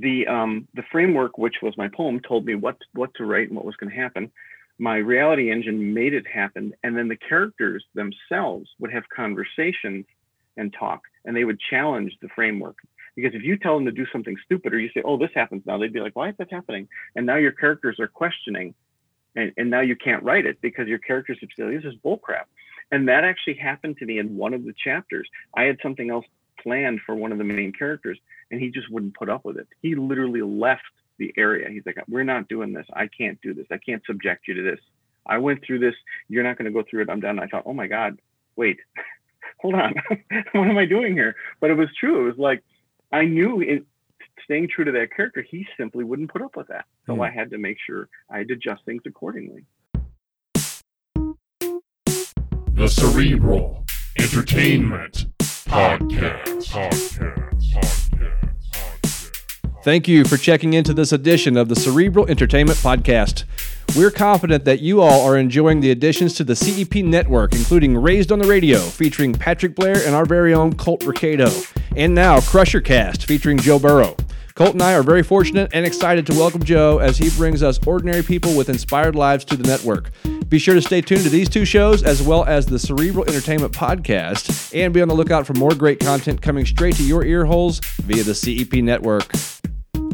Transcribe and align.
the 0.00 0.26
um, 0.26 0.68
the 0.74 0.82
framework, 0.90 1.38
which 1.38 1.56
was 1.62 1.76
my 1.76 1.88
poem, 1.88 2.20
told 2.20 2.44
me 2.44 2.54
what 2.54 2.76
what 2.92 3.14
to 3.14 3.24
write 3.24 3.48
and 3.48 3.56
what 3.56 3.64
was 3.64 3.76
going 3.76 3.90
to 3.90 3.96
happen. 3.96 4.30
My 4.78 4.96
reality 4.96 5.50
engine 5.50 5.92
made 5.92 6.14
it 6.14 6.26
happen, 6.26 6.72
and 6.82 6.96
then 6.96 7.08
the 7.08 7.16
characters 7.16 7.84
themselves 7.94 8.68
would 8.78 8.92
have 8.92 9.04
conversations 9.14 10.06
and 10.56 10.72
talk, 10.72 11.02
and 11.24 11.36
they 11.36 11.44
would 11.44 11.60
challenge 11.70 12.16
the 12.22 12.28
framework. 12.34 12.76
Because 13.14 13.34
if 13.34 13.42
you 13.42 13.58
tell 13.58 13.74
them 13.74 13.84
to 13.84 13.92
do 13.92 14.06
something 14.12 14.36
stupid, 14.44 14.72
or 14.72 14.78
you 14.78 14.90
say, 14.94 15.02
"Oh, 15.04 15.18
this 15.18 15.30
happens 15.34 15.64
now," 15.66 15.78
they'd 15.78 15.92
be 15.92 16.00
like, 16.00 16.16
"Why 16.16 16.30
is 16.30 16.36
that 16.38 16.50
happening?" 16.50 16.88
And 17.14 17.26
now 17.26 17.36
your 17.36 17.52
characters 17.52 18.00
are 18.00 18.08
questioning, 18.08 18.74
and, 19.36 19.52
and 19.56 19.68
now 19.70 19.80
you 19.80 19.96
can't 19.96 20.22
write 20.22 20.46
it 20.46 20.60
because 20.60 20.88
your 20.88 20.98
characters 20.98 21.38
are 21.42 21.48
saying, 21.56 21.76
"This 21.76 21.92
is 21.92 21.98
bullcrap." 22.04 22.44
And 22.92 23.08
that 23.08 23.24
actually 23.24 23.54
happened 23.54 23.98
to 23.98 24.06
me 24.06 24.18
in 24.18 24.36
one 24.36 24.54
of 24.54 24.64
the 24.64 24.74
chapters. 24.82 25.28
I 25.54 25.64
had 25.64 25.78
something 25.82 26.10
else 26.10 26.26
planned 26.62 27.00
for 27.04 27.14
one 27.14 27.32
of 27.32 27.38
the 27.38 27.44
main 27.44 27.72
characters, 27.72 28.18
and 28.50 28.60
he 28.60 28.70
just 28.70 28.90
wouldn't 28.90 29.14
put 29.14 29.28
up 29.28 29.44
with 29.44 29.56
it. 29.56 29.68
He 29.82 29.94
literally 29.94 30.42
left 30.42 30.82
the 31.18 31.32
area. 31.36 31.68
He's 31.70 31.84
like, 31.86 31.96
"We're 32.08 32.24
not 32.24 32.48
doing 32.48 32.72
this. 32.72 32.86
I 32.92 33.06
can't 33.06 33.40
do 33.42 33.54
this. 33.54 33.66
I 33.70 33.78
can't 33.78 34.04
subject 34.06 34.48
you 34.48 34.54
to 34.54 34.62
this. 34.62 34.80
I 35.26 35.38
went 35.38 35.64
through 35.64 35.80
this. 35.80 35.94
You're 36.28 36.44
not 36.44 36.58
going 36.58 36.72
to 36.72 36.72
go 36.72 36.84
through 36.88 37.02
it. 37.02 37.10
I'm 37.10 37.20
done." 37.20 37.38
I 37.38 37.46
thought, 37.46 37.64
"Oh 37.66 37.74
my 37.74 37.86
God, 37.86 38.18
wait, 38.56 38.78
hold 39.60 39.74
on. 39.74 39.94
what 40.52 40.68
am 40.68 40.78
I 40.78 40.86
doing 40.86 41.12
here?" 41.12 41.36
But 41.60 41.70
it 41.70 41.74
was 41.74 41.88
true. 41.98 42.22
It 42.22 42.30
was 42.30 42.38
like 42.38 42.62
I 43.12 43.24
knew 43.24 43.60
it. 43.60 43.84
Staying 44.44 44.68
true 44.74 44.84
to 44.84 44.92
that 44.92 45.14
character, 45.14 45.44
he 45.48 45.66
simply 45.76 46.02
wouldn't 46.02 46.32
put 46.32 46.40
up 46.42 46.56
with 46.56 46.66
that. 46.68 46.86
So 47.06 47.14
mm. 47.14 47.26
I 47.26 47.30
had 47.30 47.50
to 47.50 47.58
make 47.58 47.76
sure 47.86 48.08
I 48.30 48.38
had 48.38 48.48
to 48.48 48.54
adjust 48.54 48.84
things 48.84 49.02
accordingly. 49.06 49.64
The 52.72 52.88
Cerebral 52.88 53.84
Entertainment 54.18 55.26
Podcast. 55.70 56.72
Podcast. 56.72 58.10
Podcast. 59.00 59.30
Thank 59.84 60.08
you 60.08 60.24
for 60.24 60.36
checking 60.36 60.74
into 60.74 60.92
this 60.92 61.12
edition 61.12 61.56
of 61.56 61.68
the 61.68 61.76
Cerebral 61.76 62.26
Entertainment 62.26 62.76
Podcast. 62.80 63.44
We're 63.96 64.10
confident 64.10 64.64
that 64.64 64.80
you 64.80 65.00
all 65.00 65.24
are 65.24 65.38
enjoying 65.38 65.78
the 65.78 65.92
additions 65.92 66.34
to 66.34 66.44
the 66.44 66.56
CEP 66.56 66.96
network, 67.04 67.54
including 67.54 67.96
Raised 67.96 68.32
on 68.32 68.40
the 68.40 68.48
Radio, 68.48 68.80
featuring 68.80 69.32
Patrick 69.32 69.76
Blair 69.76 70.04
and 70.04 70.12
our 70.16 70.26
very 70.26 70.52
own 70.52 70.74
Colt 70.74 71.04
Ricardo, 71.04 71.48
and 71.94 72.16
now 72.16 72.40
Crusher 72.40 72.80
Cast, 72.80 73.26
featuring 73.26 73.56
Joe 73.56 73.78
Burrow. 73.78 74.16
Colt 74.60 74.74
and 74.74 74.82
I 74.82 74.92
are 74.92 75.02
very 75.02 75.22
fortunate 75.22 75.70
and 75.72 75.86
excited 75.86 76.26
to 76.26 76.34
welcome 76.34 76.62
Joe 76.62 76.98
as 76.98 77.16
he 77.16 77.30
brings 77.30 77.62
us 77.62 77.80
ordinary 77.86 78.22
people 78.22 78.54
with 78.54 78.68
inspired 78.68 79.16
lives 79.16 79.42
to 79.46 79.56
the 79.56 79.66
network. 79.66 80.10
Be 80.50 80.58
sure 80.58 80.74
to 80.74 80.82
stay 80.82 81.00
tuned 81.00 81.22
to 81.22 81.30
these 81.30 81.48
two 81.48 81.64
shows 81.64 82.02
as 82.02 82.20
well 82.20 82.44
as 82.44 82.66
the 82.66 82.78
Cerebral 82.78 83.24
Entertainment 83.26 83.72
Podcast 83.72 84.78
and 84.78 84.92
be 84.92 85.00
on 85.00 85.08
the 85.08 85.14
lookout 85.14 85.46
for 85.46 85.54
more 85.54 85.74
great 85.74 85.98
content 85.98 86.42
coming 86.42 86.66
straight 86.66 86.94
to 86.96 87.02
your 87.02 87.24
ear 87.24 87.46
holes 87.46 87.80
via 88.02 88.22
the 88.22 88.34
CEP 88.34 88.84
network. 88.84 89.32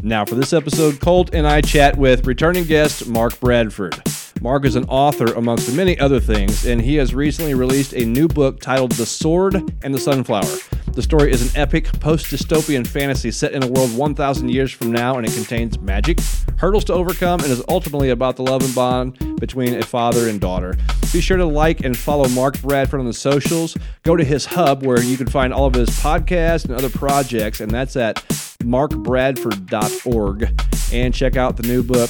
Now, 0.01 0.23
for 0.23 0.35
this 0.35 0.53
episode, 0.53 1.01
Colt 1.01 1.31
and 1.33 1.45
I 1.45 1.59
chat 1.59 1.97
with 1.97 2.25
returning 2.25 2.63
guest 2.63 3.05
Mark 3.05 3.37
Bradford. 3.41 4.01
Mark 4.41 4.65
is 4.65 4.75
an 4.75 4.85
author, 4.85 5.33
amongst 5.33 5.73
many 5.73 5.97
other 5.99 6.19
things, 6.19 6.65
and 6.65 6.81
he 6.81 6.95
has 6.95 7.13
recently 7.15 7.53
released 7.53 7.93
a 7.93 8.05
new 8.05 8.27
book 8.27 8.59
titled 8.59 8.91
The 8.93 9.05
Sword 9.05 9.55
and 9.83 9.93
the 9.93 9.99
Sunflower. 9.99 10.57
The 10.93 11.01
story 11.01 11.31
is 11.31 11.41
an 11.41 11.59
epic 11.59 11.85
post 11.99 12.27
dystopian 12.27 12.85
fantasy 12.85 13.31
set 13.31 13.51
in 13.53 13.63
a 13.63 13.67
world 13.67 13.95
1,000 13.95 14.49
years 14.49 14.71
from 14.71 14.91
now, 14.91 15.17
and 15.17 15.27
it 15.27 15.33
contains 15.33 15.79
magic, 15.79 16.19
hurdles 16.57 16.85
to 16.85 16.93
overcome, 16.93 17.39
and 17.41 17.51
is 17.51 17.63
ultimately 17.69 18.09
about 18.09 18.35
the 18.35 18.43
love 18.43 18.63
and 18.63 18.73
bond 18.73 19.39
between 19.39 19.75
a 19.75 19.83
father 19.83 20.27
and 20.29 20.41
daughter. 20.41 20.75
Be 21.13 21.21
sure 21.21 21.37
to 21.37 21.45
like 21.45 21.83
and 21.83 21.97
follow 21.97 22.27
Mark 22.29 22.61
Bradford 22.61 22.99
on 22.99 23.05
the 23.05 23.13
socials. 23.13 23.77
Go 24.03 24.15
to 24.15 24.23
his 24.23 24.45
hub 24.45 24.85
where 24.85 25.01
you 25.01 25.17
can 25.17 25.27
find 25.27 25.53
all 25.53 25.65
of 25.65 25.73
his 25.73 25.89
podcasts 25.89 26.65
and 26.65 26.73
other 26.73 26.89
projects, 26.89 27.59
and 27.61 27.71
that's 27.71 27.95
at 27.95 28.15
markbradford.org. 28.63 30.61
And 30.93 31.13
check 31.13 31.35
out 31.35 31.57
the 31.57 31.63
new 31.63 31.83
book, 31.83 32.09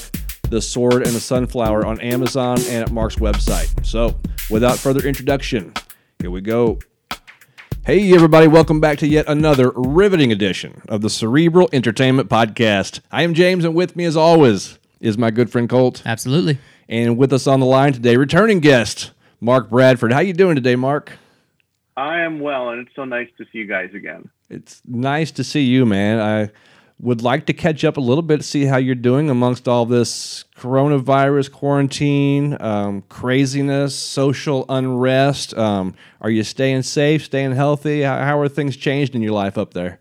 the 0.50 0.62
Sword 0.62 1.04
and 1.04 1.14
the 1.14 1.20
Sunflower 1.20 1.86
on 1.86 2.00
Amazon 2.00 2.58
and 2.70 2.84
at 2.84 2.92
Mark's 2.92 3.18
website. 3.18 3.86
So, 3.86 4.18
without 4.50 4.78
further 4.78 5.06
introduction, 5.06 5.74
here 6.20 6.32
we 6.32 6.42
go. 6.42 6.80
Hey, 7.86 8.14
everybody, 8.14 8.48
welcome 8.48 8.80
back 8.80 8.98
to 9.00 9.08
yet 9.08 9.26
another 9.28 9.72
riveting 9.72 10.32
edition 10.32 10.82
of 10.88 11.02
the 11.02 11.10
Cerebral 11.10 11.70
Entertainment 11.74 12.30
Podcast. 12.30 13.02
I 13.12 13.24
am 13.24 13.34
James, 13.34 13.66
and 13.66 13.76
with 13.76 13.96
me, 13.96 14.06
as 14.06 14.16
always, 14.16 14.80
is 15.00 15.18
my 15.18 15.32
good 15.32 15.50
friend 15.50 15.70
Colt. 15.70 16.02
Absolutely. 16.06 16.60
And 16.90 17.18
with 17.18 17.34
us 17.34 17.48
on 17.48 17.60
the 17.60 17.66
line 17.66 17.94
today, 17.94 18.16
returning 18.16 18.60
guest, 18.60 19.12
Mark 19.42 19.70
Bradford. 19.70 20.14
How 20.14 20.20
you 20.20 20.34
doing 20.34 20.56
today, 20.56 20.76
Mark? 20.76 21.14
I 21.96 22.20
am 22.22 22.40
well, 22.40 22.70
and 22.70 22.86
it's 22.86 22.96
so 22.96 23.06
nice 23.06 23.28
to 23.38 23.46
see 23.52 23.60
you 23.60 23.68
guys 23.68 23.90
again. 23.94 24.30
It's 24.50 24.82
nice 24.86 25.32
to 25.32 25.44
see 25.44 25.64
you, 25.64 25.86
man. 25.86 26.20
I 26.20 26.52
would 27.00 27.22
like 27.22 27.46
to 27.46 27.54
catch 27.54 27.84
up 27.84 27.98
a 27.98 28.02
little 28.02 28.24
bit, 28.24 28.44
see 28.44 28.66
how 28.66 28.78
you're 28.78 28.96
doing 28.96 29.30
amongst 29.30 29.68
all 29.68 29.86
this 29.86 30.46
coronavirus, 30.56 31.52
quarantine, 31.52 32.58
um, 32.60 33.04
craziness, 33.04 33.96
social 33.96 34.66
unrest. 34.68 35.56
Um, 35.56 35.94
are 36.22 36.30
you 36.30 36.44
staying 36.44 36.82
safe, 36.82 37.26
staying 37.26 37.52
healthy? 37.52 38.02
How, 38.02 38.24
how, 38.24 38.40
are 38.40 38.50
things 38.50 38.76
changed 38.76 39.14
in 39.14 39.22
your 39.22 39.34
life 39.34 39.58
up 39.58 39.74
there? 39.74 40.00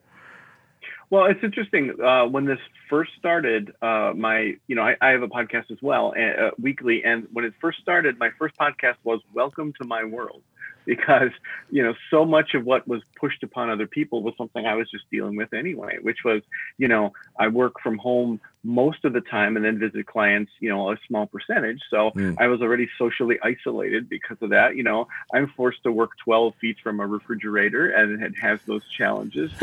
Well, 1.10 1.26
it's 1.26 1.42
interesting. 1.44 1.94
Uh, 2.02 2.24
when 2.26 2.46
this 2.46 2.58
first 2.88 3.12
started, 3.18 3.72
uh, 3.82 4.12
my 4.16 4.54
you 4.66 4.74
know 4.74 4.82
I, 4.82 4.96
I, 5.00 5.10
have 5.10 5.22
a 5.22 5.28
podcast 5.28 5.70
as 5.70 5.78
well, 5.80 6.14
uh, 6.18 6.50
weekly, 6.58 7.04
and 7.04 7.28
when 7.32 7.44
it 7.44 7.52
first 7.60 7.78
started, 7.80 8.18
my 8.18 8.30
first 8.38 8.56
podcast 8.56 8.96
was 9.04 9.20
"Welcome 9.32 9.72
to 9.80 9.86
My 9.86 10.02
World." 10.02 10.42
Because 10.86 11.30
you 11.70 11.82
know 11.82 11.94
so 12.10 12.24
much 12.24 12.54
of 12.54 12.64
what 12.64 12.88
was 12.88 13.02
pushed 13.18 13.42
upon 13.42 13.68
other 13.68 13.86
people 13.86 14.22
was 14.22 14.34
something 14.38 14.64
I 14.64 14.74
was 14.74 14.90
just 14.90 15.04
dealing 15.10 15.36
with 15.36 15.52
anyway, 15.52 15.98
which 16.00 16.24
was 16.24 16.42
you 16.78 16.88
know 16.88 17.12
I 17.38 17.48
work 17.48 17.74
from 17.82 17.98
home 17.98 18.40
most 18.64 19.04
of 19.04 19.12
the 19.12 19.20
time 19.20 19.56
and 19.56 19.64
then 19.64 19.78
visit 19.78 20.06
clients 20.06 20.52
you 20.60 20.70
know 20.70 20.90
a 20.90 20.96
small 21.06 21.26
percentage. 21.26 21.80
So 21.90 22.12
mm. 22.12 22.36
i 22.38 22.46
was 22.46 22.62
already 22.62 22.88
socially 22.96 23.38
isolated 23.42 24.08
because 24.08 24.38
of 24.40 24.50
that. 24.50 24.76
You 24.76 24.84
know 24.84 25.08
i'm 25.34 25.48
forced 25.56 25.82
to 25.82 25.92
work 25.92 26.12
12 26.24 26.54
feet 26.60 26.76
from 26.82 27.00
a 27.00 27.06
refrigerator 27.06 27.90
and 27.90 28.22
it 28.22 28.38
has 28.38 28.60
those 28.66 28.82
challenges. 28.96 29.50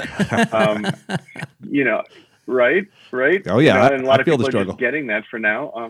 Um, 0.51 0.85
you 1.61 1.83
know 1.83 2.03
right? 2.47 2.87
Right? 3.11 3.41
Oh 3.47 3.59
yeah 3.59 3.83
you 3.83 3.89
know, 3.89 3.95
and 3.95 4.03
a 4.03 4.07
lot 4.07 4.19
I 4.19 4.21
of 4.21 4.25
people 4.25 4.47
are 4.47 4.65
just 4.65 4.77
getting 4.77 5.07
that 5.07 5.25
for 5.29 5.39
now. 5.39 5.69
Uh, 5.69 5.89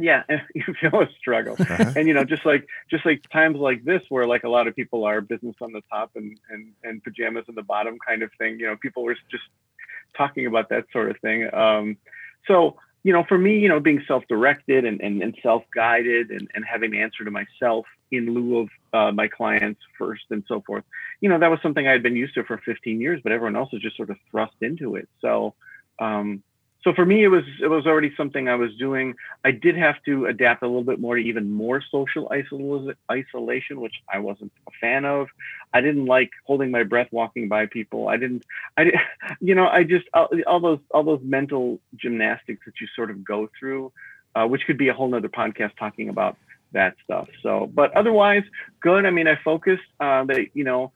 yeah 0.00 0.22
you 0.54 0.64
feel 0.80 1.00
a 1.00 1.08
struggle. 1.18 1.56
Uh-huh. 1.58 1.92
and 1.96 2.08
you 2.08 2.14
know 2.14 2.24
just 2.24 2.44
like 2.44 2.66
just 2.90 3.04
like 3.06 3.22
times 3.30 3.56
like 3.58 3.84
this 3.84 4.02
where 4.08 4.26
like 4.26 4.44
a 4.44 4.48
lot 4.48 4.66
of 4.66 4.74
people 4.74 5.04
are 5.04 5.20
business 5.20 5.56
on 5.60 5.72
the 5.72 5.82
top 5.90 6.10
and 6.14 6.38
and 6.50 6.72
and 6.84 7.02
pajamas 7.02 7.44
on 7.48 7.54
the 7.54 7.62
bottom 7.62 7.98
kind 8.06 8.22
of 8.22 8.30
thing 8.38 8.58
you 8.58 8.66
know 8.66 8.76
people 8.76 9.02
were 9.02 9.16
just 9.30 9.44
talking 10.16 10.46
about 10.46 10.68
that 10.70 10.84
sort 10.92 11.10
of 11.10 11.16
thing. 11.20 11.52
Um 11.54 11.96
so 12.46 12.76
you 13.02 13.12
know 13.12 13.24
for 13.28 13.38
me 13.38 13.58
you 13.58 13.68
know 13.68 13.80
being 13.80 14.02
self-directed 14.06 14.84
and 14.84 15.00
and, 15.00 15.22
and 15.22 15.36
self-guided 15.42 16.30
and, 16.30 16.50
and 16.54 16.64
having 16.64 16.90
to 16.92 16.98
answer 16.98 17.24
to 17.24 17.30
myself 17.30 17.86
in 18.10 18.34
lieu 18.34 18.58
of 18.58 18.68
uh, 18.92 19.12
my 19.12 19.28
clients 19.28 19.80
first 19.96 20.24
and 20.30 20.44
so 20.48 20.62
forth 20.66 20.84
you 21.20 21.28
know 21.28 21.38
that 21.38 21.50
was 21.50 21.58
something 21.62 21.86
i 21.86 21.92
had 21.92 22.02
been 22.02 22.16
used 22.16 22.34
to 22.34 22.44
for 22.44 22.58
15 22.58 23.00
years 23.00 23.20
but 23.22 23.32
everyone 23.32 23.56
else 23.56 23.72
was 23.72 23.80
just 23.80 23.96
sort 23.96 24.10
of 24.10 24.16
thrust 24.30 24.54
into 24.60 24.96
it. 24.96 25.08
So 25.20 25.54
um 25.98 26.42
so 26.82 26.94
for 26.94 27.04
me, 27.04 27.24
it 27.24 27.28
was 27.28 27.44
it 27.62 27.66
was 27.66 27.86
already 27.86 28.12
something 28.16 28.48
I 28.48 28.54
was 28.54 28.74
doing. 28.76 29.14
I 29.44 29.50
did 29.50 29.76
have 29.76 29.96
to 30.06 30.26
adapt 30.26 30.62
a 30.62 30.66
little 30.66 30.82
bit 30.82 30.98
more 30.98 31.16
to 31.16 31.22
even 31.22 31.52
more 31.52 31.82
social 31.90 32.30
isolation, 32.32 33.80
which 33.80 33.94
I 34.10 34.18
wasn't 34.18 34.52
a 34.66 34.70
fan 34.80 35.04
of. 35.04 35.28
I 35.74 35.82
didn't 35.82 36.06
like 36.06 36.30
holding 36.46 36.70
my 36.70 36.84
breath 36.84 37.08
walking 37.12 37.48
by 37.48 37.66
people. 37.66 38.08
I 38.08 38.16
didn't. 38.16 38.44
I 38.78 38.92
you 39.40 39.54
know 39.54 39.68
I 39.68 39.84
just 39.84 40.06
all, 40.14 40.28
all 40.46 40.60
those 40.60 40.78
all 40.90 41.04
those 41.04 41.20
mental 41.22 41.80
gymnastics 41.96 42.64
that 42.64 42.80
you 42.80 42.86
sort 42.96 43.10
of 43.10 43.22
go 43.24 43.50
through, 43.58 43.92
uh, 44.34 44.46
which 44.46 44.62
could 44.66 44.78
be 44.78 44.88
a 44.88 44.94
whole 44.94 45.08
nother 45.08 45.28
podcast 45.28 45.72
talking 45.78 46.08
about 46.08 46.38
that 46.72 46.94
stuff. 47.04 47.28
So, 47.42 47.70
but 47.74 47.94
otherwise, 47.94 48.44
good. 48.80 49.04
I 49.04 49.10
mean, 49.10 49.28
I 49.28 49.38
focused 49.44 49.82
uh, 50.00 50.24
that 50.24 50.46
you 50.54 50.64
know 50.64 50.92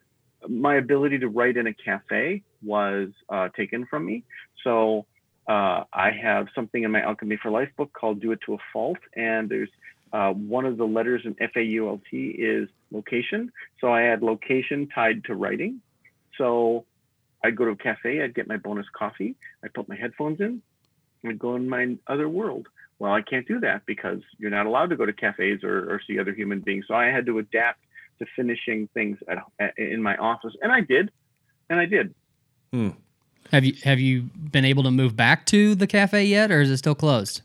my 0.49 0.77
ability 0.77 1.19
to 1.19 1.29
write 1.29 1.59
in 1.59 1.67
a 1.67 1.75
cafe 1.75 2.43
was 2.63 3.11
uh, 3.29 3.51
taken 3.51 3.85
from 3.85 4.07
me. 4.07 4.25
So 4.63 5.05
uh, 5.47 5.85
I 5.93 6.11
have 6.11 6.49
something 6.55 6.83
in 6.83 6.91
my 6.91 7.03
Alchemy 7.03 7.39
for 7.43 7.51
Life 7.51 7.71
book 7.77 7.93
called 7.93 8.21
Do 8.21 8.33
It 8.33 8.41
to 8.47 8.55
a 8.55 8.59
Fault. 8.73 8.99
And 9.15 9.49
there's 9.49 9.69
uh, 10.13 10.33
one 10.33 10.65
of 10.65 10.77
the 10.77 10.85
letters 10.85 11.23
in 11.25 11.35
FAULT 11.35 12.03
is 12.13 12.69
location. 12.91 13.53
So 13.81 13.93
I 13.93 14.03
had 14.03 14.23
location 14.23 14.89
tied 14.95 15.25
to 15.25 15.35
writing. 15.35 15.81
So 16.39 16.85
I'd 17.43 17.57
go 17.57 17.67
to 17.67 17.73
a 17.73 17.77
cafe, 17.77 18.23
I'd 18.23 18.35
get 18.35 18.49
my 18.49 18.57
bonus 18.57 18.87
coffee, 18.97 19.37
I'd 19.63 19.75
put 19.75 19.89
my 19.89 19.97
headphones 19.97 20.41
in, 20.41 20.63
and 21.23 21.39
go 21.39 21.57
in 21.57 21.69
my 21.69 21.97
other 22.07 22.29
world. 22.29 22.69
Well, 22.99 23.13
I 23.13 23.23
can't 23.23 23.47
do 23.47 23.61
that 23.61 23.85
because 23.87 24.21
you're 24.39 24.51
not 24.51 24.67
allowed 24.67 24.91
to 24.91 24.97
go 24.97 25.05
to 25.05 25.13
cafes 25.13 25.63
or, 25.63 25.93
or 25.93 26.01
see 26.07 26.19
other 26.19 26.33
human 26.33 26.61
beings. 26.61 26.87
So 26.89 26.95
I 26.95 27.07
had 27.07 27.27
to 27.27 27.39
adapt 27.39 27.81
to 28.21 28.27
finishing 28.37 28.89
things 28.95 29.19
at, 29.29 29.39
at, 29.59 29.77
in 29.77 30.03
my 30.03 30.17
office. 30.17 30.55
And 30.63 30.73
I 30.73 30.81
did. 30.81 31.11
And 31.69 31.81
I 31.81 31.87
did. 31.87 32.15
Hmm. 32.73 32.91
Have 33.51 33.65
you 33.65 33.75
have 33.85 34.01
you 34.01 34.23
been 34.23 34.65
able 34.65 34.83
to 34.85 34.91
move 34.91 35.17
back 35.17 35.47
to 35.47 35.75
the 35.75 35.87
cafe 35.87 36.25
yet, 36.25 36.51
or 36.51 36.61
is 36.61 36.71
it 36.71 36.79
still 36.79 36.95
closed? 36.95 37.43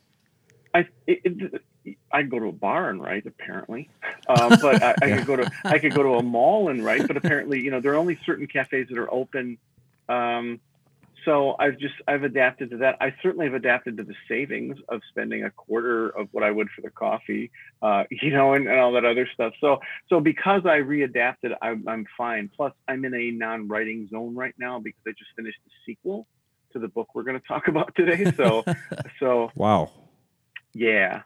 I 0.73 0.87
it, 1.07 1.21
it, 1.25 1.61
I 2.11 2.23
go 2.23 2.39
to 2.39 2.45
a 2.47 2.51
bar 2.51 2.89
and 2.89 3.01
write 3.01 3.25
apparently, 3.25 3.89
um, 4.27 4.57
but 4.61 4.81
I, 4.81 4.95
I 5.01 5.05
yeah. 5.05 5.17
could 5.17 5.27
go 5.27 5.35
to 5.35 5.51
I 5.65 5.79
could 5.79 5.93
go 5.93 6.03
to 6.03 6.15
a 6.15 6.23
mall 6.23 6.69
and 6.69 6.83
write, 6.83 7.07
but 7.07 7.17
apparently 7.17 7.61
you 7.61 7.71
know 7.71 7.79
there 7.79 7.93
are 7.93 7.97
only 7.97 8.17
certain 8.25 8.47
cafes 8.47 8.87
that 8.89 8.97
are 8.97 9.13
open 9.13 9.57
um, 10.07 10.59
so 11.25 11.55
I've 11.59 11.77
just 11.77 11.95
I've 12.07 12.23
adapted 12.23 12.71
to 12.71 12.77
that. 12.77 12.97
I 13.01 13.13
certainly 13.21 13.45
have 13.45 13.53
adapted 13.53 13.97
to 13.97 14.03
the 14.03 14.15
savings 14.27 14.77
of 14.89 15.01
spending 15.09 15.43
a 15.43 15.51
quarter 15.51 16.09
of 16.09 16.27
what 16.31 16.43
I 16.43 16.51
would 16.51 16.69
for 16.75 16.81
the 16.81 16.89
coffee, 16.89 17.51
uh, 17.81 18.03
you 18.11 18.31
know, 18.31 18.53
and, 18.53 18.67
and 18.67 18.79
all 18.79 18.91
that 18.93 19.05
other 19.05 19.27
stuff. 19.33 19.53
So 19.61 19.79
so 20.07 20.19
because 20.19 20.61
I 20.65 20.79
readapted, 20.79 21.55
I'm, 21.61 21.87
I'm 21.87 22.05
fine. 22.17 22.49
Plus, 22.55 22.73
I'm 22.87 23.05
in 23.05 23.13
a 23.13 23.31
non-writing 23.31 24.09
zone 24.11 24.35
right 24.35 24.55
now 24.57 24.79
because 24.79 25.01
I 25.07 25.11
just 25.11 25.31
finished 25.35 25.59
the 25.65 25.71
sequel 25.85 26.27
to 26.73 26.79
the 26.79 26.87
book 26.87 27.09
we're 27.13 27.23
going 27.23 27.39
to 27.39 27.47
talk 27.47 27.67
about 27.73 27.95
today. 27.95 28.31
So 28.37 28.63
so 29.19 29.51
Wow. 29.55 29.91
yeah. 30.73 31.23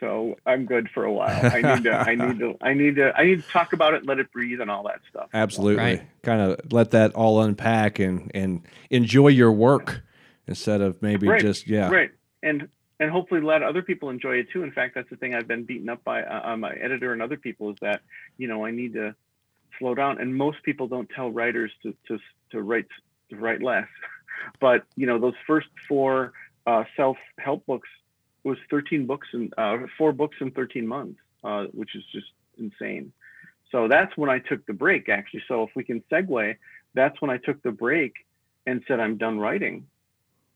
So 0.00 0.36
I'm 0.46 0.64
good 0.66 0.88
for 0.90 1.04
a 1.04 1.12
while. 1.12 1.44
I 1.44 1.60
need 1.60 1.84
to 1.84 1.92
I 1.92 2.14
need 2.14 2.38
to 2.38 2.56
I 2.60 2.74
need 2.74 2.96
to 2.96 3.12
I 3.16 3.24
need 3.24 3.42
to 3.42 3.48
talk 3.50 3.72
about 3.72 3.94
it, 3.94 4.06
let 4.06 4.18
it 4.18 4.30
breathe 4.32 4.60
and 4.60 4.70
all 4.70 4.84
that 4.84 5.00
stuff. 5.10 5.28
Absolutely. 5.34 5.82
Right. 5.82 6.22
Kind 6.22 6.40
of 6.40 6.72
let 6.72 6.92
that 6.92 7.14
all 7.14 7.42
unpack 7.42 7.98
and 7.98 8.30
and 8.34 8.62
enjoy 8.90 9.28
your 9.28 9.52
work 9.52 10.02
instead 10.48 10.80
of 10.80 11.00
maybe 11.02 11.28
Right, 11.28 11.40
just 11.40 11.68
yeah. 11.68 11.90
right 11.90 12.10
and 12.42 12.68
and 12.98 13.10
hopefully 13.10 13.40
let 13.40 13.62
other 13.62 13.82
people 13.82 14.10
enjoy 14.10 14.36
it 14.36 14.48
too 14.52 14.62
in 14.62 14.72
fact 14.72 14.94
that's 14.94 15.08
the 15.10 15.16
thing 15.16 15.34
i've 15.34 15.46
been 15.46 15.64
beaten 15.64 15.88
up 15.88 16.02
by 16.02 16.22
uh, 16.22 16.52
uh, 16.52 16.56
my 16.56 16.72
editor 16.72 17.12
and 17.12 17.22
other 17.22 17.36
people 17.36 17.70
is 17.70 17.76
that 17.80 18.00
you 18.38 18.48
know 18.48 18.64
i 18.64 18.70
need 18.70 18.94
to 18.94 19.14
slow 19.78 19.94
down 19.94 20.20
and 20.20 20.34
most 20.34 20.62
people 20.62 20.88
don't 20.88 21.08
tell 21.10 21.30
writers 21.30 21.70
to 21.82 21.94
to, 22.06 22.18
to 22.50 22.62
write 22.62 22.86
to 23.30 23.36
write 23.36 23.62
less 23.62 23.86
but 24.60 24.84
you 24.96 25.06
know 25.06 25.18
those 25.18 25.34
first 25.46 25.68
four 25.86 26.32
uh, 26.66 26.84
self-help 26.96 27.64
books 27.66 27.88
was 28.48 28.58
13 28.70 29.06
books 29.06 29.28
and 29.32 29.52
uh, 29.58 29.78
four 29.96 30.12
books 30.12 30.36
in 30.40 30.50
13 30.50 30.86
months 30.86 31.20
uh, 31.44 31.64
which 31.72 31.94
is 31.94 32.02
just 32.12 32.26
insane 32.58 33.12
so 33.70 33.88
that's 33.88 34.16
when 34.16 34.30
i 34.30 34.38
took 34.38 34.64
the 34.66 34.72
break 34.72 35.08
actually 35.08 35.42
so 35.46 35.62
if 35.62 35.70
we 35.76 35.84
can 35.84 36.02
segue 36.10 36.56
that's 36.94 37.20
when 37.20 37.30
i 37.30 37.36
took 37.36 37.62
the 37.62 37.70
break 37.70 38.14
and 38.66 38.82
said 38.88 38.98
i'm 39.00 39.16
done 39.16 39.38
writing 39.38 39.86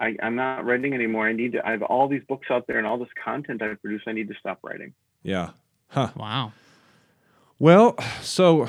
I, 0.02 0.16
I'm 0.20 0.34
not 0.34 0.64
writing 0.64 0.94
anymore. 0.94 1.28
I 1.28 1.32
need 1.32 1.52
to. 1.52 1.64
I 1.64 1.70
have 1.70 1.82
all 1.82 2.08
these 2.08 2.24
books 2.28 2.48
out 2.50 2.66
there 2.66 2.78
and 2.78 2.86
all 2.86 2.98
this 2.98 3.08
content 3.24 3.62
I 3.62 3.74
produce. 3.74 4.02
I 4.04 4.12
need 4.12 4.26
to 4.28 4.34
stop 4.34 4.58
writing. 4.64 4.94
Yeah. 5.22 5.50
Huh. 5.86 6.10
Wow. 6.16 6.52
Well, 7.60 7.94
so 8.20 8.68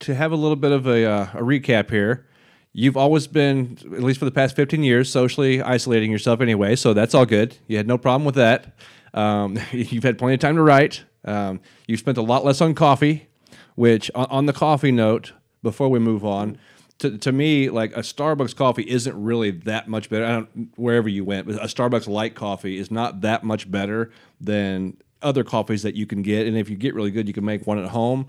to 0.00 0.14
have 0.14 0.32
a 0.32 0.36
little 0.36 0.56
bit 0.56 0.72
of 0.72 0.88
a, 0.88 1.04
uh, 1.04 1.22
a 1.34 1.42
recap 1.42 1.90
here, 1.90 2.26
you've 2.74 2.96
always 2.96 3.26
been, 3.26 3.78
at 3.84 4.02
least 4.02 4.18
for 4.18 4.26
the 4.26 4.30
past 4.30 4.54
15 4.56 4.82
years, 4.82 5.10
socially 5.10 5.62
isolating 5.62 6.10
yourself 6.10 6.40
anyway, 6.42 6.76
so 6.76 6.92
that's 6.92 7.14
all 7.14 7.24
good. 7.24 7.56
You 7.68 7.78
had 7.78 7.86
no 7.86 7.96
problem 7.96 8.26
with 8.26 8.34
that. 8.34 8.76
Um, 9.14 9.58
you've 9.72 10.04
had 10.04 10.18
plenty 10.18 10.34
of 10.34 10.40
time 10.40 10.56
to 10.56 10.62
write. 10.62 11.04
Um, 11.24 11.60
you've 11.86 12.00
spent 12.00 12.18
a 12.18 12.22
lot 12.22 12.44
less 12.44 12.60
on 12.60 12.74
coffee, 12.74 13.28
which, 13.76 14.10
on, 14.14 14.44
the 14.44 14.52
coffee 14.52 14.92
note, 14.92 15.32
before 15.62 15.88
we 15.88 15.98
move 15.98 16.24
on, 16.24 16.58
to, 16.98 17.16
to 17.16 17.32
me, 17.32 17.70
like 17.70 17.96
a 17.96 18.00
Starbucks 18.00 18.54
coffee 18.54 18.88
isn't 18.88 19.20
really 19.20 19.50
that 19.50 19.88
much 19.88 20.10
better. 20.10 20.24
I 20.24 20.32
don't 20.32 20.68
wherever 20.76 21.08
you 21.08 21.24
went, 21.24 21.46
but 21.46 21.56
a 21.56 21.66
Starbucks 21.66 22.06
light 22.06 22.34
coffee 22.34 22.78
is 22.78 22.90
not 22.90 23.22
that 23.22 23.44
much 23.44 23.70
better 23.70 24.12
than 24.40 24.96
other 25.22 25.42
coffees 25.42 25.82
that 25.82 25.94
you 25.94 26.06
can 26.06 26.22
get. 26.22 26.46
And 26.46 26.56
if 26.56 26.68
you 26.68 26.76
get 26.76 26.94
really 26.94 27.10
good, 27.10 27.26
you 27.26 27.34
can 27.34 27.44
make 27.44 27.66
one 27.66 27.78
at 27.78 27.90
home. 27.90 28.26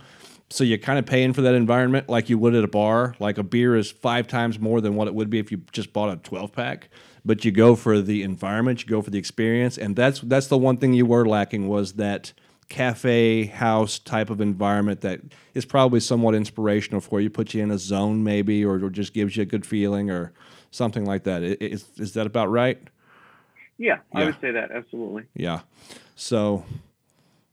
So 0.50 0.63
you're 0.63 0.77
kind 0.77 1.00
of 1.00 1.06
paying 1.06 1.33
for 1.33 1.42
that 1.42 1.56
environment 1.56 2.07
like 2.07 2.30
you 2.30 2.38
would 2.38 2.53
at 2.53 2.63
a 2.63 2.68
bar. 2.68 3.15
Like 3.19 3.38
a 3.38 3.44
beer 3.44 3.75
is 3.75 3.92
five 3.92 4.27
times 4.27 4.59
more 4.59 4.80
than 4.80 4.95
what 4.95 5.07
it 5.07 5.15
would 5.15 5.30
be 5.30 5.39
if 5.39 5.51
you 5.51 5.62
just 5.71 5.92
bought 5.92 6.13
a 6.13 6.18
12 6.18 6.51
pack. 6.51 6.89
But 7.24 7.44
you 7.44 7.51
go 7.51 7.75
for 7.75 8.01
the 8.01 8.21
environment, 8.21 8.83
you 8.83 8.88
go 8.88 9.01
for 9.01 9.09
the 9.09 9.18
experience, 9.18 9.80
and 9.80 9.95
that's 9.95 10.19
that's 10.19 10.45
the 10.47 10.59
one 10.59 10.77
thing 10.77 10.94
you 10.94 11.07
were 11.07 11.25
lacking 11.25 11.68
was 11.68 11.94
that 11.94 12.33
cafe 12.69 13.45
house 13.45 14.00
type 14.00 14.30
of 14.30 14.42
environment 14.42 15.01
that 15.01 15.21
is 15.53 15.65
probably 15.65 16.00
somewhat 16.00 16.36
inspirational 16.36 17.01
for 17.01 17.21
you, 17.21 17.30
put 17.30 17.53
you 17.53 17.63
in 17.63 17.71
a 17.71 17.77
zone 17.77 18.24
maybe, 18.24 18.63
or, 18.63 18.83
or 18.83 18.89
just 18.89 19.13
gives 19.13 19.38
you 19.38 19.44
a 19.44 19.45
good 19.45 19.65
feeling 19.65 20.09
or 20.09 20.33
something 20.71 21.06
like 21.06 21.24
that. 21.24 21.42
Is 21.44 21.56
Is, 21.59 21.86
is 21.97 22.13
that 22.13 22.27
about 22.27 22.50
right? 22.51 22.80
Yeah, 23.77 24.00
I 24.13 24.25
would 24.25 24.39
say 24.39 24.51
that 24.51 24.71
absolutely. 24.71 25.24
Yeah. 25.33 25.62
So 26.15 26.63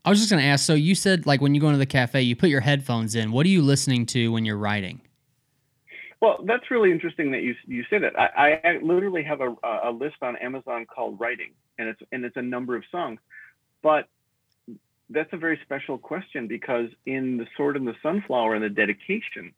I 0.04 0.10
was 0.10 0.18
just 0.18 0.30
going 0.30 0.42
to 0.42 0.48
ask 0.48 0.64
so 0.64 0.74
you 0.74 0.94
said, 0.94 1.26
like, 1.26 1.40
when 1.40 1.54
you 1.54 1.60
go 1.60 1.68
into 1.68 1.78
the 1.78 1.86
cafe, 1.86 2.22
you 2.22 2.34
put 2.34 2.48
your 2.48 2.60
headphones 2.60 3.14
in. 3.14 3.30
What 3.30 3.46
are 3.46 3.50
you 3.50 3.62
listening 3.62 4.06
to 4.06 4.32
when 4.32 4.44
you're 4.44 4.56
writing? 4.56 5.00
Well, 6.20 6.38
that's 6.44 6.70
really 6.70 6.92
interesting 6.92 7.32
that 7.32 7.42
you 7.42 7.54
you 7.66 7.84
say 7.90 7.98
that. 7.98 8.18
I, 8.18 8.60
I 8.62 8.78
literally 8.80 9.24
have 9.24 9.40
a, 9.40 9.54
a 9.84 9.90
list 9.90 10.16
on 10.22 10.36
Amazon 10.36 10.86
called 10.86 11.18
Writing, 11.18 11.50
and 11.78 11.88
it's 11.88 12.00
and 12.12 12.24
it's 12.24 12.36
a 12.36 12.42
number 12.42 12.76
of 12.76 12.84
songs. 12.92 13.18
But 13.82 14.08
that's 15.10 15.32
a 15.32 15.36
very 15.36 15.58
special 15.64 15.98
question 15.98 16.46
because 16.46 16.88
in 17.06 17.38
the 17.38 17.46
Sword 17.56 17.76
and 17.76 17.86
the 17.86 17.96
Sunflower 18.04 18.54
and 18.54 18.64
the 18.64 18.68
dedication, 18.68 19.52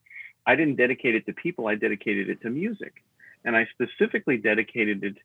I 0.46 0.56
didn't 0.56 0.76
dedicate 0.76 1.14
it 1.14 1.26
to 1.26 1.34
people. 1.34 1.66
I 1.66 1.74
dedicated 1.74 2.30
it 2.30 2.40
to 2.42 2.50
music, 2.50 3.04
and 3.44 3.54
I 3.54 3.66
specifically 3.72 4.38
dedicated 4.38 5.04
it 5.04 5.16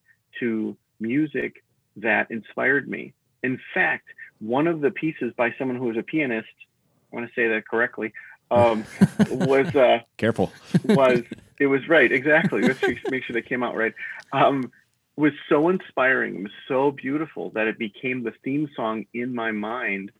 to 0.41 0.75
music 0.99 1.63
that 1.95 2.29
inspired 2.31 2.89
me. 2.89 3.13
In 3.43 3.57
fact, 3.73 4.07
one 4.39 4.67
of 4.67 4.81
the 4.81 4.91
pieces 4.91 5.33
by 5.35 5.53
someone 5.57 5.77
who 5.77 5.85
was 5.85 5.97
a 5.97 6.03
pianist, 6.03 6.47
I 7.11 7.15
want 7.15 7.27
to 7.27 7.33
say 7.33 7.47
that 7.47 7.67
correctly, 7.67 8.13
um, 8.51 8.85
was. 9.29 9.75
Uh, 9.75 9.99
careful. 10.17 10.51
was 10.83 11.23
it 11.59 11.67
was 11.67 11.87
right 11.87 12.11
exactly 12.11 12.61
let's 12.61 12.81
make 13.09 13.23
sure 13.23 13.33
they 13.33 13.41
came 13.41 13.63
out 13.63 13.75
right 13.75 13.93
um 14.33 14.71
was 15.15 15.33
so 15.49 15.69
inspiring 15.69 16.35
it 16.35 16.43
was 16.43 16.51
so 16.67 16.91
beautiful 16.91 17.49
that 17.51 17.67
it 17.67 17.77
became 17.77 18.23
the 18.23 18.33
theme 18.43 18.69
song 18.75 19.05
in 19.13 19.35
my 19.35 19.51
mind 19.51 20.11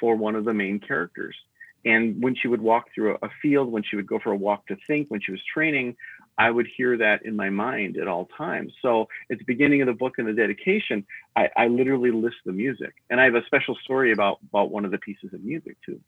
for 0.00 0.16
one 0.16 0.34
of 0.34 0.44
the 0.44 0.52
main 0.52 0.78
characters 0.80 1.36
and 1.84 2.20
when 2.22 2.34
she 2.34 2.48
would 2.48 2.60
walk 2.60 2.86
through 2.94 3.16
a, 3.22 3.26
a 3.26 3.30
field 3.40 3.70
when 3.70 3.82
she 3.84 3.96
would 3.96 4.06
go 4.06 4.18
for 4.18 4.32
a 4.32 4.36
walk 4.36 4.66
to 4.66 4.76
think 4.86 5.08
when 5.08 5.20
she 5.20 5.30
was 5.30 5.40
training 5.52 5.96
i 6.38 6.50
would 6.50 6.66
hear 6.76 6.96
that 6.96 7.24
in 7.24 7.34
my 7.36 7.50
mind 7.50 7.96
at 7.96 8.08
all 8.08 8.26
times 8.36 8.72
so 8.82 9.08
at 9.30 9.38
the 9.38 9.44
beginning 9.44 9.80
of 9.82 9.86
the 9.86 9.92
book 9.92 10.14
and 10.18 10.26
the 10.28 10.32
dedication 10.32 11.04
i, 11.36 11.48
I 11.56 11.66
literally 11.68 12.10
list 12.10 12.36
the 12.46 12.52
music 12.52 12.94
and 13.10 13.20
i 13.20 13.24
have 13.24 13.34
a 13.34 13.44
special 13.46 13.76
story 13.82 14.12
about 14.12 14.38
about 14.50 14.70
one 14.70 14.84
of 14.84 14.90
the 14.90 14.98
pieces 14.98 15.32
of 15.32 15.42
music 15.42 15.76
too 15.84 16.00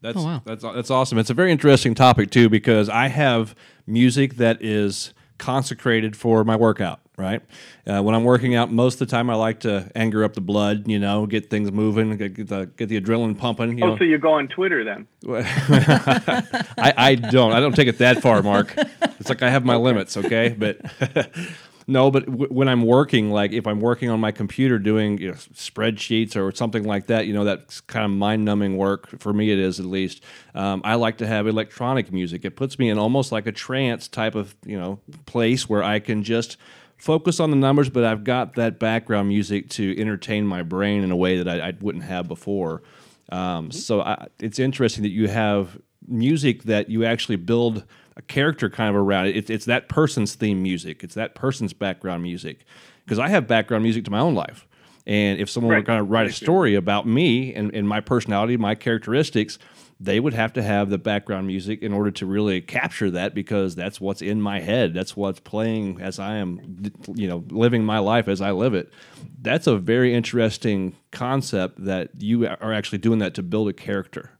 That's 0.00 0.18
Oh, 0.18 0.24
wow. 0.24 0.42
that's 0.44 0.64
that's 0.64 0.90
awesome. 0.90 1.18
It's 1.18 1.30
a 1.30 1.34
very 1.34 1.52
interesting 1.52 1.94
topic 1.94 2.30
too 2.30 2.48
because 2.48 2.88
I 2.88 3.06
have 3.06 3.54
music 3.86 4.34
that 4.36 4.60
is 4.60 5.14
consecrated 5.38 6.16
for 6.16 6.42
my 6.44 6.56
workout. 6.56 6.98
Right 7.18 7.42
uh, 7.86 8.02
when 8.02 8.14
I'm 8.16 8.24
working 8.24 8.56
out, 8.56 8.72
most 8.72 8.94
of 8.94 9.06
the 9.06 9.10
time 9.16 9.28
I 9.30 9.34
like 9.34 9.60
to 9.60 9.92
anger 9.94 10.24
up 10.24 10.32
the 10.32 10.40
blood. 10.40 10.88
You 10.88 10.98
know, 10.98 11.26
get 11.26 11.50
things 11.50 11.70
moving, 11.70 12.16
get, 12.16 12.34
get 12.34 12.48
the 12.48 12.66
get 12.76 12.88
the 12.88 12.98
adrenaline 13.00 13.36
pumping. 13.38 13.78
You 13.78 13.84
oh 13.84 13.88
know, 13.90 13.98
so 13.98 14.04
you 14.04 14.18
go 14.18 14.32
on 14.32 14.48
twitter 14.48 14.82
then 14.82 15.06
I, 15.28 16.92
I 16.96 17.14
don't. 17.14 17.52
I 17.52 17.60
don't 17.60 17.76
take 17.76 17.88
it 17.88 17.98
that 17.98 18.22
far, 18.22 18.42
Mark. 18.42 18.74
It's 19.22 19.28
like 19.28 19.42
I 19.42 19.50
have 19.50 19.64
my 19.64 19.76
limits, 19.76 20.16
okay? 20.16 20.48
But 20.58 20.80
no, 21.86 22.10
but 22.10 22.26
w- 22.26 22.48
when 22.48 22.68
I'm 22.68 22.82
working, 22.82 23.30
like 23.30 23.52
if 23.52 23.68
I'm 23.68 23.80
working 23.80 24.10
on 24.10 24.18
my 24.18 24.32
computer 24.32 24.80
doing 24.80 25.18
you 25.18 25.28
know, 25.28 25.34
spreadsheets 25.34 26.34
or 26.34 26.52
something 26.52 26.82
like 26.82 27.06
that, 27.06 27.28
you 27.28 27.32
know, 27.32 27.44
that's 27.44 27.80
kind 27.82 28.04
of 28.04 28.10
mind 28.10 28.44
numbing 28.44 28.76
work. 28.76 29.20
For 29.20 29.32
me, 29.32 29.52
it 29.52 29.60
is 29.60 29.78
at 29.78 29.86
least. 29.86 30.24
Um, 30.56 30.82
I 30.84 30.96
like 30.96 31.18
to 31.18 31.26
have 31.28 31.46
electronic 31.46 32.12
music. 32.12 32.44
It 32.44 32.56
puts 32.56 32.80
me 32.80 32.90
in 32.90 32.98
almost 32.98 33.30
like 33.30 33.46
a 33.46 33.52
trance 33.52 34.08
type 34.08 34.34
of, 34.34 34.56
you 34.66 34.76
know, 34.76 34.98
place 35.24 35.68
where 35.68 35.84
I 35.84 36.00
can 36.00 36.24
just 36.24 36.56
focus 36.98 37.38
on 37.38 37.50
the 37.50 37.56
numbers, 37.56 37.90
but 37.90 38.02
I've 38.02 38.24
got 38.24 38.54
that 38.54 38.80
background 38.80 39.28
music 39.28 39.68
to 39.70 39.96
entertain 40.00 40.48
my 40.48 40.64
brain 40.64 41.04
in 41.04 41.12
a 41.12 41.16
way 41.16 41.40
that 41.40 41.48
I, 41.48 41.68
I 41.68 41.74
wouldn't 41.80 42.04
have 42.04 42.26
before. 42.26 42.82
Um, 43.30 43.70
so 43.70 44.00
I, 44.00 44.26
it's 44.40 44.58
interesting 44.58 45.02
that 45.04 45.10
you 45.10 45.28
have 45.28 45.78
music 46.08 46.64
that 46.64 46.88
you 46.88 47.04
actually 47.04 47.36
build 47.36 47.84
a 48.16 48.22
character 48.22 48.68
kind 48.68 48.90
of 48.90 48.96
around 48.96 49.26
it. 49.26 49.36
It's, 49.36 49.50
it's 49.50 49.64
that 49.66 49.88
person's 49.88 50.34
theme 50.34 50.62
music. 50.62 51.02
It's 51.02 51.14
that 51.14 51.34
person's 51.34 51.72
background 51.72 52.22
music. 52.22 52.64
Because 53.04 53.18
I 53.18 53.28
have 53.28 53.46
background 53.46 53.82
music 53.82 54.04
to 54.04 54.10
my 54.10 54.20
own 54.20 54.34
life. 54.34 54.66
And 55.06 55.40
if 55.40 55.50
someone 55.50 55.74
were 55.74 55.82
going 55.82 55.98
to 55.98 56.04
write 56.04 56.28
a 56.28 56.32
story 56.32 56.74
about 56.76 57.06
me 57.06 57.52
and, 57.54 57.74
and 57.74 57.88
my 57.88 58.00
personality, 58.00 58.56
my 58.56 58.76
characteristics, 58.76 59.58
they 59.98 60.20
would 60.20 60.34
have 60.34 60.52
to 60.52 60.62
have 60.62 60.90
the 60.90 60.98
background 60.98 61.46
music 61.46 61.82
in 61.82 61.92
order 61.92 62.10
to 62.10 62.26
really 62.26 62.60
capture 62.60 63.10
that 63.10 63.34
because 63.34 63.74
that's 63.74 64.00
what's 64.00 64.22
in 64.22 64.40
my 64.40 64.60
head. 64.60 64.94
That's 64.94 65.16
what's 65.16 65.40
playing 65.40 66.00
as 66.00 66.18
I 66.18 66.36
am, 66.36 66.92
you 67.14 67.28
know, 67.28 67.44
living 67.50 67.84
my 67.84 67.98
life 67.98 68.28
as 68.28 68.40
I 68.40 68.52
live 68.52 68.74
it. 68.74 68.92
That's 69.40 69.66
a 69.66 69.76
very 69.76 70.14
interesting 70.14 70.96
concept 71.10 71.84
that 71.84 72.10
you 72.18 72.46
are 72.46 72.72
actually 72.72 72.98
doing 72.98 73.20
that 73.20 73.34
to 73.34 73.42
build 73.42 73.68
a 73.68 73.72
character. 73.72 74.30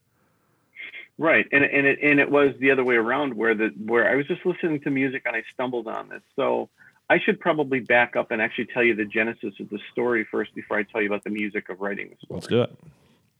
Right, 1.22 1.46
and 1.52 1.62
and 1.62 1.86
it 1.86 2.00
and 2.02 2.18
it 2.18 2.28
was 2.28 2.52
the 2.58 2.72
other 2.72 2.82
way 2.82 2.96
around 2.96 3.34
where 3.34 3.54
the 3.54 3.68
where 3.86 4.10
I 4.10 4.16
was 4.16 4.26
just 4.26 4.44
listening 4.44 4.80
to 4.80 4.90
music 4.90 5.22
and 5.24 5.36
I 5.36 5.44
stumbled 5.54 5.86
on 5.86 6.08
this. 6.08 6.22
So 6.34 6.68
I 7.08 7.20
should 7.20 7.38
probably 7.38 7.78
back 7.78 8.16
up 8.16 8.32
and 8.32 8.42
actually 8.42 8.66
tell 8.66 8.82
you 8.82 8.96
the 8.96 9.04
genesis 9.04 9.54
of 9.60 9.70
the 9.70 9.78
story 9.92 10.26
first 10.28 10.52
before 10.52 10.78
I 10.78 10.82
tell 10.82 11.00
you 11.00 11.06
about 11.06 11.22
the 11.22 11.30
music 11.30 11.68
of 11.68 11.80
writing 11.80 12.08
the 12.08 12.16
story. 12.26 12.34
Let's 12.40 12.46
do 12.48 12.62
it. 12.62 12.76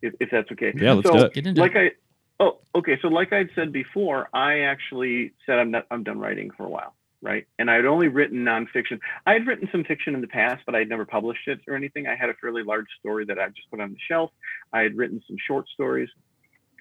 if, 0.03 0.15
if 0.21 0.31
that's 0.31 0.49
okay. 0.53 0.73
Yeah, 0.77 0.93
let's 0.93 1.09
so, 1.09 1.17
do 1.17 1.25
it. 1.25 1.35
Get 1.35 1.47
into 1.49 1.61
like 1.61 1.75
I, 1.75 1.91
oh, 2.39 2.59
okay. 2.75 3.01
So 3.03 3.09
like 3.09 3.33
I'd 3.33 3.51
said 3.57 3.73
before, 3.73 4.29
I 4.33 4.61
actually 4.61 5.33
said 5.45 5.59
I'm 5.59 5.73
not, 5.73 5.87
I'm 5.91 6.05
done 6.05 6.21
writing 6.21 6.53
for 6.57 6.65
a 6.65 6.69
while, 6.69 6.95
right? 7.21 7.49
And 7.59 7.69
I 7.69 7.75
had 7.75 7.87
only 7.87 8.07
written 8.07 8.45
nonfiction. 8.45 9.01
I 9.27 9.33
had 9.33 9.47
written 9.47 9.69
some 9.73 9.83
fiction 9.83 10.15
in 10.15 10.21
the 10.21 10.29
past, 10.29 10.62
but 10.67 10.77
I'd 10.77 10.89
never 10.89 11.05
published 11.05 11.49
it 11.49 11.61
or 11.67 11.75
anything. 11.75 12.07
I 12.07 12.15
had 12.15 12.29
a 12.29 12.35
fairly 12.35 12.62
large 12.62 12.87
story 13.01 13.25
that 13.25 13.41
I 13.41 13.49
just 13.49 13.69
put 13.73 13.81
on 13.81 13.91
the 13.91 13.99
shelf. 14.09 14.31
I 14.73 14.83
had 14.83 14.97
written 14.97 15.21
some 15.27 15.37
short 15.45 15.69
stories, 15.71 16.11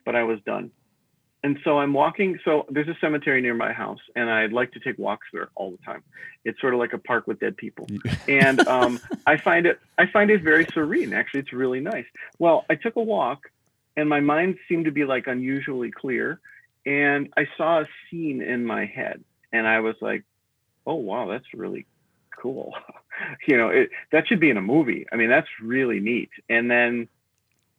but 0.06 0.16
I 0.16 0.24
was 0.24 0.40
done. 0.46 0.70
And 1.44 1.58
so 1.64 1.80
I'm 1.80 1.94
walking. 1.94 2.40
So 2.46 2.66
there's 2.70 2.88
a 2.88 2.98
cemetery 3.02 3.42
near 3.42 3.54
my 3.54 3.74
house, 3.74 4.00
and 4.16 4.30
I'd 4.30 4.54
like 4.54 4.72
to 4.74 4.80
take 4.80 4.98
walks 4.98 5.28
there 5.34 5.50
all 5.56 5.72
the 5.72 5.78
time. 5.78 6.04
It's 6.46 6.60
sort 6.62 6.74
of 6.74 6.80
like 6.80 6.94
a 6.94 6.98
park 6.98 7.28
with 7.28 7.40
dead 7.40 7.58
people, 7.58 7.88
and 8.28 8.66
um, 8.68 9.00
I 9.26 9.38
find 9.38 9.66
it 9.66 9.80
I 9.98 10.06
find 10.06 10.30
it 10.30 10.44
very 10.44 10.66
serene. 10.74 11.14
Actually, 11.14 11.42
it's 11.42 11.54
really 11.54 11.80
nice. 11.80 12.06
Well, 12.40 12.66
I 12.70 12.76
took 12.76 12.96
a 12.96 13.02
walk, 13.02 13.50
and 13.98 14.08
my 14.08 14.20
mind 14.20 14.58
seemed 14.70 14.86
to 14.86 14.92
be 14.92 15.04
like 15.06 15.28
unusually 15.28 15.92
clear, 15.92 16.40
and 16.86 17.30
I 17.36 17.48
saw 17.58 17.82
a 17.82 17.88
scene 18.10 18.42
in 18.42 18.66
my 18.66 18.86
head, 18.86 19.24
and 19.52 19.68
I 19.68 19.80
was 19.80 19.96
like, 20.02 20.24
"Oh 20.86 20.96
wow, 20.96 21.28
that's 21.28 21.54
really 21.54 21.88
cool." 22.38 22.74
you 23.48 23.58
know, 23.58 23.70
it, 23.70 23.90
that 24.12 24.28
should 24.28 24.40
be 24.40 24.50
in 24.50 24.58
a 24.58 24.62
movie. 24.62 25.06
I 25.12 25.16
mean, 25.16 25.30
that's 25.30 25.48
really 25.62 26.00
neat. 26.00 26.30
And 26.50 26.70
then 26.70 27.08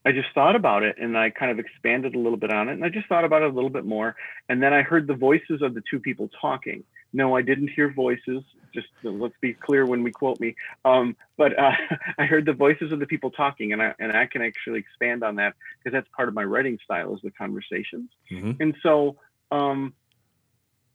I 0.04 0.12
just 0.12 0.28
thought 0.35 0.56
about 0.56 0.82
it 0.82 0.97
and 0.99 1.16
I 1.16 1.30
kind 1.30 1.50
of 1.50 1.59
expanded 1.59 2.14
a 2.14 2.18
little 2.18 2.38
bit 2.38 2.52
on 2.52 2.68
it 2.68 2.73
and 2.73 2.85
I 2.85 2.88
just 2.88 3.06
thought 3.09 3.25
about 3.25 3.42
it 3.42 3.50
a 3.50 3.54
little 3.54 3.71
bit 3.71 3.85
more. 3.85 4.16
And 4.49 4.62
then 4.62 4.73
I 4.73 4.82
heard 4.82 5.06
the 5.06 5.14
voices 5.14 5.62
of 5.62 5.75
the 5.75 5.82
two 5.88 6.00
people 6.00 6.28
talking. 6.40 6.85
No, 7.12 7.37
I 7.37 7.42
didn't 7.42 7.68
hear 7.68 7.92
voices. 7.92 8.42
Just 8.75 8.88
let's 9.02 9.35
be 9.40 9.52
clear 9.52 9.85
when 9.85 10.02
we 10.02 10.11
quote 10.11 10.40
me. 10.40 10.54
Um, 10.85 11.14
but 11.37 11.59
uh, 11.59 11.73
I 12.18 12.25
heard 12.25 12.47
the 12.47 12.54
voices 12.54 12.90
of 12.90 13.00
the 13.00 13.06
people 13.06 13.30
talking, 13.30 13.73
and 13.73 13.82
I 13.82 13.94
and 13.99 14.12
I 14.16 14.26
can 14.26 14.40
actually 14.40 14.78
expand 14.78 15.23
on 15.23 15.37
that 15.37 15.54
because 15.78 15.94
that's 15.94 16.09
part 16.16 16.28
of 16.28 16.35
my 16.35 16.44
writing 16.44 16.78
style 16.82 17.14
is 17.14 17.21
the 17.23 17.30
conversations. 17.30 18.11
Mhm. 18.30 18.59
And 18.61 18.75
so 18.82 19.18
um, 19.50 19.92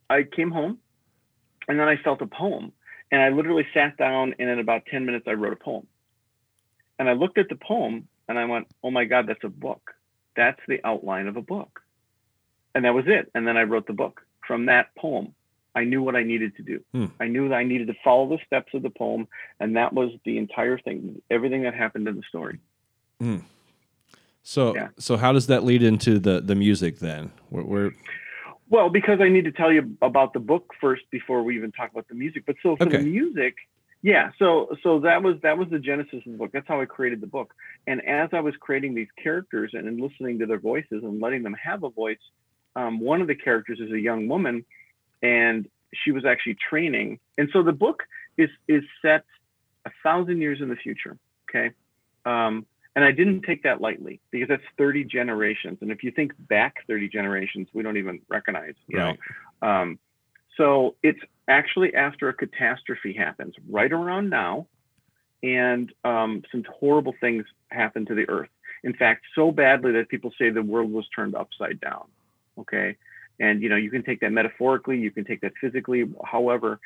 I 0.09 0.23
came 0.23 0.49
home, 0.49 0.79
and 1.67 1.79
then 1.79 1.87
I 1.87 1.97
felt 1.97 2.21
a 2.23 2.27
poem, 2.27 2.71
and 3.11 3.21
I 3.21 3.29
literally 3.29 3.67
sat 3.73 3.95
down, 3.97 4.33
and 4.39 4.49
in 4.49 4.57
about 4.57 4.87
ten 4.87 5.05
minutes, 5.05 5.27
I 5.27 5.33
wrote 5.33 5.53
a 5.53 5.57
poem. 5.63 5.85
And 6.97 7.07
I 7.07 7.13
looked 7.13 7.37
at 7.37 7.47
the 7.47 7.57
poem, 7.57 8.07
and 8.27 8.38
I 8.38 8.46
went, 8.46 8.67
"Oh 8.84 8.91
my 8.91 9.05
God, 9.05 9.27
that's 9.27 9.43
a 9.43 9.50
book. 9.50 9.93
That's 10.36 10.60
the 10.67 10.79
outline 10.84 11.27
of 11.27 11.38
a 11.38 11.41
book." 11.41 11.81
And 12.75 12.86
that 12.86 12.93
was 12.93 13.05
it. 13.07 13.31
And 13.34 13.48
then 13.48 13.57
I 13.57 13.63
wrote 13.63 13.88
the 13.88 13.93
book 13.93 14.22
from 14.48 14.67
that 14.67 14.93
poem. 14.96 15.34
I 15.75 15.84
knew 15.84 16.01
what 16.01 16.15
I 16.15 16.24
needed 16.24 16.55
to 16.57 16.63
do. 16.63 16.84
Hmm. 16.91 17.05
I 17.19 17.27
knew 17.27 17.50
that 17.50 17.55
I 17.55 17.63
needed 17.63 17.88
to 17.88 17.93
follow 18.03 18.27
the 18.29 18.39
steps 18.46 18.74
of 18.74 18.81
the 18.81 18.89
poem, 18.89 19.27
and 19.60 19.75
that 19.75 19.93
was 19.93 20.12
the 20.25 20.38
entire 20.38 20.77
thing, 20.79 21.22
everything 21.29 21.63
that 21.63 21.74
happened 21.75 22.07
in 22.07 22.15
the 22.15 22.24
story. 22.27 22.60
Hmm. 23.19 23.38
So 24.43 24.75
Yeah. 24.75 24.89
so 24.98 25.17
how 25.17 25.34
does 25.34 25.48
that 25.48 25.63
lead 25.63 25.84
into 25.84 26.19
the 26.19 26.41
the 26.41 26.55
music 26.55 27.00
then? 27.00 27.31
Where, 27.50 27.63
where 27.63 27.91
Well, 28.69 28.89
because 28.89 29.22
I 29.22 29.29
need 29.29 29.46
to 29.46 29.51
tell 29.51 29.72
you 29.72 29.96
about 30.01 30.34
the 30.34 30.39
book 30.39 30.74
first 30.81 31.03
before 31.12 31.41
we 31.43 31.55
even 31.55 31.72
talk 31.72 31.91
about 31.91 32.07
the 32.07 32.15
music. 32.15 32.43
But 32.46 32.55
so 32.62 32.75
for 32.75 32.84
Okay. 32.88 32.98
the 32.98 33.03
music, 33.03 33.55
yeah. 34.01 34.31
So 34.39 34.69
so 34.83 34.99
that 35.01 35.23
was 35.23 35.35
that 35.43 35.57
was 35.57 35.69
the 35.69 35.79
genesis 35.79 36.21
of 36.25 36.31
the 36.31 36.37
book. 36.37 36.51
That's 36.53 36.67
how 36.67 36.81
I 36.81 36.85
created 36.85 37.21
the 37.21 37.27
book. 37.27 37.53
And 37.87 38.05
as 38.05 38.29
I 38.33 38.39
was 38.39 38.53
creating 38.59 38.95
these 38.95 39.07
characters 39.21 39.71
and, 39.73 39.87
and 39.87 39.99
listening 39.99 40.39
to 40.39 40.45
their 40.45 40.59
voices 40.59 41.03
and 41.03 41.21
letting 41.21 41.43
them 41.43 41.55
have 41.61 41.83
a 41.83 41.89
voice, 41.89 42.17
um, 42.75 42.99
one 42.99 43.21
of 43.21 43.27
the 43.27 43.35
characters 43.35 43.79
is 43.79 43.91
a 43.91 43.99
young 43.99 44.27
woman, 44.27 44.65
and 45.21 45.67
she 46.03 46.11
was 46.11 46.25
actually 46.25 46.57
training. 46.69 47.19
And 47.37 47.49
so 47.53 47.63
the 47.63 47.71
book 47.71 48.03
is 48.37 48.49
is 48.67 48.83
set 49.01 49.25
a 49.85 49.91
thousand 50.03 50.41
years 50.41 50.59
in 50.61 50.69
the 50.69 50.75
future. 50.75 51.17
Okay. 51.49 51.71
Um, 52.25 52.65
and 52.95 53.05
I 53.05 53.11
didn't 53.11 53.43
take 53.43 53.61
that 53.63 53.79
lightly 53.79 54.19
because 54.31 54.47
that's 54.49 54.63
30 54.79 55.03
generations. 55.03 55.77
And 55.81 55.91
if 55.91 56.03
you 56.03 56.11
think 56.11 56.33
back 56.49 56.77
30 56.87 57.09
generations, 57.09 57.67
we 57.71 57.83
don't 57.83 57.95
even 57.97 58.21
recognize, 58.27 58.73
you 58.87 58.97
Right. 58.97 59.19
know. 59.61 59.67
Um, 59.67 59.99
so 60.57 60.95
it's 61.03 61.19
actually 61.47 61.93
after 61.95 62.29
a 62.29 62.33
catastrophe 62.33 63.13
happens 63.13 63.55
right 63.69 63.91
around 63.91 64.29
now. 64.29 64.67
And 65.43 65.93
um, 66.03 66.41
some 66.51 66.65
horrible 66.79 67.13
things 67.21 67.45
happen 67.69 68.05
to 68.07 68.15
the 68.15 68.27
earth. 68.27 68.49
In 68.83 68.93
fact, 68.93 69.23
so 69.35 69.51
badly 69.51 69.91
that 69.93 70.09
people 70.09 70.31
say 70.39 70.49
the 70.49 70.63
world 70.63 70.91
was 70.91 71.07
turned 71.15 71.35
upside 71.35 71.79
down. 71.79 72.05
Okay. 72.57 72.97
And, 73.39 73.61
you 73.61 73.69
know, 73.69 73.75
you 73.75 73.91
can 73.91 74.03
take 74.03 74.19
that 74.21 74.31
metaphorically, 74.31 74.97
you 74.97 75.11
can 75.11 75.25
take 75.25 75.41
that 75.41 75.53
physically, 75.61 76.05
however, 76.25 76.79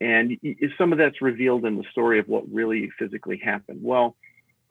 and 0.00 0.36
some 0.76 0.90
of 0.90 0.98
that's 0.98 1.22
revealed 1.22 1.64
in 1.64 1.76
the 1.76 1.84
story 1.92 2.18
of 2.18 2.26
what 2.26 2.42
really 2.52 2.90
physically 2.98 3.38
happened. 3.38 3.80
Well, 3.82 4.16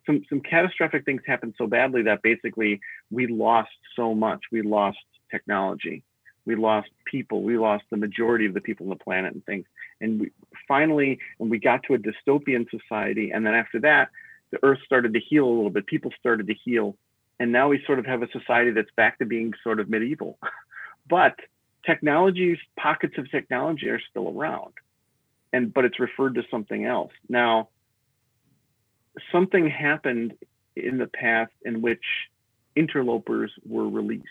some 0.06 0.26
some 0.28 0.42
catastrophic 0.42 1.06
things 1.06 1.22
happened 1.26 1.56
so 1.58 1.68
badly 1.68 2.02
that 2.04 2.22
basically 2.22 2.82
we 3.12 3.28
lost 3.28 3.70
so 3.96 4.14
much. 4.14 4.42
We 4.52 4.62
lost 4.62 4.98
technology, 5.30 6.04
we 6.46 6.56
lost 6.56 6.90
people, 7.06 7.44
we 7.44 7.58
lost 7.58 7.84
the 7.90 7.98
majority 7.98 8.46
of 8.46 8.54
the 8.54 8.62
people 8.62 8.86
on 8.86 8.90
the 8.90 9.04
planet 9.04 9.34
and 9.34 9.46
things. 9.46 9.66
And 10.00 10.22
we 10.22 10.32
finally, 10.68 11.20
we 11.40 11.60
got 11.60 11.84
to 11.84 11.94
a 11.94 11.98
dystopian 11.98 12.66
society, 12.70 13.32
and 13.32 13.46
then 13.46 13.54
after 13.54 13.80
that, 13.82 14.10
the 14.52 14.60
Earth 14.64 14.80
started 14.86 15.14
to 15.14 15.20
heal 15.20 15.46
a 15.46 15.54
little 15.54 15.70
bit. 15.70 15.86
People 15.86 16.12
started 16.20 16.48
to 16.48 16.54
heal, 16.54 16.96
and 17.40 17.52
now 17.52 17.70
we 17.70 17.84
sort 17.86 18.00
of 18.00 18.06
have 18.06 18.22
a 18.22 18.28
society 18.32 18.72
that's 18.72 18.92
back 18.98 19.20
to 19.20 19.26
being 19.26 19.54
sort 19.64 19.80
of 19.80 19.90
medieval. 19.90 20.38
but 21.10 21.36
technologies, 21.86 22.58
pockets 22.78 23.16
of 23.18 23.30
technology 23.32 23.90
are 23.90 24.02
still 24.10 24.30
around, 24.30 24.74
and 25.54 25.74
but 25.74 25.86
it's 25.86 26.00
referred 26.00 26.36
to 26.36 26.44
something 26.50 26.86
else 26.86 27.12
now 27.30 27.70
something 29.32 29.70
happened 29.70 30.34
in 30.76 30.98
the 30.98 31.08
past 31.08 31.52
in 31.64 31.82
which 31.82 32.04
interlopers 32.76 33.52
were 33.68 33.88
released, 33.88 34.26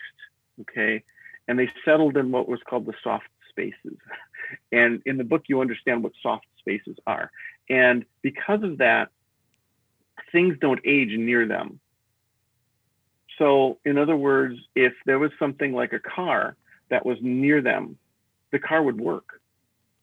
okay? 0.61 1.03
And 1.47 1.57
they 1.57 1.69
settled 1.83 2.17
in 2.17 2.31
what 2.31 2.47
was 2.47 2.59
called 2.67 2.85
the 2.85 2.93
soft 3.03 3.27
spaces. 3.49 3.97
And 4.71 5.01
in 5.05 5.17
the 5.17 5.23
book, 5.23 5.43
you 5.47 5.61
understand 5.61 6.03
what 6.03 6.13
soft 6.21 6.45
spaces 6.59 6.97
are. 7.05 7.31
And 7.69 8.05
because 8.21 8.63
of 8.63 8.77
that, 8.79 9.09
things 10.31 10.57
don't 10.59 10.79
age 10.85 11.11
near 11.17 11.47
them. 11.47 11.79
So, 13.37 13.79
in 13.85 13.97
other 13.97 14.15
words, 14.15 14.59
if 14.75 14.93
there 15.05 15.19
was 15.19 15.31
something 15.39 15.73
like 15.73 15.93
a 15.93 15.99
car 15.99 16.55
that 16.89 17.05
was 17.05 17.17
near 17.21 17.61
them, 17.61 17.97
the 18.51 18.59
car 18.59 18.83
would 18.83 18.99
work 18.99 19.41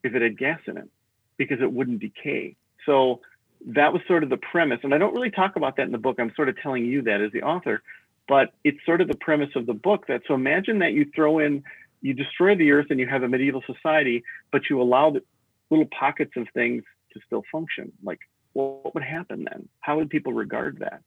if 0.03 0.15
it 0.15 0.23
had 0.23 0.39
gas 0.39 0.61
in 0.67 0.77
it 0.77 0.89
because 1.37 1.61
it 1.61 1.73
wouldn't 1.73 2.01
decay. 2.01 2.57
So, 2.85 3.21
that 3.67 3.93
was 3.93 4.03
sort 4.07 4.23
of 4.23 4.31
the 4.31 4.37
premise. 4.37 4.81
And 4.83 4.95
I 4.95 4.99
don't 4.99 5.15
really 5.15 5.31
talk 5.31 5.57
about 5.57 5.77
that 5.77 5.83
in 5.83 5.93
the 5.93 5.99
book. 5.99 6.17
I'm 6.19 6.33
sort 6.35 6.49
of 6.49 6.61
telling 6.61 6.85
you 6.85 7.03
that 7.03 7.21
as 7.21 7.33
the 7.33 7.43
author, 7.43 7.83
but 8.29 8.53
it's 8.63 8.79
sort 8.85 9.01
of 9.01 9.09
the 9.09 9.17
premise 9.17 9.51
of 9.57 9.67
the 9.67 9.75
book 9.75 10.07
that 10.07 10.23
so 10.29 10.35
imagine 10.35 10.81
that 10.81 10.93
you 10.93 11.11
throw 11.15 11.39
in, 11.39 11.65
you 12.03 12.15
destroy 12.15 12.55
the 12.55 12.71
earth 12.71 12.87
and 12.91 13.01
you 13.01 13.07
have 13.07 13.23
a 13.23 13.29
medieval 13.29 13.63
society, 13.67 14.23
but 14.53 14.69
you 14.71 14.81
allow 14.81 15.11
the 15.11 15.23
little 15.71 15.87
pockets 15.87 16.33
of 16.37 16.47
things 16.55 16.85
to 17.13 17.21
still 17.27 17.43
function. 17.51 17.93
Like, 18.03 18.21
what 18.53 18.95
would 18.95 19.03
happen 19.03 19.47
then? 19.51 19.69
How 19.81 19.97
would 19.97 20.11
people 20.11 20.33
regard 20.33 20.79
that? 20.81 21.03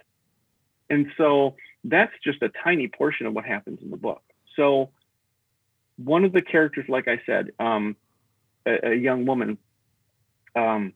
And 0.90 1.08
so 1.18 1.56
that's 1.84 2.12
just 2.24 2.42
a 2.42 2.50
tiny 2.64 2.88
portion 2.88 3.26
of 3.26 3.34
what 3.34 3.46
happens 3.46 3.80
in 3.82 3.92
the 3.92 3.98
book. 3.98 4.22
So 4.56 4.90
one 5.98 6.26
of 6.26 6.34
the 6.34 6.42
characters, 6.42 6.86
like 6.90 7.08
I 7.08 7.22
said, 7.26 7.52
um, 7.60 7.96
a, 8.66 8.90
a 8.90 8.96
young 8.96 9.26
woman, 9.26 9.58
um, 10.56 10.94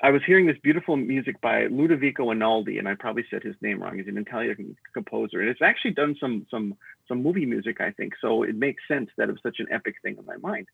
I 0.00 0.10
was 0.10 0.22
hearing 0.24 0.46
this 0.46 0.56
beautiful 0.62 0.96
music 0.96 1.40
by 1.40 1.66
Ludovico 1.66 2.26
Einaudi, 2.32 2.78
and 2.78 2.88
I 2.88 2.94
probably 2.94 3.24
said 3.30 3.42
his 3.42 3.56
name 3.60 3.82
wrong. 3.82 3.98
He's 3.98 4.06
an 4.06 4.16
Italian 4.16 4.76
composer, 4.94 5.40
and 5.40 5.48
it's 5.48 5.62
actually 5.62 5.90
done 5.90 6.16
some 6.20 6.46
some 6.50 6.76
some 7.08 7.22
movie 7.22 7.46
music, 7.46 7.80
I 7.80 7.90
think. 7.90 8.14
So 8.20 8.44
it 8.44 8.54
makes 8.54 8.82
sense 8.86 9.10
that 9.16 9.28
it 9.28 9.32
was 9.32 9.42
such 9.42 9.58
an 9.58 9.66
epic 9.72 9.96
thing 10.02 10.16
in 10.16 10.24
my 10.24 10.36
mind. 10.36 10.68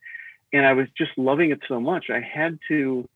And 0.53 0.67
I 0.67 0.75
was 0.75 0.89
just 0.97 1.13
loving 1.17 1.51
it 1.51 1.61
so 1.67 1.81
much, 1.81 2.11
I 2.11 2.21
had 2.21 2.59
to. 2.69 3.09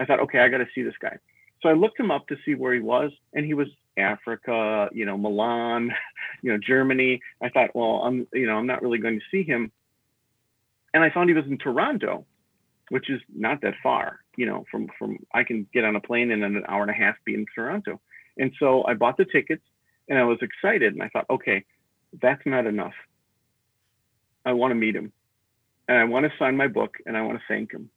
I 0.00 0.04
thought, 0.04 0.20
okay, 0.20 0.40
I 0.40 0.48
got 0.48 0.58
to 0.58 0.66
see 0.74 0.82
this 0.82 0.94
guy. 1.00 1.18
So 1.62 1.68
I 1.68 1.74
looked 1.74 2.00
him 2.00 2.10
up 2.10 2.26
to 2.28 2.36
see 2.44 2.54
where 2.54 2.74
he 2.74 2.80
was, 2.80 3.12
and 3.32 3.46
he 3.46 3.54
was 3.54 3.68
Africa, 3.96 4.88
you 4.92 5.04
know, 5.04 5.16
Milan, 5.16 5.94
you 6.42 6.50
know, 6.50 6.58
Germany. 6.58 7.20
I 7.40 7.50
thought, 7.50 7.70
well, 7.74 8.02
I'm, 8.04 8.26
you 8.32 8.46
know, 8.46 8.56
I'm 8.56 8.66
not 8.66 8.82
really 8.82 8.98
going 8.98 9.20
to 9.20 9.24
see 9.30 9.44
him. 9.44 9.70
And 10.92 11.04
I 11.04 11.10
found 11.10 11.30
he 11.30 11.34
was 11.34 11.46
in 11.46 11.58
Toronto, 11.58 12.26
which 12.92 13.08
is 13.08 13.22
not 13.34 13.62
that 13.62 13.72
far, 13.82 14.20
you 14.36 14.44
know, 14.44 14.66
from 14.70 14.86
from 14.98 15.18
I 15.32 15.44
can 15.44 15.66
get 15.72 15.82
on 15.82 15.96
a 15.96 16.00
plane 16.00 16.30
and 16.30 16.44
in 16.44 16.56
an 16.56 16.64
hour 16.68 16.82
and 16.82 16.90
a 16.90 16.94
half 16.94 17.14
be 17.24 17.32
in 17.32 17.46
Toronto. 17.54 17.98
And 18.36 18.52
so 18.60 18.84
I 18.86 18.92
bought 18.92 19.16
the 19.16 19.24
tickets 19.24 19.62
and 20.10 20.18
I 20.18 20.24
was 20.24 20.36
excited 20.42 20.92
and 20.92 21.02
I 21.02 21.08
thought, 21.08 21.24
okay, 21.30 21.64
that's 22.20 22.44
not 22.44 22.66
enough. 22.66 22.92
I 24.44 24.52
want 24.52 24.72
to 24.72 24.74
meet 24.74 24.94
him 24.94 25.10
and 25.88 25.96
I 25.96 26.04
want 26.04 26.26
to 26.26 26.32
sign 26.38 26.54
my 26.58 26.68
book 26.68 26.98
and 27.06 27.16
I 27.16 27.22
want 27.22 27.38
to 27.38 27.44
thank 27.48 27.72
him. 27.72 27.88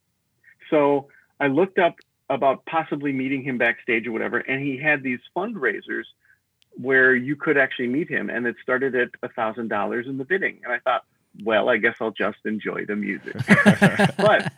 So 0.70 1.08
I 1.38 1.48
looked 1.48 1.78
up 1.78 1.96
about 2.30 2.64
possibly 2.64 3.12
meeting 3.12 3.42
him 3.44 3.58
backstage 3.58 4.06
or 4.06 4.12
whatever, 4.12 4.38
and 4.38 4.64
he 4.64 4.78
had 4.78 5.02
these 5.02 5.20
fundraisers 5.36 6.04
where 6.72 7.14
you 7.14 7.36
could 7.36 7.58
actually 7.58 7.88
meet 7.88 8.08
him, 8.08 8.30
and 8.30 8.46
it 8.46 8.56
started 8.62 8.94
at 8.94 9.10
a 9.22 9.28
thousand 9.28 9.68
dollars 9.68 10.06
in 10.06 10.16
the 10.16 10.24
bidding. 10.24 10.60
And 10.64 10.72
I 10.72 10.78
thought, 10.78 11.04
well, 11.42 11.68
I 11.68 11.76
guess 11.76 11.96
I'll 12.00 12.10
just 12.10 12.38
enjoy 12.44 12.84
the 12.86 12.96
music. 12.96 13.36
but 14.16 14.52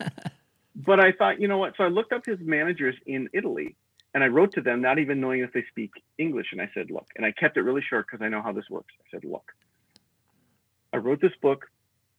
but 0.74 1.00
I 1.00 1.12
thought, 1.12 1.40
you 1.40 1.48
know 1.48 1.58
what? 1.58 1.74
So 1.76 1.84
I 1.84 1.88
looked 1.88 2.12
up 2.12 2.24
his 2.24 2.38
managers 2.40 2.94
in 3.06 3.28
Italy, 3.32 3.76
and 4.14 4.22
I 4.22 4.28
wrote 4.28 4.52
to 4.54 4.60
them, 4.60 4.80
not 4.80 4.98
even 4.98 5.20
knowing 5.20 5.40
if 5.40 5.52
they 5.52 5.64
speak 5.70 5.90
English. 6.18 6.48
And 6.52 6.60
I 6.60 6.70
said, 6.74 6.90
look, 6.90 7.06
and 7.16 7.26
I 7.26 7.32
kept 7.32 7.56
it 7.56 7.62
really 7.62 7.82
short 7.88 8.06
because 8.06 8.24
I 8.24 8.28
know 8.28 8.42
how 8.42 8.52
this 8.52 8.70
works. 8.70 8.94
I 9.00 9.04
said, 9.10 9.24
look, 9.24 9.52
I 10.92 10.98
wrote 10.98 11.20
this 11.20 11.32
book. 11.42 11.66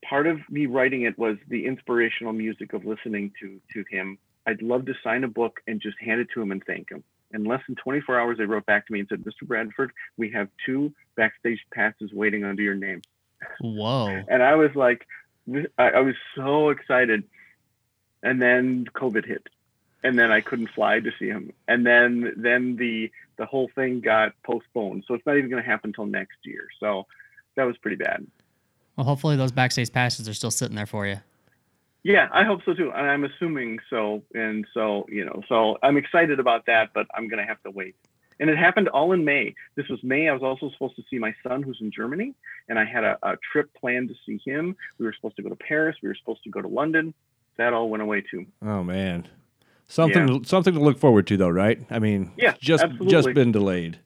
Part 0.08 0.28
of 0.28 0.40
me 0.50 0.66
writing 0.66 1.04
it 1.04 1.18
was 1.18 1.38
the 1.48 1.66
inspirational 1.66 2.34
music 2.34 2.74
of 2.74 2.86
listening 2.86 3.32
to 3.42 3.60
to 3.74 3.84
him. 3.90 4.18
I'd 4.46 4.62
love 4.62 4.86
to 4.86 4.94
sign 5.04 5.24
a 5.24 5.28
book 5.28 5.60
and 5.68 5.82
just 5.82 5.98
hand 6.00 6.22
it 6.22 6.28
to 6.34 6.42
him 6.42 6.52
and 6.52 6.64
thank 6.66 6.90
him. 6.90 7.04
In 7.32 7.44
less 7.44 7.62
than 7.68 7.76
24 7.76 8.20
hours, 8.20 8.38
they 8.38 8.46
wrote 8.46 8.66
back 8.66 8.88
to 8.88 8.94
me 8.94 9.00
and 9.00 9.08
said, 9.10 9.24
Mr. 9.24 9.48
Bradford, 9.48 9.92
we 10.18 10.32
have 10.32 10.48
two 10.66 10.92
backstage 11.16 11.60
passes 11.72 12.12
waiting 12.12 12.44
under 12.44 12.64
your 12.64 12.76
name. 12.76 13.02
Whoa. 13.62 14.24
and 14.28 14.44
I 14.44 14.56
was 14.56 14.76
like, 14.76 15.06
I, 15.78 15.90
I 15.90 16.00
was 16.00 16.16
so 16.36 16.70
excited, 16.70 17.24
and 18.24 18.42
then 18.42 18.86
COVID 18.94 19.26
hit, 19.26 19.48
and 20.04 20.18
then 20.18 20.32
I 20.32 20.42
couldn't 20.42 20.70
fly 20.70 21.00
to 21.00 21.12
see 21.18 21.28
him, 21.28 21.52
and 21.68 21.86
then 21.86 22.34
then 22.38 22.76
the 22.76 23.12
the 23.38 23.46
whole 23.46 23.70
thing 23.74 24.02
got 24.02 24.34
postponed, 24.44 25.06
so 25.08 25.14
it's 25.14 25.26
not 25.26 25.38
even 25.38 25.50
going 25.50 25.64
to 25.64 25.70
happen 25.70 25.90
until 25.90 26.06
next 26.06 26.38
year. 26.44 26.68
So 26.80 27.08
that 27.56 27.64
was 27.64 27.78
pretty 27.78 27.96
bad. 27.96 28.28
Well, 28.96 29.06
hopefully 29.06 29.38
those 29.38 29.52
backstage 29.52 29.92
passes 29.92 30.28
are 30.28 30.34
still 30.34 30.52
sitting 30.52 30.76
there 30.76 30.86
for 30.86 31.08
you. 31.08 31.18
Yeah, 32.04 32.28
I 32.34 32.44
hope 32.44 32.62
so 32.66 32.74
too, 32.74 32.92
and 32.92 33.10
I'm 33.10 33.24
assuming 33.24 33.80
so. 33.90 34.24
And 34.34 34.66
so 34.74 35.06
you 35.10 35.26
know, 35.26 35.42
so 35.50 35.78
I'm 35.84 35.98
excited 35.98 36.40
about 36.40 36.66
that, 36.68 36.92
but 36.94 37.08
I'm 37.14 37.28
going 37.28 37.40
to 37.40 37.48
have 37.48 37.62
to 37.64 37.72
wait. 37.72 37.96
And 38.40 38.50
it 38.50 38.58
happened 38.58 38.88
all 38.90 39.12
in 39.12 39.26
May. 39.26 39.54
This 39.76 39.88
was 39.90 40.00
May. 40.04 40.30
I 40.30 40.34
was 40.34 40.44
also 40.44 40.70
supposed 40.72 40.96
to 40.96 41.04
see 41.10 41.20
my 41.20 41.34
son, 41.46 41.62
who's 41.62 41.80
in 41.82 41.92
Germany, 41.92 42.34
and 42.70 42.80
I 42.80 42.86
had 42.86 43.04
a, 43.04 43.18
a 43.24 43.36
trip 43.52 43.70
planned 43.80 44.10
to 44.10 44.16
see 44.26 44.40
him. 44.46 44.76
We 44.98 45.06
were 45.06 45.14
supposed 45.14 45.36
to 45.38 45.44
go 45.44 45.50
to 45.50 45.56
Paris. 45.56 45.98
We 46.02 46.08
were 46.08 46.16
supposed 46.16 46.44
to 46.44 46.50
go 46.50 46.62
to 46.62 46.68
London. 46.68 47.14
That 47.58 47.74
all 47.74 47.90
went 47.90 48.02
away 48.02 48.24
too. 48.32 48.46
Oh 48.62 48.84
man, 48.84 49.28
something 49.88 50.46
something 50.46 50.74
to 50.74 50.80
look 50.80 50.98
forward 50.98 51.28
to 51.28 51.36
though, 51.38 51.50
right? 51.50 51.80
I 51.90 52.00
mean, 52.00 52.32
Yeah, 52.38 52.54
just 52.60 52.84
absolutely. 52.84 53.12
just 53.12 53.34
been 53.34 53.52
delayed. 53.52 54.00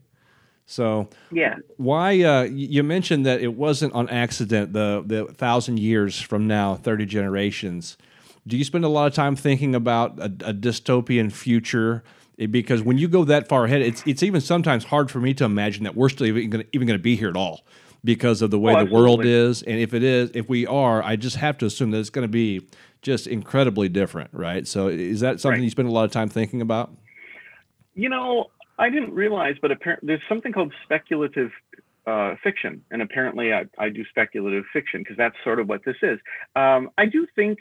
So 0.66 1.10
Yeah. 1.32 1.58
why 1.78 2.22
uh, 2.24 2.44
you 2.44 2.82
mentioned 2.84 3.26
that 3.26 3.42
it 3.42 3.54
wasn't 3.56 3.94
on 3.94 4.10
accident 4.10 4.74
the 4.74 5.04
the 5.06 5.26
thousand 5.26 5.80
years 5.80 6.20
from 6.20 6.48
now, 6.48 6.74
thirty 6.76 7.06
generations. 7.06 7.98
Do 8.48 8.58
you 8.58 8.64
spend 8.64 8.84
a 8.84 8.90
lot 8.90 9.08
of 9.08 9.14
time 9.14 9.36
thinking 9.36 9.76
about 9.76 10.18
a, 10.20 10.26
a 10.26 10.54
dystopian 10.54 11.32
future? 11.32 12.04
It- 12.38 12.52
Because 12.52 12.82
when 12.82 12.98
you 12.98 13.08
go 13.08 13.24
that 13.26 13.48
far 13.48 13.66
ahead, 13.66 13.82
it's 13.82 14.04
it's 14.06 14.24
even 14.24 14.42
sometimes 14.42 14.86
hard 14.86 15.12
for 15.12 15.20
me 15.20 15.34
to 15.36 15.46
imagine 15.46 15.84
that 15.84 15.96
we're 15.96 16.10
still 16.10 16.28
even 16.28 16.50
going 16.50 16.66
even 16.74 16.88
going 16.88 17.00
to 17.00 17.04
be 17.04 17.16
here 17.16 17.30
at 17.30 17.36
all 17.38 17.66
because 18.04 18.42
of 18.42 18.52
the 18.52 18.60
way 18.60 18.74
Oh, 18.74 18.80
the 18.86 18.92
world 18.94 19.26
is. 19.26 19.64
And 19.64 19.80
if 19.80 19.94
it 19.94 20.04
is, 20.04 20.30
if 20.34 20.50
we 20.50 20.68
are, 20.68 21.02
I 21.02 21.16
just 21.16 21.38
have 21.38 21.58
to 21.60 21.66
assume 21.66 21.92
that 21.92 22.00
it's 22.00 22.10
going 22.10 22.28
to 22.28 22.32
be 22.32 22.68
just 23.02 23.28
incredibly 23.28 23.88
different, 23.90 24.30
right? 24.34 24.68
So 24.68 24.88
is 24.88 25.20
that 25.22 25.40
something 25.40 25.60
Right. 25.60 25.64
you 25.64 25.70
spend 25.70 25.88
a 25.88 25.92
lot 25.92 26.04
of 26.06 26.12
time 26.12 26.30
thinking 26.30 26.62
about? 26.62 26.92
You 27.96 28.10
know, 28.10 28.52
I 28.80 28.90
didn't 28.90 29.14
realize, 29.14 29.56
but 29.62 29.72
apparently 29.72 30.08
there's 30.08 30.22
something 30.28 30.52
called 30.52 30.74
speculative 30.84 31.52
uh, 32.08 32.36
fiction, 32.44 32.84
and 32.92 33.02
apparently 33.02 33.54
I, 33.54 33.66
I 33.78 33.90
do 33.90 34.04
speculative 34.10 34.66
fiction 34.74 35.02
because 35.02 35.16
that's 35.16 35.36
sort 35.44 35.60
of 35.60 35.70
what 35.70 35.86
this 35.86 35.96
is. 36.02 36.20
Um, 36.56 36.90
I 36.98 37.06
do 37.06 37.28
think 37.36 37.60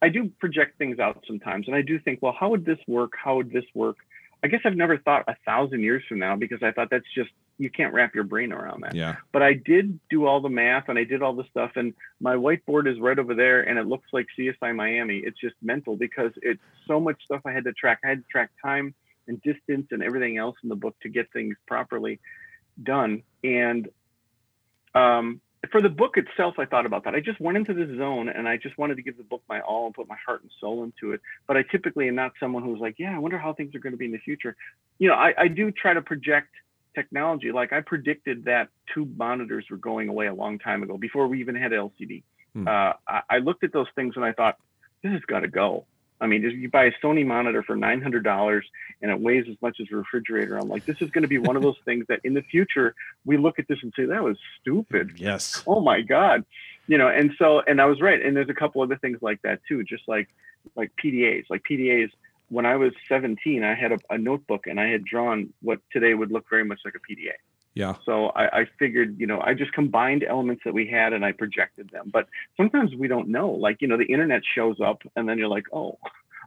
I 0.00 0.08
do 0.08 0.30
project 0.40 0.78
things 0.78 0.98
out 0.98 1.22
sometimes, 1.26 1.66
and 1.66 1.76
I 1.76 1.82
do 1.82 1.98
think, 1.98 2.20
well, 2.22 2.34
how 2.38 2.48
would 2.50 2.64
this 2.64 2.78
work? 2.86 3.12
How 3.22 3.36
would 3.36 3.52
this 3.52 3.64
work? 3.74 3.96
I 4.44 4.48
guess 4.48 4.60
I've 4.64 4.76
never 4.76 4.98
thought 4.98 5.24
a 5.28 5.36
thousand 5.46 5.82
years 5.82 6.02
from 6.08 6.18
now 6.18 6.34
because 6.36 6.62
I 6.62 6.72
thought 6.72 6.88
that's 6.90 7.06
just 7.14 7.30
you 7.58 7.70
can't 7.70 7.94
wrap 7.94 8.14
your 8.14 8.24
brain 8.24 8.52
around 8.52 8.82
that. 8.82 8.94
Yeah. 8.94 9.16
But 9.32 9.42
I 9.42 9.52
did 9.52 10.00
do 10.10 10.26
all 10.26 10.40
the 10.40 10.48
math 10.48 10.88
and 10.88 10.98
I 10.98 11.04
did 11.04 11.22
all 11.22 11.34
the 11.34 11.44
stuff, 11.50 11.72
and 11.76 11.94
my 12.20 12.34
whiteboard 12.34 12.90
is 12.90 12.98
right 12.98 13.18
over 13.18 13.34
there, 13.34 13.62
and 13.62 13.78
it 13.78 13.86
looks 13.86 14.08
like 14.12 14.26
CSI 14.38 14.74
Miami. 14.74 15.18
It's 15.18 15.38
just 15.38 15.54
mental 15.62 15.96
because 15.96 16.32
it's 16.42 16.62
so 16.86 16.98
much 16.98 17.22
stuff 17.24 17.42
I 17.46 17.52
had 17.52 17.64
to 17.64 17.72
track. 17.72 18.00
I 18.04 18.08
had 18.08 18.18
to 18.18 18.28
track 18.30 18.50
time 18.60 18.94
and 19.28 19.40
distance 19.42 19.86
and 19.90 20.02
everything 20.02 20.38
else 20.38 20.56
in 20.62 20.68
the 20.68 20.74
book 20.74 20.96
to 21.02 21.08
get 21.08 21.32
things 21.32 21.56
properly 21.66 22.18
done. 22.82 23.22
And 23.44 23.88
um, 24.94 25.40
for 25.70 25.80
the 25.80 25.88
book 25.88 26.16
itself, 26.16 26.54
I 26.58 26.64
thought 26.64 26.86
about 26.86 27.04
that. 27.04 27.14
I 27.14 27.20
just 27.20 27.40
went 27.40 27.56
into 27.56 27.72
this 27.72 27.96
zone 27.96 28.28
and 28.28 28.48
I 28.48 28.56
just 28.56 28.76
wanted 28.78 28.96
to 28.96 29.02
give 29.02 29.16
the 29.16 29.22
book 29.22 29.42
my 29.48 29.60
all 29.60 29.86
and 29.86 29.94
put 29.94 30.08
my 30.08 30.16
heart 30.24 30.42
and 30.42 30.50
soul 30.60 30.82
into 30.82 31.12
it. 31.12 31.20
But 31.46 31.56
I 31.56 31.62
typically 31.62 32.08
am 32.08 32.16
not 32.16 32.32
someone 32.40 32.64
who's 32.64 32.80
like, 32.80 32.96
yeah, 32.98 33.14
I 33.14 33.18
wonder 33.18 33.38
how 33.38 33.52
things 33.52 33.74
are 33.74 33.78
going 33.78 33.92
to 33.92 33.96
be 33.96 34.06
in 34.06 34.12
the 34.12 34.18
future. 34.18 34.56
You 34.98 35.08
know, 35.08 35.14
I, 35.14 35.34
I 35.38 35.48
do 35.48 35.70
try 35.70 35.94
to 35.94 36.02
project 36.02 36.48
technology. 36.94 37.52
Like 37.52 37.72
I 37.72 37.80
predicted 37.80 38.44
that 38.46 38.68
tube 38.92 39.16
monitors 39.16 39.66
were 39.70 39.76
going 39.76 40.08
away 40.08 40.26
a 40.26 40.34
long 40.34 40.58
time 40.58 40.82
ago 40.82 40.98
before 40.98 41.28
we 41.28 41.40
even 41.40 41.54
had 41.54 41.70
LCD. 41.70 42.24
Hmm. 42.54 42.66
Uh, 42.66 42.92
I, 43.06 43.22
I 43.30 43.38
looked 43.38 43.62
at 43.62 43.72
those 43.72 43.88
things 43.94 44.14
and 44.16 44.24
I 44.24 44.32
thought, 44.32 44.58
this 45.02 45.12
has 45.12 45.22
got 45.22 45.40
to 45.40 45.48
go. 45.48 45.86
I 46.22 46.28
mean, 46.28 46.42
you 46.42 46.70
buy 46.70 46.84
a 46.84 46.92
Sony 47.02 47.26
monitor 47.26 47.64
for 47.64 47.74
nine 47.74 48.00
hundred 48.00 48.22
dollars 48.22 48.64
and 49.02 49.10
it 49.10 49.20
weighs 49.20 49.46
as 49.50 49.56
much 49.60 49.78
as 49.80 49.88
a 49.92 49.96
refrigerator. 49.96 50.56
I'm 50.56 50.68
like, 50.68 50.86
this 50.86 50.96
is 51.00 51.10
going 51.10 51.22
to 51.22 51.28
be 51.28 51.38
one 51.38 51.56
of 51.56 51.62
those 51.62 51.76
things 51.84 52.06
that 52.08 52.20
in 52.22 52.32
the 52.32 52.42
future 52.42 52.94
we 53.24 53.36
look 53.36 53.58
at 53.58 53.66
this 53.66 53.78
and 53.82 53.92
say 53.96 54.04
that 54.04 54.22
was 54.22 54.38
stupid. 54.60 55.14
Yes. 55.16 55.62
Oh 55.66 55.80
my 55.80 56.00
god, 56.00 56.44
you 56.86 56.96
know. 56.96 57.08
And 57.08 57.32
so, 57.38 57.60
and 57.66 57.80
I 57.80 57.86
was 57.86 58.00
right. 58.00 58.24
And 58.24 58.36
there's 58.36 58.48
a 58.48 58.54
couple 58.54 58.80
other 58.82 58.96
things 58.96 59.18
like 59.20 59.42
that 59.42 59.60
too, 59.68 59.82
just 59.82 60.04
like 60.06 60.28
like 60.76 60.92
PDAs. 61.02 61.46
Like 61.50 61.62
PDAs. 61.68 62.10
When 62.48 62.66
I 62.66 62.76
was 62.76 62.92
17, 63.08 63.64
I 63.64 63.74
had 63.74 63.92
a, 63.92 63.98
a 64.10 64.18
notebook 64.18 64.66
and 64.66 64.78
I 64.78 64.88
had 64.88 65.06
drawn 65.06 65.54
what 65.62 65.80
today 65.90 66.12
would 66.12 66.30
look 66.30 66.44
very 66.50 66.64
much 66.64 66.80
like 66.84 66.94
a 66.94 66.98
PDA. 66.98 67.32
Yeah. 67.74 67.94
So 68.04 68.26
I, 68.28 68.60
I 68.60 68.64
figured, 68.78 69.18
you 69.18 69.26
know, 69.26 69.40
I 69.40 69.54
just 69.54 69.72
combined 69.72 70.24
elements 70.24 70.62
that 70.64 70.74
we 70.74 70.86
had 70.86 71.12
and 71.12 71.24
I 71.24 71.32
projected 71.32 71.90
them. 71.90 72.10
But 72.12 72.28
sometimes 72.56 72.94
we 72.94 73.08
don't 73.08 73.28
know. 73.28 73.50
Like, 73.50 73.78
you 73.80 73.88
know, 73.88 73.96
the 73.96 74.04
internet 74.04 74.42
shows 74.54 74.76
up 74.84 75.02
and 75.16 75.28
then 75.28 75.38
you're 75.38 75.48
like, 75.48 75.64
oh, 75.72 75.98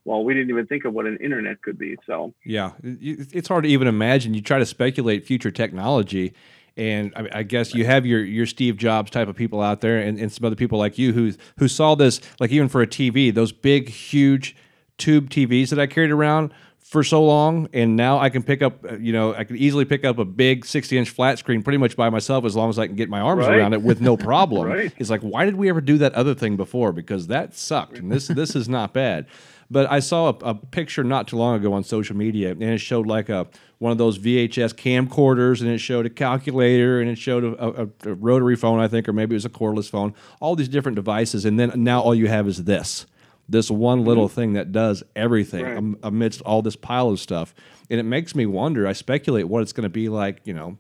well, 0.06 0.24
we 0.24 0.36
didn't 0.36 0.52
even 0.52 0.68
think 0.68 0.86
of 0.86 0.94
what 0.94 1.08
an 1.08 1.18
internet 1.18 1.62
could 1.64 1.80
be. 1.80 1.98
So 2.06 2.34
Yeah, 2.46 2.72
it's 2.84 3.48
hard 3.48 3.64
to 3.64 3.70
even 3.70 3.88
imagine. 3.88 4.34
You 4.36 4.42
try 4.42 4.60
to 4.60 4.66
speculate 4.66 5.26
future 5.26 5.52
technology, 5.52 6.34
and 6.78 7.12
I, 7.16 7.40
I 7.40 7.44
guess 7.44 7.74
you 7.74 7.86
have 7.86 8.06
your 8.06 8.24
your 8.24 8.46
Steve 8.46 8.78
Jobs 8.78 9.10
type 9.10 9.28
of 9.28 9.36
people 9.36 9.62
out 9.62 9.82
there, 9.82 9.98
and, 9.98 10.20
and 10.20 10.32
some 10.32 10.46
other 10.46 10.56
people 10.56 10.78
like 10.78 11.00
you 11.00 11.12
who 11.12 11.34
who 11.58 11.68
saw 11.68 11.96
this, 11.96 12.22
like 12.40 12.52
even 12.52 12.70
for 12.70 12.84
a 12.84 12.88
TV, 12.88 13.34
those 13.34 13.52
big, 13.52 13.90
huge 13.90 14.56
tube 15.00 15.30
TVs 15.32 15.70
that 15.70 15.80
I 15.80 15.88
carried 15.88 16.12
around 16.12 16.54
for 16.88 17.04
so 17.04 17.24
long, 17.26 17.68
and 17.74 17.96
now 17.96 18.20
I 18.20 18.30
can 18.30 18.44
pick 18.44 18.62
up, 18.62 18.86
uh, 18.86 18.96
you 18.98 19.12
know, 19.12 19.34
I 19.34 19.44
can 19.44 19.58
easily 19.58 19.86
pick 19.86 20.06
up 20.06 20.20
a 20.20 20.24
big 20.26 20.66
sixty 20.66 20.98
inch 20.98 21.10
flat 21.10 21.40
screen 21.40 21.64
pretty 21.64 21.78
much 21.80 21.96
by 21.98 22.10
myself 22.12 22.46
as 22.46 22.56
long 22.56 22.70
as 22.70 22.78
I 22.78 22.86
can 22.86 22.96
get 22.96 23.10
my 23.10 23.20
arms 23.22 23.48
Right. 23.48 23.58
around 23.58 23.74
it 23.74 23.82
with 23.82 24.02
no 24.02 24.16
problem. 24.32 24.68
Right. 24.68 24.94
It's 24.98 25.10
like, 25.10 25.22
why 25.22 25.46
did 25.46 25.56
we 25.56 25.68
ever 25.68 25.82
do 25.82 25.98
that 25.98 26.14
other 26.14 26.36
thing 26.36 26.56
before? 26.58 26.92
Because 26.94 27.28
that 27.28 27.56
sucked, 27.56 27.98
and 27.98 28.12
this 28.12 28.28
this 28.28 28.56
is 28.56 28.70
not 28.70 28.94
bad. 28.94 29.26
But 29.72 29.92
I 29.92 30.00
saw 30.00 30.28
a, 30.30 30.50
a 30.52 30.54
picture 30.54 31.04
not 31.04 31.28
too 31.28 31.38
long 31.38 31.56
ago 31.56 31.74
on 31.74 31.84
social 31.84 32.16
media, 32.16 32.52
and 32.52 32.62
it 32.62 32.78
showed 32.78 33.08
like 33.08 33.30
a 33.30 33.48
one 33.80 33.92
of 33.92 33.98
those 33.98 34.20
VHS 34.20 34.76
camcorders, 34.76 35.62
and 35.62 35.70
it 35.72 35.80
showed 35.80 36.06
a 36.06 36.10
calculator, 36.12 37.02
and 37.02 37.10
it 37.10 37.18
showed 37.18 37.44
a, 37.44 37.82
a, 37.82 37.88
a 38.12 38.14
rotary 38.14 38.56
phone, 38.56 38.80
I 38.80 38.88
think, 38.88 39.10
or 39.10 39.14
maybe 39.14 39.34
it 39.34 39.38
was 39.38 39.46
a 39.46 39.50
cordless 39.50 39.90
phone. 39.90 40.14
All 40.40 40.56
these 40.56 40.70
different 40.70 40.96
devices, 40.96 41.46
and 41.46 41.60
then 41.60 41.72
now 41.78 42.00
all 42.00 42.14
you 42.14 42.28
have 42.28 42.48
is 42.48 42.66
this, 42.66 43.08
this 43.48 43.70
one 43.70 44.04
little 44.04 44.28
thing 44.28 44.54
that 44.54 44.72
does 44.72 45.04
everything 45.16 45.64
Right. 45.64 45.78
am- 45.78 45.98
amidst 46.04 46.42
all 46.42 46.62
this 46.62 46.76
pile 46.76 47.10
of 47.10 47.20
stuff, 47.20 47.54
and 47.90 48.00
it 48.00 48.04
makes 48.04 48.36
me 48.36 48.46
wonder. 48.46 48.88
I 48.88 48.94
speculate 48.94 49.48
what 49.48 49.62
it's 49.62 49.74
going 49.74 49.84
to 49.84 49.90
be 49.90 50.10
like, 50.10 50.42
you 50.46 50.54
know. 50.54 50.78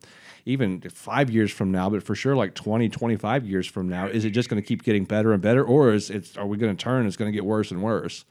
Even 0.47 0.80
five 0.82 1.32
years 1.32 1.51
from 1.51 1.71
now, 1.71 1.89
but 1.89 2.04
for 2.04 2.13
sure, 2.13 2.36
like 2.36 2.54
20, 2.54 2.88
25 2.88 3.47
years 3.47 3.65
from 3.65 3.89
now, 3.89 4.06
is 4.06 4.25
it 4.25 4.30
just 4.30 4.47
going 4.47 4.62
to 4.62 4.67
keep 4.67 4.84
getting 4.84 5.04
better 5.04 5.34
and 5.34 5.41
better, 5.41 5.63
or 5.63 5.91
is 5.91 6.12
it? 6.12 6.38
Are 6.38 6.45
we 6.45 6.56
going 6.58 6.75
to 6.75 6.80
turn? 6.84 7.08
It's 7.08 7.17
going 7.17 7.32
to 7.32 7.36
get 7.36 7.43
worse 7.43 7.71
and 7.71 7.82
worse. 7.82 8.25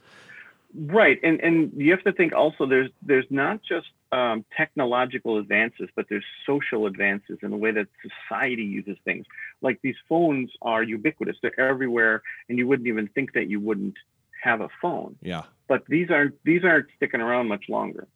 Right, 0.77 1.19
and 1.23 1.39
and 1.41 1.71
you 1.75 1.91
have 1.91 2.03
to 2.03 2.13
think 2.13 2.33
also 2.33 2.65
there's 2.65 2.89
there's 3.01 3.25
not 3.29 3.61
just 3.63 3.87
um, 4.11 4.45
technological 4.55 5.37
advances, 5.37 5.89
but 5.95 6.05
there's 6.09 6.23
social 6.45 6.85
advances 6.85 7.37
in 7.41 7.51
the 7.51 7.57
way 7.57 7.71
that 7.71 7.87
society 8.01 8.63
uses 8.63 8.97
things. 9.05 9.25
Like 9.61 9.79
these 9.81 9.95
phones 10.07 10.51
are 10.61 10.83
ubiquitous; 10.83 11.37
they're 11.41 11.59
everywhere, 11.59 12.23
and 12.49 12.57
you 12.57 12.65
wouldn't 12.67 12.87
even 12.87 13.07
think 13.09 13.33
that 13.33 13.49
you 13.49 13.59
wouldn't 13.59 13.95
have 14.45 14.61
a 14.61 14.69
phone. 14.81 15.17
Yeah. 15.21 15.43
But 15.67 15.83
these 15.87 16.09
aren't 16.11 16.35
these 16.45 16.63
aren't 16.63 16.87
sticking 16.95 17.21
around 17.21 17.47
much 17.47 17.65
longer. 17.67 18.07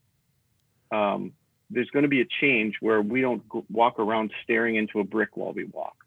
Um, 0.92 1.34
there's 1.70 1.90
going 1.90 2.04
to 2.04 2.10
be 2.10 2.22
a 2.22 2.30
change 2.42 2.76
where 2.80 3.02
we 3.02 3.22
don't 3.22 3.44
walk 3.70 4.00
around 4.00 4.32
staring 4.44 4.76
into 4.76 5.00
a 5.00 5.04
brick 5.04 5.36
while 5.36 5.54
we 5.54 5.66
walk, 5.66 5.98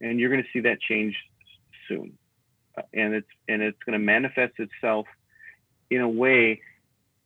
and 0.00 0.18
you're 0.18 0.30
going 0.30 0.42
to 0.42 0.48
see 0.52 0.60
that 0.68 0.80
change 0.80 1.14
soon, 1.88 2.18
Uh, 2.76 2.82
and 2.92 3.14
it's 3.14 3.32
and 3.48 3.62
it's 3.62 3.78
going 3.86 3.98
to 3.98 4.04
manifest 4.04 4.54
itself 4.58 5.06
in 5.90 6.00
a 6.00 6.08
way 6.08 6.60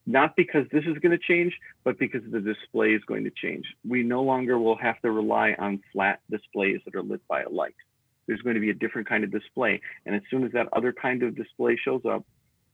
not 0.06 0.34
because 0.36 0.66
this 0.72 0.84
is 0.84 0.96
going 1.02 1.16
to 1.18 1.24
change 1.32 1.52
but 1.84 1.98
because 1.98 2.22
the 2.30 2.40
display 2.40 2.90
is 2.98 3.02
going 3.04 3.24
to 3.24 3.30
change 3.30 3.66
we 3.86 4.02
no 4.02 4.22
longer 4.22 4.58
will 4.58 4.76
have 4.76 4.98
to 5.04 5.10
rely 5.10 5.54
on 5.58 5.80
flat 5.92 6.20
displays 6.30 6.80
that 6.84 6.94
are 6.94 7.02
lit 7.02 7.20
by 7.28 7.42
a 7.42 7.48
light 7.48 7.80
there's 8.28 8.40
going 8.42 8.54
to 8.54 8.60
be 8.60 8.70
a 8.70 8.74
different 8.74 9.08
kind 9.08 9.24
of 9.24 9.32
display 9.32 9.80
and 10.06 10.14
as 10.14 10.22
soon 10.30 10.44
as 10.44 10.52
that 10.52 10.68
other 10.72 10.92
kind 10.92 11.24
of 11.24 11.34
display 11.34 11.76
shows 11.76 12.02
up 12.08 12.24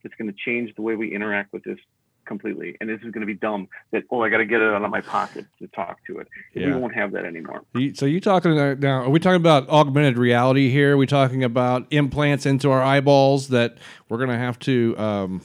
it's 0.03 0.15
going 0.17 0.31
to 0.31 0.37
change 0.45 0.75
the 0.75 0.83
way 0.83 0.95
we 0.97 1.15
interact 1.15 1.51
with 1.55 1.65
this 1.65 1.79
completely 2.27 2.75
and 2.81 2.89
this 2.89 2.97
is 3.03 3.11
going 3.13 3.21
to 3.21 3.27
be 3.27 3.35
dumb 3.35 3.69
that 3.93 4.03
oh 4.11 4.23
i 4.23 4.29
got 4.31 4.39
to 4.39 4.47
get 4.47 4.61
it 4.61 4.73
out 4.73 4.83
of 4.83 4.91
my 4.91 5.01
pocket 5.01 5.47
to 5.59 5.67
talk 5.69 5.99
to 6.07 6.19
it 6.19 6.29
we 6.55 6.81
won't 6.81 6.95
have 6.95 7.13
that 7.13 7.25
anymore 7.25 7.63
So 7.97 8.07
you 8.07 8.21
talking 8.21 8.55
now? 8.81 9.03
Are 9.03 9.11
we 9.11 9.21
talking 9.21 9.37
about 9.37 9.69
augmented 9.69 10.17
reality 10.19 10.71
here? 10.71 10.95
Are 10.95 10.97
we 10.97 11.07
talking 11.07 11.45
about 11.45 11.87
implants 11.91 12.47
into 12.47 12.71
our 12.71 12.83
eyeballs 12.83 13.49
that 13.49 13.77
we're 14.09 14.17
going 14.17 14.31
to 14.31 14.39
have 14.39 14.59
to 14.61 14.97
um, 14.99 15.43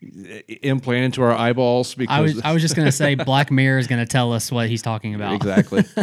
implant 0.00 1.04
into 1.04 1.22
our 1.22 1.32
eyeballs? 1.32 1.94
Because 1.94 2.14
I 2.16 2.20
was 2.20 2.40
I 2.42 2.52
was 2.52 2.62
just 2.62 2.76
gonna 2.76 2.92
say 2.92 3.14
Black 3.30 3.50
Mirror 3.50 3.78
is 3.78 3.86
gonna 3.86 4.06
tell 4.06 4.32
us 4.32 4.50
what 4.52 4.68
he's 4.68 4.82
talking 4.82 5.14
about. 5.14 5.34
exactly. 5.34 5.84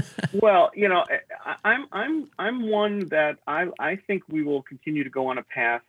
Well, 0.41 0.71
you 0.73 0.89
know, 0.89 1.03
I, 1.45 1.55
I'm 1.63 1.85
I'm 1.91 2.29
I'm 2.39 2.69
one 2.69 3.07
that 3.09 3.37
I 3.47 3.67
I 3.79 3.95
think 3.97 4.23
we 4.29 4.43
will 4.43 4.63
continue 4.63 5.03
to 5.03 5.09
go 5.09 5.27
on 5.27 5.37
a 5.37 5.43
path 5.43 5.81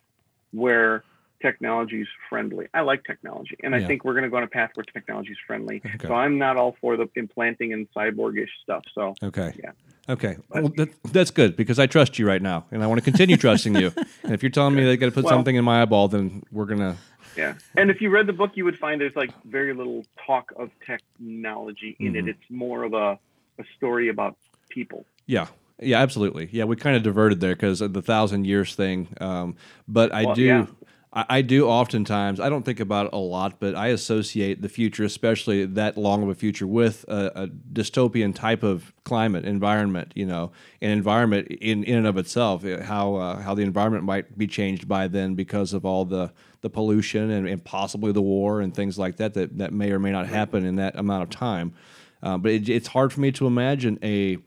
where 0.53 1.03
technology 1.43 2.01
is 2.03 2.09
friendly. 2.29 2.69
I 2.75 2.81
like 2.83 3.05
technology, 3.05 3.57
and 3.63 3.75
I 3.75 3.79
Yeah. 3.79 3.87
think 3.87 4.05
we're 4.05 4.13
going 4.13 4.25
to 4.25 4.31
go 4.31 4.37
on 4.37 4.43
a 4.45 4.47
path 4.47 4.71
where 4.75 4.85
technology's 4.85 5.37
friendly. 5.47 5.83
Okay. 5.85 6.07
So 6.09 6.15
I'm 6.15 6.39
not 6.39 6.57
all 6.57 6.77
for 6.81 6.97
the 6.97 7.07
implanting 7.17 7.73
and 7.73 7.87
cyborgish 7.95 8.49
stuff. 8.63 8.83
So 8.95 9.15
Okay. 9.23 9.53
Yeah. 9.63 9.73
Okay. 10.09 10.37
Well, 10.51 10.69
that, 10.77 10.91
that's 11.13 11.31
good 11.31 11.57
because 11.57 11.79
I 11.79 11.87
trust 11.87 12.19
you 12.19 12.27
right 12.27 12.41
now, 12.41 12.67
and 12.71 12.83
I 12.83 12.87
want 12.87 12.99
to 12.99 13.05
continue 13.05 13.37
trusting 13.37 13.75
you. 13.75 13.93
And 14.23 14.33
if 14.33 14.43
you're 14.43 14.51
telling 14.51 14.75
me 14.75 14.85
they 14.85 14.97
got 14.97 15.07
to 15.07 15.13
put 15.13 15.25
Well- 15.25 15.33
something 15.35 15.57
in 15.57 15.65
my 15.65 15.83
eyeball, 15.83 16.09
then 16.09 16.43
we're 16.53 16.65
gonna. 16.67 16.97
Yeah, 17.37 17.55
and 17.77 17.91
if 17.91 18.01
you 18.01 18.11
read 18.11 18.27
the 18.27 18.33
book, 18.33 18.53
you 18.55 18.65
would 18.65 18.79
find 18.79 19.01
there's 19.01 19.17
like 19.17 19.31
very 19.45 19.75
little 19.75 20.05
talk 20.27 20.53
of 20.57 20.71
technology 20.87 21.97
in 21.99 22.13
Mhm. 22.13 22.19
it. 22.19 22.29
It's 22.31 22.51
more 22.51 22.85
of 22.85 22.95
a 22.95 23.19
a 23.59 23.65
story 23.77 24.09
about 24.09 24.37
people. 24.69 25.07
Yeah. 25.27 25.47
Yeah. 25.81 26.01
Absolutely. 26.03 26.49
Yeah. 26.51 26.65
We 26.65 26.75
kind 26.77 26.97
of 26.97 27.03
diverted 27.05 27.41
there 27.41 27.55
because 27.55 27.81
of 27.81 27.93
the 27.93 28.03
thousand 28.03 28.47
years 28.47 28.75
thing. 28.75 29.09
Um, 29.21 29.55
but 29.87 30.13
I 30.13 30.25
Well, 30.25 30.35
do. 30.35 30.43
yeah. 30.43 30.67
I, 31.13 31.25
I 31.29 31.43
do 31.43 31.69
oftentimes. 31.69 32.41
I 32.41 32.49
don't 32.49 32.65
think 32.65 32.81
about 32.81 33.07
it 33.07 33.13
a 33.13 33.19
lot, 33.19 33.61
but 33.61 33.77
I 33.77 33.89
associate 33.89 34.61
the 34.63 34.69
future, 34.69 35.05
especially 35.05 35.65
that 35.65 35.97
long 35.97 36.25
of 36.25 36.29
a 36.29 36.35
future, 36.35 36.67
with 36.67 37.05
a, 37.07 37.31
a 37.45 37.47
dystopian 37.47 38.35
type 38.35 38.65
of 38.65 38.93
climate 39.05 39.45
environment. 39.45 40.11
You 40.17 40.27
know, 40.27 40.51
an 40.83 40.91
environment 40.91 41.47
in 41.49 41.85
in 41.85 41.99
and 41.99 42.07
of 42.09 42.17
itself. 42.17 42.65
How 42.65 43.15
uh, 43.15 43.41
how 43.41 43.55
the 43.55 43.63
environment 43.63 44.03
might 44.03 44.37
be 44.37 44.49
changed 44.49 44.89
by 44.89 45.07
then 45.07 45.37
because 45.37 45.73
of 45.73 45.85
all 45.85 46.05
the 46.05 46.33
the 46.65 46.71
pollution 46.71 47.31
and, 47.31 47.47
and 47.47 47.63
possibly 47.63 48.11
the 48.11 48.23
war 48.23 48.63
and 48.63 48.75
things 48.75 48.99
like 48.99 49.19
that 49.19 49.35
that 49.35 49.59
that 49.59 49.73
may 49.73 49.93
or 49.93 49.99
may 49.99 50.11
not 50.11 50.27
happen 50.27 50.65
in 50.65 50.77
that 50.77 50.97
amount 50.99 51.23
of 51.23 51.29
time. 51.29 51.75
Uh, 52.23 52.39
but 52.39 52.51
it, 52.51 52.69
it's 52.71 52.89
hard 52.89 53.13
for 53.13 53.21
me 53.21 53.31
to 53.31 53.47
imagine 53.47 53.99
a 54.03 54.39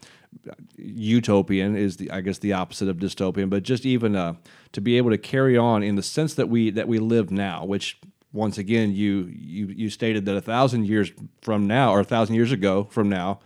utopian 0.77 1.75
is 1.75 1.97
the 1.97 2.10
I 2.10 2.21
guess 2.21 2.39
the 2.39 2.53
opposite 2.53 2.89
of 2.89 2.97
dystopian, 2.97 3.51
but 3.51 3.62
just 3.62 3.86
even 3.86 4.15
uh, 4.15 4.34
to 4.71 4.82
be 4.82 4.97
able 4.97 5.12
to 5.12 5.17
carry 5.19 5.58
on 5.58 5.84
in 5.84 5.95
the 5.95 6.01
sense 6.01 6.34
that 6.34 6.49
we 6.49 6.71
that 6.71 6.88
we 6.88 6.97
live 6.97 7.30
now, 7.30 7.63
which 7.63 7.99
once 8.34 8.58
again 8.58 8.95
you 8.95 9.32
you 9.32 9.67
you 9.67 9.89
stated 9.91 10.25
that 10.25 10.36
a 10.36 10.41
thousand 10.41 10.88
years 10.88 11.12
from 11.43 11.67
now 11.67 11.91
or 11.93 11.99
a 11.99 12.03
thousand 12.03 12.34
years 12.34 12.51
ago 12.51 12.86
from 12.89 13.10
now, 13.10 13.39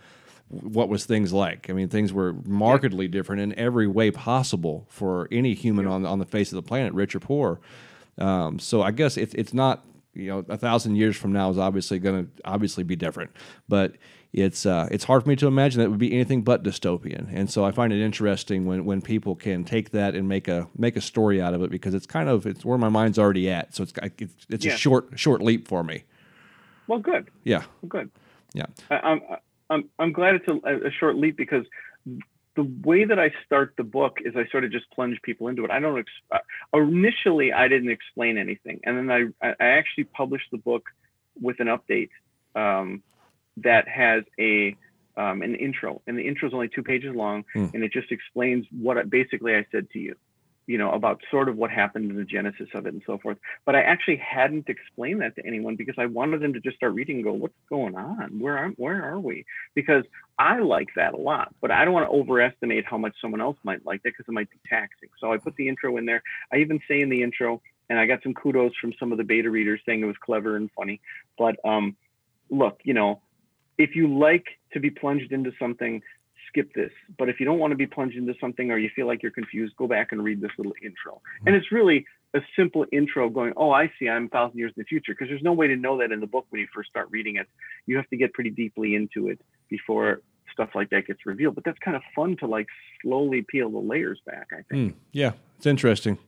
what 0.48 0.88
was 0.88 1.04
things 1.04 1.30
like? 1.30 1.68
I 1.68 1.74
mean, 1.74 1.90
things 1.90 2.10
were 2.10 2.32
markedly 2.46 3.06
different 3.06 3.42
in 3.42 3.54
every 3.58 3.86
way 3.86 4.10
possible 4.10 4.86
for 4.88 5.28
any 5.30 5.52
human 5.52 5.86
on 5.86 6.06
on 6.06 6.18
the 6.20 6.26
face 6.26 6.52
of 6.52 6.56
the 6.56 6.62
planet, 6.62 6.94
rich 6.94 7.14
or 7.14 7.20
poor. 7.20 7.60
Um, 8.18 8.58
so 8.58 8.82
I 8.82 8.90
guess 8.90 9.16
it's 9.16 9.34
it's 9.34 9.54
not 9.54 9.84
you 10.14 10.28
know 10.28 10.44
a 10.48 10.56
thousand 10.58 10.96
years 10.96 11.16
from 11.16 11.32
now 11.32 11.50
is 11.50 11.58
obviously 11.58 11.98
going 11.98 12.26
to 12.26 12.30
obviously 12.44 12.84
be 12.84 12.96
different, 12.96 13.30
but 13.68 13.94
it's 14.32 14.64
uh, 14.66 14.88
it's 14.90 15.04
hard 15.04 15.22
for 15.22 15.28
me 15.28 15.36
to 15.36 15.46
imagine 15.46 15.78
that 15.80 15.86
it 15.86 15.90
would 15.90 15.98
be 15.98 16.12
anything 16.12 16.42
but 16.42 16.62
dystopian. 16.62 17.28
And 17.34 17.50
so 17.50 17.64
I 17.64 17.70
find 17.70 17.92
it 17.92 18.02
interesting 18.02 18.64
when, 18.66 18.84
when 18.86 19.02
people 19.02 19.34
can 19.36 19.62
take 19.64 19.90
that 19.90 20.14
and 20.14 20.28
make 20.28 20.48
a 20.48 20.68
make 20.76 20.96
a 20.96 21.00
story 21.00 21.40
out 21.40 21.52
of 21.54 21.62
it 21.62 21.70
because 21.70 21.94
it's 21.94 22.06
kind 22.06 22.28
of 22.28 22.46
it's 22.46 22.64
where 22.64 22.78
my 22.78 22.88
mind's 22.88 23.18
already 23.18 23.48
at. 23.50 23.74
So 23.74 23.82
it's 23.84 23.92
it's, 24.18 24.46
it's 24.48 24.64
Yeah. 24.64 24.74
a 24.74 24.76
short 24.78 25.08
short 25.16 25.42
leap 25.42 25.68
for 25.68 25.82
me. 25.84 26.04
Well, 26.88 26.98
good, 26.98 27.30
Yeah, 27.44 27.62
well, 27.80 27.88
good. 27.88 28.10
yeah, 28.54 28.66
I, 28.90 28.96
I'm 28.96 29.20
I'm 29.70 29.88
I'm 29.98 30.12
glad 30.12 30.34
it's 30.34 30.48
a, 30.48 30.86
a 30.86 30.90
short 30.90 31.16
leap 31.16 31.36
because 31.36 31.64
the 32.54 32.64
way 32.84 33.04
that 33.04 33.18
I 33.18 33.32
start 33.46 33.74
the 33.76 33.84
book 33.84 34.18
is 34.24 34.34
I 34.36 34.46
sort 34.50 34.64
of 34.64 34.70
just 34.72 34.90
plunge 34.90 35.20
people 35.22 35.48
into 35.48 35.64
it. 35.64 35.70
I 35.70 35.80
don't 35.80 35.98
ex- 35.98 36.10
uh, 36.30 36.78
initially 36.78 37.52
I 37.52 37.68
didn't 37.68 37.90
explain 37.90 38.36
anything, 38.36 38.80
and 38.84 38.96
then 38.96 39.10
I 39.40 39.52
I 39.60 39.66
actually 39.66 40.04
published 40.04 40.50
the 40.50 40.58
book 40.58 40.84
with 41.40 41.60
an 41.60 41.68
update 41.68 42.10
um, 42.54 43.02
that 43.58 43.88
has 43.88 44.24
a 44.38 44.76
um, 45.16 45.42
an 45.42 45.54
intro, 45.54 46.00
and 46.06 46.16
the 46.16 46.26
intro 46.26 46.48
is 46.48 46.54
only 46.54 46.68
two 46.68 46.82
pages 46.82 47.14
long, 47.14 47.44
Hmm. 47.52 47.66
and 47.74 47.84
it 47.84 47.92
just 47.92 48.10
explains 48.12 48.66
what 48.70 49.08
basically 49.10 49.54
I 49.54 49.66
said 49.70 49.90
to 49.90 49.98
you, 49.98 50.16
you 50.66 50.78
know, 50.78 50.92
about 50.92 51.20
sort 51.30 51.48
of 51.48 51.56
what 51.56 51.70
happened 51.70 52.10
in 52.10 52.16
the 52.16 52.24
genesis 52.24 52.68
of 52.74 52.86
it 52.86 52.92
and 52.92 53.02
so 53.04 53.18
forth. 53.18 53.36
But 53.64 53.74
I 53.74 53.82
actually 53.82 54.16
hadn't 54.16 54.68
explained 54.68 55.20
that 55.20 55.34
to 55.36 55.46
anyone 55.46 55.76
because 55.76 55.96
I 55.98 56.06
wanted 56.06 56.40
them 56.40 56.52
to 56.52 56.60
just 56.60 56.76
start 56.76 56.94
reading 56.94 57.16
and 57.16 57.24
go, 57.24 57.32
"What's 57.32 57.54
going 57.68 57.96
on? 57.96 58.38
Where 58.38 58.56
are 58.58 58.68
where 58.70 59.02
are 59.02 59.18
we?" 59.18 59.44
Because 59.74 60.04
I 60.38 60.60
like 60.60 60.88
that 60.96 61.14
a 61.14 61.16
lot, 61.16 61.54
but 61.60 61.70
I 61.70 61.84
don't 61.84 61.94
want 61.94 62.06
to 62.06 62.16
overestimate 62.16 62.84
how 62.86 62.98
much 62.98 63.14
someone 63.20 63.40
else 63.40 63.56
might 63.64 63.84
like 63.84 64.02
that 64.02 64.10
because 64.10 64.26
it 64.28 64.32
might 64.32 64.50
be 64.50 64.58
taxing. 64.68 65.08
So 65.20 65.32
I 65.32 65.38
put 65.38 65.56
the 65.56 65.68
intro 65.68 65.96
in 65.96 66.06
there. 66.06 66.22
I 66.52 66.58
even 66.58 66.80
say 66.88 67.00
in 67.00 67.08
the 67.08 67.22
intro, 67.22 67.60
and 67.90 67.98
I 67.98 68.06
got 68.06 68.22
some 68.22 68.34
kudos 68.34 68.72
from 68.80 68.92
some 68.98 69.12
of 69.12 69.18
the 69.18 69.24
beta 69.24 69.50
readers 69.50 69.80
saying 69.84 70.00
it 70.00 70.06
was 70.06 70.16
clever 70.24 70.56
and 70.56 70.70
funny. 70.76 71.00
But 71.38 71.56
um, 71.64 71.96
look, 72.50 72.80
you 72.84 72.94
know, 72.94 73.20
if 73.78 73.96
you 73.96 74.18
like 74.18 74.46
to 74.72 74.80
be 74.80 74.90
plunged 74.90 75.32
into 75.32 75.52
something, 75.58 76.02
skip 76.52 76.72
this. 76.74 76.90
But 77.18 77.28
if 77.28 77.40
you 77.40 77.46
don't 77.46 77.58
want 77.58 77.70
to 77.72 77.76
be 77.76 77.86
plunged 77.86 78.16
into 78.16 78.34
something 78.40 78.70
or 78.70 78.78
you 78.78 78.90
feel 78.94 79.06
like 79.06 79.22
you're 79.22 79.32
confused, 79.32 79.74
go 79.76 79.86
back 79.86 80.12
and 80.12 80.22
read 80.22 80.40
this 80.40 80.50
little 80.58 80.74
intro. 80.84 81.20
And 81.46 81.54
it's 81.56 81.72
really 81.72 82.04
a 82.34 82.40
simple 82.56 82.84
intro 82.92 83.28
going, 83.28 83.52
oh, 83.56 83.70
I 83.70 83.90
see, 83.98 84.08
I'm 84.08 84.26
a 84.26 84.28
thousand 84.28 84.58
years 84.58 84.72
in 84.76 84.80
the 84.82 84.84
future. 84.84 85.12
Because 85.12 85.28
there's 85.28 85.42
no 85.42 85.52
way 85.52 85.66
to 85.66 85.76
know 85.76 85.98
that 85.98 86.12
in 86.12 86.20
the 86.20 86.26
book 86.26 86.46
when 86.50 86.60
you 86.60 86.68
first 86.74 86.90
start 86.90 87.08
reading 87.10 87.36
it. 87.36 87.46
You 87.86 87.96
have 87.96 88.08
to 88.10 88.16
get 88.16 88.32
pretty 88.34 88.50
deeply 88.50 88.94
into 88.94 89.28
it 89.28 89.40
before 89.68 90.20
stuff 90.52 90.70
like 90.74 90.90
that 90.90 91.06
gets 91.06 91.24
revealed. 91.24 91.54
But 91.54 91.64
that's 91.64 91.78
kind 91.78 91.96
of 91.96 92.02
fun 92.14 92.36
to 92.38 92.46
like 92.46 92.66
slowly 93.02 93.42
peel 93.48 93.70
the 93.70 93.78
layers 93.78 94.20
back, 94.26 94.48
I 94.52 94.62
think. 94.70 94.92
Mm, 94.92 94.94
yeah. 95.12 95.32
It's 95.56 95.66
interesting. 95.66 96.18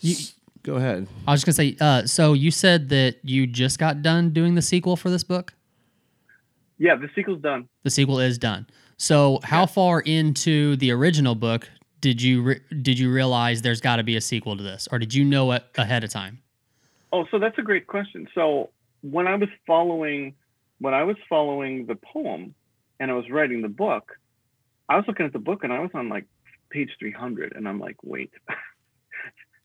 You- 0.00 0.12
S- 0.12 0.32
Go 0.62 0.74
ahead. 0.74 1.06
I 1.28 1.30
was 1.30 1.44
just 1.44 1.46
gonna 1.58 1.70
say. 1.70 1.76
Uh, 1.80 2.06
so 2.06 2.32
you 2.32 2.50
said 2.50 2.88
that 2.88 3.18
you 3.22 3.46
just 3.46 3.78
got 3.78 4.02
done 4.02 4.30
doing 4.30 4.56
the 4.56 4.62
sequel 4.62 4.96
for 4.96 5.10
this 5.10 5.22
book. 5.22 5.54
Yeah, 6.78 6.96
the 6.96 7.08
sequel's 7.14 7.40
done. 7.40 7.68
The 7.84 7.90
sequel 7.90 8.20
is 8.20 8.38
done. 8.38 8.66
So 8.98 9.40
how 9.42 9.66
far 9.66 10.00
into 10.00 10.76
the 10.76 10.90
original 10.90 11.34
book 11.34 11.70
did 12.00 12.20
you 12.20 12.42
re- 12.42 12.60
did 12.82 12.98
you 12.98 13.10
realize 13.10 13.62
there's 13.62 13.80
got 13.80 13.96
to 13.96 14.02
be 14.02 14.16
a 14.16 14.20
sequel 14.20 14.56
to 14.56 14.62
this, 14.62 14.86
or 14.92 14.98
did 14.98 15.14
you 15.14 15.24
know 15.24 15.52
it 15.52 15.64
ahead 15.76 16.04
of 16.04 16.10
time? 16.10 16.40
Oh, 17.12 17.24
so 17.30 17.38
that's 17.38 17.58
a 17.58 17.62
great 17.62 17.86
question. 17.86 18.28
So 18.34 18.70
when 19.02 19.26
I 19.26 19.36
was 19.36 19.48
following 19.66 20.34
when 20.78 20.94
I 20.94 21.04
was 21.04 21.16
following 21.28 21.86
the 21.86 21.94
poem 21.96 22.54
and 23.00 23.10
I 23.10 23.14
was 23.14 23.24
writing 23.30 23.62
the 23.62 23.68
book, 23.68 24.12
I 24.88 24.96
was 24.96 25.04
looking 25.08 25.26
at 25.26 25.32
the 25.32 25.38
book 25.38 25.64
and 25.64 25.72
I 25.72 25.80
was 25.80 25.90
on 25.94 26.08
like 26.08 26.26
page 26.70 26.90
300 26.98 27.54
and 27.56 27.68
I'm 27.68 27.80
like, 27.80 27.96
wait, 28.02 28.32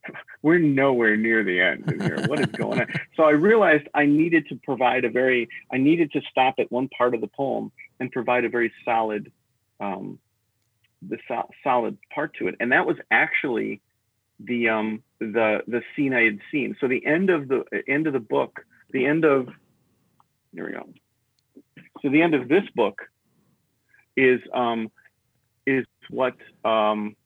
we're 0.42 0.58
nowhere 0.58 1.16
near 1.16 1.44
the 1.44 1.60
end 1.60 1.90
in 1.90 2.00
here. 2.00 2.24
What 2.26 2.40
is 2.40 2.46
going 2.46 2.80
on? 2.80 2.86
So 3.16 3.24
I 3.24 3.30
realized 3.30 3.88
I 3.94 4.06
needed 4.06 4.48
to 4.48 4.56
provide 4.56 5.04
a 5.04 5.10
very, 5.10 5.48
I 5.72 5.76
needed 5.76 6.12
to 6.12 6.20
stop 6.30 6.54
at 6.58 6.72
one 6.72 6.88
part 6.88 7.14
of 7.14 7.20
the 7.20 7.26
poem 7.26 7.70
and 8.00 8.10
provide 8.10 8.44
a 8.44 8.48
very 8.48 8.72
solid, 8.84 9.30
um, 9.80 10.18
the 11.06 11.18
so- 11.28 11.50
solid 11.62 11.98
part 12.14 12.34
to 12.38 12.48
it. 12.48 12.56
And 12.58 12.72
that 12.72 12.86
was 12.86 12.96
actually 13.10 13.80
the 14.40 14.68
um 14.68 15.02
the 15.20 15.60
the 15.66 15.82
scene 15.94 16.14
I 16.14 16.22
had 16.24 16.38
seen. 16.50 16.76
So 16.80 16.88
the 16.88 17.04
end 17.04 17.30
of 17.30 17.48
the 17.48 17.64
end 17.88 18.06
of 18.06 18.12
the 18.12 18.20
book, 18.20 18.64
the 18.90 19.06
end 19.06 19.24
of 19.24 19.48
here 20.54 20.66
we 20.66 20.72
go. 20.72 20.88
So 22.02 22.08
the 22.08 22.22
end 22.22 22.34
of 22.34 22.48
this 22.48 22.64
book 22.74 23.02
is 24.16 24.40
um 24.52 24.90
is 25.66 25.86
what 26.10 26.34
um 26.64 27.16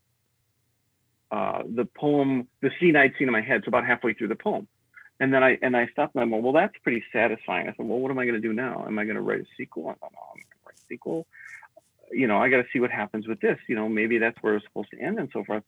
uh 1.36 1.62
the 1.80 1.84
poem 1.84 2.30
the 2.62 2.70
scene 2.78 2.96
I'd 2.96 3.14
seen 3.18 3.28
in 3.28 3.32
my 3.32 3.46
head. 3.50 3.62
So 3.64 3.68
about 3.68 3.86
halfway 3.86 4.12
through 4.14 4.28
the 4.28 4.42
poem. 4.48 4.66
And 5.18 5.32
then 5.32 5.42
I 5.42 5.58
and 5.62 5.76
I 5.76 5.86
stopped 5.88 6.14
and 6.14 6.22
I 6.22 6.26
went, 6.26 6.42
well, 6.44 6.52
that's 6.52 6.74
pretty 6.82 7.02
satisfying. 7.12 7.68
I 7.68 7.72
thought, 7.72 7.86
well, 7.86 7.98
what 7.98 8.10
am 8.10 8.18
I 8.18 8.26
going 8.28 8.40
to 8.40 8.48
do 8.48 8.52
now? 8.52 8.84
Am 8.86 8.98
I 8.98 9.04
going 9.04 9.16
to 9.16 9.22
write 9.22 9.40
a 9.40 9.46
sequel? 9.56 9.84
I 9.84 9.94
don't 10.00 10.12
know. 10.12 10.26
I'm 10.30 10.40
going 10.42 10.52
to 10.52 10.66
write 10.66 10.76
a 10.76 10.86
sequel. 10.88 11.26
You 12.12 12.26
know, 12.26 12.38
I 12.38 12.48
got 12.48 12.58
to 12.58 12.68
see 12.72 12.80
what 12.80 12.90
happens 12.90 13.26
with 13.26 13.40
this. 13.40 13.58
You 13.68 13.76
know, 13.76 13.88
maybe 13.88 14.18
that's 14.18 14.36
where 14.42 14.56
it's 14.56 14.66
supposed 14.66 14.90
to 14.90 15.00
end 15.00 15.18
and 15.18 15.30
so 15.32 15.42
forth. 15.44 15.64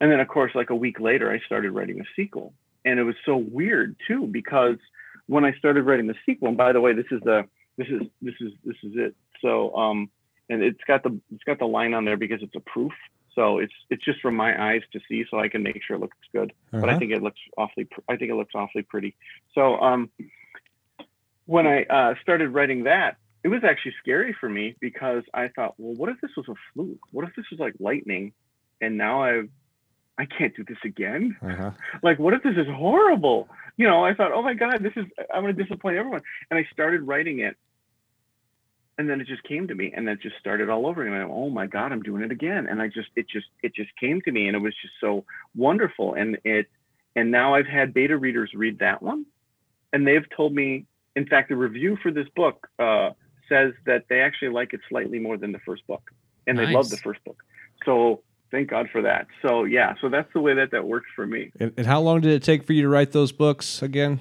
And 0.00 0.10
then, 0.10 0.20
of 0.20 0.28
course, 0.28 0.52
like 0.54 0.70
a 0.70 0.76
week 0.76 1.00
later, 1.00 1.30
I 1.30 1.40
started 1.40 1.72
writing 1.72 2.00
a 2.00 2.04
sequel, 2.14 2.54
and 2.84 3.00
it 3.00 3.02
was 3.02 3.16
so 3.26 3.36
weird 3.36 3.96
too 4.06 4.26
because 4.26 4.76
when 5.26 5.44
I 5.44 5.52
started 5.54 5.82
writing 5.82 6.06
the 6.06 6.14
sequel, 6.24 6.48
and 6.48 6.56
by 6.56 6.72
the 6.72 6.80
way, 6.80 6.92
this 6.92 7.10
is 7.10 7.20
the 7.22 7.46
this 7.76 7.88
is 7.88 8.02
this 8.22 8.34
is 8.40 8.52
this 8.64 8.76
is 8.84 8.92
it. 8.94 9.14
So, 9.42 9.74
um, 9.74 10.10
and 10.48 10.62
it's 10.62 10.84
got 10.86 11.02
the 11.02 11.18
it's 11.34 11.44
got 11.44 11.58
the 11.58 11.66
line 11.66 11.94
on 11.94 12.04
there 12.04 12.16
because 12.16 12.42
it's 12.42 12.54
a 12.54 12.60
proof. 12.60 12.92
So 13.38 13.58
it's 13.58 13.72
it's 13.88 14.04
just 14.04 14.20
from 14.20 14.34
my 14.34 14.50
eyes 14.70 14.82
to 14.92 14.98
see, 15.08 15.24
so 15.30 15.38
I 15.38 15.48
can 15.48 15.62
make 15.62 15.80
sure 15.86 15.94
it 15.94 16.00
looks 16.00 16.16
good. 16.34 16.52
But 16.72 16.78
I 16.84 16.88
Uh-huh. 16.88 16.98
think 16.98 17.12
it 17.12 17.22
looks 17.22 17.38
awfully 17.56 17.84
pr- 17.84 18.00
I 18.08 18.16
think 18.16 18.32
it 18.32 18.34
looks 18.34 18.54
awfully 18.60 18.82
pretty. 18.82 19.14
So, 19.54 19.62
um, 19.88 20.10
when 21.46 21.64
I 21.68 21.84
uh, 21.84 22.14
started 22.20 22.48
writing 22.56 22.84
that, 22.84 23.16
it 23.44 23.48
was 23.48 23.62
actually 23.62 23.94
scary 24.02 24.34
for 24.40 24.48
me 24.48 24.74
because 24.80 25.22
I 25.32 25.48
thought, 25.54 25.74
well, 25.78 25.94
what 25.94 26.08
if 26.08 26.20
this 26.20 26.32
was 26.36 26.46
a 26.48 26.54
fluke? 26.72 26.98
What 27.12 27.28
if 27.28 27.34
this 27.36 27.46
was 27.52 27.60
like 27.60 27.74
lightning, 27.78 28.32
and 28.80 28.98
now 28.98 29.22
I've 29.22 29.48
I 30.18 30.24
can't 30.26 30.54
do 30.56 30.64
this 30.64 30.78
again. 30.84 31.36
Uh-huh. 31.40 31.70
Like, 32.02 32.18
what 32.18 32.34
if 32.34 32.42
this 32.42 32.56
is 32.56 32.66
horrible? 32.68 33.48
You 33.76 33.86
know, 33.86 34.04
I 34.04 34.14
thought, 34.14 34.32
oh 34.32 34.42
my 34.42 34.54
God, 34.54 34.82
this 34.82 34.92
is, 34.96 35.06
I'm 35.32 35.42
going 35.42 35.54
to 35.56 35.62
disappoint 35.62 35.96
everyone. 35.96 36.22
And 36.50 36.58
I 36.58 36.66
started 36.72 37.02
writing 37.02 37.38
it. 37.40 37.56
And 38.98 39.08
then 39.08 39.20
it 39.20 39.28
just 39.28 39.44
came 39.44 39.68
to 39.68 39.74
me 39.76 39.92
and 39.96 40.08
it 40.08 40.20
just 40.20 40.36
started 40.40 40.68
all 40.68 40.86
over 40.86 41.06
again. 41.06 41.30
Oh 41.30 41.48
my 41.48 41.66
God, 41.66 41.92
I'm 41.92 42.02
doing 42.02 42.22
it 42.22 42.32
again. 42.32 42.66
And 42.68 42.82
I 42.82 42.88
just, 42.88 43.08
it 43.14 43.26
just, 43.28 43.46
it 43.62 43.72
just 43.72 43.90
came 43.98 44.20
to 44.22 44.32
me 44.32 44.48
and 44.48 44.56
it 44.56 44.60
was 44.60 44.74
just 44.82 44.94
so 45.00 45.24
wonderful. 45.56 46.14
And 46.14 46.36
it, 46.44 46.66
and 47.14 47.30
now 47.30 47.54
I've 47.54 47.66
had 47.66 47.94
beta 47.94 48.16
readers 48.16 48.50
read 48.54 48.80
that 48.80 49.00
one 49.00 49.24
and 49.92 50.06
they've 50.06 50.26
told 50.36 50.52
me, 50.52 50.86
in 51.14 51.26
fact, 51.26 51.48
the 51.48 51.56
review 51.56 51.96
for 52.02 52.10
this 52.10 52.26
book 52.34 52.68
uh, 52.80 53.10
says 53.48 53.72
that 53.86 54.04
they 54.08 54.20
actually 54.20 54.50
like 54.50 54.72
it 54.72 54.80
slightly 54.88 55.18
more 55.20 55.36
than 55.36 55.52
the 55.52 55.60
first 55.60 55.86
book 55.86 56.10
and 56.48 56.58
they 56.58 56.66
love 56.66 56.90
the 56.90 56.96
first 56.96 57.22
book. 57.24 57.42
So 57.84 58.22
thank 58.50 58.68
God 58.68 58.88
for 58.90 59.02
that. 59.02 59.26
So 59.42 59.64
yeah, 59.64 59.94
so 60.00 60.08
that's 60.08 60.32
the 60.32 60.40
way 60.40 60.54
that 60.54 60.70
that 60.72 60.86
works 60.86 61.08
for 61.14 61.26
me. 61.26 61.52
And, 61.60 61.72
and 61.76 61.86
how 61.86 62.00
long 62.00 62.20
did 62.20 62.32
it 62.32 62.42
take 62.42 62.64
for 62.64 62.72
you 62.72 62.82
to 62.82 62.88
write 62.88 63.12
those 63.12 63.32
books 63.32 63.82
again? 63.82 64.20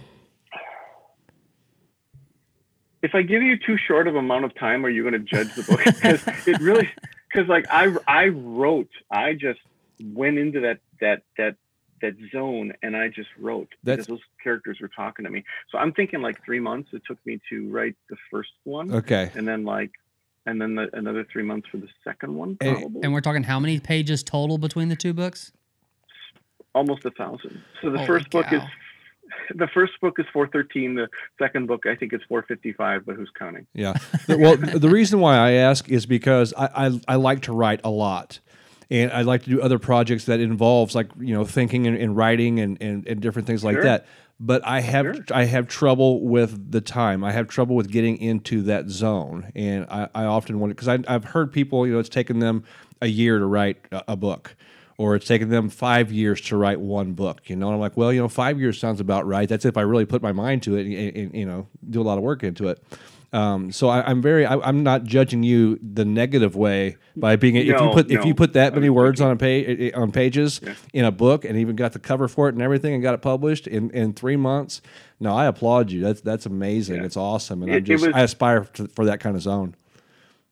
If 3.08 3.16
I 3.16 3.22
give 3.22 3.42
you 3.42 3.58
too 3.58 3.78
short 3.78 4.10
of 4.10 4.18
amount 4.18 4.44
of 4.44 4.54
time, 4.56 4.86
are 4.86 4.90
you 4.90 5.02
going 5.02 5.14
to 5.14 5.20
judge 5.20 5.56
the 5.56 5.64
book? 5.64 5.80
Because 5.86 6.28
it 6.46 6.60
really, 6.60 6.90
because 7.32 7.48
like 7.48 7.66
I 7.72 7.96
I 8.06 8.28
wrote, 8.28 8.90
I 9.10 9.32
just 9.32 9.62
went 10.14 10.38
into 10.38 10.60
that 10.60 10.80
that 11.00 11.22
that 11.38 11.56
that 12.02 12.16
zone 12.34 12.74
and 12.84 12.98
I 12.98 13.08
just 13.08 13.30
wrote 13.40 13.70
That's- 13.84 14.06
because 14.08 14.20
those 14.20 14.26
characters 14.44 14.80
were 14.82 14.90
talking 14.90 15.24
to 15.24 15.32
me. 15.32 15.46
So 15.72 15.78
I'm 15.78 15.94
thinking 15.94 16.22
like 16.22 16.44
three 16.44 16.60
months 16.60 16.90
it 16.92 17.02
took 17.08 17.18
me 17.26 17.40
to 17.50 17.70
write 17.72 17.96
the 18.10 18.18
first 18.30 18.52
one, 18.66 18.94
Okay. 18.94 19.32
and 19.36 19.48
then 19.48 19.64
like, 19.64 19.92
and 20.46 20.62
then 20.62 20.76
the, 20.76 20.90
another 20.94 21.26
three 21.32 21.44
months 21.44 21.70
for 21.72 21.78
the 21.78 21.88
second 22.04 22.36
one, 22.36 22.58
And- 22.60 22.78
probably 22.78 23.02
And 23.04 23.14
we're 23.14 23.22
talking 23.22 23.44
how 23.44 23.60
many 23.62 23.80
pages 23.80 24.22
total 24.22 24.58
between 24.58 24.90
the 24.90 24.98
two 24.98 25.14
books? 25.14 25.54
almost 26.76 27.06
a 27.06 27.12
thousand. 27.12 27.64
So 27.82 27.90
the 27.90 27.98
Holy 28.00 28.08
first 28.08 28.30
book 28.30 28.46
is 28.52 28.60
cow. 28.60 28.68
the 29.56 29.68
first 29.68 29.94
book 30.02 30.20
is 30.20 30.26
413. 30.34 30.96
The 30.96 31.08
second 31.40 31.68
book 31.68 31.86
I 31.86 31.96
think 31.96 32.14
is 32.14 32.22
455, 32.28 33.06
but 33.06 33.16
who's 33.16 33.32
counting? 33.38 33.68
Yeah. 33.74 33.94
Well, 34.28 34.58
the 34.58 34.90
reason 34.90 35.20
why 35.20 35.38
I 35.38 35.52
ask 35.52 35.90
is 35.90 36.06
because 36.06 36.54
I, 36.58 36.88
I, 36.88 37.02
I 37.08 37.16
like 37.16 37.42
to 37.44 37.54
write 37.54 37.82
a 37.84 37.90
lot. 37.90 38.40
And 38.90 39.12
I 39.12 39.24
like 39.24 39.44
to 39.44 39.50
do 39.50 39.62
other 39.62 39.80
projects 39.80 40.26
that 40.26 40.40
involves 40.40 40.96
like, 40.96 41.10
you 41.20 41.34
know, 41.34 41.44
thinking 41.44 41.88
and, 41.88 41.98
and 41.98 42.16
writing 42.16 42.60
and, 42.62 42.82
and, 42.82 43.06
and 43.06 43.20
different 43.20 43.46
things 43.46 43.64
like 43.64 43.76
Sure. 43.76 43.84
that. 43.84 44.06
But 44.40 44.66
I 44.66 44.80
have 44.82 45.04
Sure. 45.04 45.26
I 45.34 45.44
have 45.46 45.68
trouble 45.68 46.22
with 46.22 46.72
the 46.72 46.80
time. 46.80 47.24
I 47.24 47.32
have 47.34 47.48
trouble 47.48 47.76
with 47.76 47.92
getting 47.92 48.18
into 48.18 48.62
that 48.64 48.88
zone. 48.88 49.52
And 49.56 49.88
I, 49.90 50.08
I 50.16 50.24
often 50.26 50.60
wonder 50.60 50.74
because 50.74 50.88
I've 50.88 51.24
heard 51.26 51.52
people, 51.52 51.86
you 51.86 51.94
know, 51.94 52.00
it's 52.00 52.08
taken 52.08 52.40
them 52.40 52.64
a 53.02 53.08
year 53.08 53.40
to 53.40 53.46
write 53.46 53.78
a, 53.92 54.14
a 54.14 54.16
book. 54.16 54.56
Or 55.00 55.16
it's 55.16 55.28
taken 55.28 55.50
them 55.50 55.70
five 55.70 56.12
years 56.12 56.42
to 56.42 56.58
write 56.58 56.80
one 56.80 57.14
book, 57.14 57.42
you 57.52 57.56
know. 57.56 57.68
And 57.68 57.76
I'm 57.76 57.80
like, 57.80 57.96
well, 57.96 58.12
you 58.12 58.20
know, 58.20 58.28
five 58.28 58.60
years 58.60 58.80
sounds 58.80 59.00
about 59.00 59.28
right. 59.28 59.48
That's 59.48 59.64
if 59.64 59.78
I 59.78 59.82
really 59.82 60.06
put 60.06 60.24
my 60.24 60.32
mind 60.32 60.64
to 60.64 60.76
it 60.76 60.88
and, 60.88 61.16
and 61.18 61.36
you 61.36 61.46
know 61.46 61.68
do 61.88 62.02
a 62.02 62.04
lot 62.04 62.18
of 62.18 62.24
work 62.24 62.44
into 62.44 62.68
it. 62.70 62.84
Um, 63.32 63.72
so 63.72 63.90
I, 63.90 64.10
I'm 64.10 64.22
very, 64.24 64.46
I, 64.46 64.56
I'm 64.58 64.82
not 64.82 65.04
judging 65.04 65.44
you 65.44 65.78
the 65.84 66.04
negative 66.06 66.56
way 66.56 66.96
by 67.16 67.36
being. 67.36 67.58
if 67.58 67.66
you 67.68 67.74
No, 67.74 67.94
put 67.94 68.10
if 68.10 68.26
you 68.26 68.34
put 68.34 68.54
that 68.54 68.74
many 68.74 68.90
words 68.90 69.22
on 69.22 69.30
a 69.32 69.36
page 69.36 69.94
on 69.94 70.12
pages 70.12 70.62
Yeah. 70.64 70.74
in 70.94 71.06
a 71.06 71.12
book 71.12 71.46
and 71.46 71.58
even 71.60 71.76
got 71.76 71.92
the 71.94 72.00
cover 72.00 72.28
for 72.28 72.50
it 72.50 72.56
and 72.56 72.64
everything 72.64 72.96
and 72.96 73.04
got 73.04 73.14
it 73.14 73.22
published 73.22 73.68
in, 73.68 73.92
in 73.92 74.14
three 74.14 74.38
months, 74.38 74.82
no, 75.20 75.36
I 75.36 75.46
applaud 75.46 75.92
you. 75.92 76.02
That's 76.02 76.22
that's 76.22 76.48
amazing. 76.48 76.96
Yeah. 76.96 77.04
It's 77.04 77.18
awesome, 77.18 77.62
and 77.62 77.72
It- 77.72 77.76
I 77.76 77.80
just 77.82 78.06
was- 78.08 78.16
I 78.16 78.22
aspire 78.22 78.64
to, 78.76 78.88
for 78.88 79.06
that 79.06 79.20
kind 79.20 79.36
of 79.36 79.44
zone. 79.44 79.76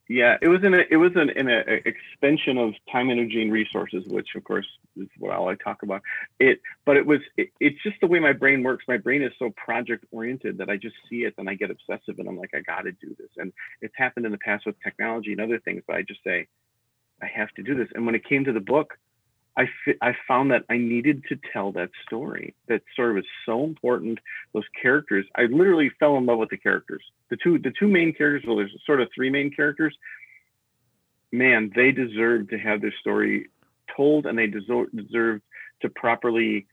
Yeah, 0.07 0.37
it 0.39 0.47
was 0.47 0.63
an 0.63 0.75
it 0.75 0.97
was 0.97 1.13
an 1.15 1.31
in 1.31 1.49
a, 1.49 1.63
a 1.67 1.81
expansion 1.87 2.59
of 2.59 2.73
time, 2.91 3.09
energy, 3.09 3.41
and 3.41 3.51
resources, 3.51 4.05
which 4.05 4.35
of 4.35 4.43
course 4.43 4.67
is 4.95 5.07
what 5.17 5.31
I 5.31 5.55
talk 5.55 5.81
about. 5.81 6.03
It, 6.39 6.61
but 6.85 6.95
it 6.95 7.07
was 7.07 7.21
it, 7.37 7.49
it's 7.59 7.81
just 7.81 7.95
the 8.01 8.07
way 8.07 8.19
my 8.19 8.31
brain 8.31 8.61
works. 8.61 8.85
My 8.87 8.97
brain 8.97 9.23
is 9.23 9.33
so 9.39 9.49
project 9.51 10.05
oriented 10.11 10.59
that 10.59 10.69
I 10.69 10.77
just 10.77 10.95
see 11.09 11.23
it 11.23 11.33
and 11.39 11.49
I 11.49 11.55
get 11.55 11.71
obsessive 11.71 12.19
and 12.19 12.27
I'm 12.27 12.37
like, 12.37 12.51
I 12.53 12.59
got 12.59 12.81
to 12.81 12.91
do 12.91 13.15
this. 13.17 13.29
And 13.37 13.51
it's 13.81 13.95
happened 13.97 14.27
in 14.27 14.31
the 14.31 14.37
past 14.37 14.67
with 14.67 14.75
technology 14.83 15.31
and 15.31 15.41
other 15.41 15.59
things, 15.59 15.81
but 15.87 15.95
I 15.95 16.03
just 16.03 16.23
say, 16.23 16.47
I 17.23 17.25
have 17.25 17.49
to 17.55 17.63
do 17.63 17.73
this. 17.73 17.87
And 17.95 18.05
when 18.05 18.13
it 18.13 18.23
came 18.25 18.45
to 18.45 18.53
the 18.53 18.59
book, 18.59 18.99
I 19.57 19.65
I 20.01 20.13
found 20.27 20.51
that 20.51 20.63
I 20.69 20.77
needed 20.77 21.23
to 21.29 21.39
tell 21.53 21.71
that 21.73 21.89
story. 22.05 22.53
That 22.67 22.81
story 22.93 23.13
was 23.13 23.25
so 23.45 23.63
important. 23.63 24.19
Those 24.53 24.65
characters, 24.81 25.25
I 25.35 25.43
literally 25.43 25.91
fell 25.99 26.17
in 26.17 26.25
love 26.25 26.39
with 26.39 26.49
the 26.49 26.57
characters. 26.57 27.03
The 27.29 27.37
two 27.37 27.57
the 27.59 27.71
two 27.77 27.87
main 27.87 28.13
characters, 28.13 28.43
well, 28.47 28.57
there's 28.57 28.75
sort 28.85 29.01
of 29.01 29.09
three 29.15 29.29
main 29.29 29.51
characters. 29.51 29.95
Man, 31.31 31.71
they 31.75 31.91
deserve 31.91 32.49
to 32.49 32.57
have 32.57 32.81
their 32.81 32.93
story 32.99 33.49
told, 33.95 34.25
and 34.25 34.37
they 34.37 34.47
deserve 34.47 34.87
deserve 34.95 35.41
to 35.81 35.89
properly 35.89 36.67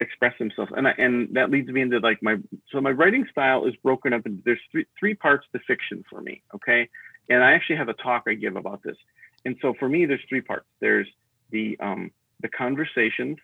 express 0.00 0.34
themselves. 0.38 0.70
And 0.76 0.86
I, 0.86 0.92
and 0.98 1.34
that 1.34 1.50
leads 1.50 1.68
me 1.68 1.80
into 1.80 1.98
like 1.98 2.22
my 2.22 2.36
so 2.70 2.80
my 2.80 2.90
writing 2.90 3.26
style 3.30 3.66
is 3.66 3.74
broken 3.76 4.12
up 4.12 4.26
into 4.26 4.42
there's 4.44 4.60
three 4.70 4.86
three 4.98 5.14
parts 5.14 5.46
to 5.52 5.60
fiction 5.66 6.04
for 6.10 6.20
me. 6.20 6.42
Okay, 6.54 6.88
and 7.28 7.42
I 7.42 7.52
actually 7.52 7.76
have 7.76 7.88
a 7.88 7.94
talk 7.94 8.24
I 8.26 8.34
give 8.34 8.56
about 8.56 8.82
this. 8.82 8.96
And 9.44 9.56
so 9.62 9.72
for 9.78 9.88
me, 9.88 10.04
there's 10.04 10.20
three 10.28 10.40
parts. 10.40 10.66
There's 10.80 11.08
the 11.50 11.78
um, 11.80 12.10
the 12.40 12.48
conversations, 12.48 13.38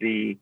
the 0.00 0.38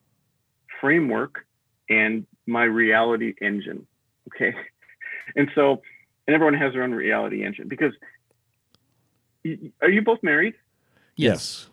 framework, 0.81 1.47
and 1.89 2.27
my 2.47 2.65
reality 2.65 3.35
engine. 3.41 3.87
Okay, 4.29 4.55
and 5.37 5.51
so 5.55 5.83
and 6.27 6.35
everyone 6.35 6.55
has 6.55 6.73
their 6.73 6.83
own 6.83 6.93
reality 6.93 7.45
engine 7.45 7.69
because 7.69 7.93
are 9.81 9.91
you 9.91 10.03
both 10.03 10.23
married? 10.23 10.55
Yes. 11.15 11.69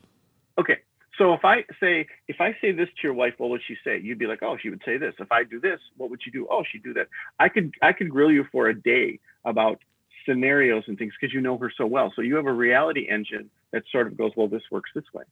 Okay. 0.57 0.79
So 1.17 1.33
if 1.33 1.45
I 1.45 1.63
say 1.79 2.07
if 2.27 2.41
I 2.41 2.55
say 2.59 2.71
this 2.71 2.87
to 2.87 3.03
your 3.03 3.13
wife, 3.13 3.33
what 3.37 3.49
would 3.49 3.61
she 3.67 3.75
say? 3.83 3.99
You'd 3.99 4.19
be 4.19 4.25
like, 4.25 4.41
oh, 4.41 4.57
she 4.61 4.69
would 4.69 4.81
say 4.85 4.97
this. 4.97 5.13
If 5.19 5.31
I 5.31 5.43
do 5.43 5.59
this, 5.59 5.79
what 5.97 6.09
would 6.09 6.21
she 6.23 6.31
do? 6.31 6.47
Oh, 6.49 6.63
she'd 6.69 6.83
do 6.83 6.93
that. 6.93 7.07
I 7.39 7.49
could 7.49 7.73
I 7.81 7.93
could 7.93 8.09
grill 8.09 8.31
you 8.31 8.45
for 8.51 8.67
a 8.67 8.79
day 8.79 9.19
about 9.45 9.79
scenarios 10.27 10.83
and 10.87 10.97
things 10.97 11.13
because 11.19 11.33
you 11.33 11.41
know 11.41 11.57
her 11.57 11.71
so 11.75 11.85
well. 11.85 12.11
So 12.15 12.21
you 12.21 12.35
have 12.35 12.45
a 12.45 12.53
reality 12.53 13.07
engine 13.09 13.49
that 13.73 13.83
sort 13.91 14.07
of 14.07 14.17
goes, 14.17 14.31
well, 14.37 14.47
this 14.47 14.63
works 14.71 14.91
this 14.95 15.03
way, 15.13 15.23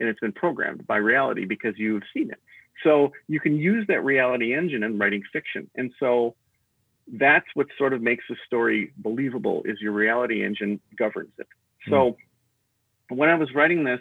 and 0.00 0.08
it's 0.08 0.20
been 0.20 0.32
programmed 0.32 0.86
by 0.86 0.96
reality 0.96 1.44
because 1.44 1.74
you've 1.78 2.02
seen 2.12 2.30
it. 2.30 2.40
So 2.82 3.12
you 3.28 3.38
can 3.38 3.56
use 3.56 3.86
that 3.88 4.04
reality 4.04 4.54
engine 4.54 4.82
in 4.82 4.98
writing 4.98 5.22
fiction, 5.32 5.70
and 5.76 5.92
so 6.00 6.34
that's 7.12 7.46
what 7.54 7.66
sort 7.78 7.92
of 7.92 8.02
makes 8.02 8.24
a 8.30 8.34
story 8.46 8.92
believable 8.96 9.62
is 9.64 9.80
your 9.80 9.92
reality 9.92 10.44
engine 10.44 10.80
governs 10.96 11.32
it. 11.38 11.46
So 11.88 12.16
when 13.08 13.28
I 13.28 13.34
was 13.34 13.54
writing 13.54 13.84
this 13.84 14.00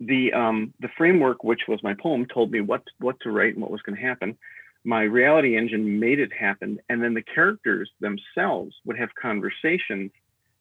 the 0.00 0.32
um, 0.32 0.72
the 0.80 0.88
framework, 0.96 1.42
which 1.42 1.62
was 1.66 1.82
my 1.82 1.94
poem, 1.94 2.26
told 2.26 2.50
me 2.52 2.60
what 2.60 2.82
what 2.98 3.18
to 3.20 3.30
write 3.30 3.54
and 3.54 3.62
what 3.62 3.70
was 3.70 3.82
going 3.82 3.96
to 3.96 4.02
happen. 4.02 4.36
My 4.84 5.02
reality 5.02 5.56
engine 5.56 5.98
made 5.98 6.20
it 6.20 6.32
happen, 6.32 6.78
and 6.88 7.02
then 7.02 7.14
the 7.14 7.22
characters 7.22 7.90
themselves 8.00 8.74
would 8.84 8.96
have 8.96 9.08
conversations 9.20 10.12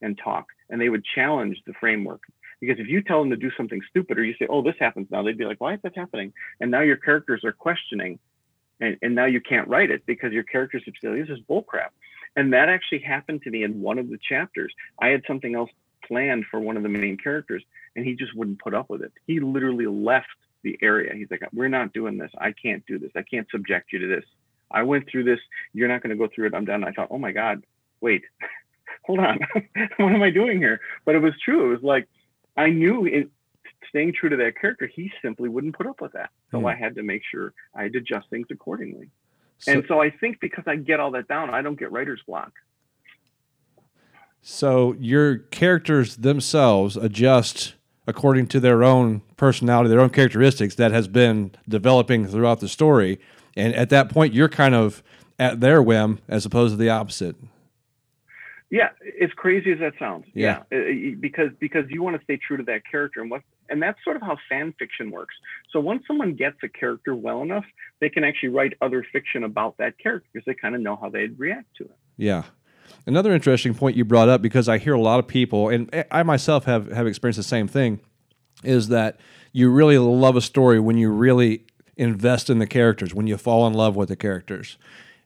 and 0.01 0.19
talk, 0.23 0.47
and 0.69 0.81
they 0.81 0.89
would 0.89 1.03
challenge 1.15 1.61
the 1.67 1.73
framework. 1.79 2.21
Because 2.59 2.79
if 2.79 2.87
you 2.87 3.01
tell 3.01 3.19
them 3.19 3.29
to 3.29 3.35
do 3.35 3.51
something 3.55 3.81
stupid, 3.89 4.17
or 4.17 4.23
you 4.23 4.33
say, 4.39 4.47
"Oh, 4.49 4.61
this 4.61 4.75
happens 4.79 5.07
now," 5.11 5.21
they'd 5.21 5.37
be 5.37 5.45
like, 5.45 5.61
"Why 5.61 5.73
is 5.73 5.81
that 5.83 5.95
happening?" 5.95 6.33
And 6.59 6.71
now 6.71 6.81
your 6.81 6.97
characters 6.97 7.43
are 7.43 7.51
questioning, 7.51 8.19
and, 8.79 8.97
and 9.01 9.15
now 9.15 9.25
you 9.25 9.41
can't 9.41 9.67
write 9.67 9.91
it 9.91 10.05
because 10.05 10.33
your 10.33 10.43
characters 10.43 10.83
are 10.87 10.93
saying, 11.01 11.19
"This 11.19 11.37
is 11.37 11.43
bullcrap." 11.49 11.89
And 12.35 12.53
that 12.53 12.69
actually 12.69 12.99
happened 12.99 13.41
to 13.43 13.51
me 13.51 13.63
in 13.63 13.81
one 13.81 13.99
of 13.99 14.09
the 14.09 14.17
chapters. 14.17 14.73
I 14.99 15.07
had 15.09 15.23
something 15.27 15.55
else 15.55 15.69
planned 16.07 16.45
for 16.49 16.59
one 16.59 16.77
of 16.77 16.83
the 16.83 16.89
main 16.89 17.17
characters, 17.17 17.63
and 17.95 18.05
he 18.05 18.15
just 18.15 18.35
wouldn't 18.35 18.59
put 18.59 18.73
up 18.73 18.89
with 18.89 19.01
it. 19.01 19.11
He 19.25 19.39
literally 19.39 19.87
left 19.87 20.27
the 20.63 20.77
area. 20.81 21.13
He's 21.13 21.29
like, 21.29 21.41
"We're 21.53 21.67
not 21.67 21.93
doing 21.93 22.17
this. 22.17 22.31
I 22.39 22.53
can't 22.53 22.85
do 22.87 22.97
this. 22.97 23.11
I 23.15 23.21
can't 23.21 23.47
subject 23.51 23.91
you 23.93 23.99
to 23.99 24.07
this. 24.07 24.25
I 24.71 24.83
went 24.83 25.07
through 25.09 25.23
this. 25.25 25.39
You're 25.73 25.87
not 25.87 26.01
going 26.01 26.09
to 26.09 26.15
go 26.15 26.27
through 26.33 26.47
it. 26.47 26.55
I'm 26.55 26.65
done." 26.65 26.83
I 26.83 26.91
thought, 26.91 27.09
"Oh 27.11 27.19
my 27.19 27.31
God, 27.31 27.63
wait, 28.01 28.23
hold 29.05 29.19
on. 29.19 29.39
what 29.97 30.13
am 30.13 30.23
I 30.23 30.31
doing 30.31 30.57
here?" 30.57 30.79
But 31.05 31.15
it 31.15 31.19
was 31.19 31.33
true. 31.43 31.67
It 31.67 31.75
was 31.75 31.83
like 31.83 32.07
I 32.57 32.69
knew 32.69 33.05
it. 33.05 33.29
Staying 33.89 34.13
true 34.13 34.29
to 34.29 34.35
that 34.37 34.59
character, 34.59 34.85
he 34.87 35.11
simply 35.21 35.47
wouldn't 35.47 35.75
put 35.77 35.87
up 35.87 36.01
with 36.01 36.11
that. 36.13 36.29
So 36.51 36.59
Hmm. 36.59 36.65
I 36.65 36.75
had 36.75 36.95
to 36.95 37.03
make 37.03 37.21
sure 37.31 37.53
I 37.73 37.83
had 37.83 37.93
to 37.93 37.99
adjust 37.99 38.29
things 38.29 38.47
accordingly. 38.49 39.09
So, 39.59 39.71
and 39.71 39.85
so 39.87 40.01
I 40.01 40.09
think 40.09 40.39
because 40.41 40.65
I 40.67 40.75
get 40.75 40.99
all 40.99 41.11
that 41.11 41.27
down, 41.27 41.49
I 41.51 41.61
don't 41.61 41.79
get 41.79 41.91
writer's 41.91 42.21
block. 42.27 42.51
so 44.41 44.95
your 44.99 45.37
characters 45.37 46.17
themselves 46.17 46.95
adjust 46.95 47.73
according 48.07 48.47
to 48.47 48.59
their 48.59 48.83
own 48.83 49.21
personality, 49.35 49.89
their 49.89 49.99
own 49.99 50.09
characteristics 50.09 50.75
that 50.75 50.91
has 50.91 51.07
been 51.07 51.51
developing 51.67 52.25
throughout 52.27 52.59
the 52.61 52.67
story. 52.69 53.19
And 53.57 53.73
at 53.75 53.89
that 53.89 54.09
point, 54.09 54.33
you're 54.33 54.47
kind 54.49 54.73
of 54.75 55.03
at 55.39 55.59
their 55.59 55.81
whim 55.81 56.19
as 56.29 56.45
opposed 56.45 56.73
to 56.73 56.77
the 56.77 56.89
opposite. 56.89 57.35
Yeah, 58.69 58.89
as 59.21 59.29
crazy 59.35 59.71
as 59.71 59.79
that 59.79 59.93
sounds. 59.97 60.25
Yeah. 60.33 60.63
Yeah, 60.71 60.77
Uh, 60.77 61.15
because 61.19 61.51
because 61.59 61.85
you 61.89 62.03
want 62.03 62.17
to 62.17 62.23
stay 62.23 62.37
true 62.37 62.57
to 62.57 62.63
that 62.63 62.81
character, 62.89 63.21
and 63.21 63.31
what 63.31 63.41
and 63.69 63.81
that's 63.81 63.97
sort 64.03 64.17
of 64.17 64.21
how 64.21 64.37
fan 64.49 64.73
fiction 64.77 65.11
works. 65.11 65.35
So 65.71 65.79
once 65.79 66.03
someone 66.07 66.33
gets 66.35 66.57
a 66.63 66.67
character 66.67 67.15
well 67.15 67.41
enough, 67.41 67.65
they 68.01 68.09
can 68.09 68.23
actually 68.23 68.49
write 68.49 68.73
other 68.81 69.05
fiction 69.11 69.43
about 69.43 69.77
that 69.77 69.97
character 69.97 70.27
because 70.33 70.45
they 70.45 70.53
kind 70.53 70.75
of 70.75 70.81
know 70.81 70.97
how 70.97 71.09
they'd 71.09 71.37
react 71.39 71.67
to 71.77 71.85
it. 71.85 71.95
Yeah. 72.17 72.43
Another 73.05 73.33
interesting 73.33 73.73
point 73.73 73.95
you 73.95 74.05
brought 74.05 74.29
up 74.29 74.41
because 74.41 74.67
I 74.67 74.77
hear 74.77 74.93
a 74.93 75.01
lot 75.01 75.19
of 75.19 75.27
people, 75.27 75.69
and 75.69 76.05
I 76.11 76.23
myself 76.23 76.65
have, 76.65 76.91
have 76.91 77.07
experienced 77.07 77.37
the 77.37 77.43
same 77.43 77.67
thing, 77.67 77.99
is 78.63 78.87
that 78.89 79.19
you 79.51 79.69
really 79.69 79.97
love 79.97 80.35
a 80.35 80.41
story 80.41 80.79
when 80.79 80.97
you 80.97 81.11
really 81.11 81.65
invest 81.97 82.49
in 82.49 82.59
the 82.59 82.67
characters, 82.67 83.13
when 83.13 83.27
you 83.27 83.37
fall 83.37 83.67
in 83.67 83.73
love 83.73 83.95
with 83.95 84.09
the 84.09 84.15
characters. 84.15 84.77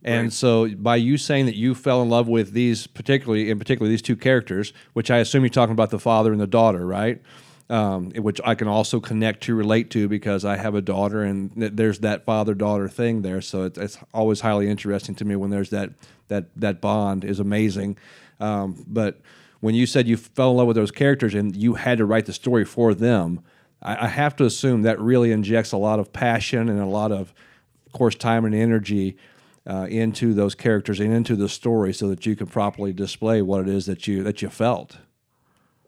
And 0.03 0.23
Right. 0.23 0.33
so, 0.33 0.67
by 0.75 0.95
you 0.95 1.17
saying 1.17 1.45
that 1.45 1.55
you 1.55 1.75
fell 1.75 2.01
in 2.01 2.09
love 2.09 2.27
with 2.27 2.53
these, 2.53 2.87
particularly 2.87 3.49
in 3.49 3.59
particular 3.59 3.87
these 3.87 4.01
two 4.01 4.15
characters, 4.15 4.73
which 4.93 5.11
I 5.11 5.17
assume 5.17 5.43
you're 5.43 5.49
talking 5.49 5.73
about 5.73 5.91
the 5.91 5.99
father 5.99 6.31
and 6.31 6.41
the 6.41 6.47
daughter, 6.47 6.85
right? 6.85 7.21
Um, 7.69 8.11
which 8.11 8.41
I 8.43 8.55
can 8.55 8.67
also 8.67 8.99
connect 8.99 9.43
to, 9.43 9.55
relate 9.55 9.89
to, 9.91 10.09
because 10.09 10.43
I 10.43 10.57
have 10.57 10.75
a 10.75 10.81
daughter, 10.81 11.23
and 11.23 11.55
th- 11.55 11.71
there's 11.75 11.99
that 11.99 12.25
father-daughter 12.25 12.89
thing 12.89 13.21
there. 13.21 13.39
So 13.39 13.63
it's, 13.63 13.77
it's 13.77 13.97
always 14.13 14.41
highly 14.41 14.67
interesting 14.67 15.15
to 15.15 15.23
me 15.25 15.37
when 15.37 15.51
there's 15.51 15.69
that 15.69 15.91
that 16.27 16.45
that 16.57 16.81
bond 16.81 17.23
is 17.23 17.39
amazing. 17.39 17.97
Um, 18.41 18.83
but 18.87 19.21
when 19.61 19.75
you 19.75 19.85
said 19.85 20.07
you 20.07 20.17
fell 20.17 20.51
in 20.51 20.57
love 20.57 20.67
with 20.67 20.75
those 20.75 20.91
characters 20.91 21.33
and 21.35 21.55
you 21.55 21.75
had 21.75 21.99
to 21.99 22.05
write 22.05 22.25
the 22.25 22.33
story 22.33 22.65
for 22.65 22.93
them, 22.93 23.41
I, 23.81 24.05
I 24.05 24.07
have 24.07 24.35
to 24.37 24.45
assume 24.45 24.81
that 24.81 24.99
really 24.99 25.31
injects 25.31 25.71
a 25.71 25.77
lot 25.77 25.99
of 25.99 26.11
passion 26.11 26.67
and 26.67 26.79
a 26.79 26.85
lot 26.85 27.11
of, 27.11 27.33
of 27.85 27.91
course, 27.93 28.15
time 28.15 28.43
and 28.45 28.55
energy 28.55 29.15
uh, 29.67 29.87
into 29.89 30.33
those 30.33 30.55
characters 30.55 30.99
and 30.99 31.13
into 31.13 31.35
the 31.35 31.49
story, 31.49 31.93
so 31.93 32.07
that 32.07 32.25
you 32.25 32.35
can 32.35 32.47
properly 32.47 32.93
display 32.93 33.41
what 33.41 33.61
it 33.61 33.67
is 33.67 33.85
that 33.85 34.07
you 34.07 34.23
that 34.23 34.41
you 34.41 34.49
felt. 34.49 34.97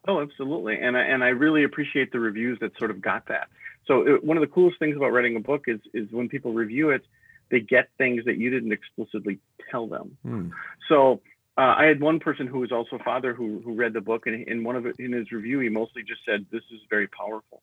Oh, 0.08 0.22
absolutely, 0.22 0.78
and 0.80 0.98
I, 0.98 1.02
and 1.02 1.24
I 1.24 1.30
really 1.30 1.64
appreciate 1.64 2.12
the 2.12 2.20
reviews 2.20 2.60
that 2.60 2.78
sort 2.78 2.92
of 2.92 3.02
got 3.02 3.28
that. 3.28 3.48
So 3.88 4.06
it, 4.08 4.24
one 4.24 4.38
of 4.38 4.42
the 4.42 4.48
coolest 4.48 4.80
things 4.80 4.96
about 4.96 5.12
writing 5.12 5.36
a 5.36 5.40
book 5.40 5.64
is 5.68 5.80
is 5.94 6.12
when 6.12 6.30
people 6.30 6.54
review 6.54 6.90
it, 6.90 7.06
they 7.50 7.60
get 7.60 7.90
things 7.98 8.26
that 8.26 8.38
you 8.38 8.50
didn't 8.50 8.72
explicitly 8.72 9.40
tell 9.72 9.88
them. 9.88 10.18
Hmm. 10.24 10.50
So 10.90 11.22
uh, 11.58 11.76
I 11.78 11.86
had 11.86 12.02
one 12.02 12.20
person 12.20 12.48
who 12.48 12.60
was 12.60 12.72
also 12.72 12.98
a 12.98 13.04
father 13.04 13.34
who 13.34 13.62
who 13.64 13.76
read 13.76 13.94
the 13.94 14.02
book, 14.02 14.28
and 14.28 14.48
in 14.48 14.64
one 14.64 14.76
of 14.76 14.86
it, 14.86 14.96
in 15.00 15.14
his 15.14 15.32
review, 15.32 15.60
he 15.60 15.70
mostly 15.70 16.04
just 16.04 16.22
said, 16.26 16.46
"This 16.52 16.64
is 16.72 16.80
very 16.90 17.08
powerful," 17.08 17.62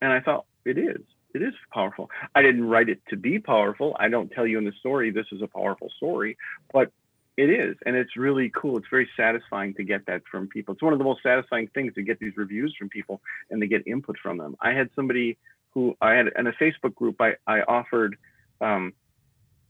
and 0.00 0.12
I 0.12 0.20
thought 0.20 0.46
it 0.64 0.78
is. 0.78 1.02
It 1.34 1.42
is 1.42 1.54
powerful. 1.72 2.10
I 2.34 2.42
didn't 2.42 2.64
write 2.64 2.88
it 2.88 3.00
to 3.10 3.16
be 3.16 3.38
powerful. 3.38 3.96
I 4.00 4.08
don't 4.08 4.30
tell 4.30 4.46
you 4.46 4.58
in 4.58 4.64
the 4.64 4.72
story 4.80 5.10
this 5.10 5.26
is 5.30 5.42
a 5.42 5.46
powerful 5.46 5.90
story, 5.96 6.36
but 6.72 6.90
it 7.36 7.50
is, 7.50 7.76
and 7.86 7.94
it's 7.94 8.16
really 8.16 8.50
cool. 8.54 8.78
It's 8.78 8.86
very 8.90 9.08
satisfying 9.16 9.72
to 9.74 9.84
get 9.84 10.06
that 10.06 10.22
from 10.28 10.48
people. 10.48 10.74
It's 10.74 10.82
one 10.82 10.92
of 10.92 10.98
the 10.98 11.04
most 11.04 11.22
satisfying 11.22 11.68
things 11.68 11.94
to 11.94 12.02
get 12.02 12.18
these 12.18 12.32
reviews 12.36 12.74
from 12.76 12.88
people 12.88 13.20
and 13.50 13.60
to 13.60 13.68
get 13.68 13.86
input 13.86 14.16
from 14.20 14.38
them. 14.38 14.56
I 14.60 14.72
had 14.72 14.90
somebody 14.96 15.38
who 15.72 15.96
I 16.00 16.14
had 16.14 16.26
in 16.36 16.48
a 16.48 16.52
Facebook 16.52 16.94
group. 16.96 17.20
I 17.20 17.34
I 17.46 17.60
offered 17.60 18.16
um, 18.60 18.92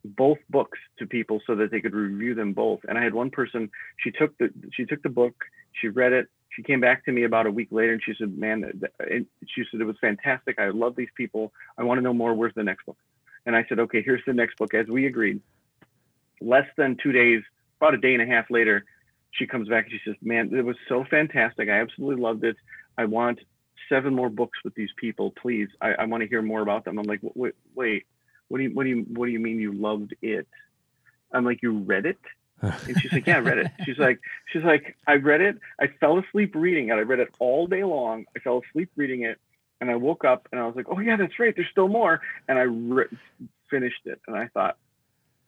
both 0.02 0.38
books 0.48 0.78
to 0.98 1.06
people 1.06 1.40
so 1.46 1.54
that 1.56 1.70
they 1.70 1.80
could 1.80 1.94
review 1.94 2.34
them 2.34 2.54
both. 2.54 2.80
And 2.88 2.96
I 2.96 3.04
had 3.04 3.12
one 3.12 3.30
person. 3.30 3.70
She 3.98 4.12
took 4.12 4.36
the 4.38 4.48
she 4.72 4.86
took 4.86 5.02
the 5.02 5.10
book. 5.10 5.34
She 5.72 5.88
read 5.88 6.12
it. 6.12 6.28
She 6.50 6.62
came 6.62 6.80
back 6.80 7.04
to 7.04 7.12
me 7.12 7.24
about 7.24 7.46
a 7.46 7.50
week 7.50 7.68
later 7.70 7.92
and 7.92 8.02
she 8.02 8.14
said, 8.18 8.36
"Man, 8.36 8.82
she 9.46 9.64
said 9.70 9.80
it 9.80 9.84
was 9.84 9.98
fantastic. 10.00 10.58
I 10.58 10.68
love 10.68 10.96
these 10.96 11.10
people. 11.16 11.52
I 11.76 11.84
want 11.84 11.98
to 11.98 12.02
know 12.02 12.14
more. 12.14 12.34
Where's 12.34 12.54
the 12.54 12.64
next 12.64 12.86
book?" 12.86 12.98
And 13.46 13.54
I 13.54 13.64
said, 13.68 13.78
"Okay, 13.78 14.02
here's 14.02 14.24
the 14.26 14.32
next 14.32 14.56
book, 14.56 14.74
as 14.74 14.86
we 14.86 15.06
agreed." 15.06 15.40
Less 16.40 16.66
than 16.76 16.96
two 16.96 17.12
days, 17.12 17.42
about 17.80 17.94
a 17.94 17.98
day 17.98 18.14
and 18.14 18.22
a 18.22 18.26
half 18.26 18.50
later, 18.50 18.84
she 19.32 19.46
comes 19.46 19.68
back 19.68 19.84
and 19.84 19.92
she 19.92 20.00
says, 20.04 20.16
"Man, 20.22 20.54
it 20.54 20.64
was 20.64 20.76
so 20.88 21.04
fantastic. 21.04 21.68
I 21.68 21.80
absolutely 21.80 22.22
loved 22.22 22.44
it. 22.44 22.56
I 22.96 23.04
want 23.04 23.40
seven 23.88 24.14
more 24.14 24.30
books 24.30 24.58
with 24.64 24.74
these 24.74 24.90
people, 24.96 25.32
please. 25.32 25.68
I, 25.80 25.94
I 25.94 26.04
want 26.06 26.22
to 26.22 26.28
hear 26.28 26.42
more 26.42 26.60
about 26.60 26.84
them." 26.84 26.98
I'm 26.98 27.06
like, 27.06 27.20
"Wait, 27.22 27.54
wait, 27.74 28.06
what 28.48 28.58
do 28.58 28.64
you 28.64 28.70
what 28.70 28.84
do 28.84 28.90
you 28.90 29.06
what 29.14 29.26
do 29.26 29.32
you 29.32 29.40
mean 29.40 29.60
you 29.60 29.72
loved 29.72 30.14
it?" 30.22 30.48
I'm 31.32 31.44
like, 31.44 31.62
"You 31.62 31.78
read 31.78 32.06
it?" 32.06 32.18
And 32.62 32.98
she's 33.00 33.12
like, 33.12 33.26
"Yeah, 33.26 33.36
I 33.36 33.40
read 33.40 33.58
it." 33.58 33.70
She's 33.84 33.98
like, 33.98 34.20
"She's 34.52 34.64
like, 34.64 34.96
I 35.06 35.14
read 35.14 35.40
it. 35.40 35.58
I 35.80 35.88
fell 36.00 36.18
asleep 36.18 36.54
reading 36.54 36.88
it. 36.88 36.92
I 36.92 37.00
read 37.00 37.20
it 37.20 37.28
all 37.38 37.66
day 37.66 37.84
long. 37.84 38.24
I 38.36 38.40
fell 38.40 38.62
asleep 38.68 38.90
reading 38.96 39.22
it, 39.22 39.38
and 39.80 39.90
I 39.90 39.96
woke 39.96 40.24
up 40.24 40.48
and 40.50 40.60
I 40.60 40.66
was 40.66 40.76
like, 40.76 40.86
oh 40.88 40.98
yeah, 40.98 41.16
that's 41.16 41.38
right. 41.38 41.54
There's 41.54 41.68
still 41.70 41.88
more." 41.88 42.20
And 42.48 42.58
I 42.58 42.62
re- 42.62 43.16
finished 43.70 44.06
it, 44.06 44.20
and 44.26 44.36
I 44.36 44.48
thought, 44.48 44.76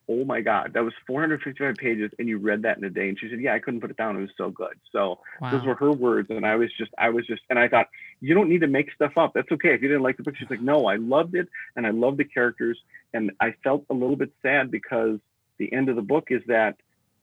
"Oh 0.08 0.24
my 0.24 0.40
god, 0.40 0.72
that 0.74 0.84
was 0.84 0.92
455 1.06 1.76
pages, 1.76 2.12
and 2.18 2.28
you 2.28 2.38
read 2.38 2.62
that 2.62 2.78
in 2.78 2.84
a 2.84 2.90
day." 2.90 3.08
And 3.08 3.18
she 3.18 3.28
said, 3.28 3.40
"Yeah, 3.40 3.54
I 3.54 3.58
couldn't 3.58 3.80
put 3.80 3.90
it 3.90 3.96
down. 3.96 4.16
It 4.16 4.20
was 4.20 4.30
so 4.36 4.50
good." 4.50 4.74
So 4.92 5.20
Wow. 5.40 5.50
those 5.52 5.64
were 5.64 5.74
her 5.76 5.92
words, 5.92 6.28
and 6.30 6.44
I 6.46 6.56
was 6.56 6.70
just, 6.76 6.92
I 6.98 7.08
was 7.10 7.26
just, 7.26 7.42
and 7.50 7.58
I 7.58 7.68
thought, 7.68 7.88
you 8.20 8.34
don't 8.34 8.48
need 8.48 8.60
to 8.60 8.66
make 8.66 8.92
stuff 8.92 9.16
up. 9.16 9.32
That's 9.34 9.50
okay 9.52 9.74
if 9.74 9.82
you 9.82 9.88
didn't 9.88 10.02
like 10.02 10.16
the 10.16 10.22
book. 10.22 10.36
She's 10.36 10.50
like, 10.50 10.60
"No, 10.60 10.86
I 10.86 10.96
loved 10.96 11.34
it, 11.34 11.48
and 11.76 11.86
I 11.86 11.90
loved 11.90 12.18
the 12.18 12.24
characters, 12.24 12.78
and 13.14 13.32
I 13.40 13.54
felt 13.64 13.84
a 13.90 13.94
little 13.94 14.16
bit 14.16 14.32
sad 14.42 14.70
because 14.70 15.18
the 15.58 15.72
end 15.72 15.88
of 15.88 15.96
the 15.96 16.02
book 16.02 16.28
is 16.30 16.42
that." 16.46 16.76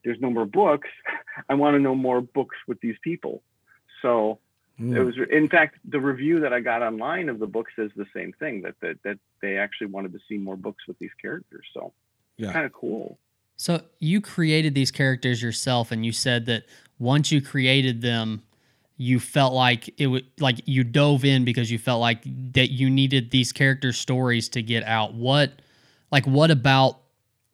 There's 0.07 0.21
no 0.21 0.29
more 0.29 0.45
books. 0.45 0.87
I 1.49 1.53
want 1.55 1.75
to 1.75 1.79
know 1.79 1.93
more 1.95 2.21
books 2.21 2.55
with 2.67 2.79
these 2.81 2.95
people. 3.03 3.43
So 4.01 4.39
Hmm. 4.77 4.95
it 4.95 4.99
was, 4.99 5.15
in 5.31 5.49
fact, 5.49 5.79
the 5.85 5.99
review 5.99 6.39
that 6.41 6.53
I 6.53 6.59
got 6.59 6.83
online 6.83 7.29
of 7.29 7.39
the 7.39 7.47
book 7.47 7.65
says 7.75 7.89
the 7.95 8.05
same 8.15 8.31
thing 8.33 8.61
that 8.61 8.75
that, 8.81 9.01
that 9.03 9.17
they 9.41 9.57
actually 9.57 9.87
wanted 9.87 10.13
to 10.13 10.19
see 10.29 10.37
more 10.37 10.55
books 10.55 10.83
with 10.87 10.99
these 10.99 11.13
characters. 11.19 11.65
So 11.73 11.93
Yeah. 12.37 12.53
kind 12.53 12.65
of 12.65 12.73
cool. 12.73 13.17
So 13.57 13.81
you 13.99 14.21
created 14.21 14.75
these 14.75 14.91
characters 14.91 15.41
yourself, 15.41 15.91
and 15.91 16.05
you 16.05 16.11
said 16.11 16.45
that 16.45 16.65
once 16.99 17.31
you 17.31 17.41
created 17.41 18.01
them, 18.03 18.43
you 18.97 19.19
felt 19.19 19.53
like 19.53 19.91
it 19.99 20.07
would 20.07 20.25
like 20.39 20.61
you 20.65 20.83
dove 20.83 21.25
in 21.25 21.43
because 21.43 21.71
you 21.71 21.79
felt 21.79 21.99
like 21.99 22.21
that 22.53 22.69
you 22.71 22.87
needed 22.89 23.31
these 23.31 23.51
character 23.51 23.91
stories 23.91 24.47
to 24.49 24.61
get 24.61 24.83
out. 24.83 25.15
What, 25.15 25.53
like, 26.11 26.27
what 26.27 26.51
about 26.51 26.99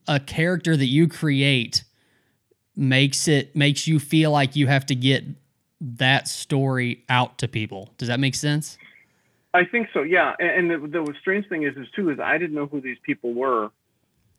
a 0.09 0.19
character 0.19 0.75
that 0.75 0.87
you 0.87 1.07
create 1.07 1.85
makes 2.75 3.27
it 3.27 3.55
makes 3.55 3.87
you 3.87 3.99
feel 3.99 4.31
like 4.31 4.55
you 4.55 4.67
have 4.67 4.85
to 4.87 4.95
get 4.95 5.23
that 5.81 6.27
story 6.27 7.03
out 7.09 7.37
to 7.39 7.47
people? 7.47 7.93
Does 7.97 8.07
that 8.07 8.19
make 8.19 8.35
sense? 8.35 8.77
I 9.53 9.65
think 9.65 9.89
so. 9.93 10.01
Yeah. 10.01 10.33
And, 10.39 10.69
the, 10.69 10.77
the 10.79 11.13
strange 11.21 11.47
thing 11.47 11.63
is, 11.63 11.77
is 11.77 11.87
too, 11.95 12.09
is 12.09 12.19
I 12.19 12.37
didn't 12.37 12.55
know 12.55 12.65
who 12.65 12.81
these 12.81 12.97
people 13.03 13.33
were 13.33 13.69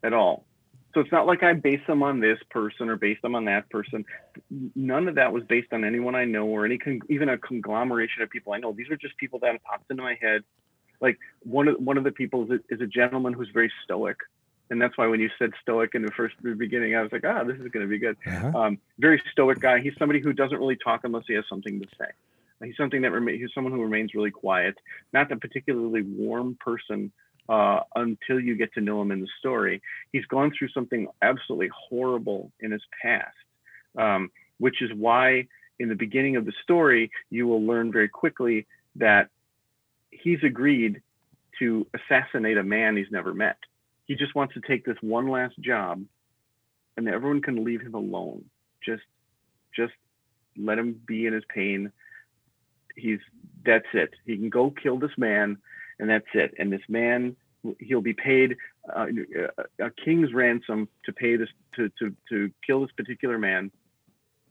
at 0.03 0.13
all. 0.13 0.45
So 0.93 1.01
it's 1.01 1.13
not 1.13 1.27
like 1.27 1.43
I 1.43 1.53
based 1.55 1.87
them 1.87 2.03
on 2.03 2.21
this 2.21 2.39
person 2.51 2.89
or 2.89 2.97
based 2.97 3.23
them 3.23 3.35
on 3.35 3.47
that 3.47 3.69
person. 3.69 4.05
None 4.77 5.09
of 5.09 5.17
that 5.17 5.33
was 5.33 5.43
based 5.45 5.73
on 5.73 5.85
anyone 5.85 6.15
I 6.15 6.25
know 6.25 6.47
or 6.47 6.65
any 6.65 6.79
con- 6.79 7.01
even 7.09 7.29
a 7.29 7.37
conglomeration 7.37 8.23
of 8.23 8.31
people 8.31 8.53
I 8.53 8.59
know. 8.59 8.73
These 8.73 8.91
are 8.91 8.97
just 8.97 9.17
people 9.17 9.41
that 9.41 9.63
popped 9.65 9.91
into 9.91 10.03
my 10.03 10.17
head. 10.21 10.43
Like 11.01 11.19
one 11.43 11.67
of 11.67 11.77
one 11.81 11.99
of 11.99 12.05
the 12.05 12.13
people 12.13 12.45
is 12.45 12.51
a, 12.51 12.75
is 12.75 12.81
a 12.81 12.87
gentleman 12.87 13.33
who's 13.33 13.51
very 13.53 13.73
stoic, 13.83 14.17
and 14.71 14.81
that's 14.81 14.97
why 14.97 15.07
when 15.07 15.21
you 15.21 15.31
said 15.39 15.51
stoic 15.61 15.95
in 15.95 16.03
the 16.03 16.11
first 16.13 16.35
beginning, 16.57 16.95
I 16.95 17.03
was 17.03 17.13
like, 17.13 17.25
ah, 17.25 17.45
this 17.45 17.57
is 17.57 17.69
going 17.71 17.85
to 17.85 17.91
be 17.91 17.99
good. 17.99 18.17
Uh-huh. 18.27 18.59
Um, 18.59 18.79
very 18.99 19.23
stoic 19.31 19.61
guy. 19.61 19.81
He's 19.81 19.93
somebody 19.99 20.21
who 20.21 20.33
doesn't 20.33 20.59
really 20.59 20.77
talk 20.77 21.03
unless 21.05 21.25
he 21.27 21.35
has 21.35 21.45
something 21.49 21.81
to 21.81 21.87
say. 21.99 22.07
He's 22.65 22.77
something 22.77 23.03
that 23.03 23.13
remains. 23.13 23.41
He's 23.41 23.51
someone 23.55 23.73
who 23.73 23.83
remains 23.83 24.15
really 24.15 24.31
quiet. 24.31 24.77
Not 25.13 25.31
a 25.31 25.37
particularly 25.37 26.03
warm 26.03 26.57
person 26.61 27.13
uh, 27.49 27.81
until 27.95 28.41
you 28.41 28.57
get 28.57 28.73
to 28.75 28.81
know 28.81 29.03
him 29.03 29.11
in 29.11 29.21
the 29.21 29.29
story. 29.39 29.83
He's 30.13 30.25
gone 30.27 30.53
through 30.57 30.69
something 30.69 31.09
absolutely 31.21 31.71
horrible 31.77 32.51
in 32.61 32.71
his 32.71 32.83
past, 33.03 33.37
um, 33.99 34.31
which 34.59 34.81
is 34.81 34.91
why 34.95 35.47
in 35.79 35.89
the 35.89 35.95
beginning 35.95 36.37
of 36.37 36.47
the 36.47 36.53
story 36.63 37.11
you 37.31 37.47
will 37.47 37.63
learn 37.63 37.93
very 37.93 38.09
quickly 38.09 38.67
that 38.97 39.29
he's 40.11 40.43
agreed 40.43 41.03
to 41.59 41.87
assassinate 41.95 42.57
a 42.57 42.63
man 42.63 42.97
he's 42.97 43.11
never 43.11 43.35
met. 43.35 43.59
He 44.07 44.15
just 44.15 44.35
wants 44.35 44.55
to 44.55 44.61
take 44.61 44.85
this 44.85 44.97
one 45.01 45.29
last 45.29 45.59
job, 45.59 46.05
and 46.97 47.09
everyone 47.09 47.43
can 47.43 47.65
leave 47.65 47.81
him 47.81 47.95
alone. 47.95 48.45
Just, 48.85 49.03
just 49.75 49.95
let 50.57 50.79
him 50.79 51.01
be 51.07 51.27
in 51.27 51.33
his 51.33 51.45
pain. 51.49 51.91
He's 52.97 53.19
that's 53.65 53.87
it. 53.95 54.11
He 54.27 54.37
can 54.37 54.51
go 54.51 54.71
kill 54.71 54.99
this 54.99 55.17
man, 55.17 55.57
and 55.99 56.09
that's 56.09 56.27
it. 56.35 56.55
And 56.59 56.73
this 56.73 56.83
man, 56.89 57.35
he'll 57.81 58.01
be 58.01 58.13
paid 58.13 58.57
uh, 58.95 59.07
a 59.81 59.91
king's 59.91 60.33
ransom 60.33 60.89
to 61.07 61.13
pay 61.13 61.37
this 61.37 61.49
to 61.77 61.91
to 61.99 62.15
to 62.29 62.51
kill 62.67 62.83
this 62.83 62.93
particular 62.97 63.39
man, 63.39 63.71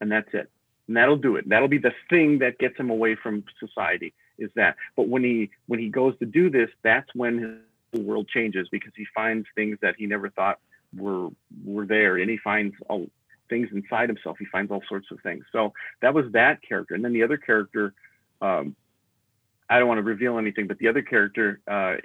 and 0.02 0.12
that's 0.12 0.30
it. 0.34 0.50
And 0.88 0.98
that'll 0.98 1.18
do 1.18 1.38
it. 1.38 1.48
That'll 1.48 1.70
be 1.70 1.78
the 1.78 1.94
thing 2.10 2.40
that 2.40 2.58
gets 2.58 2.78
him 2.78 2.90
away 2.90 3.16
from 3.16 3.46
society. 3.60 4.14
Is 4.38 4.50
that? 4.56 4.76
But 4.96 5.08
when 5.08 5.24
he 5.24 5.52
when 5.68 5.80
he 5.80 5.90
goes 5.90 6.18
to 6.20 6.26
do 6.26 6.50
this, 6.50 6.70
that's 6.84 7.10
when 7.14 7.38
his 7.38 7.52
world 8.02 8.28
changes 8.28 8.68
because 8.72 8.92
he 8.96 9.06
finds 9.14 9.48
things 9.56 9.78
that 9.82 9.96
he 9.98 10.06
never 10.06 10.30
thought 10.30 10.60
were 10.96 11.30
were 11.64 11.86
there, 11.86 12.18
and 12.18 12.30
he 12.30 12.38
finds 12.38 12.76
all 12.90 13.08
things 13.50 13.70
inside 13.72 14.10
himself. 14.10 14.38
He 14.40 14.46
finds 14.46 14.72
all 14.72 14.84
sorts 14.88 15.08
of 15.12 15.20
things. 15.22 15.44
So 15.52 15.74
that 16.02 16.14
was 16.14 16.26
that 16.34 16.62
character, 16.68 16.96
and 16.96 17.04
then 17.04 17.14
the 17.14 17.24
other 17.24 17.38
character. 17.38 17.94
Um, 18.42 18.76
I 19.70 19.80
don't 19.80 19.88
want 19.88 20.00
to 20.00 20.04
reveal 20.04 20.38
anything, 20.38 20.68
but 20.68 20.78
the 20.78 20.90
other 20.90 21.02
character, 21.02 21.62
uh, 21.68 21.96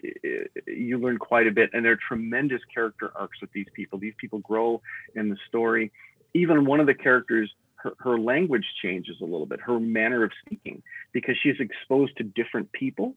you 0.66 0.96
learn 0.98 1.18
quite 1.18 1.46
a 1.48 1.50
bit, 1.50 1.70
and 1.72 1.84
there 1.84 1.92
are 1.92 1.98
tremendous 2.08 2.60
character 2.72 3.10
arcs 3.14 3.40
with 3.40 3.52
these 3.52 3.66
people. 3.74 3.98
These 3.98 4.14
people 4.16 4.38
grow 4.38 4.80
in 5.16 5.28
the 5.28 5.36
story. 5.48 5.90
Even 6.34 6.64
one 6.64 6.78
of 6.80 6.86
the 6.86 6.94
characters, 6.94 7.50
her, 7.74 7.94
her 7.98 8.18
language 8.18 8.64
changes 8.80 9.16
a 9.20 9.24
little 9.24 9.44
bit, 9.44 9.60
her 9.60 9.80
manner 9.80 10.22
of 10.24 10.30
speaking, 10.46 10.82
because 11.12 11.36
she's 11.42 11.56
exposed 11.58 12.16
to 12.18 12.24
different 12.24 12.70
people, 12.72 13.16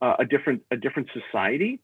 uh, 0.00 0.14
a 0.18 0.24
different 0.24 0.62
a 0.70 0.76
different 0.76 1.08
society. 1.12 1.80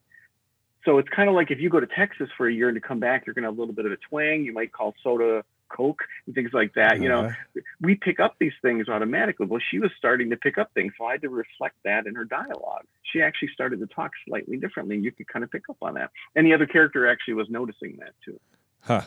So 0.84 0.98
it's 0.98 1.08
kind 1.10 1.28
of 1.28 1.34
like 1.34 1.50
if 1.50 1.60
you 1.60 1.68
go 1.68 1.80
to 1.80 1.86
Texas 1.86 2.28
for 2.36 2.48
a 2.48 2.52
year 2.52 2.68
and 2.68 2.74
to 2.76 2.80
come 2.80 3.00
back, 3.00 3.26
you're 3.26 3.34
going 3.34 3.42
to 3.42 3.48
have 3.50 3.56
a 3.58 3.60
little 3.60 3.74
bit 3.74 3.86
of 3.86 3.92
a 3.92 3.96
twang. 4.08 4.44
You 4.44 4.52
might 4.52 4.72
call 4.72 4.94
soda 5.02 5.44
Coke 5.68 6.00
and 6.26 6.34
things 6.34 6.50
like 6.52 6.72
that. 6.74 7.00
You 7.00 7.08
know, 7.08 7.26
Uh-huh. 7.26 7.60
we 7.80 7.94
pick 7.96 8.18
up 8.18 8.36
these 8.40 8.54
things 8.62 8.88
automatically. 8.88 9.46
Well, 9.46 9.60
she 9.70 9.78
was 9.78 9.90
starting 9.98 10.30
to 10.30 10.36
pick 10.36 10.58
up 10.58 10.70
things, 10.74 10.92
so 10.98 11.04
I 11.04 11.12
had 11.12 11.22
to 11.22 11.28
reflect 11.28 11.76
that 11.84 12.06
in 12.06 12.14
her 12.14 12.24
dialogue. 12.24 12.86
She 13.12 13.20
actually 13.22 13.48
started 13.52 13.78
to 13.80 13.86
talk 13.86 14.11
slightly 14.26 14.57
differently, 14.57 14.96
you 14.98 15.12
could 15.12 15.28
kind 15.28 15.44
of 15.44 15.50
pick 15.50 15.68
up 15.68 15.76
on 15.82 15.94
that. 15.94 16.11
And 16.34 16.46
the 16.46 16.55
other 16.55 16.66
character 16.66 17.07
actually 17.09 17.34
was 17.34 17.48
noticing 17.50 17.96
that 18.00 18.14
too. 18.24 18.40
Huh. 18.80 19.02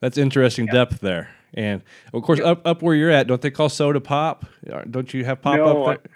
That's 0.00 0.16
interesting 0.16 0.66
depth 0.66 1.00
there. 1.00 1.28
And 1.52 1.82
of 2.14 2.22
course, 2.22 2.40
up 2.40 2.66
up 2.66 2.80
where 2.82 2.94
you're 2.94 3.10
at, 3.10 3.26
don't 3.26 3.42
they 3.42 3.50
call 3.50 3.68
soda 3.68 4.00
pop? 4.00 4.46
Don't 4.88 5.12
you 5.12 5.24
have 5.24 5.42
pop 5.42 5.56
No, 5.56 5.84
up 5.84 6.02
there? 6.04 6.12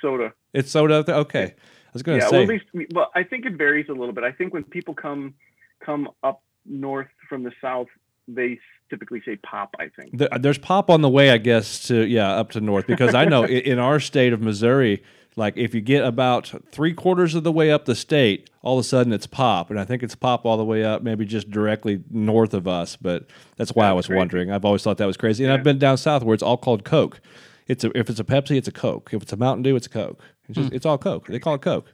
Soda. 0.00 0.32
It's 0.52 0.70
soda 0.70 0.94
up 0.96 1.06
there. 1.06 1.16
Okay, 1.16 1.42
I 1.44 1.54
was 1.94 2.02
going 2.02 2.18
to 2.18 2.24
Yeah, 2.24 2.28
say. 2.30 2.36
well, 2.36 2.42
at 2.42 2.48
least, 2.48 2.64
we- 2.74 2.86
well, 2.92 3.10
I 3.14 3.22
think 3.22 3.46
it 3.46 3.54
varies 3.54 3.86
a 3.88 3.92
little 3.92 4.12
bit. 4.12 4.24
I 4.24 4.32
think 4.32 4.52
when 4.52 4.64
people 4.64 4.92
come 4.94 5.34
come 5.80 6.08
up 6.22 6.42
north 6.66 7.08
from 7.28 7.42
the 7.42 7.52
south, 7.60 7.88
they 8.28 8.58
typically 8.90 9.22
say 9.24 9.36
pop. 9.36 9.74
I 9.78 9.88
think. 9.88 10.18
Th- 10.18 10.30
There's 10.40 10.58
pop 10.58 10.90
on 10.90 11.00
the 11.02 11.08
way, 11.08 11.30
I 11.30 11.38
guess, 11.38 11.86
to 11.88 12.06
yeah, 12.06 12.30
up 12.32 12.50
to 12.52 12.60
north 12.60 12.86
because 12.86 13.14
I 13.14 13.24
know 13.24 13.44
i- 13.44 13.48
in 13.48 13.78
our 13.78 13.98
state 14.00 14.32
of 14.34 14.40
Missouri, 14.42 15.02
Like 15.36 15.56
if 15.56 15.74
you 15.74 15.80
get 15.80 16.04
about 16.04 16.54
three 16.70 16.92
quarters 16.94 17.34
of 17.34 17.42
the 17.42 17.50
way 17.50 17.72
up 17.72 17.86
the 17.86 17.96
state, 17.96 18.50
all 18.62 18.78
of 18.78 18.84
a 18.84 18.86
sudden 18.86 19.12
it's 19.12 19.26
pop, 19.26 19.68
and 19.68 19.80
I 19.80 19.84
think 19.84 20.04
it's 20.04 20.14
pop 20.14 20.46
all 20.46 20.56
the 20.56 20.64
way 20.64 20.84
up, 20.84 21.02
maybe 21.02 21.24
just 21.24 21.50
directly 21.50 22.04
north 22.08 22.54
of 22.54 22.68
us. 22.68 22.94
But 22.94 23.26
that's 23.56 23.72
why 23.74 23.88
I 23.88 23.92
was 23.92 24.06
crazy. 24.06 24.16
wondering. 24.18 24.52
I've 24.52 24.64
always 24.64 24.84
thought 24.84 24.96
that 24.98 25.06
was 25.06 25.16
crazy, 25.16 25.42
and 25.42 25.52
I've 25.52 25.64
been 25.64 25.76
down 25.80 25.96
south 25.96 26.22
where 26.22 26.34
it's 26.34 26.42
all 26.44 26.56
called 26.56 26.84
Coke. 26.84 27.20
It's 27.66 27.82
a, 27.82 27.90
if 27.98 28.08
it's 28.08 28.20
a 28.20 28.24
Pepsi, 28.24 28.56
it's 28.58 28.68
a 28.68 28.72
Coke. 28.72 29.10
If 29.12 29.22
it's 29.22 29.32
a 29.32 29.36
Mountain 29.36 29.64
Dew, 29.64 29.74
it's 29.74 29.88
a 29.88 29.90
Coke. 29.90 30.20
It's 30.48 30.56
just 30.58 30.72
it's 30.72 30.86
all 30.86 30.98
Coke. 30.98 31.26
They 31.28 31.38
call 31.38 31.54
it 31.54 31.62
Coke. 31.62 31.92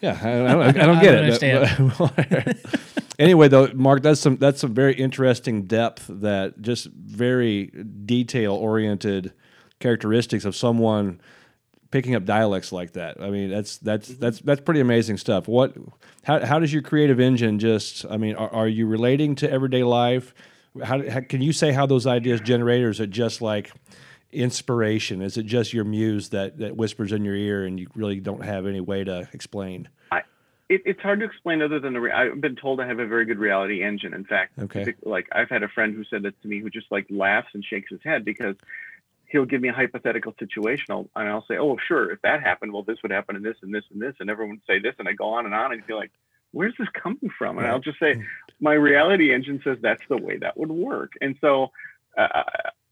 Yeah, 0.00 0.18
I, 0.22 0.30
I 0.30 0.72
don't, 0.72 0.78
I 0.80 0.86
don't 0.86 1.00
get 1.00 1.42
I 1.42 1.46
it. 1.46 1.98
but- 1.98 2.16
but- 2.16 2.56
anyway, 3.18 3.48
though, 3.48 3.68
Mark, 3.74 4.02
that's 4.02 4.20
some 4.20 4.36
that's 4.36 4.60
some 4.60 4.74
very 4.74 4.94
interesting 4.94 5.62
depth 5.64 6.06
that 6.08 6.60
just 6.60 6.86
very 6.92 7.66
detail 7.66 8.54
oriented 8.54 9.32
characteristics 9.80 10.44
of 10.44 10.54
someone 10.56 11.20
picking 11.90 12.14
up 12.14 12.24
dialects 12.24 12.72
like 12.72 12.92
that. 12.94 13.20
I 13.20 13.30
mean, 13.30 13.50
that's 13.50 13.78
that's 13.78 14.08
that's 14.08 14.40
that's 14.40 14.60
pretty 14.60 14.80
amazing 14.80 15.18
stuff. 15.18 15.46
What 15.48 15.74
how 16.24 16.44
how 16.44 16.58
does 16.58 16.72
your 16.72 16.82
creative 16.82 17.20
engine 17.20 17.58
just? 17.58 18.04
I 18.10 18.16
mean, 18.16 18.34
are, 18.34 18.50
are 18.52 18.68
you 18.68 18.86
relating 18.86 19.34
to 19.36 19.50
everyday 19.50 19.84
life? 19.84 20.34
How, 20.82 21.06
how 21.08 21.20
can 21.20 21.42
you 21.42 21.52
say 21.52 21.70
how 21.72 21.84
those 21.86 22.06
ideas 22.06 22.40
generate, 22.40 22.82
or 22.82 22.88
is 22.90 22.98
it 22.98 23.10
just 23.10 23.42
like 23.42 23.70
inspiration? 24.32 25.22
Is 25.22 25.36
it 25.36 25.46
just 25.46 25.72
your 25.72 25.84
muse 25.84 26.30
that 26.30 26.58
that 26.58 26.76
whispers 26.76 27.12
in 27.12 27.24
your 27.24 27.36
ear 27.36 27.64
and 27.64 27.78
you 27.78 27.86
really 27.94 28.20
don't 28.20 28.44
have 28.44 28.66
any 28.66 28.80
way 28.80 29.04
to 29.04 29.28
explain? 29.32 29.88
I, 30.10 30.22
it, 30.68 30.82
it's 30.84 31.00
hard 31.00 31.20
to 31.20 31.26
explain 31.26 31.62
other 31.62 31.78
than 31.78 31.92
the. 31.92 32.00
Re- 32.00 32.12
I've 32.12 32.40
been 32.40 32.56
told 32.56 32.80
I 32.80 32.86
have 32.86 32.98
a 32.98 33.06
very 33.06 33.24
good 33.24 33.38
reality 33.38 33.82
engine. 33.82 34.14
In 34.14 34.24
fact, 34.24 34.58
Okay. 34.58 34.94
like 35.02 35.28
I've 35.32 35.50
had 35.50 35.62
a 35.62 35.68
friend 35.68 35.94
who 35.94 36.04
said 36.04 36.22
that 36.22 36.40
to 36.42 36.48
me, 36.48 36.60
who 36.60 36.70
just 36.70 36.90
like 36.90 37.06
laughs 37.10 37.48
and 37.54 37.64
shakes 37.64 37.90
his 37.90 38.00
head 38.02 38.24
because 38.24 38.56
he'll 39.26 39.44
give 39.46 39.62
me 39.62 39.68
a 39.68 39.72
hypothetical 39.72 40.34
situation, 40.38 40.84
I'll, 40.90 41.08
and 41.16 41.28
I'll 41.28 41.44
say, 41.46 41.56
"Oh, 41.56 41.78
sure, 41.88 42.10
if 42.10 42.20
that 42.22 42.42
happened, 42.42 42.72
well, 42.72 42.82
this 42.82 42.98
would 43.02 43.12
happen, 43.12 43.36
and 43.36 43.44
this, 43.44 43.56
and 43.62 43.74
this, 43.74 43.84
and 43.90 44.00
this," 44.00 44.14
and 44.20 44.28
everyone 44.28 44.56
would 44.56 44.66
say 44.66 44.78
this, 44.78 44.94
and 44.98 45.08
I 45.08 45.12
go 45.12 45.28
on 45.28 45.46
and 45.46 45.54
on, 45.54 45.72
and 45.72 45.86
be 45.86 45.94
like, 45.94 46.10
"Where's 46.52 46.74
this 46.78 46.88
coming 46.94 47.30
from?" 47.38 47.58
And 47.58 47.66
I'll 47.66 47.80
just 47.80 47.98
say, 47.98 48.22
"My 48.60 48.74
reality 48.74 49.32
engine 49.32 49.60
says 49.64 49.78
that's 49.80 50.02
the 50.08 50.18
way 50.18 50.36
that 50.38 50.58
would 50.58 50.70
work," 50.70 51.12
and 51.20 51.36
so, 51.40 51.70
uh, 52.16 52.42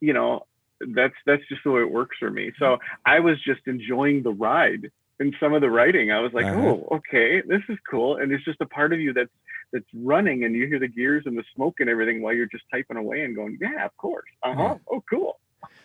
you 0.00 0.12
know. 0.12 0.46
That's 0.94 1.14
that's 1.26 1.42
just 1.48 1.62
the 1.64 1.70
way 1.70 1.82
it 1.82 1.90
works 1.90 2.16
for 2.18 2.30
me. 2.30 2.52
So 2.58 2.78
I 3.06 3.20
was 3.20 3.36
just 3.42 3.60
enjoying 3.66 4.22
the 4.22 4.30
ride 4.32 4.90
and 5.18 5.34
some 5.38 5.52
of 5.52 5.60
the 5.60 5.68
writing. 5.70 6.10
I 6.10 6.20
was 6.20 6.32
like, 6.32 6.46
Uh-huh. 6.46 6.60
oh, 6.60 6.88
okay, 6.96 7.42
this 7.46 7.62
is 7.68 7.78
cool. 7.90 8.16
And 8.16 8.32
it's 8.32 8.44
just 8.44 8.60
a 8.60 8.66
part 8.66 8.92
of 8.92 9.00
you 9.00 9.12
that's 9.12 9.30
that's 9.72 9.84
running 9.94 10.44
and 10.44 10.54
you 10.54 10.66
hear 10.66 10.78
the 10.80 10.88
gears 10.88 11.24
and 11.26 11.36
the 11.38 11.44
smoke 11.54 11.76
and 11.80 11.88
everything 11.88 12.22
while 12.22 12.34
you're 12.34 12.46
just 12.46 12.64
typing 12.72 12.96
away 12.96 13.22
and 13.22 13.36
going, 13.36 13.56
yeah, 13.60 13.84
of 13.84 13.96
course. 13.96 14.28
Uh-huh. 14.42 14.76
Oh, 14.90 15.04
cool. 15.08 15.38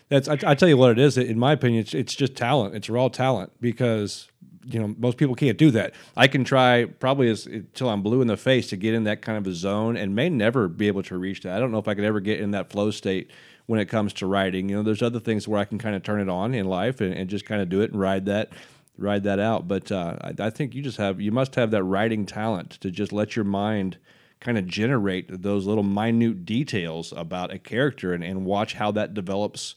That's 0.10 0.28
I, 0.28 0.38
I 0.46 0.56
tell 0.56 0.70
you 0.70 0.78
what 0.78 0.91
it 0.91 1.00
is. 1.00 1.18
In 1.18 1.38
my 1.38 1.52
opinion, 1.52 1.82
it's, 1.82 1.93
it's 1.93 2.16
just 2.16 2.36
talent. 2.36 2.74
It's 2.76 2.89
raw 2.89 3.10
talent 3.10 3.52
because 3.60 4.30
you 4.68 4.80
know 4.80 4.95
most 4.97 5.18
people 5.18 5.36
can't 5.36 5.57
do 5.57 5.72
that. 5.72 5.93
I 6.18 6.28
can 6.28 6.43
try 6.43 6.86
probably 6.86 7.30
as, 7.30 7.45
until 7.45 7.89
I'm 7.89 8.01
blue 8.01 8.22
in 8.22 8.28
the 8.28 8.38
face 8.38 8.68
to 8.70 8.78
get 8.78 8.93
in 8.93 9.03
that 9.05 9.22
kind 9.22 9.38
of 9.38 9.47
a 9.47 9.53
zone, 9.53 9.97
and 9.97 10.16
may 10.16 10.30
never 10.30 10.68
be 10.68 10.88
able 10.88 11.03
to 11.03 11.18
reach 11.18 11.41
that. 11.41 11.55
I 11.55 11.59
don't 11.59 11.72
know 11.72 11.78
if 11.78 11.88
I 11.88 11.95
could 11.95 12.03
ever 12.03 12.20
get 12.20 12.39
in 12.39 12.51
that 12.51 12.70
flow 12.70 12.91
state 12.91 13.32
when 13.68 13.80
it 13.80 13.86
comes 13.86 14.13
to 14.13 14.28
writing. 14.28 14.70
You 14.70 14.78
know, 14.78 14.84
there's 14.84 15.01
other 15.01 15.20
things 15.20 15.47
where 15.47 15.59
I 15.59 15.66
can 15.66 15.78
kind 15.78 15.95
of 15.95 16.03
turn 16.03 16.22
it 16.22 16.30
on 16.30 16.53
in 16.53 16.66
life 16.66 17.01
and, 17.01 17.13
and 17.13 17.30
just 17.30 17.45
kind 17.45 17.61
of 17.61 17.70
do 17.70 17.82
it 17.82 17.91
and 17.91 17.99
ride 17.99 18.26
that 18.26 18.49
ride 18.97 19.24
that 19.24 19.39
out. 19.39 19.68
But 19.68 19.91
uh, 19.91 20.18
I, 20.22 20.34
I 20.39 20.49
think 20.49 20.74
you 20.74 20.82
just 20.82 20.97
have 20.97 21.20
you 21.22 21.32
must 21.32 21.55
have 21.55 21.72
that 21.72 21.84
writing 21.84 22.26
talent 22.26 22.72
to 22.82 22.91
just 22.91 23.11
let 23.11 23.36
your 23.36 23.45
mind 23.45 23.97
kind 24.39 24.57
of 24.57 24.68
generate 24.68 25.41
those 25.41 25.66
little 25.66 25.84
minute 25.84 26.45
details 26.45 27.13
about 27.16 27.53
a 27.53 27.59
character 27.59 28.13
and, 28.13 28.24
and 28.24 28.45
watch 28.45 28.74
how 28.76 28.91
that 28.91 29.13
develops 29.13 29.76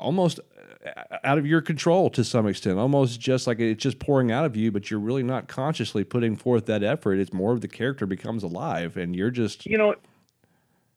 almost 0.00 0.40
uh, 0.84 1.16
out 1.24 1.38
of 1.38 1.46
your 1.46 1.60
control 1.60 2.10
to 2.10 2.24
some 2.24 2.46
extent 2.46 2.78
almost 2.78 3.20
just 3.20 3.46
like 3.46 3.60
it's 3.60 3.82
just 3.82 3.98
pouring 3.98 4.32
out 4.32 4.44
of 4.44 4.56
you 4.56 4.72
but 4.72 4.90
you're 4.90 4.98
really 5.00 5.22
not 5.22 5.46
consciously 5.46 6.02
putting 6.04 6.34
forth 6.34 6.66
that 6.66 6.82
effort 6.82 7.14
it's 7.18 7.32
more 7.32 7.52
of 7.52 7.60
the 7.60 7.68
character 7.68 8.06
becomes 8.06 8.42
alive 8.42 8.96
and 8.96 9.14
you're 9.14 9.30
just 9.30 9.66
You 9.66 9.78
know, 9.78 9.94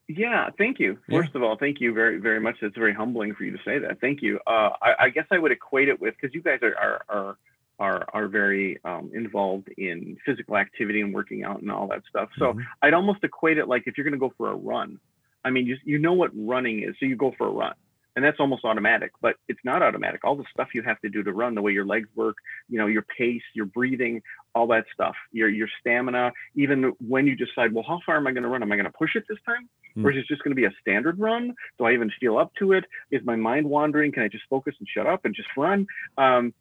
yeah, 0.07 0.49
thank 0.57 0.79
you. 0.79 0.97
Yeah. 1.07 1.21
First 1.21 1.35
of 1.35 1.43
all, 1.43 1.57
thank 1.57 1.79
you 1.79 1.93
very, 1.93 2.17
very 2.19 2.39
much. 2.39 2.57
It's 2.61 2.75
very 2.77 2.93
humbling 2.93 3.33
for 3.35 3.45
you 3.45 3.51
to 3.51 3.63
say 3.63 3.79
that. 3.79 4.01
Thank 4.01 4.21
you. 4.21 4.39
Uh, 4.45 4.71
I, 4.81 4.95
I 4.99 5.09
guess 5.09 5.25
I 5.31 5.39
would 5.39 5.51
equate 5.51 5.87
it 5.87 5.99
with 6.01 6.13
because 6.19 6.35
you 6.35 6.41
guys 6.41 6.59
are 6.61 6.75
are 6.77 7.01
are 7.09 7.37
are, 7.79 8.05
are 8.13 8.27
very 8.27 8.79
um, 8.83 9.11
involved 9.13 9.69
in 9.77 10.17
physical 10.25 10.57
activity 10.57 11.01
and 11.01 11.13
working 11.13 11.43
out 11.43 11.61
and 11.61 11.71
all 11.71 11.87
that 11.87 12.03
stuff. 12.09 12.29
So 12.37 12.53
Mhm. 12.53 12.63
I'd 12.81 12.93
almost 12.93 13.23
equate 13.23 13.57
it 13.57 13.67
like 13.67 13.83
if 13.87 13.97
you're 13.97 14.03
going 14.03 14.13
to 14.13 14.19
go 14.19 14.33
for 14.37 14.49
a 14.51 14.55
run. 14.55 14.99
I 15.43 15.49
mean, 15.49 15.65
you 15.65 15.77
you 15.83 15.99
know 15.99 16.13
what 16.13 16.31
running 16.35 16.83
is, 16.83 16.95
so 16.99 17.05
you 17.05 17.15
go 17.15 17.31
for 17.37 17.47
a 17.47 17.51
run, 17.51 17.73
and 18.15 18.23
that's 18.23 18.39
almost 18.39 18.63
automatic. 18.65 19.11
But 19.21 19.35
it's 19.47 19.59
not 19.63 19.81
automatic. 19.81 20.23
All 20.23 20.35
the 20.35 20.45
stuff 20.51 20.69
you 20.73 20.81
have 20.83 20.99
to 21.01 21.09
do 21.09 21.23
to 21.23 21.31
run, 21.31 21.55
the 21.55 21.61
way 21.61 21.71
your 21.71 21.85
legs 21.85 22.09
work, 22.15 22.37
you 22.69 22.77
know, 22.77 22.87
your 22.87 23.03
pace, 23.17 23.41
your 23.53 23.65
breathing, 23.65 24.21
all 24.55 24.67
that 24.67 24.85
stuff, 24.93 25.15
your 25.31 25.49
your 25.49 25.67
stamina. 25.79 26.31
Even 26.55 26.93
when 27.05 27.27
you 27.27 27.35
decide, 27.35 27.73
well, 27.73 27.85
how 27.87 27.99
far 28.05 28.17
am 28.17 28.27
I 28.27 28.31
going 28.31 28.43
to 28.43 28.49
run? 28.49 28.61
Am 28.61 28.71
I 28.71 28.75
going 28.75 28.85
to 28.85 28.97
push 28.97 29.15
it 29.15 29.23
this 29.27 29.39
time, 29.45 29.69
or 30.03 30.11
is 30.11 30.17
it 30.17 30.27
just 30.27 30.43
going 30.43 30.51
to 30.51 30.55
be 30.55 30.65
a 30.65 30.73
standard 30.81 31.19
run? 31.19 31.55
Do 31.77 31.85
I 31.85 31.93
even 31.93 32.11
feel 32.19 32.37
up 32.37 32.53
to 32.59 32.73
it? 32.73 32.85
Is 33.11 33.21
my 33.23 33.35
mind 33.35 33.67
wandering? 33.69 34.11
Can 34.11 34.23
I 34.23 34.27
just 34.27 34.45
focus 34.49 34.75
and 34.79 34.87
shut 34.87 35.07
up 35.07 35.25
and 35.25 35.35
just 35.35 35.49
run? 35.57 35.87
Um, 36.17 36.53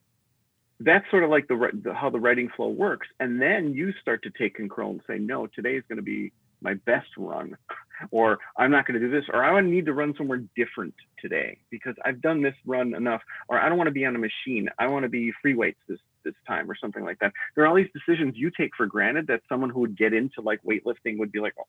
that's 0.80 1.08
sort 1.10 1.22
of 1.22 1.30
like 1.30 1.46
the, 1.48 1.70
the 1.84 1.94
how 1.94 2.10
the 2.10 2.18
writing 2.18 2.48
flow 2.56 2.68
works, 2.68 3.06
and 3.20 3.40
then 3.40 3.74
you 3.74 3.92
start 4.00 4.22
to 4.24 4.30
take 4.30 4.54
control 4.54 4.90
and 4.90 5.00
say, 5.06 5.18
no, 5.18 5.46
today 5.46 5.76
is 5.76 5.84
going 5.88 5.96
to 5.96 6.02
be 6.02 6.32
my 6.62 6.74
best 6.74 7.08
run, 7.16 7.56
or 8.10 8.38
I'm 8.56 8.70
not 8.70 8.86
going 8.86 9.00
to 9.00 9.06
do 9.06 9.12
this, 9.12 9.24
or 9.32 9.44
I 9.44 9.60
need 9.60 9.86
to 9.86 9.92
run 9.92 10.14
somewhere 10.16 10.42
different 10.56 10.94
today 11.20 11.58
because 11.70 11.94
I've 12.04 12.20
done 12.20 12.42
this 12.42 12.54
run 12.66 12.94
enough, 12.94 13.22
or 13.48 13.58
I 13.58 13.68
don't 13.68 13.78
want 13.78 13.88
to 13.88 13.92
be 13.92 14.04
on 14.04 14.16
a 14.16 14.18
machine. 14.18 14.68
I 14.78 14.86
want 14.88 15.04
to 15.04 15.08
be 15.08 15.32
free 15.40 15.54
weights 15.54 15.80
this 15.88 15.98
this 16.24 16.34
time, 16.46 16.70
or 16.70 16.76
something 16.76 17.04
like 17.04 17.18
that. 17.18 17.32
There 17.54 17.64
are 17.64 17.66
all 17.66 17.74
these 17.74 17.90
decisions 17.92 18.34
you 18.36 18.50
take 18.56 18.70
for 18.76 18.86
granted 18.86 19.26
that 19.26 19.40
someone 19.48 19.70
who 19.70 19.80
would 19.80 19.98
get 19.98 20.12
into 20.12 20.40
like 20.40 20.62
weightlifting 20.62 21.18
would 21.18 21.32
be 21.32 21.40
like, 21.40 21.54
oh, 21.58 21.66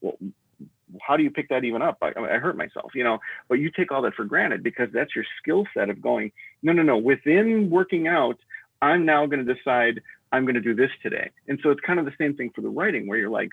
well, 0.00 0.16
how 1.00 1.16
do 1.16 1.22
you 1.22 1.30
pick 1.30 1.48
that 1.50 1.64
even 1.64 1.82
up? 1.82 1.98
I, 2.02 2.12
I 2.18 2.38
hurt 2.38 2.56
myself, 2.56 2.92
you 2.94 3.04
know. 3.04 3.18
But 3.48 3.56
you 3.56 3.70
take 3.70 3.92
all 3.92 4.02
that 4.02 4.14
for 4.14 4.24
granted 4.24 4.62
because 4.62 4.88
that's 4.92 5.14
your 5.14 5.24
skill 5.40 5.64
set 5.74 5.90
of 5.90 6.00
going. 6.00 6.32
No, 6.62 6.72
no, 6.72 6.82
no. 6.82 6.96
Within 6.96 7.70
working 7.70 8.08
out, 8.08 8.38
I'm 8.82 9.04
now 9.04 9.26
going 9.26 9.44
to 9.44 9.54
decide 9.54 10.00
I'm 10.32 10.44
going 10.44 10.54
to 10.54 10.60
do 10.60 10.74
this 10.74 10.90
today. 11.02 11.30
And 11.48 11.58
so 11.62 11.70
it's 11.70 11.80
kind 11.80 11.98
of 11.98 12.04
the 12.04 12.14
same 12.18 12.36
thing 12.36 12.50
for 12.54 12.60
the 12.60 12.68
writing, 12.68 13.06
where 13.06 13.18
you're 13.18 13.30
like, 13.30 13.50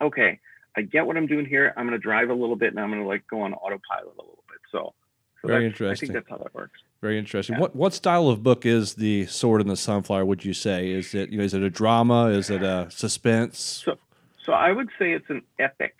okay, 0.00 0.40
I 0.76 0.82
get 0.82 1.06
what 1.06 1.16
I'm 1.16 1.26
doing 1.26 1.46
here. 1.46 1.72
I'm 1.76 1.86
going 1.86 1.98
to 1.98 2.02
drive 2.02 2.30
a 2.30 2.34
little 2.34 2.56
bit, 2.56 2.70
and 2.70 2.80
I'm 2.80 2.90
going 2.90 3.02
to 3.02 3.08
like 3.08 3.26
go 3.28 3.42
on 3.42 3.52
autopilot 3.54 4.14
a 4.18 4.22
little 4.22 4.44
bit. 4.48 4.58
So, 4.70 4.94
so 5.42 5.48
Very 5.48 5.66
interesting. 5.66 6.10
I 6.10 6.12
think 6.12 6.12
that's 6.12 6.28
how 6.30 6.42
that 6.44 6.54
works. 6.54 6.80
very 7.00 7.18
interesting 7.18 7.54
Yeah. 7.54 7.60
what 7.60 7.76
what 7.76 7.94
style 7.94 8.28
of 8.28 8.42
book 8.42 8.66
is 8.66 8.94
the 8.94 9.26
sword 9.26 9.60
and 9.60 9.70
the 9.70 9.76
sunflower 9.76 10.24
would 10.24 10.44
you 10.44 10.52
say 10.52 10.90
is 10.90 11.14
it 11.14 11.30
you 11.30 11.38
know 11.38 11.44
is 11.44 11.54
it 11.54 11.62
a 11.62 11.70
drama 11.70 12.26
is 12.26 12.50
it 12.50 12.60
a 12.62 12.88
suspense 12.90 13.58
So, 13.84 13.96
so 14.44 14.52
I 14.52 14.72
would 14.72 14.88
say 14.98 15.12
it's 15.12 15.30
an 15.30 15.42
epic. 15.60 15.94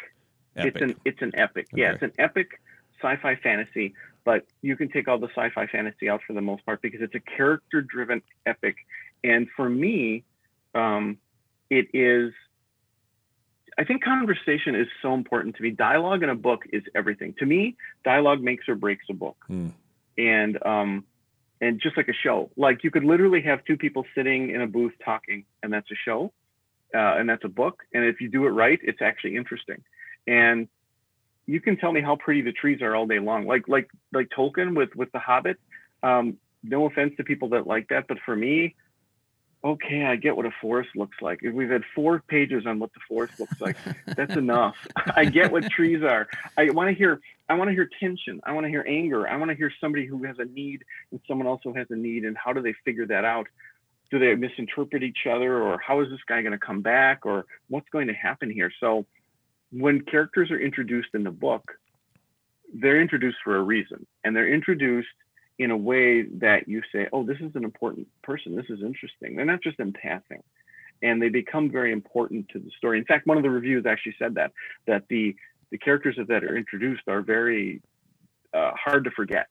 Epic. 0.57 0.75
It's 0.75 0.83
an 0.83 1.01
it's 1.05 1.23
an 1.23 1.33
epic. 1.35 1.69
Yeah, 1.73 1.93
it's 1.93 2.03
an 2.03 2.13
epic 2.19 2.61
sci-fi 3.01 3.37
fantasy, 3.37 3.95
but 4.25 4.45
you 4.61 4.75
can 4.77 4.89
take 4.89 5.07
all 5.07 5.19
the 5.19 5.29
sci-fi 5.29 5.67
fantasy 5.69 6.09
out 6.11 6.21
for 6.27 6.33
the 6.33 6.41
most 6.41 6.67
part 6.67 6.83
because 6.83 7.01
it's 7.01 7.15
a 7.15 7.21
character-driven 7.21 8.21
epic. 8.45 8.75
And 9.23 9.47
for 9.57 9.69
me, 9.71 10.25
um, 10.75 11.19
it 11.71 11.87
is. 11.95 12.33
I 13.79 13.85
think 13.85 14.03
conversation 14.03 14.75
is 14.75 14.89
so 15.01 15.15
important 15.15 15.57
to 15.57 15.63
me. 15.63 15.71
Dialogue 15.71 16.25
in 16.25 16.29
a 16.29 16.35
book 16.35 16.65
is 16.73 16.83
everything. 16.97 17.35
To 17.39 17.47
me, 17.47 17.77
dialogue 18.05 18.43
makes 18.43 18.69
or 18.69 18.75
breaks 18.75 19.05
a 19.09 19.15
book. 19.15 19.37
Hmm. 19.47 19.69
And 20.19 20.59
um, 20.67 21.05
and 21.61 21.81
just 21.81 21.97
like 21.97 22.09
a 22.09 22.13
show, 22.13 22.51
like 22.57 22.83
you 22.83 22.91
could 22.91 23.05
literally 23.05 23.41
have 23.43 23.65
two 23.65 23.77
people 23.77 24.05
sitting 24.17 24.51
in 24.51 24.61
a 24.61 24.67
booth 24.67 24.95
talking, 25.05 25.45
and 25.63 25.73
that's 25.73 25.89
a 25.93 25.95
show, 26.05 26.33
uh, 26.93 27.15
and 27.19 27.29
that's 27.29 27.45
a 27.45 27.49
book. 27.49 27.85
And 27.93 28.05
if 28.05 28.21
you 28.21 28.29
do 28.29 28.47
it 28.47 28.51
right, 28.51 28.81
it's 28.83 29.01
actually 29.01 29.37
interesting. 29.37 29.85
And 30.27 30.69
you 31.47 31.61
can 31.61 31.77
tell 31.77 31.93
me 31.93 32.01
how 32.01 32.17
pretty 32.17 32.43
the 32.43 32.53
trees 32.53 32.83
are 32.83 32.97
all 32.97 33.07
day 33.07 33.21
long. 33.21 33.47
Like 33.47 33.69
like 33.69 33.89
like 34.13 34.29
Tolkien 34.37 34.77
with 34.77 34.95
with 34.97 35.13
The 35.13 35.21
Hobbit. 35.21 35.59
Um, 36.03 36.39
no 36.65 36.87
offense 36.87 37.15
to 37.17 37.25
people 37.25 37.51
that 37.51 37.67
like 37.67 37.89
that, 37.89 38.07
but 38.09 38.19
for 38.27 38.35
me, 38.35 38.75
okay, 39.65 40.05
I 40.05 40.17
get 40.17 40.37
what 40.37 40.47
a 40.47 40.53
forest 40.61 40.91
looks 40.95 41.17
like. 41.21 41.41
We've 41.43 41.71
had 41.71 41.83
four 41.95 42.23
pages 42.29 42.67
on 42.67 42.79
what 42.79 42.93
the 42.93 43.01
forest 43.09 43.39
looks 43.41 43.61
like, 43.61 43.77
that's 44.07 44.37
enough. 44.37 44.77
I 45.17 45.25
get 45.25 45.51
what 45.51 45.69
trees 45.71 46.03
are. 46.03 46.29
I 46.57 46.71
want 46.71 46.89
to 46.89 46.95
hear. 46.95 47.21
I 47.49 47.55
want 47.55 47.69
to 47.69 47.75
hear 47.75 47.89
tension. 47.99 48.41
I 48.45 48.53
want 48.53 48.65
to 48.65 48.69
hear 48.69 48.85
anger. 48.87 49.27
I 49.27 49.37
want 49.37 49.51
to 49.51 49.57
hear 49.57 49.73
somebody 49.81 50.05
who 50.07 50.23
has 50.25 50.37
a 50.39 50.45
need 50.45 50.85
and 51.11 51.21
someone 51.27 51.47
also 51.47 51.73
has 51.73 51.87
a 51.91 51.97
need, 51.97 52.25
and 52.25 52.37
how 52.37 52.53
do 52.53 52.61
they 52.61 52.75
figure 52.85 53.07
that 53.07 53.25
out? 53.25 53.47
Do 54.11 54.19
they 54.19 54.35
misinterpret 54.35 55.03
each 55.03 55.27
other, 55.31 55.63
or 55.63 55.79
how 55.79 56.01
is 56.01 56.09
this 56.11 56.21
guy 56.27 56.41
going 56.43 56.53
to 56.53 56.59
come 56.59 56.81
back, 56.81 57.27
or 57.27 57.47
what's 57.69 57.89
going 57.91 58.07
to 58.09 58.15
happen 58.15 58.51
here? 58.51 58.71
So, 58.81 59.07
when 59.71 60.01
characters 60.03 60.51
are 60.51 60.59
introduced 60.59 61.11
in 61.15 61.25
the 61.25 61.31
book, 61.31 61.73
they're 62.73 63.01
introduced 63.01 63.39
for 63.45 63.57
a 63.57 63.63
reason, 63.63 64.07
and 64.25 64.35
they're 64.35 64.53
introduced 64.53 65.09
in 65.59 65.71
a 65.71 65.77
way 65.77 66.23
that 66.23 66.69
you 66.69 66.83
say, 66.93 67.09
"Oh, 67.13 67.25
this 67.25 67.39
is 67.41 67.55
an 67.55 67.65
important 67.65 68.07
person. 68.23 68.55
This 68.55 68.71
is 68.71 68.83
interesting." 68.83 69.37
They're 69.37 69.45
not 69.45 69.63
just 69.63 69.79
in 69.81 69.93
passing, 69.93 70.43
and 71.03 71.21
they 71.21 71.29
become 71.29 71.71
very 71.71 71.93
important 71.93 72.49
to 72.51 72.59
the 72.59 72.71
story. 72.77 72.99
In 72.99 73.05
fact, 73.05 73.27
one 73.27 73.37
of 73.37 73.43
the 73.43 73.51
reviews 73.51 73.87
actually 73.87 74.17
said 74.19 74.35
that 74.35 74.53
that 74.87 75.05
the 75.09 75.37
the 75.71 75.79
characters 75.79 76.17
that 76.17 76.45
are 76.45 76.57
introduced 76.57 77.03
are 77.09 77.21
very 77.21 77.83
uh, 78.55 78.71
hard 78.75 79.05
to 79.05 79.11
forget. 79.11 79.49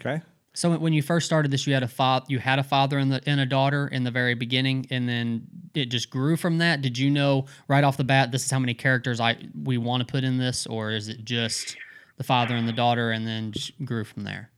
okay 0.00 0.22
So 0.54 0.76
when 0.76 0.92
you 0.92 1.02
first 1.02 1.26
started 1.26 1.50
this, 1.50 1.66
you 1.66 1.74
had 1.74 1.82
a 1.82 1.88
father, 1.88 2.26
you 2.28 2.38
had 2.38 2.58
a 2.58 2.62
father 2.62 2.98
and, 2.98 3.12
the, 3.12 3.20
and 3.26 3.40
a 3.40 3.46
daughter 3.46 3.88
in 3.88 4.04
the 4.04 4.10
very 4.10 4.34
beginning, 4.34 4.86
and 4.90 5.08
then 5.08 5.46
it 5.74 5.86
just 5.86 6.10
grew 6.10 6.36
from 6.36 6.58
that. 6.58 6.82
Did 6.82 6.96
you 6.96 7.10
know 7.10 7.46
right 7.66 7.82
off 7.82 7.96
the 7.96 8.04
bat 8.04 8.30
this 8.30 8.44
is 8.44 8.50
how 8.50 8.60
many 8.60 8.74
characters 8.74 9.18
I 9.20 9.36
we 9.62 9.78
want 9.78 10.06
to 10.06 10.10
put 10.10 10.24
in 10.24 10.38
this, 10.38 10.66
or 10.66 10.90
is 10.92 11.08
it 11.08 11.24
just 11.24 11.76
the 12.16 12.24
father 12.24 12.54
and 12.54 12.68
the 12.68 12.72
daughter, 12.72 13.10
and 13.10 13.26
then 13.26 13.50
just 13.50 13.72
grew 13.84 14.04
from 14.04 14.22
there? 14.22 14.50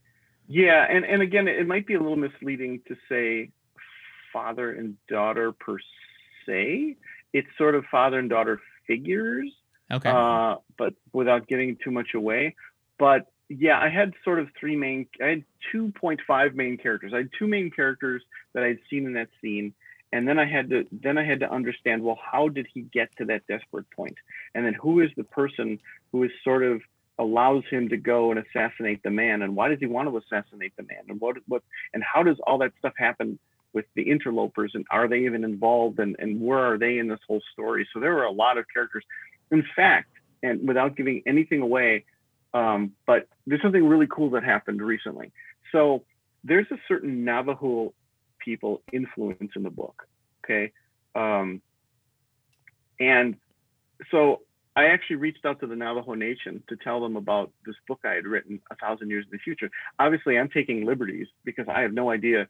Yeah, 0.47 0.85
and 0.89 1.05
and 1.05 1.21
again, 1.21 1.47
it 1.47 1.67
might 1.67 1.85
be 1.85 1.95
a 1.95 1.99
little 1.99 2.15
misleading 2.15 2.81
to 2.87 2.95
say 3.09 3.51
father 4.31 4.71
and 4.71 4.95
daughter 5.07 5.51
per 5.51 5.77
se. 6.45 6.95
It's 7.33 7.47
sort 7.57 7.75
of 7.75 7.83
father 7.91 8.19
and 8.19 8.29
daughter 8.29 8.61
figures, 8.87 9.51
Okay. 9.91 10.09
uh, 10.09 10.55
but 10.77 10.93
without 11.11 11.47
giving 11.47 11.77
too 11.83 11.91
much 11.91 12.13
away. 12.13 12.55
But 12.97 13.27
yeah, 13.49 13.79
I 13.79 13.89
had 13.89 14.13
sort 14.23 14.39
of 14.39 14.47
three 14.59 14.75
main. 14.75 15.07
I 15.21 15.27
had 15.27 15.43
two 15.71 15.91
point 15.99 16.21
five 16.25 16.55
main 16.55 16.77
characters. 16.77 17.11
I 17.13 17.17
had 17.17 17.29
two 17.37 17.47
main 17.47 17.69
characters 17.69 18.23
that 18.53 18.63
I'd 18.63 18.79
seen 18.89 19.05
in 19.05 19.13
that 19.13 19.29
scene, 19.41 19.73
and 20.13 20.27
then 20.27 20.39
I 20.39 20.45
had 20.45 20.69
to 20.69 20.85
then 20.91 21.17
I 21.17 21.25
had 21.25 21.41
to 21.41 21.51
understand. 21.51 22.03
Well, 22.03 22.19
how 22.21 22.47
did 22.47 22.67
he 22.73 22.81
get 22.81 23.09
to 23.17 23.25
that 23.25 23.47
desperate 23.47 23.89
point? 23.91 24.15
And 24.55 24.65
then 24.65 24.73
who 24.73 25.01
is 25.01 25.09
the 25.17 25.25
person 25.25 25.79
who 26.11 26.23
is 26.23 26.31
sort 26.43 26.63
of 26.63 26.81
allows 27.19 27.63
him 27.69 27.89
to 27.89 27.97
go 27.97 28.31
and 28.31 28.39
assassinate 28.39 29.01
the 29.03 29.09
man? 29.09 29.41
And 29.41 29.55
why 29.55 29.69
does 29.69 29.79
he 29.79 29.85
want 29.85 30.09
to 30.09 30.17
assassinate 30.17 30.73
the 30.77 30.83
man? 30.83 31.03
And 31.09 31.19
what 31.19 31.37
what 31.47 31.63
and 31.93 32.03
how 32.03 32.23
does 32.23 32.37
all 32.45 32.57
that 32.59 32.73
stuff 32.79 32.93
happen? 32.97 33.39
with 33.73 33.85
the 33.95 34.09
interlopers 34.09 34.71
and 34.73 34.85
are 34.89 35.07
they 35.07 35.19
even 35.19 35.43
involved 35.43 35.99
and, 35.99 36.15
and 36.19 36.41
where 36.41 36.59
are 36.59 36.77
they 36.77 36.97
in 36.97 37.07
this 37.07 37.19
whole 37.27 37.41
story 37.53 37.87
so 37.93 37.99
there 37.99 38.13
were 38.15 38.23
a 38.23 38.31
lot 38.31 38.57
of 38.57 38.65
characters 38.73 39.03
in 39.51 39.63
fact 39.75 40.09
and 40.41 40.67
without 40.67 40.95
giving 40.95 41.21
anything 41.27 41.61
away 41.61 42.03
um, 42.53 42.91
but 43.05 43.27
there's 43.45 43.61
something 43.61 43.85
really 43.85 44.07
cool 44.07 44.31
that 44.31 44.43
happened 44.43 44.81
recently 44.81 45.31
so 45.71 46.03
there's 46.43 46.65
a 46.71 46.77
certain 46.87 47.23
navajo 47.23 47.93
people 48.39 48.81
influence 48.91 49.51
in 49.55 49.63
the 49.63 49.69
book 49.69 50.07
okay 50.43 50.71
um, 51.13 51.61
and 52.99 53.35
so 54.11 54.41
i 54.77 54.85
actually 54.85 55.15
reached 55.17 55.45
out 55.45 55.59
to 55.59 55.67
the 55.67 55.75
navajo 55.75 56.13
nation 56.13 56.63
to 56.69 56.75
tell 56.77 57.01
them 57.01 57.15
about 57.15 57.51
this 57.65 57.75
book 57.87 57.99
i 58.05 58.13
had 58.13 58.25
written 58.25 58.59
a 58.71 58.75
thousand 58.75 59.09
years 59.09 59.25
in 59.25 59.31
the 59.31 59.39
future 59.39 59.69
obviously 59.99 60.37
i'm 60.37 60.49
taking 60.49 60.85
liberties 60.85 61.27
because 61.43 61.65
i 61.67 61.81
have 61.81 61.93
no 61.93 62.09
idea 62.09 62.47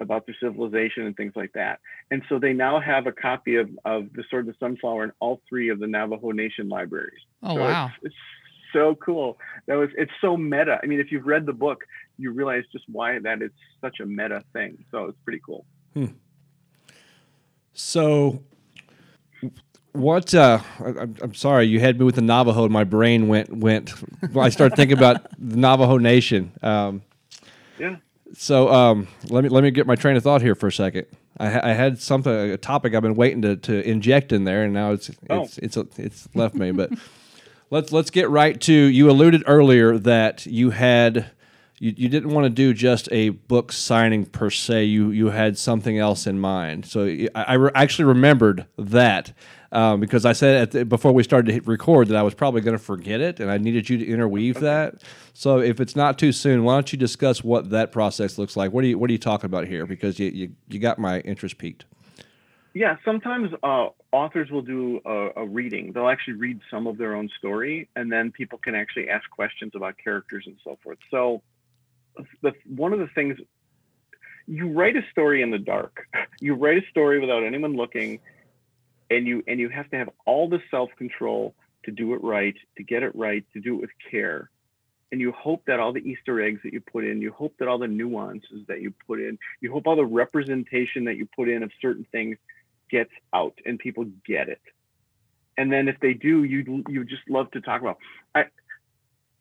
about 0.00 0.26
their 0.26 0.36
civilization 0.40 1.06
and 1.06 1.16
things 1.16 1.34
like 1.36 1.52
that. 1.52 1.78
And 2.10 2.22
so 2.28 2.38
they 2.38 2.52
now 2.52 2.80
have 2.80 3.06
a 3.06 3.12
copy 3.12 3.56
of, 3.56 3.68
of 3.84 4.12
The 4.14 4.24
Sword 4.30 4.48
of 4.48 4.54
the 4.54 4.58
Sunflower 4.58 5.04
in 5.04 5.12
all 5.20 5.40
three 5.48 5.68
of 5.68 5.78
the 5.78 5.86
Navajo 5.86 6.30
Nation 6.30 6.68
libraries. 6.68 7.20
Oh 7.42 7.54
So 7.54 7.60
wow. 7.60 7.90
It's, 8.02 8.06
it's 8.06 8.14
so 8.72 8.94
cool. 8.96 9.38
That 9.66 9.74
was 9.74 9.90
it's 9.96 10.12
so 10.20 10.36
meta. 10.36 10.78
I 10.82 10.86
mean, 10.86 11.00
if 11.00 11.12
you've 11.12 11.26
read 11.26 11.46
the 11.46 11.52
book, 11.52 11.84
you 12.18 12.32
realize 12.32 12.64
just 12.72 12.84
why 12.88 13.18
that 13.18 13.42
it's 13.42 13.54
such 13.80 14.00
a 14.00 14.06
meta 14.06 14.42
thing. 14.52 14.84
So 14.90 15.04
it's 15.06 15.18
pretty 15.24 15.40
cool. 15.44 15.64
Hmm. 15.94 16.06
So, 17.72 18.42
what? 19.92 20.34
Uh, 20.34 20.60
I, 20.78 20.84
I'm- 20.84 21.16
I'm 21.22 21.34
sorry, 21.34 21.66
you 21.66 21.80
had 21.80 21.98
me 21.98 22.04
with 22.04 22.14
the 22.16 22.22
Navajo, 22.22 22.64
and 22.64 22.72
my 22.72 22.84
brain 22.84 23.28
went 23.28 23.54
went. 23.56 23.92
I 24.38 24.48
started 24.50 24.76
thinking 24.76 24.96
about 24.96 25.26
the 25.38 25.56
Navajo 25.56 25.98
Nation. 25.98 26.52
Um, 26.62 27.02
Yeah. 27.78 27.96
so 28.34 28.68
um, 28.72 29.08
let 29.28 29.42
me 29.44 29.50
let 29.50 29.62
me 29.64 29.70
get 29.70 29.86
my 29.86 29.96
train 29.96 30.16
of 30.16 30.22
thought 30.22 30.42
here 30.42 30.54
for 30.54 30.66
a 30.68 30.72
second. 30.72 31.06
I, 31.38 31.70
I 31.70 31.72
had 31.72 31.98
something 32.00 32.32
a 32.32 32.56
topic 32.58 32.94
I've 32.94 33.02
been 33.02 33.14
waiting 33.14 33.42
to, 33.42 33.56
to 33.56 33.88
inject 33.88 34.32
in 34.32 34.44
there, 34.44 34.62
and 34.64 34.72
now 34.74 34.92
it's 34.92 35.10
Oh. 35.30 35.42
it's 35.42 35.58
it's 35.58 35.98
it's 35.98 36.28
left 36.34 36.54
me. 36.54 36.70
But 36.72 36.90
let's 37.70 37.92
let's 37.92 38.10
get 38.10 38.28
right 38.30 38.60
to. 38.62 38.72
You 38.72 39.10
alluded 39.10 39.42
earlier 39.46 39.98
that 39.98 40.44
you 40.46 40.70
had 40.70 41.30
you, 41.78 41.94
you 41.96 42.08
didn't 42.10 42.30
want 42.30 42.44
to 42.44 42.50
do 42.50 42.74
just 42.74 43.08
a 43.10 43.30
book 43.30 43.72
signing 43.72 44.26
per 44.26 44.50
se. 44.50 44.84
You 44.84 45.10
you 45.10 45.30
had 45.30 45.56
something 45.56 45.98
else 45.98 46.26
in 46.26 46.38
mind. 46.38 46.84
So 46.86 47.06
I, 47.06 47.28
I 47.34 47.54
re- 47.54 47.70
actually 47.74 48.04
remembered 48.06 48.66
that. 48.76 49.32
Um, 49.72 50.00
because 50.00 50.24
I 50.24 50.32
said 50.32 50.56
at 50.56 50.70
the, 50.72 50.84
before 50.84 51.12
we 51.12 51.22
started 51.22 51.46
to 51.46 51.52
hit 51.52 51.66
record 51.66 52.08
that 52.08 52.16
I 52.16 52.22
was 52.22 52.34
probably 52.34 52.60
going 52.60 52.76
to 52.76 52.82
forget 52.82 53.20
it, 53.20 53.38
and 53.38 53.50
I 53.50 53.58
needed 53.58 53.88
you 53.88 53.98
to 53.98 54.06
interweave 54.06 54.58
that. 54.60 55.02
So 55.32 55.60
if 55.60 55.80
it's 55.80 55.94
not 55.94 56.18
too 56.18 56.32
soon, 56.32 56.64
why 56.64 56.74
don't 56.74 56.92
you 56.92 56.98
discuss 56.98 57.44
what 57.44 57.70
that 57.70 57.92
process 57.92 58.36
looks 58.36 58.56
like? 58.56 58.72
What 58.72 58.82
are 58.82 58.88
you 58.88 58.98
What 58.98 59.10
are 59.10 59.12
you 59.12 59.18
talking 59.18 59.46
about 59.46 59.68
here? 59.68 59.86
Because 59.86 60.18
you 60.18 60.26
you, 60.28 60.52
you 60.68 60.80
got 60.80 60.98
my 60.98 61.20
interest 61.20 61.58
peaked. 61.58 61.84
Yeah, 62.72 62.96
sometimes 63.04 63.50
uh, 63.62 63.88
authors 64.12 64.50
will 64.50 64.62
do 64.62 65.00
a, 65.04 65.30
a 65.36 65.46
reading. 65.46 65.92
They'll 65.92 66.08
actually 66.08 66.34
read 66.34 66.60
some 66.70 66.86
of 66.86 66.98
their 66.98 67.14
own 67.14 67.28
story, 67.38 67.88
and 67.96 68.10
then 68.12 68.30
people 68.30 68.58
can 68.58 68.76
actually 68.76 69.08
ask 69.08 69.28
questions 69.30 69.72
about 69.74 69.96
characters 70.02 70.44
and 70.46 70.56
so 70.62 70.78
forth. 70.82 70.98
So, 71.10 71.42
the, 72.42 72.52
one 72.66 72.92
of 72.92 73.00
the 73.00 73.08
things 73.08 73.38
you 74.46 74.68
write 74.68 74.96
a 74.96 75.02
story 75.10 75.42
in 75.42 75.50
the 75.50 75.58
dark. 75.58 76.06
You 76.42 76.54
write 76.54 76.78
a 76.78 76.86
story 76.88 77.20
without 77.20 77.44
anyone 77.44 77.76
looking, 77.76 78.18
and 79.10 79.26
you 79.26 79.42
and 79.46 79.60
you 79.60 79.68
have 79.68 79.90
to 79.90 79.96
have 79.96 80.10
all 80.24 80.48
the 80.48 80.60
self 80.70 80.90
control 80.96 81.54
to 81.84 81.90
do 81.90 82.14
it 82.14 82.22
right, 82.22 82.54
to 82.76 82.82
get 82.82 83.02
it 83.02 83.14
right, 83.14 83.44
to 83.52 83.60
do 83.60 83.76
it 83.76 83.80
with 83.82 83.90
care. 84.10 84.50
And 85.12 85.20
you 85.20 85.32
hope 85.32 85.64
that 85.66 85.80
all 85.80 85.92
the 85.92 86.00
Easter 86.00 86.40
eggs 86.40 86.60
that 86.62 86.72
you 86.72 86.80
put 86.80 87.04
in, 87.04 87.20
you 87.20 87.32
hope 87.32 87.54
that 87.58 87.66
all 87.66 87.78
the 87.78 87.88
nuances 87.88 88.64
that 88.68 88.80
you 88.80 88.94
put 89.06 89.18
in, 89.18 89.38
you 89.60 89.72
hope 89.72 89.88
all 89.88 89.96
the 89.96 90.04
representation 90.04 91.04
that 91.06 91.16
you 91.16 91.26
put 91.34 91.48
in 91.48 91.64
of 91.64 91.72
certain 91.82 92.06
things 92.12 92.36
gets 92.90 93.10
out 93.34 93.54
and 93.66 93.78
people 93.78 94.04
get 94.24 94.48
it. 94.48 94.60
And 95.56 95.72
then 95.72 95.88
if 95.88 95.98
they 96.00 96.14
do, 96.14 96.44
you 96.44 96.84
you 96.88 97.04
just 97.04 97.28
love 97.28 97.50
to 97.52 97.60
talk 97.60 97.80
about. 97.80 97.98
I, 98.34 98.44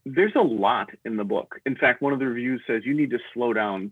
there's 0.05 0.36
a 0.36 0.41
lot 0.41 0.89
in 1.05 1.17
the 1.17 1.24
book. 1.24 1.59
In 1.65 1.76
fact, 1.76 2.01
one 2.01 2.13
of 2.13 2.20
the 2.20 2.26
reviews 2.26 2.61
says 2.65 2.82
you 2.84 2.95
need 2.95 3.11
to 3.11 3.20
slow 3.34 3.53
down 3.53 3.91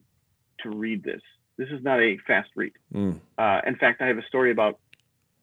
to 0.64 0.70
read 0.70 1.04
this. 1.04 1.22
This 1.58 1.70
is 1.70 1.84
not 1.84 2.00
a 2.00 2.18
fast 2.26 2.50
read. 2.56 2.74
Mm. 2.94 3.20
Uh, 3.38 3.62
in 3.66 3.76
fact, 3.76 4.02
I 4.02 4.08
have 4.08 4.18
a 4.18 4.26
story 4.28 4.52
about 4.52 4.80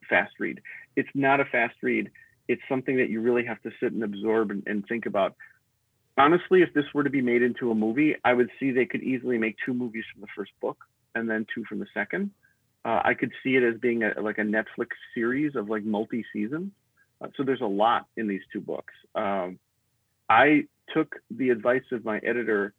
fast 0.09 0.35
read. 0.39 0.61
It's 0.97 1.09
not 1.15 1.41
a 1.41 1.45
fast 1.45 1.77
read. 1.83 2.11
It's 2.49 2.63
something 2.69 2.97
that 2.99 3.11
you 3.11 3.21
really 3.21 3.45
have 3.45 3.61
to 3.63 3.71
sit 3.81 3.93
and 3.93 4.03
absorb 4.03 4.51
and, 4.51 4.63
and 4.67 4.87
think 4.87 5.07
about. 5.07 5.35
Honestly, 6.17 6.63
if 6.63 6.73
this 6.75 6.85
were 6.95 7.03
to 7.03 7.11
be 7.11 7.23
made 7.23 7.43
into 7.43 7.71
a 7.71 7.75
movie, 7.75 8.15
I 8.25 8.35
would 8.35 8.51
see 8.61 8.71
they 8.71 8.87
could 8.87 9.03
easily 9.03 9.39
make 9.39 9.57
two 9.65 9.75
movies 9.75 10.05
from 10.13 10.21
the 10.21 10.29
first 10.37 10.53
book 10.61 10.85
and 11.15 11.29
then 11.29 11.47
two 11.55 11.65
from 11.65 11.79
the 11.79 11.87
second. 11.93 12.31
Uh, 12.85 13.01
I 13.03 13.15
could 13.15 13.33
see 13.43 13.57
it 13.57 13.63
as 13.63 13.81
being 13.81 14.03
a, 14.03 14.21
like 14.21 14.39
a 14.39 14.43
Netflix 14.43 14.89
series 15.15 15.57
of 15.57 15.69
like 15.69 15.85
multi-season. 15.85 16.73
Uh, 17.21 17.29
so 17.37 17.43
there's 17.43 17.63
a 17.63 17.67
lot 17.67 18.07
in 18.17 18.29
these 18.29 18.43
two 18.53 18.61
books. 18.61 18.93
Um, 19.15 19.59
I 20.29 20.65
took 20.93 21.17
the 21.31 21.51
advice 21.51 21.85
of 21.93 22.05
my 22.05 22.19
editor, 22.19 22.75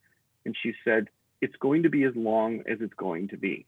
and 0.46 0.56
she 0.62 0.74
said 0.84 1.08
it's 1.42 1.56
going 1.58 1.84
to 1.84 1.90
be 1.90 2.04
as 2.04 2.16
long 2.16 2.60
as 2.70 2.78
it's 2.82 2.94
going 2.94 3.30
to 3.30 3.38
be. 3.38 3.66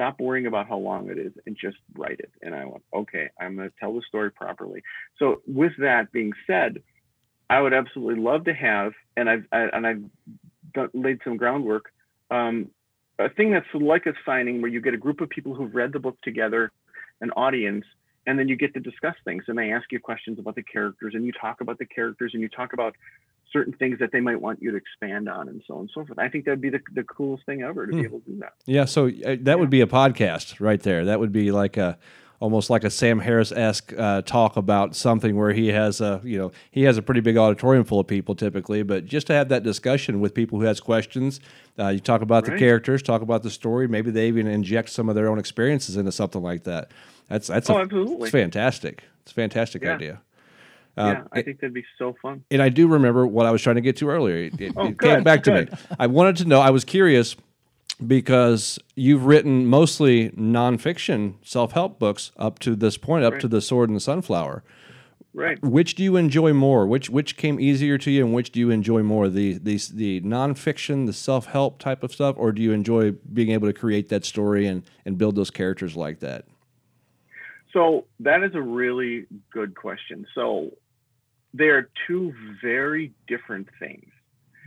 Stop 0.00 0.18
worrying 0.18 0.46
about 0.46 0.66
how 0.66 0.78
long 0.78 1.10
it 1.10 1.18
is 1.18 1.32
and 1.44 1.54
just 1.60 1.76
write 1.94 2.20
it. 2.20 2.30
And 2.40 2.54
I 2.54 2.64
went, 2.64 2.82
okay, 2.94 3.28
I'm 3.38 3.54
going 3.54 3.68
to 3.68 3.74
tell 3.78 3.92
the 3.92 4.00
story 4.08 4.30
properly. 4.30 4.82
So 5.18 5.42
with 5.46 5.72
that 5.78 6.10
being 6.10 6.32
said, 6.46 6.82
I 7.50 7.60
would 7.60 7.74
absolutely 7.74 8.22
love 8.22 8.44
to 8.44 8.54
have, 8.54 8.92
and 9.18 9.28
I've 9.28 9.44
I, 9.52 9.68
and 9.74 9.86
I've 9.86 10.02
done, 10.72 10.88
laid 10.94 11.18
some 11.22 11.36
groundwork. 11.36 11.92
Um, 12.30 12.70
a 13.18 13.28
thing 13.28 13.52
that's 13.52 13.66
like 13.74 14.06
a 14.06 14.14
signing 14.24 14.62
where 14.62 14.70
you 14.70 14.80
get 14.80 14.94
a 14.94 14.96
group 14.96 15.20
of 15.20 15.28
people 15.28 15.54
who've 15.54 15.74
read 15.74 15.92
the 15.92 15.98
book 15.98 16.16
together, 16.22 16.72
an 17.20 17.30
audience, 17.32 17.84
and 18.26 18.38
then 18.38 18.48
you 18.48 18.56
get 18.56 18.72
to 18.72 18.80
discuss 18.80 19.16
things 19.26 19.44
and 19.48 19.58
they 19.58 19.70
ask 19.70 19.92
you 19.92 20.00
questions 20.00 20.38
about 20.38 20.54
the 20.54 20.62
characters 20.62 21.12
and 21.14 21.26
you 21.26 21.32
talk 21.32 21.60
about 21.60 21.78
the 21.78 21.84
characters 21.84 22.30
and 22.32 22.40
you 22.40 22.48
talk 22.48 22.72
about 22.72 22.94
certain 23.52 23.72
things 23.74 23.98
that 23.98 24.10
they 24.12 24.20
might 24.20 24.40
want 24.40 24.60
you 24.62 24.70
to 24.70 24.76
expand 24.76 25.28
on 25.28 25.48
and 25.48 25.62
so 25.66 25.74
on 25.74 25.80
and 25.80 25.90
so 25.92 26.04
forth. 26.04 26.18
I 26.18 26.28
think 26.28 26.44
that'd 26.44 26.60
be 26.60 26.70
the, 26.70 26.80
the 26.94 27.02
coolest 27.04 27.44
thing 27.46 27.62
ever 27.62 27.86
to 27.86 27.92
be 27.92 28.02
able 28.02 28.20
to 28.20 28.30
do 28.30 28.38
that. 28.40 28.52
Yeah, 28.66 28.84
so 28.84 29.08
uh, 29.08 29.36
that 29.40 29.58
would 29.58 29.70
be 29.70 29.80
a 29.80 29.86
podcast 29.86 30.60
right 30.60 30.80
there. 30.82 31.04
That 31.06 31.20
would 31.20 31.32
be 31.32 31.50
like 31.52 31.76
a 31.76 31.98
almost 32.38 32.70
like 32.70 32.84
a 32.84 32.90
Sam 32.90 33.18
Harris 33.18 33.52
esque 33.52 33.92
uh, 33.98 34.22
talk 34.22 34.56
about 34.56 34.96
something 34.96 35.36
where 35.36 35.52
he 35.52 35.68
has 35.68 36.00
a 36.00 36.20
you 36.24 36.38
know 36.38 36.52
he 36.70 36.84
has 36.84 36.96
a 36.96 37.02
pretty 37.02 37.20
big 37.20 37.36
auditorium 37.36 37.84
full 37.84 38.00
of 38.00 38.06
people 38.06 38.34
typically, 38.34 38.82
but 38.82 39.04
just 39.04 39.26
to 39.26 39.32
have 39.34 39.48
that 39.50 39.62
discussion 39.62 40.20
with 40.20 40.32
people 40.34 40.58
who 40.58 40.64
has 40.64 40.80
questions, 40.80 41.40
uh, 41.78 41.88
you 41.88 42.00
talk 42.00 42.22
about 42.22 42.44
the 42.46 42.56
characters, 42.56 43.02
talk 43.02 43.20
about 43.22 43.42
the 43.42 43.50
story, 43.50 43.86
maybe 43.88 44.10
they 44.10 44.28
even 44.28 44.46
inject 44.46 44.88
some 44.90 45.08
of 45.08 45.14
their 45.16 45.28
own 45.28 45.38
experiences 45.38 45.96
into 45.96 46.12
something 46.12 46.42
like 46.42 46.64
that. 46.64 46.90
That's 47.28 47.48
that's 47.48 47.68
Oh, 47.68 47.76
a, 47.76 47.82
absolutely. 47.82 48.22
it's 48.22 48.30
fantastic. 48.30 49.04
It's 49.22 49.32
a 49.32 49.34
fantastic 49.34 49.82
Yeah. 49.82 49.94
idea. 49.94 50.20
Uh, 51.00 51.06
yeah, 51.12 51.22
I 51.32 51.42
think 51.42 51.60
that'd 51.60 51.72
be 51.74 51.84
so 51.98 52.14
fun. 52.20 52.44
and 52.50 52.60
I 52.62 52.68
do 52.68 52.86
remember 52.88 53.26
what 53.26 53.46
I 53.46 53.50
was 53.50 53.62
trying 53.62 53.76
to 53.76 53.80
get 53.82 53.96
to 53.98 54.08
earlier. 54.08 54.36
It, 54.36 54.60
it- 54.60 54.72
Oh, 54.76 54.82
it 54.86 54.98
came 55.00 55.16
good, 55.16 55.24
back 55.24 55.42
to 55.44 55.52
me. 55.64 55.68
I 55.98 56.06
wanted 56.06 56.36
to 56.36 56.44
know. 56.44 56.60
I 56.60 56.70
was 56.70 56.84
curious 56.84 57.36
because 58.06 58.78
you've 58.94 59.26
written 59.26 59.66
mostly 59.66 60.30
nonfiction 60.30 61.34
self-help 61.42 61.98
books 61.98 62.32
up 62.36 62.58
to 62.60 62.74
this 62.76 62.96
point, 62.96 63.24
up 63.24 63.32
Right. 63.34 63.40
to 63.42 63.48
the 63.48 63.60
Sword 63.60 63.88
and 63.90 63.96
the 63.96 64.00
Sunflower. 64.00 64.62
Right. 65.32 65.62
Which 65.62 65.94
do 65.94 66.02
you 66.02 66.16
enjoy 66.16 66.52
more? 66.52 66.86
Which 66.88 67.08
which 67.08 67.36
came 67.36 67.60
easier 67.60 67.96
to 67.98 68.10
you, 68.10 68.24
and 68.24 68.34
which 68.34 68.50
do 68.50 68.58
you 68.58 68.70
enjoy 68.70 69.04
more? 69.04 69.28
The 69.28 69.58
the 69.58 69.78
the 69.94 70.20
nonfiction, 70.22 71.06
the 71.06 71.12
self-help 71.12 71.78
type 71.78 72.02
of 72.02 72.10
stuff, 72.12 72.34
or 72.36 72.50
do 72.50 72.60
you 72.60 72.72
enjoy 72.72 73.12
being 73.32 73.50
able 73.50 73.68
to 73.68 73.72
create 73.72 74.08
that 74.08 74.24
story 74.24 74.66
and 74.66 74.82
and 75.04 75.16
build 75.16 75.36
those 75.36 75.50
characters 75.50 75.94
like 75.94 76.18
that? 76.18 76.46
So 77.72 78.06
that 78.18 78.42
is 78.42 78.56
a 78.56 78.60
really 78.60 79.26
good 79.52 79.76
question. 79.76 80.26
So 80.34 80.72
they 81.54 81.68
are 81.68 81.90
two 82.06 82.34
very 82.62 83.12
different 83.26 83.68
things. 83.78 84.10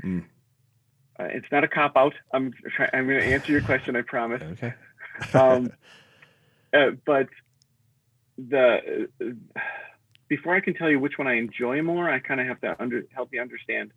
Mm. 0.04 0.26
uh, 1.20 1.26
it's 1.26 1.46
not 1.52 1.64
a 1.64 1.68
cop 1.68 1.96
out. 1.96 2.14
I'm 2.34 2.54
try- 2.76 2.90
I'm 2.94 3.08
going 3.08 3.22
to 3.22 3.26
answer 3.26 3.52
your 3.52 3.62
question. 3.62 3.96
I 3.96 4.02
promise. 4.02 4.42
Okay. 4.42 4.74
Um, 5.36 5.72
uh, 6.74 6.90
but 7.06 7.28
the 8.38 9.08
uh, 9.22 9.26
before 10.28 10.56
I 10.56 10.60
can 10.60 10.74
tell 10.74 10.90
you 10.90 11.00
which 11.00 11.20
one 11.20 11.28
I 11.28 11.36
enjoy 11.36 11.84
more, 11.84 12.10
I 12.10 12.18
kind 12.18 12.42
of 12.42 12.48
have 12.48 12.60
to 12.62 12.76
under, 12.82 13.04
help 13.14 13.30
you 13.32 13.40
understand 13.40 13.92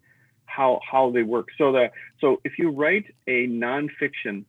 how 0.44 0.80
how 0.88 1.10
they 1.10 1.22
work. 1.22 1.48
So 1.56 1.72
the 1.72 1.90
so 2.20 2.40
if 2.44 2.58
you 2.58 2.70
write 2.70 3.06
a 3.26 3.46
nonfiction, 3.46 4.44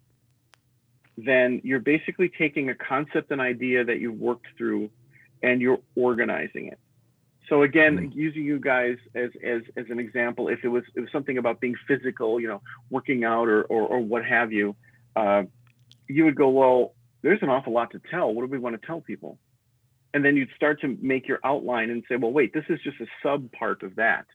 then 1.17 1.61
you're 1.63 1.79
basically 1.79 2.29
taking 2.29 2.69
a 2.69 2.75
concept 2.75 3.31
and 3.31 3.39
idea 3.39 3.85
that 3.85 3.99
you've 3.99 4.19
worked 4.19 4.47
through, 4.57 4.89
and 5.41 5.61
you're 5.61 5.79
organizing 5.95 6.67
it. 6.67 6.79
So 7.49 7.63
again, 7.63 7.97
Mm. 7.97 8.15
using 8.15 8.43
you 8.43 8.59
guys 8.59 8.97
as, 9.15 9.29
as 9.43 9.61
as 9.77 9.85
an 9.89 9.99
example, 9.99 10.49
if 10.49 10.59
it 10.63 10.67
was 10.67 10.83
it 10.95 10.99
was 10.99 11.11
something 11.11 11.37
about 11.37 11.59
being 11.61 11.75
physical, 11.87 12.39
you 12.39 12.47
know, 12.47 12.61
working 12.89 13.23
out 13.23 13.47
or 13.47 13.63
or, 13.63 13.83
or 13.87 13.99
what 13.99 14.25
have 14.25 14.51
you, 14.51 14.75
uh, 15.15 15.43
you 16.07 16.25
would 16.25 16.35
go, 16.35 16.49
well, 16.49 16.93
there's 17.21 17.41
an 17.41 17.49
awful 17.49 17.73
lot 17.73 17.91
to 17.91 18.01
tell. 18.11 18.33
What 18.33 18.45
do 18.45 18.51
we 18.51 18.59
want 18.59 18.79
to 18.79 18.85
tell 18.85 19.01
people? 19.01 19.39
And 20.13 20.23
then 20.25 20.35
you'd 20.35 20.49
start 20.55 20.81
to 20.81 20.97
make 21.01 21.27
your 21.27 21.39
outline 21.43 21.89
and 21.89 22.03
say, 22.09 22.15
well, 22.15 22.31
wait, 22.31 22.53
this 22.53 22.63
is 22.69 22.79
just 22.81 22.99
a 23.01 23.07
sub 23.21 23.51
part 23.51 23.83
of 23.83 23.95
that. 23.95 24.25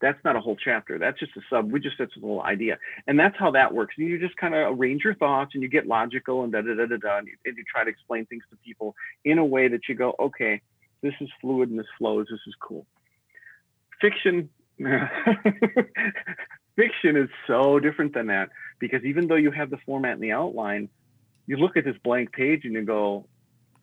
That's 0.00 0.18
not 0.24 0.34
a 0.34 0.40
whole 0.40 0.56
chapter. 0.56 0.98
That's 0.98 1.18
just 1.18 1.36
a 1.36 1.40
sub. 1.50 1.70
We 1.70 1.78
just 1.80 1.96
that's 1.98 2.16
a 2.16 2.20
little 2.20 2.42
idea, 2.42 2.78
and 3.06 3.18
that's 3.18 3.36
how 3.38 3.50
that 3.52 3.74
works. 3.74 3.94
And 3.98 4.08
you 4.08 4.18
just 4.18 4.36
kind 4.36 4.54
of 4.54 4.78
arrange 4.78 5.02
your 5.04 5.14
thoughts, 5.14 5.50
and 5.54 5.62
you 5.62 5.68
get 5.68 5.86
logical, 5.86 6.42
and 6.44 6.52
da 6.52 6.62
da 6.62 6.74
da 6.74 6.86
da 6.86 6.96
da, 6.96 7.18
and 7.18 7.26
you, 7.26 7.34
and 7.44 7.56
you 7.56 7.64
try 7.70 7.84
to 7.84 7.90
explain 7.90 8.24
things 8.26 8.44
to 8.50 8.56
people 8.64 8.94
in 9.24 9.38
a 9.38 9.44
way 9.44 9.68
that 9.68 9.88
you 9.88 9.94
go, 9.94 10.14
okay, 10.18 10.62
this 11.02 11.14
is 11.20 11.28
fluid 11.40 11.70
and 11.70 11.78
this 11.78 11.86
flows. 11.98 12.26
This 12.30 12.40
is 12.46 12.54
cool. 12.60 12.86
Fiction, 14.00 14.48
fiction 16.76 17.16
is 17.16 17.28
so 17.46 17.78
different 17.78 18.14
than 18.14 18.28
that 18.28 18.50
because 18.78 19.04
even 19.04 19.26
though 19.28 19.36
you 19.36 19.50
have 19.50 19.70
the 19.70 19.78
format 19.84 20.12
and 20.12 20.22
the 20.22 20.32
outline, 20.32 20.88
you 21.46 21.56
look 21.56 21.76
at 21.76 21.84
this 21.84 21.96
blank 22.02 22.32
page 22.32 22.64
and 22.64 22.74
you 22.74 22.82
go, 22.82 23.26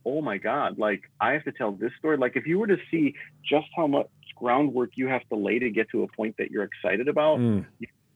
oh 0.05 0.22
my 0.22 0.38
God, 0.38 0.80
like 0.80 1.03
I 1.20 1.34
have 1.34 1.43
to 1.43 1.51
tell 1.51 1.72
this 1.72 1.91
story. 1.99 2.18
Like 2.18 2.36
if 2.36 2.47
you 2.47 2.59
were 2.59 2.68
to 2.68 2.78
see 2.89 3.13
just 3.43 3.68
how 3.76 3.88
much 3.88 4.07
groundwork 4.36 4.91
you 4.95 5.07
have 5.07 5.28
to 5.30 5.36
lay 5.36 5.59
to 5.59 5.70
get 5.70 5.89
to 5.91 6.03
a 6.03 6.07
point 6.07 6.36
that 6.38 6.51
you're 6.51 6.63
excited 6.63 7.07
about, 7.07 7.39
Mm. 7.39 7.65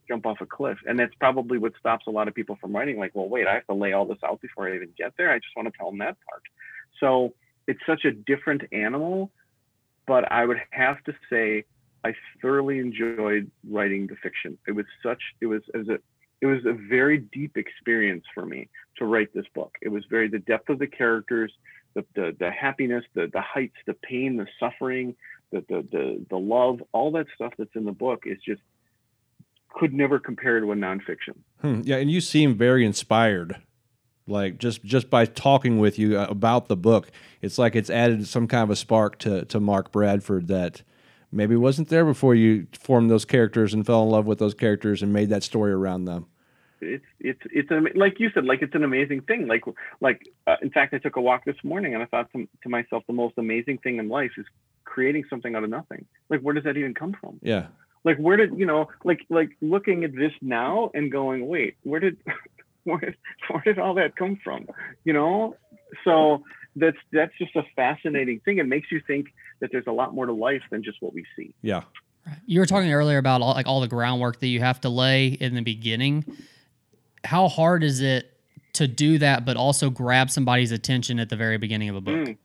jump 0.07 0.25
off 0.25 0.41
a 0.41 0.45
cliff. 0.45 0.77
And 0.85 0.99
that's 0.99 1.13
probably 1.15 1.57
what 1.57 1.73
stops 1.79 2.05
a 2.07 2.11
lot 2.11 2.27
of 2.27 2.33
people 2.33 2.57
from 2.59 2.75
writing. 2.75 2.97
Like, 2.97 3.11
well, 3.13 3.29
wait, 3.29 3.47
I 3.47 3.53
have 3.53 3.65
to 3.67 3.73
lay 3.73 3.93
all 3.93 4.05
this 4.05 4.17
out 4.25 4.41
before 4.41 4.67
I 4.67 4.75
even 4.75 4.89
get 4.97 5.13
there. 5.17 5.31
I 5.31 5.37
just 5.39 5.55
want 5.55 5.71
to 5.71 5.77
tell 5.77 5.89
them 5.89 5.99
that 5.99 6.17
part. 6.29 6.43
So 6.99 7.33
it's 7.67 7.81
such 7.85 8.05
a 8.05 8.11
different 8.11 8.63
animal. 8.71 9.31
But 10.07 10.31
I 10.31 10.45
would 10.45 10.57
have 10.71 11.03
to 11.05 11.13
say, 11.29 11.65
I 12.03 12.13
thoroughly 12.41 12.79
enjoyed 12.79 13.51
writing 13.69 14.07
the 14.07 14.15
fiction. 14.15 14.57
It 14.67 14.71
was 14.71 14.85
such, 15.03 15.21
it 15.39 15.45
was 15.45 15.61
as 15.73 15.87
a, 15.87 15.99
it 16.41 16.47
was 16.47 16.65
a 16.65 16.73
very 16.73 17.19
deep 17.19 17.55
experience 17.55 18.25
for 18.33 18.45
me 18.45 18.67
to 18.97 19.05
write 19.05 19.33
this 19.33 19.45
book. 19.53 19.75
It 19.81 19.89
was 19.89 20.03
very 20.09 20.27
the 20.27 20.39
depth 20.39 20.69
of 20.69 20.79
the 20.79 20.87
characters, 20.87 21.53
the 21.93 22.03
the, 22.15 22.35
the 22.39 22.51
happiness, 22.51 23.05
the 23.13 23.29
the 23.31 23.41
heights, 23.41 23.75
the 23.85 23.93
pain, 23.93 24.37
the 24.37 24.47
suffering, 24.59 25.15
the, 25.51 25.63
the 25.69 25.87
the 25.91 26.25
the 26.29 26.37
love, 26.37 26.81
all 26.91 27.11
that 27.11 27.27
stuff 27.35 27.53
that's 27.57 27.75
in 27.75 27.85
the 27.85 27.91
book 27.91 28.23
is 28.25 28.39
just 28.43 28.61
could 29.69 29.93
never 29.93 30.19
compare 30.19 30.59
to 30.59 30.71
a 30.71 30.75
nonfiction. 30.75 31.35
Hmm. 31.61 31.81
Yeah, 31.83 31.97
and 31.97 32.11
you 32.11 32.21
seem 32.21 32.55
very 32.55 32.85
inspired. 32.85 33.61
Like 34.27 34.57
just 34.59 34.83
just 34.83 35.09
by 35.09 35.25
talking 35.25 35.79
with 35.79 35.97
you 35.97 36.17
uh, 36.17 36.27
about 36.29 36.67
the 36.67 36.77
book, 36.77 37.11
it's 37.41 37.57
like 37.57 37.75
it's 37.75 37.89
added 37.89 38.27
some 38.27 38.47
kind 38.47 38.63
of 38.63 38.69
a 38.69 38.75
spark 38.75 39.17
to 39.19 39.45
to 39.45 39.59
Mark 39.59 39.91
Bradford 39.91 40.47
that 40.47 40.83
maybe 41.31 41.55
wasn't 41.55 41.89
there 41.89 42.05
before 42.05 42.35
you 42.35 42.67
formed 42.73 43.09
those 43.09 43.25
characters 43.25 43.73
and 43.73 43.85
fell 43.85 44.03
in 44.03 44.09
love 44.09 44.25
with 44.25 44.39
those 44.39 44.53
characters 44.53 45.01
and 45.01 45.11
made 45.13 45.29
that 45.29 45.43
story 45.43 45.71
around 45.71 46.05
them. 46.05 46.27
It's 46.81 47.05
it's 47.19 47.41
it's 47.51 47.71
an, 47.71 47.87
like 47.95 48.19
you 48.19 48.29
said, 48.33 48.45
like 48.45 48.61
it's 48.61 48.75
an 48.75 48.83
amazing 48.83 49.21
thing. 49.21 49.47
Like 49.47 49.63
like 50.01 50.21
uh, 50.47 50.57
in 50.61 50.71
fact, 50.71 50.93
I 50.93 50.97
took 50.97 51.15
a 51.15 51.21
walk 51.21 51.45
this 51.45 51.55
morning 51.63 51.93
and 51.93 52.01
I 52.01 52.05
thought 52.07 52.31
to, 52.33 52.47
to 52.63 52.69
myself, 52.69 53.03
the 53.07 53.13
most 53.13 53.37
amazing 53.37 53.77
thing 53.79 53.97
in 53.97 54.09
life 54.09 54.31
is 54.37 54.45
creating 54.83 55.23
something 55.29 55.55
out 55.55 55.63
of 55.63 55.69
nothing. 55.69 56.05
Like 56.29 56.41
where 56.41 56.53
does 56.53 56.63
that 56.63 56.77
even 56.77 56.93
come 56.93 57.15
from? 57.19 57.39
Yeah. 57.41 57.67
Like 58.03 58.17
where 58.17 58.35
did 58.35 58.57
you 58.57 58.65
know? 58.65 58.89
Like 59.03 59.25
like 59.29 59.51
looking 59.61 60.03
at 60.03 60.15
this 60.15 60.31
now 60.41 60.89
and 60.95 61.11
going, 61.11 61.47
wait, 61.47 61.75
where 61.83 61.99
did 61.99 62.17
where 62.83 62.99
did, 62.99 63.15
where 63.49 63.61
did 63.63 63.79
all 63.79 63.93
that 63.95 64.15
come 64.15 64.39
from? 64.43 64.67
You 65.03 65.13
know, 65.13 65.55
so 66.03 66.43
that's 66.75 66.97
that's 67.11 67.33
just 67.37 67.55
a 67.55 67.63
fascinating 67.75 68.39
thing. 68.43 68.57
It 68.57 68.67
makes 68.67 68.91
you 68.91 69.01
think 69.05 69.27
that 69.59 69.71
there's 69.71 69.87
a 69.87 69.91
lot 69.91 70.13
more 70.13 70.25
to 70.25 70.33
life 70.33 70.63
than 70.71 70.83
just 70.83 71.01
what 71.01 71.13
we 71.13 71.25
see. 71.35 71.53
Yeah. 71.61 71.83
You 72.45 72.59
were 72.59 72.65
talking 72.65 72.91
earlier 72.93 73.17
about 73.17 73.41
all, 73.41 73.53
like 73.53 73.67
all 73.67 73.81
the 73.81 73.87
groundwork 73.87 74.39
that 74.39 74.47
you 74.47 74.59
have 74.59 74.79
to 74.81 74.89
lay 74.89 75.27
in 75.27 75.55
the 75.55 75.61
beginning. 75.61 76.23
How 77.23 77.47
hard 77.47 77.83
is 77.83 77.99
it 77.99 78.31
to 78.73 78.87
do 78.87 79.17
that, 79.17 79.43
but 79.43 79.57
also 79.57 79.89
grab 79.89 80.29
somebody's 80.29 80.71
attention 80.71 81.19
at 81.19 81.29
the 81.29 81.35
very 81.35 81.57
beginning 81.57 81.89
of 81.89 81.95
a 81.95 82.01
book? 82.01 82.15
Mm. 82.15 82.37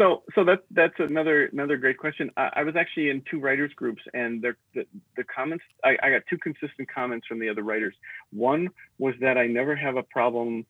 So, 0.00 0.22
so 0.34 0.44
that's 0.44 0.62
that's 0.70 0.94
another 0.98 1.50
another 1.52 1.76
great 1.76 1.98
question. 1.98 2.30
I, 2.34 2.48
I 2.56 2.62
was 2.62 2.74
actually 2.74 3.10
in 3.10 3.22
two 3.30 3.38
writers 3.38 3.70
groups, 3.76 4.00
and 4.14 4.40
the 4.40 4.54
the, 4.74 4.86
the 5.14 5.24
comments 5.24 5.62
I, 5.84 5.98
I 6.02 6.10
got 6.10 6.22
two 6.30 6.38
consistent 6.38 6.88
comments 6.92 7.26
from 7.26 7.38
the 7.38 7.50
other 7.50 7.62
writers. 7.62 7.94
One 8.32 8.70
was 8.98 9.14
that 9.20 9.36
I 9.36 9.46
never 9.46 9.76
have 9.76 9.96
a 9.96 10.02
problem 10.02 10.64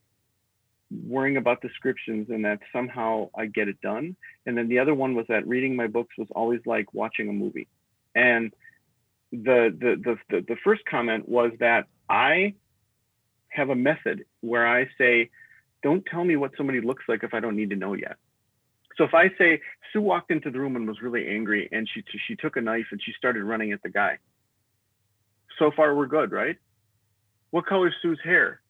worrying 1.07 1.37
about 1.37 1.62
descriptions, 1.62 2.28
and 2.28 2.45
that 2.45 2.59
somehow 2.72 3.31
I 3.33 3.47
get 3.47 3.68
it 3.68 3.81
done. 3.81 4.16
And 4.47 4.59
then 4.59 4.66
the 4.66 4.81
other 4.81 4.95
one 4.95 5.14
was 5.14 5.26
that 5.28 5.47
reading 5.47 5.76
my 5.76 5.87
books 5.87 6.12
was 6.18 6.26
always 6.33 6.61
like 6.66 6.93
watching 6.93 7.28
a 7.28 7.33
movie. 7.33 7.68
And 8.16 8.53
the 9.31 9.72
the 9.78 9.95
the 10.03 10.18
the, 10.28 10.45
the 10.49 10.57
first 10.64 10.83
comment 10.91 11.28
was 11.28 11.53
that 11.61 11.87
I 12.09 12.55
have 13.51 13.70
a 13.70 13.76
method 13.76 14.24
where 14.41 14.66
I 14.66 14.89
say, 14.99 15.31
don't 15.85 16.05
tell 16.05 16.24
me 16.24 16.35
what 16.35 16.51
somebody 16.57 16.81
looks 16.81 17.05
like 17.07 17.22
if 17.22 17.33
I 17.33 17.39
don't 17.39 17.55
need 17.55 17.70
to 17.70 17.76
know 17.76 17.95
yet. 17.95 18.16
So 19.01 19.05
if 19.05 19.14
I 19.14 19.30
say 19.38 19.62
Sue 19.94 20.03
walked 20.03 20.30
into 20.30 20.51
the 20.51 20.61
room 20.61 20.76
and 20.76 20.86
was 20.86 21.01
really 21.01 21.26
angry 21.26 21.70
and 21.72 21.88
she 21.88 22.05
she 22.28 22.36
took 22.36 22.57
a 22.57 22.61
knife 22.61 22.84
and 22.90 23.01
she 23.03 23.12
started 23.16 23.44
running 23.44 23.72
at 23.72 23.82
the 23.82 23.88
guy. 23.88 24.18
So 25.59 25.70
far 25.74 25.94
we're 25.94 26.07
good, 26.07 26.32
right? 26.32 26.57
What 27.51 27.64
color 27.64 27.88
is 27.88 27.94
Sue's 28.03 28.20
hair? 28.22 28.61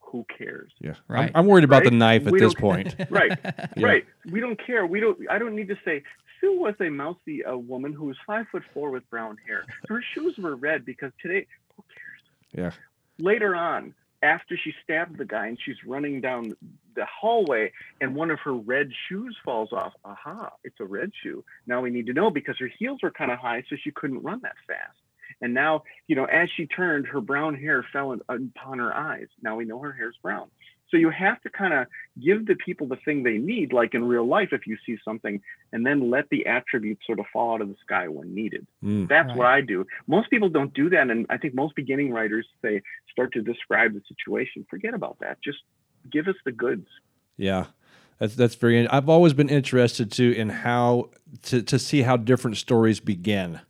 Who 0.00 0.24
cares? 0.38 0.72
Yeah. 0.80 0.94
Right. 1.06 1.30
I'm, 1.34 1.40
I'm 1.42 1.46
worried 1.46 1.64
about 1.64 1.84
the 1.84 1.90
knife 1.90 2.26
at 2.26 2.32
We 2.32 2.40
this 2.40 2.54
point. 2.54 2.94
Right, 3.10 3.38
Yeah. 3.76 3.86
right. 3.86 4.06
We 4.30 4.40
don't 4.40 4.58
care. 4.66 4.86
We 4.86 5.00
don't. 5.00 5.18
I 5.30 5.38
don't 5.38 5.54
need 5.54 5.68
to 5.68 5.76
say 5.84 6.02
Sue 6.40 6.58
was 6.58 6.74
a 6.80 6.88
mousy 6.88 7.44
uh, 7.44 7.54
woman 7.56 7.92
who 7.92 8.06
was 8.06 8.16
five 8.26 8.46
foot 8.50 8.62
four 8.72 8.90
with 8.90 9.08
brown 9.10 9.36
hair. 9.46 9.64
Her 9.86 10.02
shoes 10.14 10.34
were 10.38 10.56
red 10.56 10.86
because 10.86 11.12
today. 11.20 11.46
Who 11.76 11.84
cares? 11.94 12.72
Yeah. 12.78 13.22
later 13.22 13.54
on, 13.54 13.94
after 14.22 14.56
she 14.56 14.72
stabbed 14.82 15.18
the 15.18 15.24
guy 15.24 15.46
and 15.46 15.58
she's 15.64 15.76
running 15.86 16.20
down 16.20 16.54
the 16.94 17.04
hallway 17.06 17.72
and 18.00 18.14
one 18.14 18.30
of 18.30 18.38
her 18.40 18.54
red 18.54 18.90
shoes 19.08 19.36
falls 19.44 19.72
off. 19.72 19.92
Aha, 20.04 20.52
it's 20.64 20.80
a 20.80 20.84
red 20.84 21.10
shoe. 21.22 21.44
Now 21.66 21.80
we 21.80 21.90
need 21.90 22.06
to 22.06 22.12
know 22.12 22.30
because 22.30 22.56
her 22.58 22.70
heels 22.78 23.00
were 23.02 23.10
kind 23.10 23.30
of 23.30 23.38
high, 23.38 23.64
so 23.68 23.76
she 23.82 23.90
couldn't 23.90 24.22
run 24.22 24.40
that 24.42 24.56
fast. 24.66 24.98
And 25.40 25.54
now, 25.54 25.82
you 26.06 26.14
know, 26.14 26.24
as 26.26 26.48
she 26.56 26.66
turned, 26.66 27.06
her 27.06 27.20
brown 27.20 27.54
hair 27.54 27.84
fell 27.92 28.12
in, 28.12 28.20
upon 28.28 28.78
her 28.78 28.94
eyes. 28.94 29.26
Now 29.42 29.56
we 29.56 29.64
know 29.64 29.78
her 29.80 29.92
hair's 29.92 30.16
brown. 30.22 30.48
So 30.92 30.98
you 30.98 31.10
have 31.10 31.40
to 31.40 31.50
kind 31.50 31.72
of 31.72 31.86
give 32.22 32.46
the 32.46 32.54
people 32.54 32.86
the 32.86 32.98
thing 33.04 33.22
they 33.22 33.38
need, 33.38 33.72
like 33.72 33.94
in 33.94 34.04
real 34.04 34.26
life, 34.26 34.50
if 34.52 34.66
you 34.66 34.76
see 34.86 34.98
something, 35.02 35.40
and 35.72 35.84
then 35.86 36.10
let 36.10 36.28
the 36.30 36.46
attributes 36.46 37.04
sort 37.06 37.18
of 37.18 37.24
fall 37.32 37.54
out 37.54 37.62
of 37.62 37.68
the 37.68 37.76
sky 37.82 38.06
when 38.08 38.34
needed. 38.34 38.66
Mm. 38.84 39.08
That's 39.08 39.28
Right. 39.28 39.36
what 39.36 39.46
I 39.46 39.60
do. 39.62 39.86
Most 40.06 40.28
people 40.28 40.50
don't 40.50 40.72
do 40.74 40.90
that, 40.90 41.10
and 41.10 41.26
I 41.30 41.38
think 41.38 41.54
most 41.54 41.74
beginning 41.74 42.12
writers 42.12 42.46
say 42.60 42.82
start 43.10 43.32
to 43.32 43.40
describe 43.42 43.94
the 43.94 44.02
situation. 44.06 44.66
Forget 44.68 44.92
about 44.92 45.16
that. 45.20 45.38
Just 45.42 45.60
give 46.12 46.28
us 46.28 46.36
the 46.44 46.52
goods. 46.52 46.86
Yeah, 47.38 47.66
that's 48.18 48.34
that's 48.36 48.54
very. 48.54 48.86
I've 48.86 49.08
always 49.08 49.32
been 49.32 49.48
interested 49.48 50.12
too 50.12 50.34
in 50.36 50.50
how 50.50 51.08
to 51.44 51.62
to 51.62 51.78
see 51.78 52.02
how 52.02 52.18
different 52.18 52.58
stories 52.58 53.00
begin, 53.00 53.60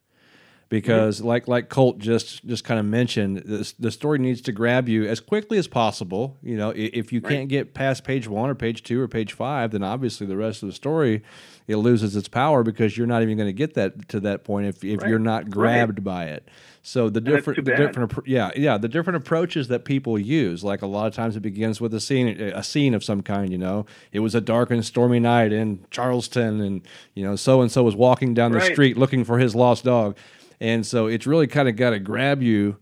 because 0.72 1.20
like 1.20 1.46
like 1.48 1.68
Colt 1.68 1.98
just 1.98 2.44
just 2.46 2.64
kind 2.64 2.80
of 2.80 2.86
mentioned, 2.86 3.42
this, 3.44 3.72
the 3.72 3.90
story 3.90 4.18
needs 4.18 4.40
to 4.40 4.52
grab 4.52 4.88
you 4.88 5.04
as 5.06 5.20
quickly 5.20 5.58
as 5.58 5.68
possible. 5.68 6.38
You 6.42 6.56
know, 6.56 6.72
if 6.74 7.12
you 7.12 7.20
Right. 7.20 7.30
can't 7.30 7.48
get 7.50 7.74
past 7.74 8.04
page 8.04 8.26
one 8.26 8.48
or 8.48 8.54
page 8.54 8.82
two 8.82 8.98
or 9.00 9.06
page 9.06 9.34
five, 9.34 9.70
then 9.72 9.82
obviously 9.82 10.26
the 10.26 10.36
rest 10.36 10.62
of 10.62 10.68
the 10.68 10.74
story 10.74 11.22
it 11.68 11.76
loses 11.76 12.16
its 12.16 12.26
power 12.26 12.62
because 12.64 12.96
you're 12.98 13.06
not 13.06 13.22
even 13.22 13.36
going 13.36 13.48
to 13.48 13.52
get 13.52 13.74
that 13.74 14.08
to 14.08 14.18
that 14.20 14.44
point 14.44 14.66
if 14.66 14.82
if 14.82 15.02
Right. 15.02 15.10
you're 15.10 15.18
not 15.18 15.50
grabbed 15.50 16.02
by 16.02 16.24
it. 16.24 16.48
So 16.84 17.08
the 17.10 17.20
that's 17.20 17.36
different 17.36 17.64
the 17.66 17.76
different 17.76 18.12
yeah 18.26 18.50
yeah 18.56 18.78
the 18.78 18.88
different 18.88 19.18
approaches 19.18 19.68
that 19.68 19.84
people 19.84 20.18
use 20.18 20.64
like 20.64 20.80
a 20.82 20.86
lot 20.86 21.06
of 21.06 21.14
times 21.14 21.36
it 21.36 21.40
begins 21.40 21.80
with 21.82 21.92
a 21.94 22.00
scene 22.00 22.28
a 22.40 22.62
scene 22.64 22.94
of 22.94 23.04
some 23.04 23.22
kind 23.22 23.52
you 23.52 23.58
know 23.58 23.86
it 24.10 24.18
was 24.20 24.34
a 24.34 24.40
dark 24.40 24.70
and 24.72 24.84
stormy 24.84 25.20
night 25.20 25.52
in 25.52 25.84
charleston 25.92 26.60
and 26.60 26.80
you 27.14 27.22
know 27.22 27.36
so 27.36 27.60
and 27.62 27.70
so 27.70 27.84
was 27.84 27.94
walking 27.94 28.34
down 28.34 28.50
the 28.50 28.58
Right. 28.58 28.72
street 28.72 28.96
looking 28.96 29.22
for 29.22 29.38
his 29.38 29.54
lost 29.54 29.84
dog 29.84 30.16
and 30.62 30.86
so 30.86 31.06
it's 31.06 31.26
really 31.26 31.46
kind 31.46 31.68
of 31.68 31.76
got 31.76 31.90
to 31.90 31.98
grab 31.98 32.42
you 32.42 32.76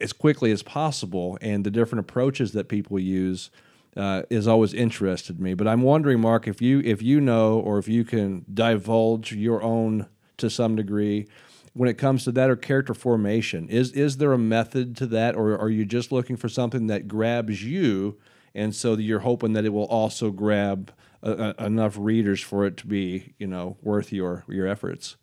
as 0.00 0.12
quickly 0.12 0.50
as 0.50 0.62
possible 0.62 1.36
and 1.40 1.64
the 1.64 1.70
different 1.70 2.00
approaches 2.00 2.52
that 2.52 2.68
people 2.68 2.98
use 2.98 3.50
uh, 3.96 4.22
is 4.30 4.48
always 4.48 4.72
interested 4.72 5.38
me 5.40 5.54
but 5.54 5.68
i'm 5.68 5.82
wondering 5.82 6.20
mark 6.20 6.48
if 6.48 6.62
you 6.62 6.80
if 6.84 7.02
you 7.02 7.20
know 7.20 7.58
or 7.58 7.78
if 7.78 7.88
you 7.88 8.04
can 8.04 8.44
divulge 8.52 9.32
your 9.32 9.62
own 9.62 10.06
to 10.36 10.48
some 10.48 10.76
degree 10.76 11.26
when 11.74 11.88
it 11.88 11.98
comes 11.98 12.24
to 12.24 12.32
that 12.32 12.48
or 12.48 12.56
character 12.56 12.94
formation? 12.94 13.68
Is 13.68 13.92
is 13.92 14.16
there 14.16 14.32
a 14.32 14.38
method 14.38 14.96
to 14.96 15.06
that, 15.08 15.34
or 15.36 15.58
are 15.58 15.68
you 15.68 15.84
just 15.84 16.10
looking 16.10 16.36
for 16.36 16.48
something 16.48 16.86
that 16.86 17.06
grabs 17.06 17.62
you, 17.62 18.18
and 18.54 18.74
so 18.74 18.94
you're 18.94 19.20
hoping 19.20 19.52
that 19.52 19.64
it 19.64 19.70
will 19.70 19.84
also 19.84 20.30
grab 20.30 20.92
a, 21.22 21.54
a, 21.58 21.66
enough 21.66 21.96
readers 21.98 22.40
for 22.40 22.64
it 22.64 22.76
to 22.78 22.86
be 22.86 23.34
you 23.38 23.46
know 23.46 23.76
worth 23.82 24.12
your 24.12 24.44
your 24.48 24.66
efforts? 24.66 25.16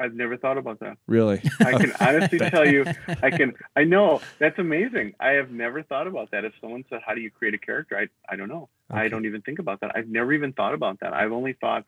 I've 0.00 0.14
never 0.14 0.36
thought 0.36 0.58
about 0.58 0.80
that. 0.80 0.96
Really? 1.06 1.42
I 1.60 1.72
can 1.72 1.92
honestly 2.00 2.38
tell 2.38 2.66
you, 2.66 2.84
I 3.22 3.30
can. 3.30 3.54
I 3.76 3.84
know 3.84 4.20
that's 4.38 4.58
amazing. 4.58 5.14
I 5.20 5.30
have 5.30 5.50
never 5.50 5.82
thought 5.82 6.06
about 6.06 6.30
that. 6.30 6.44
If 6.44 6.52
someone 6.60 6.84
said, 6.88 7.00
"How 7.04 7.14
do 7.14 7.20
you 7.20 7.30
create 7.30 7.54
a 7.54 7.58
character?" 7.58 7.96
I 7.98 8.08
I 8.32 8.36
don't 8.36 8.48
know. 8.48 8.68
Okay. 8.90 9.00
I 9.00 9.08
don't 9.08 9.26
even 9.26 9.42
think 9.42 9.58
about 9.58 9.80
that. 9.80 9.92
I've 9.94 10.08
never 10.08 10.32
even 10.32 10.52
thought 10.52 10.74
about 10.74 11.00
that. 11.00 11.12
I've 11.12 11.32
only 11.32 11.54
thought, 11.54 11.84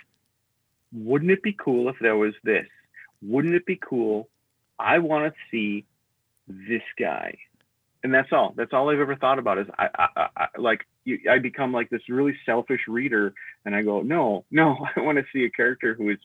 wouldn't 0.93 1.31
it 1.31 1.43
be 1.43 1.53
cool 1.53 1.89
if 1.89 1.97
there 2.01 2.17
was 2.17 2.35
this? 2.43 2.67
Wouldn't 3.23 3.55
it 3.55 3.67
be 3.67 3.77
cool? 3.77 4.29
I 4.79 4.99
want 4.99 5.33
to 5.33 5.41
see 5.51 5.87
this 6.49 6.83
guy, 6.99 7.39
and 8.03 8.13
that's 8.13 8.33
all. 8.33 8.55
That's 8.57 8.73
all 8.73 8.91
I've 8.91 9.01
ever 9.01 9.17
thought 9.17 9.39
about. 9.39 9.59
Is 9.59 9.67
I, 9.79 9.89
I, 9.97 10.29
I 10.37 10.47
like 10.59 10.87
you, 11.05 11.21
I 11.31 11.39
become 11.39 11.73
like 11.73 11.91
this 11.91 12.03
really 12.09 12.37
selfish 12.45 12.83
reader, 12.89 13.35
and 13.65 13.75
I 13.75 13.83
go, 13.83 14.03
no, 14.03 14.45
no, 14.51 14.77
I 14.97 15.01
want 15.01 15.19
to 15.19 15.25
see 15.33 15.45
a 15.45 15.51
character 15.51 15.95
who 15.95 16.11
is 16.11 16.19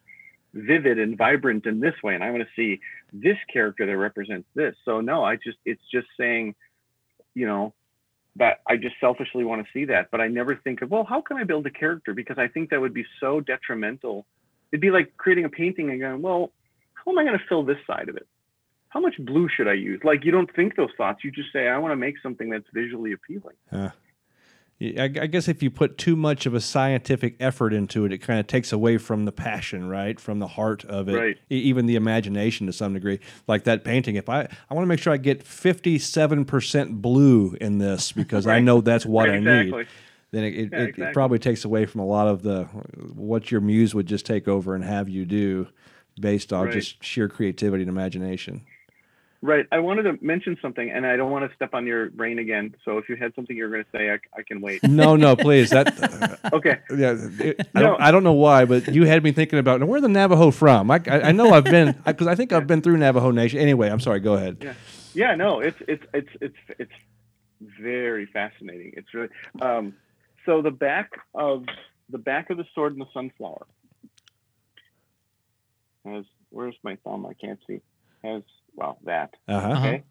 vivid 0.56 0.98
and 0.98 1.18
vibrant 1.18 1.66
in 1.66 1.82
this 1.82 1.94
way 2.02 2.16
and 2.16 2.24
i 2.24 2.32
want 2.32 2.42
to 2.42 2.50
see 2.56 2.80
this 3.12 3.38
character 3.52 3.86
that 3.86 3.98
represents 3.98 4.48
this. 4.56 4.74
So 4.86 5.02
no 5.02 5.24
i 5.24 5.36
just 5.36 5.58
it's 5.66 5.82
just 5.92 6.08
saying 6.18 6.56
you 7.34 7.46
know 7.46 7.74
that 8.38 8.62
i 8.68 8.78
just 8.78 8.96
selfishly 9.02 9.44
want 9.44 9.66
to 9.66 9.72
see 9.74 9.86
that 9.86 10.10
but 10.12 10.22
i 10.22 10.28
never 10.30 10.56
think 10.56 10.82
of 10.82 10.90
well 10.90 11.04
how 11.04 11.20
can 11.20 11.38
i 11.38 11.44
build 11.44 11.66
a 11.68 11.72
character? 11.72 12.14
Because 12.14 12.38
i 12.38 12.48
think 12.48 12.70
that 12.70 12.80
would 12.80 12.94
be 12.94 13.06
so 13.20 13.42
detrimental. 13.42 14.26
It'd 14.72 14.82
be 14.82 14.92
like 14.92 15.16
creating 15.18 15.46
a 15.46 15.50
painting 15.50 15.90
and 15.90 16.00
going 16.00 16.22
well 16.22 16.52
how 16.94 17.12
am 17.12 17.20
i 17.20 17.26
going 17.26 17.38
to 17.38 17.46
fill 17.50 17.64
this 17.64 17.78
side 17.86 18.08
of 18.08 18.16
it? 18.16 18.28
How 18.88 19.02
much 19.02 19.16
blue 19.20 19.50
should 19.50 19.68
i 19.68 19.74
use? 19.74 20.00
Like 20.06 20.24
you 20.24 20.32
don't 20.32 20.54
think 20.56 20.78
those 20.78 20.92
thoughts 20.98 21.22
you 21.26 21.32
just 21.32 21.52
say 21.52 21.68
i 21.68 21.78
want 21.78 21.92
to 21.92 21.98
make 21.98 22.16
something 22.24 22.50
that's 22.50 22.68
visually 22.74 23.12
appealing. 23.12 23.58
Uh, 23.70 23.90
I 24.82 25.08
guess 25.08 25.48
if 25.48 25.64
you 25.64 25.72
put 25.72 25.98
too 25.98 26.18
much 26.18 26.46
of 26.46 26.54
a 26.54 26.60
scientific 26.60 27.38
effort 27.40 27.72
into 27.72 28.04
it, 28.04 28.12
it 28.12 28.18
kind 28.18 28.42
of 28.42 28.48
takes 28.48 28.74
away 28.74 28.98
from 28.98 29.24
the 29.24 29.32
passion, 29.32 29.88
right? 29.88 30.20
From 30.20 30.40
the 30.40 30.48
heart 30.48 30.84
of 30.84 31.08
it, 31.08 31.16
right. 31.16 31.38
even 31.50 31.86
the 31.86 31.96
imagination 31.96 32.68
to 32.68 32.74
some 32.74 32.94
degree. 32.94 33.22
Like 33.48 33.64
that 33.64 33.86
painting, 33.86 34.18
if 34.18 34.28
I 34.28 34.42
I 34.70 34.74
want 34.74 34.84
to 34.84 34.88
make 34.88 35.00
sure 35.00 35.14
I 35.14 35.18
get 35.18 35.44
fifty 35.44 35.98
seven 35.98 36.44
percent 36.44 37.02
blue 37.02 37.56
in 37.62 37.78
this 37.78 38.12
because 38.12 38.46
right. 38.46 38.58
I 38.58 38.60
know 38.60 38.82
that's 38.82 39.06
what 39.06 39.30
right, 39.30 39.36
I 39.36 39.38
exactly. 39.38 39.78
need. 39.78 39.88
Then 40.32 40.44
it, 40.44 40.48
it, 40.48 40.70
yeah, 40.74 40.80
exactly. 40.80 41.06
it 41.06 41.14
probably 41.14 41.40
takes 41.40 41.64
away 41.64 41.86
from 41.86 42.02
a 42.02 42.06
lot 42.06 42.28
of 42.28 42.44
the 42.44 42.66
what 43.14 43.52
your 43.52 43.62
muse 43.62 43.96
would 43.96 44.08
just 44.08 44.26
take 44.26 44.50
over 44.50 44.76
and 44.76 44.84
have 44.84 45.08
you 45.08 45.24
do, 45.24 45.70
based 46.20 46.52
on 46.52 46.70
just 46.74 47.02
sheer 47.02 47.30
creativity 47.30 47.84
and 47.84 47.90
imagination. 47.90 48.66
Right. 49.46 49.68
I 49.72 49.78
wanted 49.78 50.04
to 50.04 50.18
mention 50.26 50.58
something, 50.60 50.90
and 50.90 51.06
I 51.06 51.16
don't 51.18 51.30
want 51.30 51.48
to 51.48 51.56
step 51.56 51.76
on 51.76 51.86
your 51.86 52.10
brain 52.10 52.40
again. 52.40 52.76
So 52.84 52.98
if 52.98 53.08
you 53.08 53.16
had 53.16 53.32
something 53.36 53.56
you 53.56 53.66
were 53.66 53.70
going 53.70 53.84
to 53.84 53.90
say, 53.96 54.10
I, 54.10 54.18
I 54.36 54.42
can 54.42 54.60
wait. 54.60 54.82
No, 54.96 55.16
no, 55.16 55.36
please. 55.36 55.70
That 55.70 56.40
okay. 56.54 56.80
Yeah, 56.90 57.16
it, 57.18 57.68
I, 57.76 57.80
no. 57.80 57.88
don't, 57.88 58.02
I 58.02 58.12
don't 58.12 58.24
know 58.24 58.34
why, 58.34 58.66
but 58.66 58.88
you 58.88 59.04
had 59.06 59.24
me 59.24 59.32
thinking 59.34 59.60
about 59.60 59.82
now, 59.82 59.86
where 59.86 60.02
the 60.02 60.08
Navajo 60.08 60.50
from. 60.50 60.90
I, 60.90 61.00
I, 61.08 61.22
I 61.22 61.32
know 61.32 61.52
I've 61.52 61.66
been 61.66 61.96
because 62.06 62.26
I, 62.26 62.32
I, 62.32 62.36
think 62.36 62.54
I've 62.54 62.66
been 62.66 62.82
through 62.82 62.98
Navajo 62.98 63.30
Nation. 63.30 63.60
Anyway, 63.60 63.90
I'm 63.90 64.00
sorry. 64.00 64.20
Go 64.20 64.34
ahead. 64.34 64.58
Yeah. 64.62 64.74
Yeah. 65.14 65.36
No, 65.36 65.60
it's 65.60 65.78
it's 65.88 66.04
it's 66.14 66.30
it's 66.42 66.56
it's 66.80 66.92
very 67.80 68.26
fascinating. 68.26 68.94
It's 68.98 69.14
really 69.14 69.30
um, 69.62 69.94
so 70.48 70.64
the 70.64 70.72
back 70.72 71.12
of 71.36 71.66
the 72.10 72.18
back 72.18 72.50
of 72.50 72.58
the 72.58 72.66
sword 72.74 72.94
and 72.94 73.02
the 73.02 73.10
sunflower 73.14 73.68
has 76.06 76.26
where's 76.50 76.76
my 76.84 76.98
thumb? 77.04 77.28
I 77.28 77.34
can't 77.34 77.60
see. 77.68 77.82
Has 78.24 78.42
well, 78.76 78.98
that. 79.06 79.34
Uh-huh. 79.48 79.72
Okay. 79.80 80.04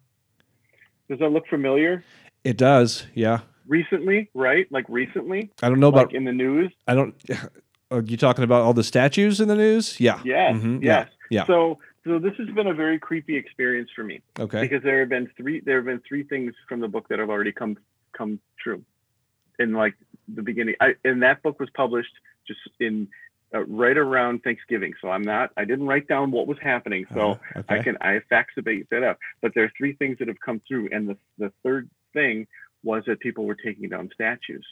Does 1.09 1.19
that 1.19 1.29
look 1.29 1.47
familiar? 1.47 2.03
It 2.43 2.57
does. 2.57 3.05
Yeah. 3.13 3.41
Recently, 3.67 4.29
right? 4.33 4.67
Like 4.71 4.85
recently. 4.89 5.51
I 5.61 5.69
don't 5.69 5.79
know 5.79 5.89
like 5.89 6.05
about 6.05 6.15
in 6.15 6.25
the 6.25 6.31
news. 6.31 6.71
I 6.87 6.93
don't. 6.95 7.15
Are 7.91 8.01
you 8.01 8.17
talking 8.17 8.43
about 8.43 8.63
all 8.63 8.73
the 8.73 8.83
statues 8.83 9.39
in 9.39 9.47
the 9.47 9.55
news? 9.55 9.99
Yeah. 9.99 10.19
Yes. 10.25 10.55
Mhm. 10.55 10.83
Yes. 10.83 11.09
Yeah. 11.29 11.45
So, 11.45 11.79
so 12.03 12.19
this 12.19 12.33
has 12.37 12.49
been 12.49 12.67
a 12.67 12.73
very 12.73 12.99
creepy 12.99 13.35
experience 13.35 13.89
for 13.95 14.03
me 14.03 14.21
Okay. 14.39 14.61
because 14.61 14.83
there 14.83 14.99
have 14.99 15.09
been 15.09 15.29
three. 15.37 15.61
There 15.61 15.77
have 15.77 15.85
been 15.85 16.01
three 16.07 16.23
things 16.23 16.53
from 16.67 16.79
the 16.79 16.87
book 16.87 17.07
that 17.09 17.19
have 17.19 17.29
already 17.29 17.51
come 17.51 17.77
come 18.17 18.39
true. 18.59 18.83
In 19.59 19.73
like 19.73 19.93
the 20.27 20.41
beginning, 20.41 20.75
I, 20.81 20.95
and 21.03 21.21
that 21.23 21.41
book 21.43 21.59
was 21.59 21.69
published 21.75 22.11
just 22.47 22.59
in 22.79 23.07
uh, 23.53 23.63
right 23.65 23.97
around 23.97 24.43
Thanksgiving. 24.43 24.93
So 25.01 25.09
I'm 25.09 25.21
not. 25.23 25.51
I 25.57 25.65
didn't 25.65 25.87
write 25.87 26.07
down 26.07 26.31
what 26.31 26.47
was 26.47 26.57
happening. 26.61 27.05
So 27.13 27.31
Uh, 27.55 27.59
okay. 27.59 27.79
I 27.79 27.83
can 27.83 27.97
I 28.01 28.19
faxabate 28.31 28.89
that 28.89 29.03
up. 29.03 29.17
But 29.41 29.53
there 29.53 29.63
are 29.63 29.71
three 29.77 29.93
things 29.93 30.17
that 30.19 30.27
have 30.27 30.39
come 30.39 30.61
through, 30.67 30.89
and 30.91 31.07
the 31.09 31.17
the 31.37 31.51
third 31.63 31.89
thing 32.13 32.47
was 32.83 33.03
that 33.07 33.19
people 33.19 33.45
were 33.45 33.55
taking 33.55 33.89
down 33.89 34.09
statues, 34.13 34.65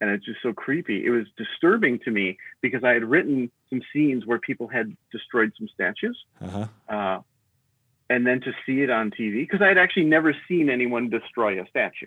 and 0.00 0.10
it's 0.10 0.24
just 0.24 0.42
so 0.42 0.52
creepy. 0.52 1.04
It 1.04 1.10
was 1.10 1.26
disturbing 1.36 1.98
to 2.00 2.10
me 2.10 2.36
because 2.60 2.82
I 2.84 2.90
had 2.92 3.04
written 3.04 3.50
some 3.70 3.80
scenes 3.92 4.26
where 4.26 4.38
people 4.38 4.68
had 4.68 4.96
destroyed 5.10 5.52
some 5.58 5.68
statues, 5.68 6.18
Uh-huh. 6.40 6.66
uh, 6.88 7.20
and 8.10 8.26
then 8.26 8.40
to 8.42 8.52
see 8.66 8.82
it 8.82 8.90
on 8.90 9.10
TV 9.10 9.34
because 9.46 9.62
I 9.62 9.68
had 9.68 9.78
actually 9.78 10.06
never 10.06 10.34
seen 10.48 10.68
anyone 10.68 11.10
destroy 11.10 11.60
a 11.62 11.66
statue. 11.68 12.06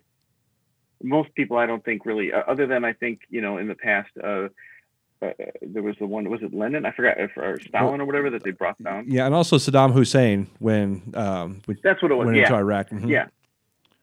Most 1.01 1.33
people, 1.35 1.57
I 1.57 1.65
don't 1.65 1.83
think, 1.83 2.05
really, 2.05 2.31
uh, 2.33 2.43
other 2.47 2.67
than 2.67 2.83
I 2.85 2.93
think 2.93 3.21
you 3.29 3.41
know 3.41 3.57
in 3.57 3.67
the 3.67 3.75
past. 3.75 4.09
Uh, 5.21 5.29
there 5.61 5.81
was 5.81 5.95
the 5.99 6.05
one 6.05 6.29
was 6.29 6.41
it 6.43 6.53
Lenin 6.53 6.85
I 6.85 6.91
forgot 6.91 7.17
if 7.19 7.31
or 7.37 7.57
Stalin 7.61 8.01
or 8.01 8.05
whatever 8.05 8.29
that 8.31 8.43
they 8.43 8.51
brought 8.51 8.81
down. 8.83 9.05
Yeah, 9.07 9.25
and 9.25 9.33
also 9.33 9.55
Saddam 9.57 9.93
Hussein 9.93 10.47
when 10.59 11.01
um 11.15 11.61
when, 11.65 11.77
That's 11.83 12.01
what 12.01 12.11
it 12.11 12.15
was. 12.15 12.25
went 12.25 12.37
Yeah, 12.37 12.43
into 12.43 12.55
Iraq. 12.55 12.89
Mhm. 12.89 13.07
yeah. 13.09 13.27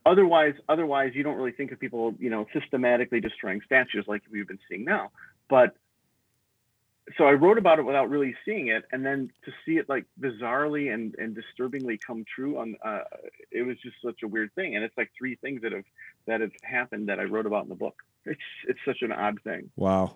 Otherwise, 0.06 0.54
otherwise 0.68 1.12
you 1.14 1.22
don't 1.22 1.36
really 1.36 1.52
think 1.52 1.70
of 1.70 1.78
people, 1.78 2.14
you 2.18 2.30
know, 2.30 2.46
systematically 2.52 3.20
destroying 3.20 3.60
statues 3.64 4.06
like 4.08 4.22
we've 4.32 4.48
been 4.48 4.58
seeing 4.68 4.84
now. 4.84 5.10
But 5.48 5.76
so 7.18 7.24
I 7.24 7.32
wrote 7.32 7.58
about 7.58 7.78
it 7.78 7.82
without 7.84 8.08
really 8.08 8.34
seeing 8.44 8.68
it, 8.68 8.84
and 8.90 9.04
then 9.04 9.30
to 9.44 9.52
see 9.66 9.76
it 9.76 9.88
like 9.88 10.06
bizarrely 10.20 10.92
and 10.92 11.14
and 11.16 11.34
disturbingly 11.34 11.98
come 11.98 12.24
true 12.24 12.58
on, 12.58 12.76
uh, 12.82 13.02
it 13.50 13.62
was 13.62 13.76
just 13.80 13.96
such 14.02 14.22
a 14.22 14.28
weird 14.28 14.52
thing. 14.54 14.76
And 14.76 14.84
it's 14.84 14.96
like 14.96 15.10
three 15.16 15.34
things 15.36 15.60
that 15.62 15.72
have 15.72 15.84
that 16.26 16.40
have 16.40 16.52
happened 16.62 17.08
that 17.10 17.20
I 17.20 17.24
wrote 17.24 17.44
about 17.46 17.64
in 17.64 17.68
the 17.68 17.74
book. 17.74 18.02
It's 18.24 18.40
it's 18.66 18.78
such 18.84 19.02
an 19.02 19.12
odd 19.12 19.40
thing. 19.42 19.70
Wow. 19.76 20.14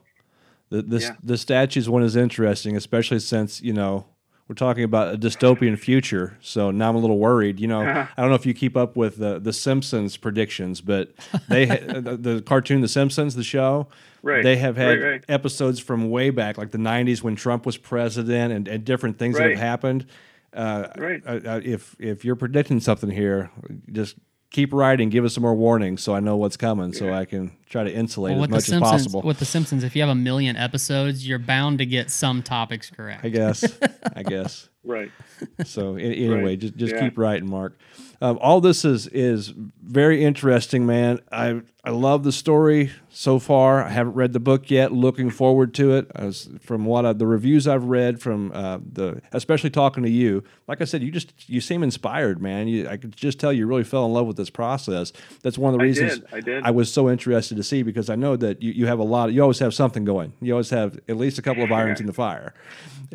The 0.70 0.82
the 0.82 0.98
Yeah. 1.00 1.14
the 1.22 1.36
statues 1.38 1.88
one 1.88 2.02
is 2.02 2.16
interesting, 2.16 2.76
especially 2.76 3.20
since 3.20 3.62
you 3.62 3.72
know 3.72 4.06
we're 4.48 4.54
talking 4.54 4.84
about 4.84 5.12
a 5.12 5.18
dystopian 5.18 5.76
future. 5.78 6.36
So 6.40 6.70
now 6.70 6.88
I'm 6.88 6.94
a 6.96 6.98
little 6.98 7.18
worried. 7.18 7.58
You 7.60 7.66
know, 7.68 7.80
I 8.16 8.20
don't 8.20 8.28
know 8.30 8.36
if 8.36 8.46
you 8.46 8.54
keep 8.54 8.76
up 8.76 8.96
with 8.96 9.16
the 9.16 9.38
the 9.38 9.52
Simpsons 9.52 10.16
predictions, 10.16 10.80
but 10.80 11.12
they 11.48 11.64
the, 11.66 12.16
the 12.20 12.42
cartoon 12.42 12.80
The 12.80 12.88
Simpsons, 12.88 13.34
the 13.34 13.44
show. 13.44 13.88
Right. 14.22 14.42
They 14.42 14.56
have 14.56 14.76
had 14.76 14.98
Right, 14.98 15.10
right. 15.10 15.24
episodes 15.28 15.78
from 15.78 16.10
way 16.10 16.30
back, 16.30 16.58
like 16.58 16.72
the 16.72 16.78
'90s 16.78 17.22
when 17.22 17.36
Trump 17.36 17.64
was 17.64 17.76
president, 17.76 18.52
and, 18.52 18.66
and 18.66 18.84
different 18.84 19.18
things 19.18 19.36
that 19.36 19.50
have 19.50 19.58
happened. 19.58 20.06
Uh, 20.52 20.88
Right. 20.96 21.22
uh, 21.26 21.60
if 21.62 21.94
if 22.00 22.24
you're 22.24 22.34
predicting 22.36 22.80
something 22.80 23.10
here, 23.10 23.50
just 23.92 24.16
keep 24.56 24.72
writing. 24.72 25.10
Give 25.10 25.24
us 25.24 25.34
some 25.34 25.42
more 25.42 25.54
warnings, 25.54 26.02
so 26.02 26.14
I 26.14 26.20
know 26.20 26.36
what's 26.36 26.56
coming, 26.56 26.94
so 26.94 27.12
I 27.12 27.26
can 27.26 27.52
try 27.68 27.84
to 27.84 27.92
insulate 27.92 28.34
Well, 28.34 28.44
as 28.44 28.50
with 28.50 28.66
the 28.66 28.80
much 28.80 28.94
as 28.94 29.02
possible. 29.02 29.20
with 29.22 29.38
the 29.38 29.44
Simpsons, 29.44 29.84
if 29.84 29.94
you 29.94 30.00
have 30.00 30.08
a 30.08 30.14
million 30.14 30.56
episodes, 30.56 31.28
you're 31.28 31.38
bound 31.38 31.78
to 31.78 31.86
get 31.86 32.10
some 32.10 32.42
topics 32.42 32.90
correct. 32.90 33.22
I 33.24 33.28
guess. 33.28 33.78
I 34.16 34.22
guess. 34.22 34.68
Right. 34.86 35.10
So 35.64 35.96
anyway, 35.96 36.42
Right. 36.42 36.58
just 36.58 36.76
just 36.76 36.94
Yeah. 36.94 37.00
keep 37.08 37.18
writing, 37.18 37.48
Mark. 37.50 37.76
Um, 38.22 38.38
all 38.40 38.62
this 38.62 38.82
is 38.86 39.08
is 39.08 39.52
very 39.84 40.24
interesting, 40.24 40.86
man. 40.86 41.20
I 41.30 41.60
I 41.84 41.90
love 41.90 42.24
the 42.24 42.32
story 42.32 42.90
so 43.10 43.38
far. 43.38 43.84
I 43.84 43.90
haven't 43.90 44.14
read 44.14 44.32
the 44.32 44.40
book 44.40 44.70
yet. 44.70 44.90
Looking 44.90 45.28
forward 45.28 45.74
to 45.74 45.92
it. 45.92 46.10
As 46.14 46.48
from 46.60 46.86
what 46.86 47.04
I, 47.04 47.12
the 47.12 47.26
reviews 47.26 47.68
I've 47.68 47.84
read 47.84 48.20
from 48.20 48.50
uh, 48.54 48.78
the, 48.90 49.20
especially 49.32 49.70
talking 49.70 50.02
to 50.02 50.08
you, 50.10 50.42
like 50.66 50.80
I 50.80 50.84
said, 50.84 51.02
you 51.02 51.10
just 51.10 51.34
you 51.48 51.60
seem 51.60 51.82
inspired, 51.82 52.40
man. 52.40 52.68
You, 52.68 52.88
I 52.88 52.96
could 52.96 53.14
just 53.14 53.38
tell 53.38 53.52
you 53.52 53.66
really 53.66 53.84
fell 53.84 54.06
in 54.06 54.12
love 54.14 54.26
with 54.26 54.36
this 54.38 54.50
process. 54.50 55.12
That's 55.42 55.58
one 55.58 55.74
of 55.74 55.78
the 55.78 55.84
I 55.84 55.88
reasons 55.88 56.14
did, 56.20 56.24
I 56.32 56.40
did. 56.40 56.64
I 56.64 56.70
was 56.70 56.90
so 56.90 57.10
interested 57.10 57.56
to 57.56 57.62
see 57.62 57.82
because 57.82 58.08
I 58.08 58.16
know 58.16 58.34
that 58.36 58.62
you, 58.62 58.72
you 58.72 58.86
have 58.86 58.98
a 58.98 59.04
lot. 59.04 59.30
You 59.32 59.42
always 59.42 59.58
have 59.58 59.74
something 59.74 60.04
going. 60.06 60.32
You 60.40 60.52
always 60.54 60.70
have 60.70 60.98
at 61.08 61.18
least 61.18 61.38
a 61.38 61.42
couple 61.42 61.62
of 61.62 61.70
irons 61.80 62.00
in 62.00 62.06
the 62.06 62.14
fire. 62.14 62.54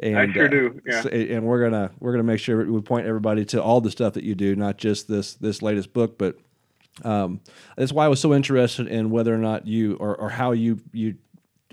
And, 0.01 0.33
sure 0.33 0.45
uh, 0.45 0.47
do, 0.47 0.81
yeah. 0.87 1.01
so- 1.01 1.09
and 1.09 1.43
we're 1.43 1.60
gonna 1.63 1.91
we're 1.99 2.11
gonna 2.11 2.23
make 2.23 2.39
sure 2.39 2.65
we 2.65 2.81
point 2.81 3.05
everybody 3.05 3.45
to 3.45 3.61
all 3.61 3.81
the 3.81 3.91
stuff 3.91 4.13
that 4.13 4.23
you 4.23 4.35
do, 4.35 4.55
not 4.55 4.77
just 4.77 5.07
this 5.07 5.33
this 5.35 5.61
latest 5.61 5.93
book, 5.93 6.17
but 6.17 6.37
um, 7.03 7.41
that's 7.77 7.93
why 7.93 8.05
I 8.05 8.07
was 8.07 8.19
so 8.19 8.33
interested 8.33 8.87
in 8.87 9.09
whether 9.09 9.33
or 9.33 9.37
not 9.37 9.67
you 9.67 9.95
or, 9.95 10.15
or 10.15 10.29
how 10.29 10.51
you 10.51 10.79
you 10.91 11.15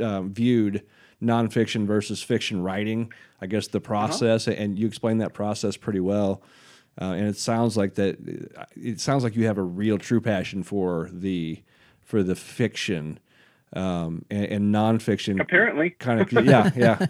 um, 0.00 0.32
viewed 0.32 0.84
nonfiction 1.22 1.86
versus 1.86 2.22
fiction 2.22 2.62
writing. 2.62 3.12
I 3.40 3.46
guess 3.46 3.68
the 3.68 3.80
process, 3.80 4.48
and 4.48 4.78
you 4.78 4.86
explained 4.86 5.20
that 5.20 5.34
process 5.34 5.76
pretty 5.76 6.00
well. 6.00 6.42
Uh, 7.00 7.12
and 7.12 7.28
it 7.28 7.36
sounds 7.36 7.76
like 7.76 7.94
that. 7.94 8.18
It 8.76 9.00
sounds 9.00 9.22
like 9.22 9.36
you 9.36 9.46
have 9.46 9.58
a 9.58 9.62
real 9.62 9.98
true 9.98 10.20
passion 10.20 10.62
for 10.62 11.08
the 11.12 11.62
for 12.00 12.22
the 12.22 12.34
fiction 12.34 13.20
um, 13.74 14.24
and, 14.30 14.44
and 14.44 14.74
nonfiction 14.74 15.40
Apparently, 15.40 15.90
kind 15.90 16.20
of 16.20 16.32
yeah 16.44 16.70
yeah. 16.76 17.06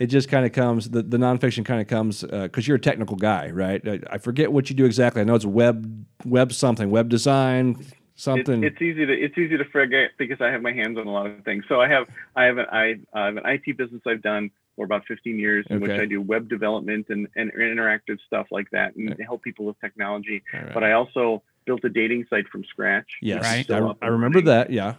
It 0.00 0.06
just 0.06 0.28
kind 0.28 0.44
of 0.44 0.52
comes 0.52 0.90
the, 0.90 1.02
the 1.02 1.16
nonfiction 1.16 1.64
kind 1.64 1.80
of 1.80 1.86
comes 1.86 2.22
because 2.22 2.66
you're 2.66 2.76
a 2.76 2.80
technical 2.80 3.16
guy 3.16 3.50
right? 3.50 3.86
I, 3.86 4.00
I 4.10 4.18
forget 4.18 4.52
what 4.52 4.70
you 4.70 4.76
do 4.76 4.84
exactly. 4.84 5.20
I 5.20 5.24
know 5.24 5.34
it's 5.34 5.44
web 5.44 6.06
web 6.24 6.52
something 6.52 6.90
web 6.90 7.08
design 7.08 7.76
it's, 7.80 7.94
something. 8.16 8.64
it's 8.64 8.80
easy 8.82 9.06
to 9.06 9.12
it's 9.12 9.38
easy 9.38 9.56
to 9.56 9.64
forget 9.66 10.10
because 10.18 10.40
I 10.40 10.48
have 10.48 10.62
my 10.62 10.72
hands 10.72 10.98
on 10.98 11.06
a 11.06 11.12
lot 11.12 11.26
of 11.26 11.44
things. 11.44 11.64
So 11.68 11.80
I 11.80 11.88
have 11.88 12.06
I 12.36 12.44
have 12.44 12.58
an 12.58 12.66
I, 12.70 12.94
I 13.14 13.26
have 13.26 13.36
an 13.36 13.46
IT 13.46 13.76
business 13.76 14.02
I've 14.06 14.22
done 14.22 14.50
for 14.76 14.84
about 14.84 15.04
15 15.06 15.38
years, 15.38 15.66
in 15.68 15.80
which 15.80 15.90
I 15.90 16.06
do 16.06 16.22
web 16.22 16.48
development 16.48 17.06
and, 17.10 17.28
and 17.36 17.52
interactive 17.52 18.18
stuff 18.26 18.46
like 18.50 18.70
that, 18.70 18.94
and 18.96 19.14
help 19.20 19.42
people 19.42 19.66
with 19.66 19.78
technology. 19.80 20.42
All 20.54 20.60
right. 20.60 20.72
But 20.72 20.84
I 20.84 20.92
also 20.92 21.42
built 21.66 21.84
a 21.84 21.88
dating 21.88 22.26
site 22.30 22.48
from 22.48 22.64
scratch. 22.64 23.18
yes. 23.20 23.42
Right. 23.42 23.70
I, 23.70 23.92
I 24.00 24.06
remember 24.06 24.40
that. 24.42 24.70
Yeah 24.70 24.94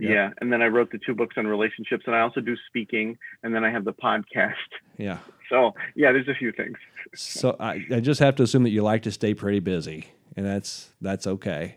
Yeah. 0.00 0.10
Yeah. 0.10 0.30
and 0.40 0.52
then 0.52 0.62
I 0.62 0.66
wrote 0.66 0.90
the 0.92 0.98
two 0.98 1.14
books 1.14 1.36
on 1.38 1.46
relationships, 1.46 2.04
and 2.06 2.14
I 2.16 2.20
also 2.20 2.40
do 2.40 2.56
speaking, 2.68 3.18
and 3.42 3.54
then 3.54 3.64
I 3.64 3.70
have 3.70 3.84
the 3.84 3.92
podcast. 3.92 4.54
yeah 4.96 5.18
So 5.48 5.74
yeah, 5.94 6.12
there's 6.12 6.28
a 6.28 6.34
few 6.34 6.52
things. 6.52 6.76
so 7.14 7.56
I, 7.60 7.84
I 7.92 8.00
just 8.00 8.20
have 8.20 8.34
to 8.36 8.42
assume 8.42 8.62
that 8.64 8.70
you 8.70 8.82
like 8.82 9.02
to 9.02 9.10
stay 9.12 9.34
pretty 9.34 9.60
busy 9.60 10.06
and 10.36 10.46
that's 10.46 10.90
that's 11.00 11.26
okay 11.26 11.76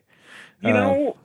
You 0.62 0.70
Uh, 0.70 0.74
know, 0.74 1.18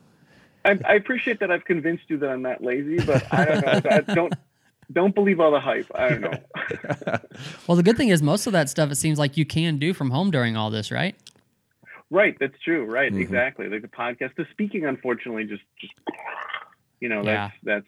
I, 0.64 0.78
I 0.84 0.94
appreciate 0.94 1.40
that 1.40 1.50
I've 1.50 1.64
convinced 1.64 2.04
you 2.08 2.16
that 2.18 2.30
I'm 2.30 2.42
not 2.42 2.62
lazy, 2.62 2.98
but 2.98 3.22
I 3.32 3.44
don't 3.44 3.60
know. 3.64 3.90
I 3.90 4.00
don't 4.14 4.34
don't 4.92 5.14
believe 5.14 5.38
all 5.40 5.50
the 5.52 5.60
hype. 5.60 5.90
I 5.94 6.08
don't 6.08 6.20
know. 6.22 6.38
Well, 7.66 7.76
the 7.76 7.82
good 7.82 7.96
thing 7.96 8.08
is 8.08 8.22
most 8.22 8.46
of 8.46 8.52
that 8.54 8.68
stuff 8.70 8.90
it 8.90 8.96
seems 8.96 9.18
like 9.18 9.36
you 9.36 9.44
can 9.44 9.78
do 9.78 9.92
from 9.94 10.10
home 10.10 10.30
during 10.30 10.56
all 10.56 10.70
this, 10.70 10.90
right? 10.90 11.14
right, 12.10 12.34
that's 12.40 12.58
true. 12.64 12.84
Right, 12.86 13.12
Mhm. 13.12 13.20
exactly. 13.20 13.68
Like 13.68 13.82
the 13.82 13.88
podcast, 13.88 14.34
the 14.36 14.46
speaking, 14.50 14.86
unfortunately, 14.86 15.44
just 15.44 15.62
just 15.78 15.92
you 17.00 17.08
know 17.08 17.22
Yeah. 17.24 17.50
that's 17.50 17.54
that's 17.64 17.86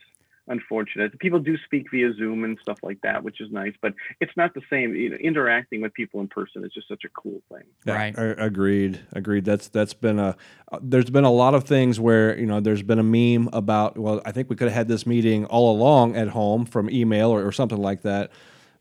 unfortunate. 0.48 1.16
People 1.20 1.38
do 1.38 1.56
speak 1.64 1.86
via 1.92 2.12
Zoom 2.14 2.42
and 2.42 2.58
stuff 2.60 2.78
like 2.82 3.00
that, 3.02 3.22
which 3.22 3.40
is 3.40 3.52
nice, 3.52 3.74
but 3.80 3.94
it's 4.20 4.32
not 4.36 4.52
the 4.54 4.62
same. 4.68 4.94
You 4.96 5.10
know, 5.10 5.16
interacting 5.16 5.80
with 5.80 5.94
people 5.94 6.20
in 6.20 6.26
person 6.28 6.64
is 6.64 6.72
just 6.72 6.88
such 6.88 7.04
a 7.04 7.08
cool 7.10 7.40
thing. 7.52 7.62
Yeah, 7.86 7.94
Right. 7.94 8.18
a- 8.18 8.44
agreed. 8.44 8.98
Agreed. 9.12 9.44
That's 9.44 9.68
that's 9.68 9.94
been 9.94 10.18
a. 10.18 10.36
uh, 10.72 10.78
There's 10.82 11.10
been 11.10 11.24
a 11.24 11.30
lot 11.30 11.54
of 11.54 11.64
things 11.64 12.00
where 12.00 12.36
you 12.38 12.46
know 12.46 12.58
there's 12.60 12.82
been 12.82 12.98
a 12.98 13.02
meme 13.04 13.48
about. 13.52 13.96
Well, 13.96 14.20
I 14.24 14.32
think 14.32 14.50
we 14.50 14.56
could 14.56 14.68
have 14.68 14.76
had 14.76 14.88
this 14.88 15.06
meeting 15.06 15.44
all 15.46 15.74
along 15.76 16.16
at 16.16 16.28
home 16.28 16.64
from 16.64 16.90
email 16.90 17.30
or, 17.30 17.46
or 17.46 17.52
something 17.52 17.78
like 17.78 18.02
that. 18.02 18.30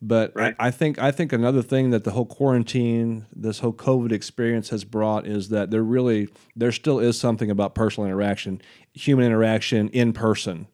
But 0.01 0.31
Right. 0.33 0.55
I, 0.59 0.67
I 0.67 0.71
think 0.71 0.97
I 0.97 1.11
think 1.11 1.33
another 1.33 1.61
thing 1.61 1.89
that 1.89 2.05
the 2.05 2.11
whole 2.11 2.25
quarantine, 2.25 3.25
this 3.35 3.59
whole 3.59 3.73
COVID 3.73 4.11
experience 4.11 4.69
has 4.69 4.83
brought 4.85 5.27
is 5.27 5.49
that 5.49 5.71
there 5.71 5.83
really 5.83 6.29
there 6.55 6.71
still 6.71 6.99
is 6.99 7.19
something 7.19 7.51
about 7.51 7.75
personal 7.75 8.07
interaction, 8.07 8.61
human 8.93 9.25
interaction 9.25 9.89
in 9.89 10.13
person. 10.13 10.67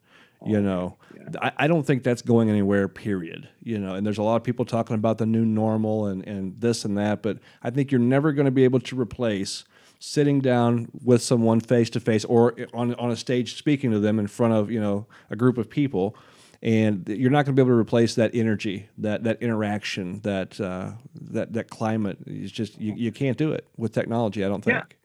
You 0.45 0.57
oh, 0.57 0.61
know, 0.61 0.97
I, 1.41 1.51
I 1.57 1.67
don't 1.67 1.87
think 1.87 2.03
that's 2.03 2.21
going 2.21 2.49
anywhere. 2.49 2.87
Period. 2.87 3.49
You 3.63 3.79
know, 3.79 3.95
and 3.95 4.05
there's 4.05 4.19
a 4.19 4.23
lot 4.23 4.35
of 4.35 4.43
people 4.43 4.63
talking 4.63 4.95
about 4.95 5.17
the 5.17 5.25
new 5.25 5.43
normal 5.43 6.05
and 6.05 6.25
and 6.27 6.61
this 6.61 6.85
and 6.85 6.97
that, 6.97 7.23
but 7.23 7.39
I 7.63 7.71
think 7.71 7.91
you're 7.91 7.99
never 7.99 8.31
going 8.31 8.45
to 8.45 8.51
be 8.51 8.63
able 8.63 8.79
to 8.81 8.99
replace 8.99 9.63
sitting 9.97 10.39
down 10.39 10.87
with 11.03 11.23
someone 11.23 11.59
face 11.59 11.89
to 11.89 11.99
face 11.99 12.25
or 12.25 12.55
on 12.73 12.93
on 12.95 13.09
a 13.09 13.15
stage 13.15 13.57
speaking 13.57 13.89
to 13.91 13.99
them 13.99 14.19
in 14.19 14.27
front 14.27 14.53
of 14.53 14.69
you 14.69 14.79
know 14.79 15.07
a 15.31 15.35
group 15.35 15.57
of 15.57 15.69
people. 15.69 16.15
And 16.61 17.07
you're 17.07 17.31
not 17.31 17.45
going 17.45 17.55
to 17.55 17.61
be 17.63 17.65
able 17.65 17.75
to 17.75 17.79
replace 17.79 18.15
that 18.15 18.31
energy, 18.33 18.89
that 18.97 19.23
that 19.23 19.41
interaction, 19.41 20.19
that 20.21 20.59
uh, 20.59 20.91
that 21.31 21.53
that 21.53 21.69
climate. 21.69 22.17
It's 22.25 22.51
just 22.51 22.79
you, 22.79 22.93
you 22.95 23.11
can't 23.11 23.37
do 23.37 23.51
it 23.51 23.67
with 23.77 23.91
technology. 23.91 24.43
I 24.43 24.47
don't 24.47 24.63
think. 24.63 24.77
Yeah. 24.77 24.95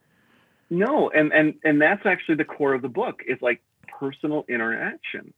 No, 0.71 1.09
and 1.09 1.33
and 1.33 1.55
and 1.63 1.81
that's 1.81 2.05
actually 2.05 2.35
the 2.35 2.45
core 2.45 2.73
of 2.73 2.81
the 2.81 2.89
book 2.89 3.21
is 3.27 3.37
like 3.41 3.61
personal 3.87 4.45
interaction. 4.47 5.33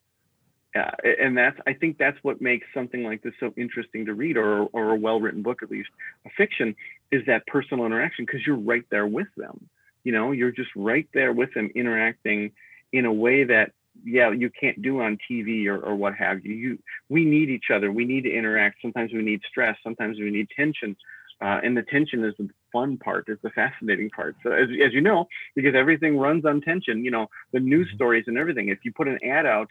Uh, 0.76 0.89
and 1.03 1.38
that's 1.38 1.59
I 1.68 1.74
think 1.74 1.97
that's 1.97 2.18
what 2.24 2.41
makes 2.41 2.66
something 2.74 3.03
like 3.03 3.22
this 3.22 3.34
so 3.39 3.53
interesting 3.57 4.05
to 4.05 4.14
read, 4.14 4.38
or 4.38 4.64
or 4.74 4.91
a 4.91 4.95
well 4.95 5.20
written 5.20 5.41
book 5.41 5.64
at 5.64 5.70
least, 5.70 5.89
a 6.26 6.30
fiction, 6.38 6.76
is 7.11 7.26
that 7.28 7.45
personal 7.47 7.86
interaction 7.86 8.26
because 8.26 8.45
you're 8.45 8.55
right 8.55 8.86
there 8.89 9.07
with 9.07 9.28
them. 9.36 9.70
You 10.03 10.11
know, 10.11 10.32
you're 10.32 10.51
just 10.51 10.70
right 10.76 11.07
there 11.14 11.34
with 11.34 11.53
them, 11.53 11.72
interacting 11.76 12.51
in 12.91 13.05
a 13.05 13.14
way 13.14 13.43
that 13.43 13.72
yeah 14.04 14.32
you 14.32 14.50
can't 14.50 14.82
do 14.82 15.02
on 15.02 15.18
TV 15.30 15.68
or, 15.68 15.78
or 15.78 15.96
what 15.96 16.16
have 16.16 16.46
you. 16.46 16.54
You 16.54 16.80
we 17.10 17.26
need 17.26 17.50
each 17.50 17.66
other. 17.74 17.91
We 17.91 18.06
need 18.06 18.22
to 18.22 18.32
interact. 18.32 18.78
Sometimes 18.82 19.14
we 19.14 19.22
need 19.22 19.41
stress. 19.50 19.78
Sometimes 19.84 20.20
we 20.20 20.32
need 20.32 20.48
tension. 20.56 20.96
Uh, 21.41 21.60
and 21.62 21.76
the 21.76 21.84
tension 21.84 22.24
is 22.24 22.34
the 22.38 22.50
fun 22.72 22.98
part, 22.98 23.26
is 23.28 23.38
the 23.44 23.50
fascinating 23.50 24.10
part. 24.10 24.36
So 24.44 24.52
as, 24.52 24.70
as 24.84 24.94
you 24.94 25.02
know, 25.02 25.28
because 25.56 25.76
everything 25.76 26.18
runs 26.18 26.46
on 26.46 26.62
tension, 26.62 27.04
you 27.04 27.12
know, 27.12 27.28
the 27.52 27.60
news 27.60 27.89
stories 27.94 28.26
and 28.28 28.38
everything. 28.38 28.70
If 28.70 28.80
you 28.84 28.94
put 28.94 29.10
an 29.10 29.20
ad 29.24 29.46
out, 29.46 29.68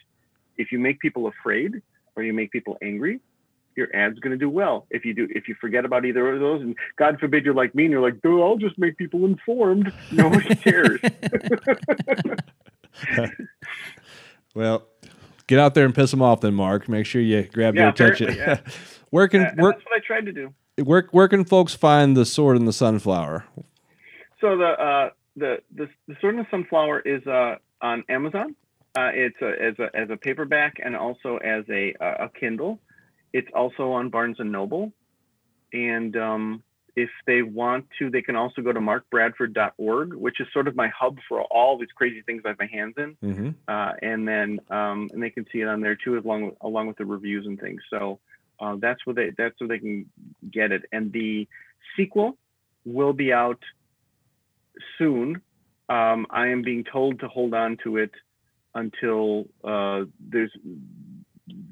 if 0.58 0.70
you 0.70 0.78
make 0.78 1.00
people 1.00 1.28
afraid 1.28 1.80
or 2.14 2.22
you 2.22 2.34
make 2.34 2.52
people 2.52 2.76
angry, 2.82 3.20
your 3.74 3.94
ad's 3.96 4.18
going 4.18 4.32
to 4.32 4.38
do 4.38 4.50
well. 4.50 4.86
If 4.90 5.04
you 5.04 5.14
do, 5.14 5.28
if 5.30 5.48
you 5.48 5.54
forget 5.60 5.86
about 5.86 6.04
either 6.04 6.34
of 6.34 6.40
those, 6.40 6.60
and 6.60 6.76
God 6.96 7.18
forbid 7.18 7.44
you're 7.44 7.54
like 7.54 7.74
me 7.74 7.84
and 7.84 7.92
you're 7.92 8.02
like, 8.02 8.20
dude, 8.20 8.42
I'll 8.42 8.58
just 8.58 8.78
make 8.78 8.98
people 8.98 9.24
informed. 9.24 9.92
Nobody 10.10 10.54
cares. 10.56 11.00
Well, 14.54 14.86
get 15.46 15.58
out 15.58 15.74
there 15.74 15.84
and 15.84 15.94
piss 15.94 16.10
them 16.10 16.22
off, 16.22 16.40
then, 16.40 16.54
Mark. 16.54 16.88
Make 16.88 17.06
sure 17.06 17.20
you 17.22 17.42
grab 17.44 17.74
Yeah, 17.74 17.82
their 17.82 17.88
attention. 17.90 18.30
apparently, 18.30 18.72
where 19.10 19.28
can 19.28 19.42
and 19.46 19.60
where, 19.60 19.72
that's 19.72 19.84
what 19.84 19.96
I 19.96 20.00
tried 20.06 20.26
to 20.26 20.32
do. 20.32 20.52
where 20.84 21.08
where 21.12 21.28
can 21.28 21.44
folks 21.44 21.74
find 21.74 22.16
the 22.16 22.24
sword 22.26 22.56
and 22.56 22.66
the 22.68 22.72
sunflower? 22.72 23.44
So 24.40 24.56
the 24.56 24.64
uh, 24.66 25.10
the, 25.36 25.58
the 25.74 25.88
the 26.08 26.16
Sword 26.20 26.34
and 26.36 26.44
the 26.44 26.50
Sunflower 26.50 27.00
is 27.00 27.26
uh, 27.26 27.56
on 27.80 28.04
Amazon. 28.08 28.54
Uh, 28.94 29.08
it's 29.14 29.36
a, 29.40 29.50
as 29.62 29.74
a 29.78 29.96
as 29.96 30.10
a 30.10 30.16
paperback 30.16 30.74
and 30.84 30.94
also 30.96 31.36
as 31.38 31.64
a 31.70 31.94
a 32.00 32.28
Kindle. 32.38 32.78
It's 33.32 33.48
also 33.54 33.92
on 33.92 34.10
Barnes 34.10 34.36
and 34.40 34.52
Noble. 34.52 34.92
And 35.72 36.14
um, 36.18 36.62
if 36.94 37.10
they 37.26 37.42
want 37.42 37.86
to, 37.98 38.10
they 38.10 38.22
can 38.22 38.36
also 38.36 38.60
go 38.60 38.72
to 38.72 38.80
markbradford.org, 38.80 40.14
which 40.14 40.40
is 40.40 40.46
sort 40.52 40.68
of 40.68 40.76
my 40.76 40.88
hub 40.88 41.18
for 41.28 41.42
all 41.42 41.78
these 41.78 41.88
crazy 41.94 42.22
things 42.22 42.42
I 42.44 42.48
have 42.48 42.58
my 42.58 42.66
hands 42.66 42.94
in. 42.98 43.16
Mm-hmm. 43.22 43.48
Uh, 43.66 43.92
and 44.02 44.28
then 44.28 44.60
um, 44.70 45.08
and 45.12 45.22
they 45.22 45.30
can 45.30 45.46
see 45.52 45.60
it 45.60 45.68
on 45.68 45.80
there 45.80 45.96
too, 45.96 46.18
along 46.18 46.46
with 46.46 46.54
along 46.60 46.88
with 46.88 46.98
the 46.98 47.06
reviews 47.06 47.46
and 47.46 47.58
things. 47.58 47.80
So 47.88 48.18
uh, 48.60 48.76
that's 48.78 49.04
where 49.06 49.14
they 49.14 49.30
that's 49.36 49.58
where 49.60 49.68
they 49.68 49.78
can 49.78 50.06
get 50.50 50.70
it. 50.70 50.82
And 50.92 51.12
the 51.12 51.48
sequel 51.96 52.36
will 52.84 53.12
be 53.12 53.32
out 53.32 53.62
soon. 54.98 55.40
Um, 55.88 56.26
I 56.30 56.48
am 56.48 56.62
being 56.62 56.84
told 56.84 57.20
to 57.20 57.28
hold 57.28 57.54
on 57.54 57.78
to 57.84 57.96
it 57.96 58.12
until 58.74 59.46
uh, 59.64 60.04
there's 60.20 60.52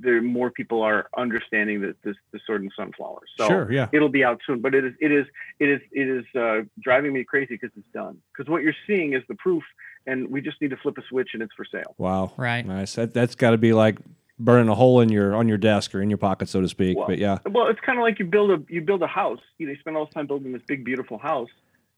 there 0.01 0.22
more 0.22 0.51
people 0.51 0.82
are 0.82 1.09
understanding 1.16 1.80
that 1.82 2.03
this 2.03 2.16
the 2.32 2.40
sword 2.46 2.62
and 2.62 2.72
sunflower. 2.76 3.20
So 3.36 3.46
Sure, 3.46 3.72
yeah. 3.72 3.88
it'll 3.92 4.09
be 4.09 4.24
out 4.24 4.40
soon. 4.46 4.61
But 4.61 4.74
it 4.74 4.84
is 4.84 4.94
it 5.01 5.12
is 5.12 5.26
it 5.59 5.68
is 5.68 5.80
it 5.92 6.09
is 6.09 6.24
uh, 6.34 6.62
driving 6.80 7.12
me 7.12 7.24
crazy 7.24 7.55
because 7.55 7.70
it's 7.76 7.92
done. 7.92 8.18
Because 8.32 8.51
what 8.51 8.62
you're 8.62 8.74
seeing 8.86 9.12
is 9.12 9.22
the 9.28 9.34
proof, 9.34 9.62
and 10.07 10.28
we 10.30 10.40
just 10.40 10.61
need 10.61 10.70
to 10.70 10.76
flip 10.76 10.98
a 10.98 11.03
switch 11.09 11.30
and 11.34 11.42
it's 11.42 11.55
for 11.55 11.64
sale. 11.64 11.94
Wow. 11.98 12.32
Right. 12.36 12.66
Nice. 12.66 12.94
That 12.94 13.14
that's 13.14 13.34
got 13.34 13.51
to 13.51 13.59
be 13.59 13.72
like 13.72 13.98
burning 14.40 14.68
a 14.68 14.74
hole 14.74 15.01
in 15.01 15.11
your 15.11 15.34
on 15.34 15.46
your 15.46 15.59
desk 15.59 15.94
or 15.94 16.03
in 16.03 16.11
your 16.11 16.18
pocket, 16.18 16.48
so 16.48 16.61
to 16.61 16.68
speak. 16.68 16.96
Well, 16.96 17.07
but 17.07 17.18
yeah, 17.18 17.38
Well, 17.48 17.68
it's 17.68 17.80
kind 17.80 17.98
of 17.98 18.03
like 18.03 18.18
you 18.18 18.24
build 18.24 18.51
a 18.51 18.62
you 18.68 18.80
build 18.80 19.03
a 19.03 19.07
house. 19.07 19.40
You 19.59 19.66
know, 19.66 19.72
you 19.72 19.78
spend 19.78 19.96
all 19.96 20.07
this 20.07 20.14
time 20.14 20.26
building 20.26 20.53
this 20.53 20.62
big 20.66 20.84
beautiful 20.84 21.18
house, 21.18 21.51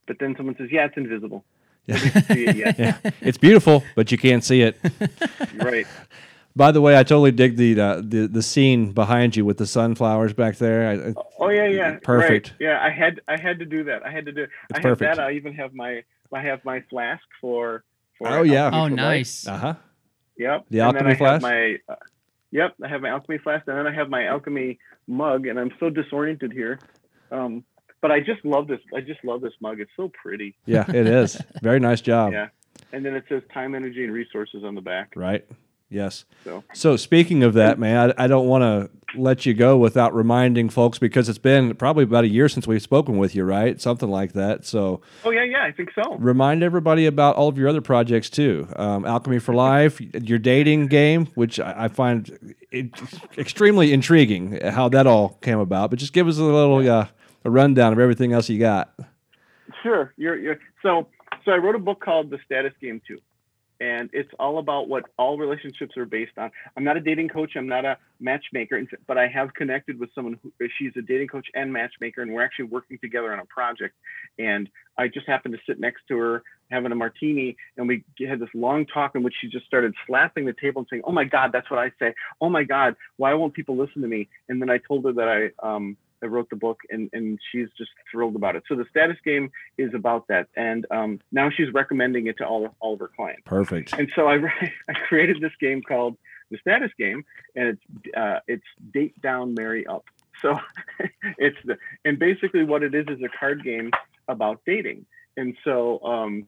but 0.06 0.18
then 0.18 0.34
someone 0.36 0.56
says, 0.56 0.68
"Yeah, 0.70 0.86
it's 0.86 0.96
invisible." 0.96 1.44
Nobody 1.88 2.10
can 2.10 2.24
see 2.24 2.44
it 2.46 2.78
yeah. 2.78 2.98
it's 3.20 3.38
beautiful, 3.38 3.82
but 3.96 4.12
you 4.12 4.18
can't 4.18 4.44
see 4.44 4.62
it. 4.62 4.76
Right. 5.56 5.86
By 6.54 6.70
the 6.72 6.80
way, 6.80 6.98
I 6.98 7.02
totally 7.02 7.30
dig 7.32 7.56
the 7.56 7.80
uh, 7.80 7.96
the 8.04 8.26
the 8.26 8.42
scene 8.42 8.92
behind 8.92 9.36
you 9.36 9.44
with 9.44 9.56
the 9.58 9.66
sunflowers 9.66 10.32
back 10.34 10.56
there. 10.56 10.88
I, 10.88 11.08
I- 11.10 11.14
Oh 11.38 11.48
yeah, 11.48 11.66
yeah. 11.66 11.98
Perfect. 12.02 12.50
Right. 12.50 12.60
Yeah, 12.60 12.78
I 12.80 12.90
had 12.90 13.20
I 13.26 13.40
had 13.40 13.58
to 13.58 13.64
do 13.64 13.84
that. 13.84 14.04
I 14.06 14.10
had 14.12 14.26
to 14.26 14.32
do. 14.32 14.42
It's 14.42 14.52
I 14.74 14.76
have 14.76 14.82
perfect. 14.82 15.16
that. 15.16 15.22
I 15.24 15.32
even 15.32 15.54
have 15.54 15.74
my 15.74 16.02
I 16.32 16.40
have 16.42 16.64
my 16.64 16.80
flask 16.88 17.22
for. 17.40 17.82
for 18.18 18.28
Oh, 18.28 18.42
yeah. 18.42 18.70
Oh, 18.72 18.88
nice. 18.88 19.46
uh 19.46 19.56
huh. 19.58 19.74
Yep. 20.38 20.66
The 20.70 20.80
and 20.80 20.96
then 20.96 21.06
alchemy 21.06 21.10
I 21.12 21.16
flask? 21.16 21.32
Have 21.32 21.42
my, 21.42 21.78
uh, 21.88 21.96
yep, 22.52 22.74
I 22.82 22.88
have 22.88 23.00
my 23.02 23.08
alchemy 23.10 23.38
flask, 23.38 23.66
and 23.68 23.76
then 23.76 23.86
I 23.86 23.94
have 23.94 24.08
my 24.08 24.26
alchemy 24.26 24.78
mug, 25.06 25.46
and 25.46 25.58
I'm 25.58 25.70
so 25.78 25.90
disoriented 25.90 26.52
here. 26.52 26.78
Um, 27.30 27.64
but 28.00 28.10
I 28.10 28.20
just 28.20 28.44
love 28.44 28.66
this. 28.68 28.80
I 28.94 29.00
just 29.00 29.24
love 29.24 29.40
this 29.40 29.52
mug. 29.60 29.80
It's 29.80 29.90
so 29.96 30.10
pretty. 30.22 30.54
Yeah, 30.66 30.84
it 30.88 31.06
is. 31.06 31.38
Very 31.62 31.80
nice 31.80 32.00
job. 32.00 32.32
Yeah. 32.32 32.48
And 32.92 33.04
then 33.04 33.14
it 33.14 33.24
says 33.28 33.42
time, 33.52 33.74
energy, 33.74 34.04
and 34.04 34.12
resources 34.12 34.64
on 34.64 34.74
the 34.74 34.80
back. 34.80 35.12
Right. 35.16 35.44
Yes. 35.92 36.24
So 36.44 36.64
So 36.72 36.96
speaking 36.96 37.42
of 37.42 37.54
that, 37.54 37.78
man, 37.78 38.12
I, 38.18 38.24
I 38.24 38.26
don't 38.26 38.46
want 38.48 38.62
to 38.62 38.90
let 39.14 39.44
you 39.44 39.52
go 39.52 39.76
without 39.76 40.14
reminding 40.14 40.70
folks 40.70 40.98
because 40.98 41.28
it's 41.28 41.38
been 41.38 41.74
probably 41.74 42.02
about 42.04 42.24
a 42.24 42.28
year 42.28 42.48
since 42.48 42.66
we've 42.66 42.80
spoken 42.80 43.18
with 43.18 43.34
you, 43.34 43.44
right? 43.44 43.78
Something 43.78 44.10
like 44.10 44.32
that. 44.32 44.64
So 44.64 45.02
Oh 45.24 45.30
yeah, 45.30 45.44
yeah, 45.44 45.64
I 45.64 45.70
think 45.72 45.90
so. 45.94 46.14
remind 46.16 46.62
everybody 46.62 47.04
about 47.04 47.36
all 47.36 47.48
of 47.48 47.58
your 47.58 47.68
other 47.68 47.82
projects 47.82 48.30
too. 48.30 48.66
Um, 48.76 49.04
Alchemy 49.04 49.38
for 49.38 49.54
Life, 49.54 50.00
your 50.00 50.38
dating 50.38 50.86
game, 50.86 51.26
which 51.34 51.60
I, 51.60 51.84
I 51.84 51.88
find 51.88 52.54
extremely 53.36 53.92
intriguing 53.92 54.58
how 54.64 54.88
that 54.90 55.06
all 55.06 55.38
came 55.42 55.58
about. 55.58 55.90
But 55.90 55.98
just 55.98 56.12
give 56.12 56.26
us 56.26 56.38
a 56.38 56.42
little 56.42 56.78
uh, 56.88 57.06
a 57.44 57.50
rundown 57.50 57.92
of 57.92 57.98
everything 57.98 58.32
else 58.32 58.48
you 58.48 58.58
got. 58.58 58.94
Sure. 59.82 60.12
You're 60.16 60.38
you're 60.38 60.58
so 60.82 61.08
so 61.44 61.52
I 61.52 61.56
wrote 61.56 61.74
a 61.74 61.78
book 61.80 62.00
called 62.00 62.30
The 62.30 62.38
Status 62.44 62.72
Game 62.80 63.00
Two. 63.06 63.18
And 63.82 64.10
it's 64.12 64.30
all 64.38 64.58
about 64.58 64.88
what 64.88 65.02
all 65.18 65.36
relationships 65.36 65.96
are 65.96 66.04
based 66.04 66.38
on. 66.38 66.52
I'm 66.76 66.84
not 66.84 66.96
a 66.96 67.00
dating 67.00 67.30
coach. 67.30 67.56
I'm 67.56 67.66
not 67.66 67.84
a 67.84 67.98
matchmaker, 68.20 68.80
but 69.08 69.18
I 69.18 69.26
have 69.26 69.52
connected 69.54 69.98
with 69.98 70.08
someone 70.14 70.38
who 70.40 70.52
she's 70.78 70.92
a 70.96 71.02
dating 71.02 71.26
coach 71.26 71.48
and 71.54 71.72
matchmaker, 71.72 72.22
and 72.22 72.32
we're 72.32 72.44
actually 72.44 72.66
working 72.66 72.96
together 72.98 73.32
on 73.32 73.40
a 73.40 73.44
project. 73.46 73.96
And 74.38 74.68
I 74.96 75.08
just 75.08 75.26
happened 75.26 75.54
to 75.54 75.60
sit 75.66 75.80
next 75.80 76.02
to 76.08 76.18
her 76.18 76.44
having 76.70 76.92
a 76.92 76.94
martini, 76.94 77.56
and 77.76 77.88
we 77.88 78.04
had 78.24 78.38
this 78.38 78.48
long 78.54 78.86
talk 78.86 79.16
in 79.16 79.24
which 79.24 79.34
she 79.40 79.48
just 79.48 79.66
started 79.66 79.94
slapping 80.06 80.46
the 80.46 80.54
table 80.60 80.82
and 80.82 80.88
saying, 80.88 81.02
"Oh 81.04 81.12
my 81.12 81.24
God, 81.24 81.50
that's 81.50 81.68
what 81.68 81.80
I 81.80 81.90
say. 81.98 82.14
Oh 82.40 82.48
my 82.48 82.62
God, 82.62 82.94
why 83.16 83.34
won't 83.34 83.52
people 83.52 83.76
listen 83.76 84.00
to 84.02 84.08
me?" 84.08 84.28
And 84.48 84.62
then 84.62 84.70
I 84.70 84.78
told 84.78 85.04
her 85.06 85.12
that 85.12 85.28
I 85.28 85.74
um, 85.74 85.96
I 86.22 86.26
wrote 86.26 86.50
the 86.50 86.56
book, 86.56 86.80
and 86.90 87.10
and 87.12 87.38
she's 87.50 87.68
just 87.76 87.90
thrilled 88.10 88.36
about 88.36 88.56
it. 88.56 88.64
So 88.68 88.74
the 88.74 88.86
status 88.90 89.16
game 89.24 89.50
is 89.78 89.92
about 89.94 90.28
that, 90.28 90.48
and 90.56 90.86
um, 90.90 91.20
now 91.30 91.50
she's 91.50 91.72
recommending 91.72 92.26
it 92.26 92.38
to 92.38 92.46
all 92.46 92.74
all 92.80 92.94
of 92.94 93.00
her 93.00 93.10
clients. 93.14 93.42
Perfect. 93.44 93.92
And 93.98 94.10
so 94.14 94.28
I 94.28 94.36
I 94.88 94.92
created 95.08 95.40
this 95.40 95.52
game 95.60 95.82
called 95.82 96.16
the 96.50 96.58
Status 96.58 96.90
Game, 96.98 97.24
and 97.56 97.68
it's 97.68 98.16
uh, 98.16 98.40
it's 98.46 98.66
date 98.92 99.20
down, 99.20 99.54
marry 99.54 99.86
up. 99.86 100.04
So 100.40 100.58
it's 101.38 101.58
the 101.64 101.78
and 102.04 102.18
basically 102.18 102.64
what 102.64 102.82
it 102.82 102.94
is 102.94 103.06
is 103.08 103.22
a 103.22 103.28
card 103.28 103.64
game 103.64 103.90
about 104.28 104.60
dating, 104.66 105.06
and 105.36 105.56
so 105.64 106.00
um, 106.04 106.46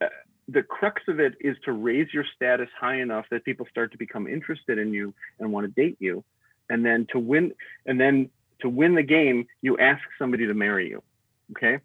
uh, 0.00 0.06
the 0.48 0.62
crux 0.62 1.02
of 1.08 1.20
it 1.20 1.34
is 1.40 1.56
to 1.64 1.72
raise 1.72 2.12
your 2.12 2.24
status 2.36 2.68
high 2.78 3.00
enough 3.00 3.26
that 3.30 3.44
people 3.44 3.66
start 3.70 3.92
to 3.92 3.98
become 3.98 4.26
interested 4.26 4.78
in 4.78 4.92
you 4.92 5.14
and 5.38 5.52
want 5.52 5.66
to 5.66 5.82
date 5.82 5.96
you 6.00 6.24
and 6.68 6.84
then 6.84 7.06
to 7.10 7.18
win 7.18 7.52
and 7.86 8.00
then 8.00 8.30
to 8.62 8.68
win 8.68 8.94
the 8.94 9.02
game, 9.02 9.46
you 9.62 9.78
ask 9.78 10.02
somebody 10.18 10.46
to 10.46 10.54
marry 10.54 10.88
you. 10.88 11.02
Okay. 11.52 11.80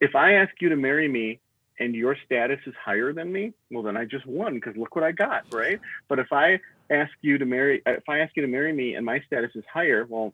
If 0.00 0.14
I 0.14 0.34
ask 0.34 0.50
you 0.60 0.68
to 0.70 0.76
marry 0.76 1.08
me 1.08 1.40
and 1.78 1.94
your 1.94 2.16
status 2.24 2.58
is 2.66 2.74
higher 2.82 3.12
than 3.12 3.32
me, 3.32 3.52
well, 3.70 3.82
then 3.82 3.96
I 3.96 4.04
just 4.04 4.26
won 4.26 4.54
because 4.54 4.76
look 4.76 4.94
what 4.94 5.04
I 5.04 5.12
got, 5.12 5.44
right? 5.52 5.80
But 6.08 6.18
if 6.18 6.32
I 6.32 6.60
ask 6.90 7.12
you 7.22 7.38
to 7.38 7.46
marry, 7.46 7.82
uh, 7.86 7.92
if 7.92 8.08
I 8.08 8.18
ask 8.20 8.36
you 8.36 8.42
to 8.42 8.48
marry 8.48 8.72
me 8.72 8.94
and 8.94 9.06
my 9.06 9.20
status 9.20 9.50
is 9.54 9.64
higher, 9.72 10.06
well, 10.08 10.32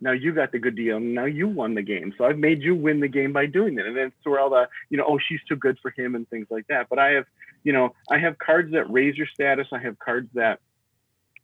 now 0.00 0.12
you 0.12 0.32
got 0.32 0.52
the 0.52 0.58
good 0.58 0.76
deal. 0.76 0.98
Now 0.98 1.26
you 1.26 1.46
won 1.46 1.74
the 1.74 1.82
game. 1.82 2.14
So 2.16 2.24
I've 2.24 2.38
made 2.38 2.62
you 2.62 2.74
win 2.74 3.00
the 3.00 3.08
game 3.08 3.32
by 3.32 3.46
doing 3.46 3.74
that. 3.76 3.86
And 3.86 3.96
then 3.96 4.06
it's 4.06 4.16
where 4.24 4.40
all 4.40 4.50
the, 4.50 4.68
you 4.88 4.96
know, 4.96 5.04
oh, 5.06 5.18
she's 5.18 5.40
too 5.46 5.56
good 5.56 5.78
for 5.82 5.90
him 5.90 6.14
and 6.14 6.28
things 6.30 6.46
like 6.50 6.66
that. 6.68 6.88
But 6.88 6.98
I 6.98 7.10
have, 7.10 7.26
you 7.64 7.72
know, 7.72 7.94
I 8.10 8.18
have 8.18 8.38
cards 8.38 8.72
that 8.72 8.90
raise 8.90 9.16
your 9.16 9.26
status. 9.26 9.66
I 9.72 9.78
have 9.78 9.98
cards 9.98 10.30
that 10.34 10.60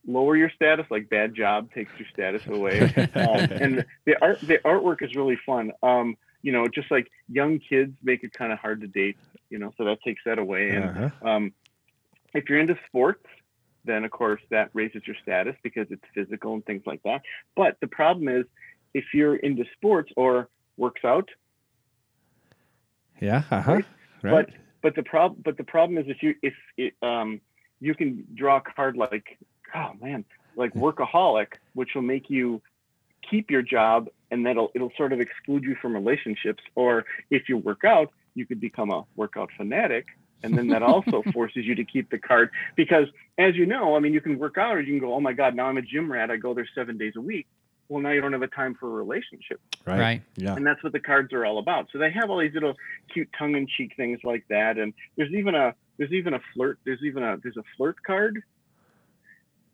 lower 0.07 0.37
your 0.37 0.51
status, 0.51 0.87
like 0.91 1.09
bad 1.09 1.35
job 1.35 1.73
takes 1.73 1.91
your 1.99 2.09
status 2.13 2.43
away. 2.47 2.81
um, 3.15 3.51
and 3.51 3.87
the 4.05 4.17
art, 4.23 4.41
the 4.41 4.59
artwork 4.59 5.03
is 5.03 5.15
really 5.15 5.39
fun. 5.45 5.73
Um, 5.83 6.17
you 6.43 6.53
know, 6.53 6.67
just 6.69 6.91
like 6.91 7.11
young 7.29 7.59
kids 7.59 7.93
make 8.03 8.23
it 8.23 8.33
kind 8.33 8.53
of 8.53 8.59
hard 8.59 8.81
to 8.83 8.87
date, 8.87 9.17
you 9.51 9.59
know, 9.59 9.73
so 9.77 9.85
that 9.85 9.99
takes 10.05 10.23
that 10.27 10.39
away. 10.39 10.71
And 10.71 10.85
uh-huh. 10.85 11.29
um, 11.29 11.53
if 12.35 12.49
you're 12.49 12.61
into 12.61 12.79
sports, 12.87 13.25
then 13.85 14.05
of 14.05 14.11
course 14.11 14.43
that 14.51 14.71
raises 14.73 15.03
your 15.07 15.17
status 15.23 15.57
because 15.63 15.87
it's 15.91 16.03
physical 16.15 16.55
and 16.55 16.65
things 16.65 16.83
like 16.87 17.03
that. 17.05 17.23
But 17.55 17.77
the 17.81 17.87
problem 17.87 18.29
is 18.29 18.45
if 18.95 19.05
you're 19.15 19.37
into 19.37 19.65
sports 19.77 20.13
or 20.17 20.49
works 20.77 21.05
out. 21.05 21.29
Yeah. 23.21 23.43
Uh-huh. 23.51 23.73
Right? 23.73 23.85
right. 24.23 24.47
But 24.47 24.51
but 24.83 24.95
the 24.95 25.03
problem 25.03 25.41
but 25.45 25.57
the 25.57 25.65
problem 25.65 25.99
is 25.99 26.05
if 26.09 26.23
you 26.23 26.35
if 26.43 26.55
it, 26.77 26.95
um 27.03 27.41
you 27.81 27.95
can 27.95 28.25
draw 28.35 28.57
a 28.57 28.61
card 28.61 28.97
like 28.97 29.39
oh 29.77 29.93
man, 30.01 30.24
like 30.57 30.72
workaholic, 30.74 31.49
which 31.74 31.91
will 31.95 32.03
make 32.03 32.31
you 32.31 32.62
keep 33.29 33.51
your 33.51 33.62
job 33.62 34.09
and 34.31 34.47
that'll 34.47 34.70
it'll 34.74 34.93
sort 34.97 35.12
of 35.12 35.20
exclude 35.20 35.64
you 35.64 35.77
from 35.81 35.95
relationships. 35.95 36.62
Or 36.74 37.05
if 37.31 37.49
you 37.49 37.59
work 37.59 37.85
out, 37.85 38.12
you 38.35 38.47
could 38.47 38.61
become 38.61 38.91
a 38.91 39.05
workout 39.16 39.51
fanatic. 39.57 40.07
And 40.43 40.57
then 40.57 40.68
that 40.68 40.83
also 40.83 41.22
forces 41.33 41.64
you 41.64 41.74
to 41.77 41.85
keep 41.85 42.11
the 42.11 42.18
card 42.18 42.51
because 42.77 43.09
as 43.39 43.57
you 43.57 43.66
know, 43.66 43.97
I 43.97 44.01
mean, 44.01 44.12
you 44.12 44.20
can 44.20 44.39
work 44.39 44.59
out 44.59 44.77
or 44.77 44.81
you 44.81 44.93
can 44.93 45.09
go, 45.09 45.14
oh 45.14 45.20
my 45.20 45.33
God, 45.33 45.55
now 45.55 45.66
I'm 45.66 45.79
a 45.79 45.83
gym 45.83 46.11
rat. 46.11 46.31
I 46.31 46.37
go 46.37 46.55
there 46.55 46.68
seven 46.74 46.99
days 46.99 47.14
a 47.16 47.20
week. 47.20 47.47
Well, 47.89 48.03
now 48.03 48.11
you 48.11 48.20
don't 48.20 48.33
have 48.33 48.43
a 48.43 48.49
time 48.49 48.74
for 48.74 48.89
a 48.89 48.91
relationship. 48.91 49.61
Right. 49.87 49.99
right. 50.01 50.22
Yeah. 50.37 50.57
And 50.57 50.66
that's 50.66 50.83
what 50.83 50.93
the 50.93 51.01
cards 51.01 51.33
are 51.33 51.47
all 51.47 51.59
about. 51.59 51.89
So 51.93 51.99
they 51.99 52.11
have 52.11 52.31
all 52.31 52.39
these 52.39 52.53
little 52.53 52.74
cute 53.12 53.29
tongue 53.39 53.55
in 53.55 53.68
cheek 53.68 53.93
things 53.97 54.20
like 54.24 54.45
that. 54.49 54.77
And 54.77 54.93
there's 55.16 55.33
even 55.33 55.55
a, 55.55 55.72
there's 55.97 56.12
even 56.12 56.35
a 56.35 56.41
flirt. 56.53 56.79
There's 56.85 57.03
even 57.05 57.22
a, 57.22 57.37
there's 57.43 57.57
a 57.57 57.62
flirt 57.77 58.03
card 58.05 58.43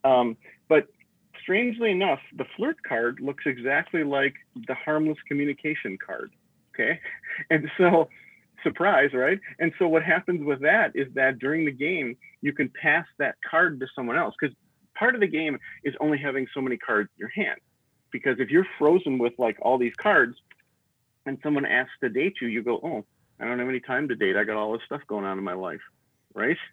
um, 0.05 0.36
but 0.68 0.88
strangely 1.40 1.90
enough, 1.90 2.20
the 2.36 2.44
flirt 2.57 2.76
card 2.82 3.20
looks 3.20 3.44
exactly 3.46 4.05
like 4.05 4.34
the 4.66 4.74
harmless 4.74 5.18
communication 5.28 5.98
card. 6.05 6.32
Okay. 6.74 6.98
And 7.50 7.70
so, 7.78 8.11
surprise, 8.62 9.11
right? 9.14 9.40
And 9.59 9.72
so, 9.78 9.88
what 9.88 10.03
happens 10.03 10.44
with 10.44 10.61
that 10.61 10.92
is 10.94 11.07
that 11.14 11.38
during 11.38 11.64
the 11.64 11.72
game, 11.72 12.16
you 12.42 12.53
can 12.53 12.70
pass 12.80 13.07
that 13.18 13.36
card 13.48 13.80
to 13.80 13.86
someone 13.94 14.16
else 14.18 14.34
because 14.38 14.55
part 14.94 15.14
of 15.14 15.20
the 15.22 15.26
game 15.26 15.59
is 15.82 15.94
only 16.00 16.18
having 16.18 16.46
so 16.53 16.61
many 16.61 16.76
cards 16.76 17.09
in 17.16 17.20
your 17.20 17.30
hand. 17.30 17.59
Because 18.11 18.36
if 18.38 18.50
you're 18.50 18.66
frozen 18.78 19.18
with 19.18 19.32
like 19.38 19.57
all 19.62 19.78
these 19.78 19.94
cards 19.94 20.36
and 21.24 21.38
someone 21.42 21.64
asks 21.64 21.92
to 22.03 22.11
date 22.11 22.34
you, 22.42 22.48
you 22.48 22.62
go, 22.62 22.78
oh, 22.82 23.05
I 23.40 23.46
don't 23.46 23.59
have 23.59 23.68
any 23.68 23.80
time 23.80 24.09
to 24.09 24.14
date. 24.14 24.36
I 24.36 24.44
got 24.44 24.57
all 24.57 24.72
this 24.72 24.82
stuff 24.84 25.00
going 25.07 25.24
on 25.24 25.38
in 25.38 25.44
my 25.44 25.55
life. 25.55 25.80
Right. 26.34 26.59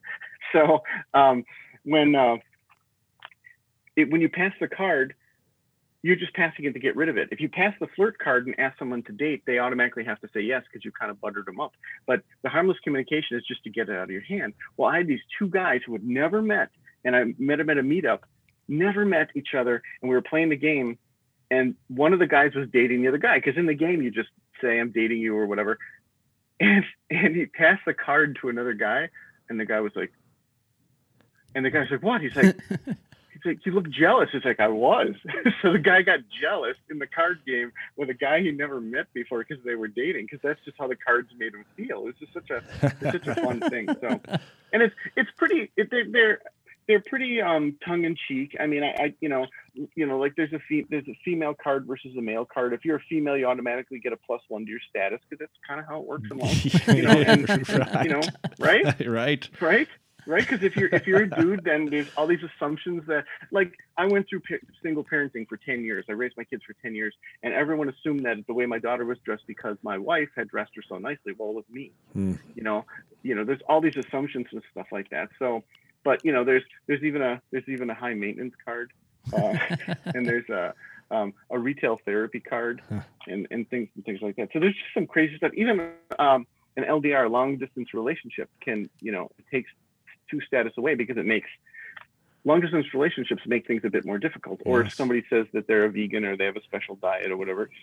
So, 0.51 0.80
um, 1.13 1.43
when, 1.84 2.15
uh, 2.15 2.38
it, 3.99 4.11
when 4.11 4.21
you 4.21 4.29
pass 4.29 4.53
the 4.59 4.67
card, 4.67 5.13
you're 6.01 6.15
just 6.15 6.33
passing 6.33 6.65
it 6.65 6.73
to 6.73 6.79
get 6.79 6.95
rid 6.95 7.09
of 7.09 7.17
it. 7.17 7.29
If 7.31 7.41
you 7.41 7.49
pass 7.49 7.73
the 7.79 7.87
flirt 7.87 8.17
card 8.19 8.47
and 8.47 8.57
ask 8.59 8.79
someone 8.79 9.03
to 9.03 9.11
date, 9.11 9.43
they 9.45 9.59
automatically 9.59 10.05
have 10.05 10.19
to 10.21 10.29
say 10.33 10.41
yes 10.41 10.63
because 10.63 10.85
you 10.85 10.91
kind 10.91 11.11
of 11.11 11.19
buttered 11.19 11.45
them 11.45 11.59
up. 11.59 11.73
But 12.07 12.23
the 12.41 12.49
harmless 12.49 12.77
communication 12.83 13.37
is 13.37 13.43
just 13.45 13.63
to 13.65 13.69
get 13.69 13.89
it 13.89 13.97
out 13.97 14.03
of 14.03 14.11
your 14.11 14.21
hand. 14.21 14.53
Well, 14.77 14.89
I 14.89 14.97
had 14.97 15.07
these 15.07 15.19
two 15.37 15.49
guys 15.49 15.81
who 15.85 15.93
had 15.93 16.05
never 16.05 16.41
met, 16.41 16.69
and 17.03 17.15
I 17.15 17.33
met 17.37 17.57
them 17.57 17.69
at 17.69 17.77
a 17.77 17.83
meetup, 17.83 18.19
never 18.67 19.03
met 19.03 19.29
each 19.35 19.53
other, 19.57 19.81
and 20.01 20.09
we 20.09 20.15
were 20.15 20.21
playing 20.21 20.49
the 20.49 20.55
game. 20.55 20.97
And 21.51 21.75
one 21.87 22.13
of 22.13 22.19
the 22.19 22.27
guys 22.27 22.53
was 22.55 22.69
dating 22.69 23.01
the 23.01 23.09
other 23.09 23.17
guy 23.17 23.37
because 23.37 23.57
in 23.57 23.65
the 23.65 23.73
game 23.73 24.01
you 24.01 24.11
just 24.11 24.29
say 24.61 24.79
I'm 24.79 24.91
dating 24.91 25.19
you 25.19 25.35
or 25.35 25.47
whatever, 25.47 25.77
and 26.61 26.85
and 27.09 27.35
he 27.35 27.45
passed 27.45 27.81
the 27.85 27.93
card 27.93 28.37
to 28.41 28.49
another 28.49 28.73
guy, 28.73 29.09
and 29.49 29.59
the 29.59 29.65
guy 29.65 29.81
was 29.81 29.91
like, 29.95 30.13
and 31.55 31.65
the 31.65 31.71
guy's 31.71 31.91
like, 31.91 32.03
what? 32.03 32.21
He's 32.21 32.35
like. 32.35 32.55
he's 33.43 33.49
like, 33.51 33.65
you 33.65 33.71
look 33.71 33.89
jealous. 33.89 34.29
It's 34.33 34.45
like, 34.45 34.59
I 34.59 34.67
was. 34.67 35.15
so 35.61 35.71
the 35.71 35.79
guy 35.79 36.01
got 36.01 36.19
jealous 36.41 36.75
in 36.89 36.99
the 36.99 37.07
card 37.07 37.39
game 37.45 37.71
with 37.97 38.09
a 38.09 38.13
guy 38.13 38.41
he 38.41 38.51
never 38.51 38.79
met 38.79 39.11
before 39.13 39.45
because 39.47 39.63
they 39.63 39.75
were 39.75 39.87
dating, 39.87 40.25
because 40.25 40.39
that's 40.43 40.63
just 40.65 40.77
how 40.77 40.87
the 40.87 40.95
cards 40.95 41.29
made 41.37 41.53
him 41.53 41.65
feel. 41.75 42.07
It's 42.07 42.19
just 42.19 42.33
such 42.33 42.49
a, 42.49 42.63
it's 43.01 43.25
such 43.25 43.27
a 43.27 43.35
fun 43.35 43.59
thing. 43.69 43.87
So, 44.01 44.21
and 44.73 44.81
it's, 44.81 44.95
it's 45.15 45.29
pretty, 45.37 45.71
it, 45.77 45.89
they're, 45.91 46.09
they're, 46.09 46.41
they're 46.87 47.01
pretty 47.01 47.39
um, 47.39 47.77
tongue 47.85 48.03
in 48.03 48.15
cheek. 48.27 48.57
I 48.59 48.65
mean, 48.65 48.83
I, 48.83 48.87
I, 48.87 49.13
you 49.21 49.29
know, 49.29 49.45
you 49.75 50.07
know, 50.07 50.17
like 50.17 50.33
there's 50.35 50.53
a 50.53 50.59
fe- 50.67 50.87
there's 50.89 51.07
a 51.07 51.15
female 51.23 51.53
card 51.53 51.85
versus 51.85 52.15
a 52.17 52.21
male 52.21 52.45
card. 52.45 52.73
If 52.73 52.83
you're 52.83 52.95
a 52.95 53.03
female, 53.07 53.37
you 53.37 53.45
automatically 53.45 53.99
get 53.99 54.11
a 54.11 54.17
plus 54.17 54.41
one 54.47 54.65
to 54.65 54.71
your 54.71 54.79
status 54.89 55.19
because 55.29 55.39
that's 55.39 55.51
kind 55.67 55.79
of 55.79 55.85
how 55.85 55.99
it 55.99 56.07
works 56.07 56.27
in 56.31 56.39
life. 56.39 56.87
you 56.87 57.03
know, 57.03 57.11
and, 57.11 57.47
right. 57.47 58.03
you 58.05 58.09
know, 58.09 58.21
right, 58.57 59.07
right, 59.07 59.49
right 59.61 59.87
right? 60.26 60.41
Because 60.47 60.63
if 60.63 60.76
you're 60.76 60.89
if 60.93 61.07
you're 61.07 61.24
a 61.24 61.30
dude, 61.30 61.63
then 61.63 61.86
there's 61.86 62.07
all 62.15 62.28
these 62.28 62.43
assumptions 62.43 63.03
that 63.07 63.26
like 63.51 63.74
I 63.97 64.05
went 64.05 64.28
through 64.30 64.41
pa- 64.41 64.65
single 64.82 65.03
parenting 65.03 65.47
for 65.47 65.57
ten 65.57 65.84
years. 65.84 66.05
I 66.09 66.13
raised 66.13 66.38
my 66.38 66.43
kids 66.43 66.63
for 66.65 66.74
ten 66.82 66.95
years, 66.95 67.13
and 67.43 67.53
everyone 67.53 67.89
assumed 67.89 68.26
that 68.26 68.38
the 68.47 68.53
way 68.53 68.65
my 68.65 68.80
daughter 68.80 69.05
was 69.05 69.17
dressed 69.20 69.43
because 69.47 69.78
my 69.84 69.97
wife 69.97 70.30
had 70.36 70.49
dressed 70.49 70.72
her 70.76 70.84
so 70.88 70.97
nicely. 70.97 71.34
Well, 71.38 71.49
it 71.49 71.55
was 71.55 71.65
me. 71.70 71.91
Hmm. 72.13 72.34
You 72.55 72.63
know, 72.63 72.86
you 73.24 73.36
know, 73.36 73.43
there's 73.43 73.61
all 73.67 73.82
these 73.82 73.97
assumptions 73.97 74.47
and 74.51 74.61
stuff 74.72 74.88
like 74.91 75.09
that. 75.09 75.30
So, 75.39 75.63
but 76.03 76.24
you 76.24 76.32
know, 76.32 76.43
there's 76.43 76.63
there's 76.88 77.03
even 77.03 77.22
a 77.22 77.41
there's 77.51 77.67
even 77.67 77.89
a 77.89 77.95
high 77.95 78.13
maintenance 78.13 78.55
card, 78.63 78.91
uh, 79.34 79.57
and 80.15 80.26
there's 80.26 80.49
a 80.49 80.74
um, 81.11 81.34
a 81.49 81.57
retail 81.57 81.99
therapy 82.05 82.39
card, 82.39 82.82
and 83.28 83.47
and 83.51 83.70
things 83.70 83.89
and 83.95 84.05
things 84.05 84.22
like 84.22 84.36
that. 84.38 84.49
So 84.53 84.59
there's 84.59 84.74
just 84.74 84.93
some 84.93 85.07
crazy 85.07 85.38
stuff. 85.38 85.51
Even 85.55 85.91
um, 86.17 86.45
an 86.78 86.84
LDR, 86.84 87.30
long 87.30 87.57
distance 87.57 87.93
relationship, 87.93 88.49
can 88.61 88.89
you 89.01 89.11
know 89.11 89.30
it 89.38 89.45
takes 89.51 89.70
two 90.30 90.41
status 90.41 90.73
away 90.77 90.95
because 90.95 91.17
it 91.17 91.25
makes 91.25 91.49
long 92.45 92.61
distance 92.61 92.88
relationships 92.93 93.41
make 93.45 93.67
things 93.67 93.82
a 93.84 93.89
bit 93.89 94.05
more 94.05 94.17
difficult. 94.17 94.61
Or 94.65 94.82
if 94.82 94.93
somebody 94.93 95.23
says 95.30 95.45
that 95.53 95.67
they're 95.67 95.86
a 95.86 95.89
vegan 95.89 96.25
or 96.25 96.38
they 96.38 96.45
have 96.45 96.55
a 96.55 96.63
special 96.63 96.95
diet 96.95 97.32
or 97.32 97.38
whatever. 97.38 97.69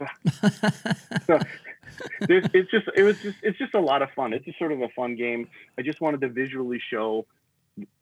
So, 1.26 1.38
so 1.38 1.40
it's 2.28 2.70
just 2.70 2.86
it 2.94 3.02
was 3.02 3.18
just 3.20 3.38
it's 3.42 3.58
just 3.58 3.74
a 3.74 3.80
lot 3.80 4.02
of 4.02 4.10
fun. 4.10 4.32
It's 4.32 4.44
just 4.44 4.58
sort 4.58 4.72
of 4.72 4.82
a 4.82 4.88
fun 4.90 5.16
game. 5.16 5.48
I 5.78 5.82
just 5.82 6.00
wanted 6.00 6.20
to 6.20 6.28
visually 6.28 6.80
show. 6.90 7.26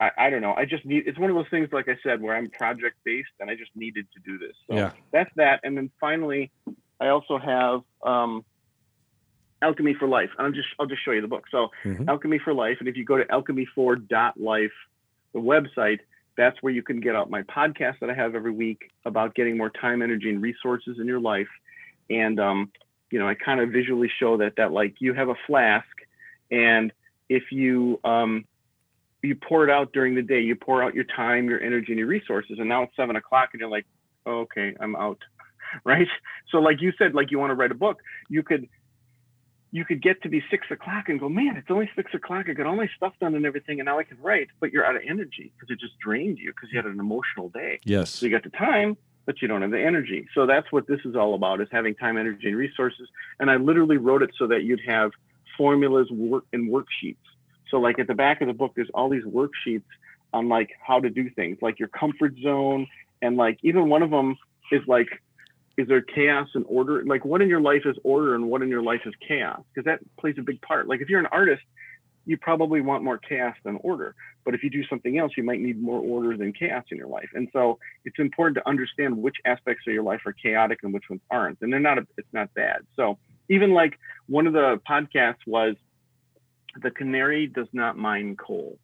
I, 0.01 0.11
I 0.19 0.31
don't 0.31 0.41
know. 0.41 0.55
I 0.55 0.65
just 0.65 0.85
need. 0.85 1.07
It's 1.07 1.19
one 1.19 1.31
of 1.31 1.37
those 1.37 1.49
things, 1.51 1.69
like 1.73 1.89
I 1.89 1.97
said, 2.03 2.21
where 2.21 2.35
I'm 2.35 2.51
project 2.51 2.97
based, 3.05 3.31
and 3.41 3.51
I 3.51 3.55
just 3.55 3.71
needed 3.77 4.07
to 4.15 4.21
do 4.21 4.39
this. 4.39 4.57
So 4.69 4.75
yeah. 4.75 4.91
that's 5.13 5.31
that. 5.37 5.61
And 5.65 5.77
then 5.77 5.91
finally, 6.01 6.51
I 7.01 7.09
also 7.09 7.39
have 7.39 7.83
um, 8.03 8.45
Alchemy 9.63 9.95
for 9.95 10.09
Life. 10.09 10.31
I'll 10.39 10.53
just 10.53 10.69
I'll 10.79 10.87
just 10.87 11.05
show 11.05 11.13
you 11.13 11.21
the 11.21 11.29
book. 11.29 11.45
So 11.51 11.69
mm-hmm. 11.85 12.09
Alchemy 12.09 12.41
for 12.45 12.55
Life, 12.55 12.77
and 12.81 12.89
if 12.89 12.97
you 12.97 13.05
go 13.05 13.17
to 13.17 13.25
alchemy4.life, 13.25 14.73
the 15.33 15.39
website, 15.39 16.01
that's 16.37 16.63
where 16.63 16.73
you 16.73 16.83
can 16.83 17.01
get 17.01 17.15
out 17.15 17.31
my 17.31 17.43
podcast 17.43 18.01
that 18.01 18.11
I 18.11 18.15
have 18.15 18.35
every 18.35 18.53
week 18.53 18.91
about 19.05 19.35
getting 19.35 19.57
more 19.57 19.71
time, 19.71 20.03
energy, 20.03 20.31
and 20.31 20.43
resources 20.43 20.99
in 21.01 21.07
your 21.07 21.21
life. 21.21 21.49
And 22.11 22.39
um, 22.41 22.73
you 23.11 23.19
know, 23.19 23.29
I 23.29 23.35
kind 23.35 23.61
of 23.61 23.71
visually 23.71 24.11
show 24.19 24.37
that 24.39 24.55
that 24.57 24.73
like 24.73 24.97
you 25.01 25.15
have 25.15 25.29
a 25.29 25.37
flask, 25.47 25.87
and 26.51 26.93
if 27.29 27.45
you 27.51 28.01
um, 28.05 28.45
you 29.25 29.35
pour 29.35 29.65
it 29.65 29.71
out 29.71 29.93
during 29.93 30.15
the 30.15 30.23
day. 30.23 30.41
You 30.41 30.55
pour 30.55 30.83
out 30.83 30.95
your 30.95 31.05
time, 31.05 31.49
your 31.49 31.61
energy, 31.61 31.93
and 31.93 31.99
your 31.99 32.09
resources. 32.09 32.59
And 32.59 32.69
now 32.69 32.83
it's 32.83 32.97
seven 32.97 33.17
o'clock, 33.17 33.51
and 33.53 33.61
you're 33.61 33.71
like, 33.71 33.87
oh, 34.27 34.41
okay, 34.41 34.75
I'm 34.79 34.95
out, 34.97 35.19
right? 35.85 36.07
So, 36.51 36.59
like 36.59 36.81
you 36.81 36.93
said, 36.99 37.15
like 37.15 37.31
you 37.31 37.39
want 37.39 37.51
to 37.51 37.55
write 37.55 37.71
a 37.71 37.77
book, 37.77 38.01
you 38.29 38.43
could 38.43 38.69
you 39.75 39.85
could 39.85 40.01
get 40.01 40.23
to 40.23 40.29
be 40.29 40.41
six 40.53 40.69
o'clock 40.71 41.09
and 41.09 41.19
go, 41.19 41.29
man, 41.29 41.57
it's 41.57 41.69
only 41.69 41.91
six 41.97 42.15
o'clock. 42.15 42.47
I 42.49 42.53
got 42.53 42.65
all 42.65 42.77
my 42.77 42.89
stuff 42.97 43.13
done 43.21 43.35
and 43.35 43.45
everything, 43.45 43.81
and 43.81 43.87
now 43.87 43.99
I 43.99 44.05
can 44.05 44.17
write. 44.23 44.47
But 44.61 44.73
you're 44.73 44.87
out 44.87 44.95
of 44.95 45.03
energy 45.05 45.51
because 45.53 45.69
it 45.69 45.81
just 45.81 45.99
drained 45.99 46.39
you 46.39 46.53
because 46.53 46.69
you 46.71 46.79
had 46.79 46.87
an 46.87 47.01
emotional 47.01 47.49
day. 47.49 47.81
Yes. 47.83 48.11
So 48.11 48.27
you 48.27 48.31
got 48.31 48.45
the 48.45 48.57
time, 48.57 48.97
but 49.27 49.43
you 49.43 49.49
don't 49.49 49.63
have 49.63 49.73
the 49.73 49.83
energy. 49.85 50.29
So 50.33 50.47
that's 50.47 50.71
what 50.71 50.87
this 50.87 51.01
is 51.05 51.17
all 51.17 51.35
about: 51.35 51.61
is 51.61 51.67
having 51.73 51.97
time, 51.97 52.17
energy, 52.17 52.47
and 52.47 52.57
resources. 52.57 53.09
And 53.41 53.51
I 53.51 53.57
literally 53.57 53.97
wrote 53.97 54.23
it 54.23 54.31
so 54.39 54.47
that 54.47 54.63
you'd 54.63 54.83
have 54.87 55.11
formulas, 55.59 56.09
work, 56.13 56.45
and 56.53 56.71
worksheets. 56.71 57.17
So 57.69 57.79
like 57.79 57.99
at 57.99 58.07
the 58.07 58.15
back 58.15 58.43
of 58.43 58.47
the 58.47 58.55
book, 58.55 58.75
there's 58.77 58.91
all 58.95 59.09
these 59.09 59.25
worksheets 59.25 59.83
on 60.33 60.49
like 60.49 60.71
how 60.87 61.01
to 61.01 61.11
do 61.11 61.31
things, 61.31 61.59
like 61.63 61.81
your 61.81 61.89
comfort 61.89 62.35
zone, 62.41 62.87
and 63.23 63.37
like 63.37 63.59
even 63.65 63.89
one 63.89 64.05
of 64.05 64.11
them 64.11 64.37
is 64.71 64.83
like 64.87 65.09
is 65.77 65.89
there 65.89 66.03
chaos 66.03 66.49
and 66.55 66.65
order? 66.69 67.05
Like 67.05 67.25
what 67.25 67.43
in 67.43 67.49
your 67.49 67.61
life 67.61 67.83
is 67.85 67.97
order 68.05 68.35
and 68.35 68.49
what 68.49 68.63
in 68.63 68.69
your 68.69 68.83
life 68.83 69.01
is 69.07 69.15
chaos? 69.27 69.63
Because 69.73 69.85
that 69.87 70.01
plays 70.17 70.37
a 70.39 70.43
big 70.43 70.61
part. 70.63 70.87
Like 70.89 71.01
if 71.01 71.09
you're 71.09 71.21
an 71.21 71.27
artist, 71.33 71.63
you 72.27 72.37
probably 72.39 72.81
want 72.81 73.05
more 73.05 73.19
chaos 73.19 73.55
than 73.65 73.77
order. 73.83 74.15
But 74.45 74.55
if 74.55 74.63
you 74.63 74.71
do 74.71 74.85
something 74.87 75.19
else, 75.19 75.33
you 75.37 75.43
might 75.43 75.61
need 75.61 75.81
more 75.81 76.01
order 76.01 76.37
than 76.37 76.53
chaos 76.53 76.85
in 76.91 76.97
your 76.97 77.09
life. 77.09 77.29
And 77.35 77.49
so 77.53 77.79
it's 78.05 78.19
important 78.19 78.57
to 78.57 78.69
understand 78.69 79.17
which 79.17 79.37
aspects 79.45 79.85
of 79.87 79.93
your 79.93 80.03
life 80.03 80.21
are 80.27 80.33
chaotic 80.33 80.81
and 80.83 80.95
which 80.95 81.05
ones 81.11 81.23
aren't. 81.31 81.61
And 81.61 81.73
they're 81.73 81.81
not, 81.81 81.99
a, 81.99 82.07
it's 82.17 82.33
not 82.33 82.53
bad. 82.55 82.83
So 82.97 83.19
even 83.51 83.73
like 83.73 83.99
one 84.27 84.47
of 84.47 84.53
the 84.53 84.81
podcasts 84.89 85.47
was 85.47 85.77
the 86.83 86.91
canary 86.91 87.47
does 87.47 87.69
not 87.73 87.97
mine 87.97 88.37
coal. 88.37 88.79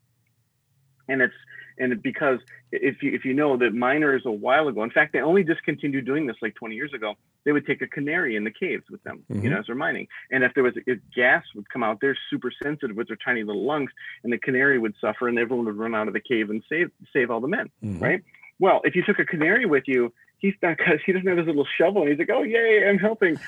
And 1.08 1.22
it's, 1.22 1.34
and 1.80 2.02
because 2.02 2.38
if 2.70 3.02
you 3.02 3.12
if 3.12 3.24
you 3.24 3.34
know 3.34 3.56
that 3.56 3.74
miners 3.74 4.22
a 4.26 4.30
while 4.30 4.68
ago, 4.68 4.82
in 4.84 4.90
fact, 4.90 5.12
they 5.12 5.20
only 5.20 5.42
discontinued 5.42 6.04
doing 6.04 6.26
this 6.26 6.36
like 6.42 6.54
20 6.54 6.74
years 6.74 6.92
ago. 6.92 7.14
They 7.44 7.52
would 7.52 7.66
take 7.66 7.80
a 7.80 7.86
canary 7.86 8.36
in 8.36 8.44
the 8.44 8.50
caves 8.50 8.84
with 8.90 9.02
them, 9.02 9.24
mm-hmm. 9.30 9.42
you 9.42 9.50
know, 9.50 9.58
as 9.58 9.66
they're 9.66 9.74
mining. 9.74 10.06
And 10.30 10.44
if 10.44 10.52
there 10.54 10.62
was 10.62 10.74
if 10.86 10.98
gas 11.14 11.42
would 11.54 11.68
come 11.70 11.82
out, 11.82 11.98
they're 12.00 12.18
super 12.28 12.52
sensitive 12.62 12.96
with 12.96 13.08
their 13.08 13.16
tiny 13.24 13.42
little 13.42 13.64
lungs, 13.64 13.90
and 14.22 14.32
the 14.32 14.38
canary 14.38 14.78
would 14.78 14.94
suffer, 15.00 15.26
and 15.26 15.38
everyone 15.38 15.66
would 15.66 15.76
run 15.78 15.94
out 15.94 16.06
of 16.06 16.14
the 16.14 16.20
cave 16.20 16.50
and 16.50 16.62
save 16.68 16.90
save 17.12 17.30
all 17.30 17.40
the 17.40 17.48
men, 17.48 17.70
mm-hmm. 17.82 18.02
right? 18.02 18.22
Well, 18.58 18.82
if 18.84 18.94
you 18.94 19.02
took 19.02 19.18
a 19.18 19.24
canary 19.24 19.64
with 19.64 19.84
you, 19.86 20.12
he's 20.38 20.54
not 20.62 20.76
because 20.76 21.00
he 21.06 21.12
doesn't 21.12 21.26
have 21.26 21.38
his 21.38 21.46
little 21.46 21.66
shovel, 21.78 22.02
and 22.02 22.10
he's 22.10 22.18
like, 22.18 22.30
oh 22.30 22.42
yay, 22.42 22.86
I'm 22.88 22.98
helping. 22.98 23.40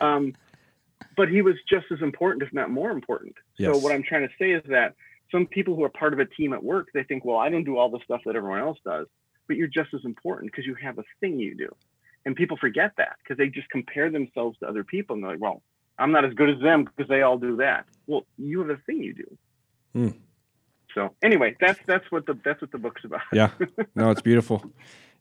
Um, 0.00 0.34
but 1.16 1.28
he 1.28 1.42
was 1.42 1.56
just 1.68 1.86
as 1.90 2.00
important, 2.00 2.42
if 2.42 2.52
not 2.52 2.70
more 2.70 2.90
important. 2.90 3.34
Yes. 3.56 3.74
So 3.74 3.80
what 3.80 3.92
I'm 3.92 4.02
trying 4.04 4.26
to 4.26 4.34
say 4.38 4.52
is 4.52 4.62
that 4.68 4.94
some 5.30 5.46
people 5.46 5.74
who 5.74 5.84
are 5.84 5.90
part 5.90 6.12
of 6.12 6.18
a 6.18 6.24
team 6.24 6.52
at 6.52 6.62
work, 6.62 6.88
they 6.94 7.02
think, 7.02 7.24
well, 7.24 7.36
I 7.36 7.48
don't 7.48 7.64
do 7.64 7.76
all 7.76 7.90
the 7.90 8.00
stuff 8.04 8.22
that 8.26 8.36
everyone 8.36 8.60
else 8.60 8.78
does, 8.84 9.06
but 9.46 9.56
you're 9.56 9.68
just 9.68 9.92
as 9.94 10.00
important 10.04 10.52
because 10.52 10.66
you 10.66 10.74
have 10.82 10.98
a 10.98 11.04
thing 11.20 11.38
you 11.38 11.54
do. 11.54 11.68
And 12.24 12.34
people 12.34 12.56
forget 12.56 12.92
that 12.98 13.16
because 13.22 13.38
they 13.38 13.48
just 13.48 13.68
compare 13.70 14.10
themselves 14.10 14.58
to 14.58 14.68
other 14.68 14.84
people 14.84 15.14
and 15.14 15.22
they're 15.22 15.32
like, 15.32 15.40
well, 15.40 15.62
I'm 15.98 16.12
not 16.12 16.24
as 16.24 16.34
good 16.34 16.50
as 16.50 16.60
them 16.60 16.84
because 16.84 17.08
they 17.08 17.22
all 17.22 17.38
do 17.38 17.56
that. 17.56 17.86
Well, 18.06 18.26
you 18.36 18.60
have 18.60 18.70
a 18.70 18.76
thing 18.86 19.02
you 19.02 19.14
do. 19.14 19.38
Hmm. 19.92 20.08
So 20.94 21.14
anyway, 21.22 21.56
that's 21.60 21.78
that's 21.86 22.10
what 22.10 22.26
the 22.26 22.38
that's 22.44 22.60
what 22.60 22.72
the 22.72 22.78
book's 22.78 23.04
about. 23.04 23.20
yeah, 23.32 23.50
no, 23.94 24.10
it's 24.10 24.22
beautiful. 24.22 24.64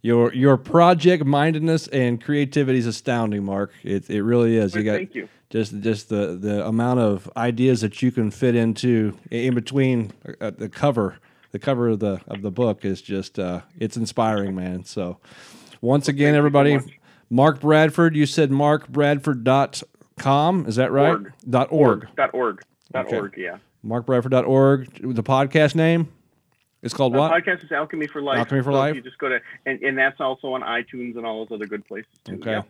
Your 0.01 0.33
your 0.33 0.57
project 0.57 1.25
mindedness 1.25 1.87
and 1.87 2.23
creativity 2.23 2.79
is 2.79 2.87
astounding, 2.87 3.43
Mark. 3.43 3.73
It 3.83 4.09
it 4.09 4.23
really 4.23 4.55
is. 4.57 4.75
you 4.75 4.83
got 4.83 4.97
thank 4.97 5.15
you 5.15 5.27
just 5.49 5.79
just 5.79 6.09
the 6.09 6.37
the 6.39 6.63
amount 6.65 6.99
of 6.99 7.29
ideas 7.37 7.81
that 7.81 8.01
you 8.01 8.11
can 8.11 8.31
fit 8.31 8.55
into 8.55 9.17
in 9.31 9.53
between 9.55 10.11
uh, 10.41 10.51
the 10.51 10.67
cover 10.69 11.19
the 11.51 11.59
cover 11.59 11.89
of 11.89 11.99
the 11.99 12.19
of 12.27 12.41
the 12.41 12.51
book 12.51 12.83
is 12.85 13.01
just 13.01 13.39
uh, 13.39 13.61
it's 13.79 13.97
inspiring 13.97 14.55
man 14.55 14.83
so 14.83 15.17
once 15.81 16.07
again 16.07 16.35
everybody 16.35 16.79
mark 17.29 17.59
bradford 17.59 18.15
you 18.15 18.25
said 18.25 18.49
markbradford.com 18.49 20.65
is 20.65 20.75
that 20.75 20.91
right 20.91 21.09
org. 21.09 21.33
dot 21.49 21.67
org 21.71 22.07
dot 22.15 22.33
org 22.33 22.63
dot 22.91 23.05
okay. 23.07 23.17
org 23.17 23.33
yeah 23.37 23.57
markbradford.org 23.85 25.15
the 25.15 25.23
podcast 25.23 25.75
name 25.75 26.09
it's 26.83 26.93
called 26.93 27.13
the 27.13 27.19
what? 27.19 27.31
podcast 27.31 27.65
is 27.65 27.71
Alchemy 27.71 28.05
for 28.05 28.21
Life. 28.21 28.37
Alchemy 28.37 28.61
for 28.61 28.71
so 28.71 28.77
Life. 28.77 28.95
You 28.95 29.01
just 29.01 29.17
go 29.17 29.29
to, 29.29 29.39
and, 29.65 29.81
and 29.81 29.97
that's 29.97 30.21
also 30.21 30.53
on 30.53 30.61
iTunes 30.61 31.17
and 31.17 31.25
all 31.25 31.43
those 31.43 31.55
other 31.55 31.65
good 31.65 31.83
places 31.87 32.11
too. 32.23 32.35
Okay. 32.35 32.51
Yeah. 32.51 32.61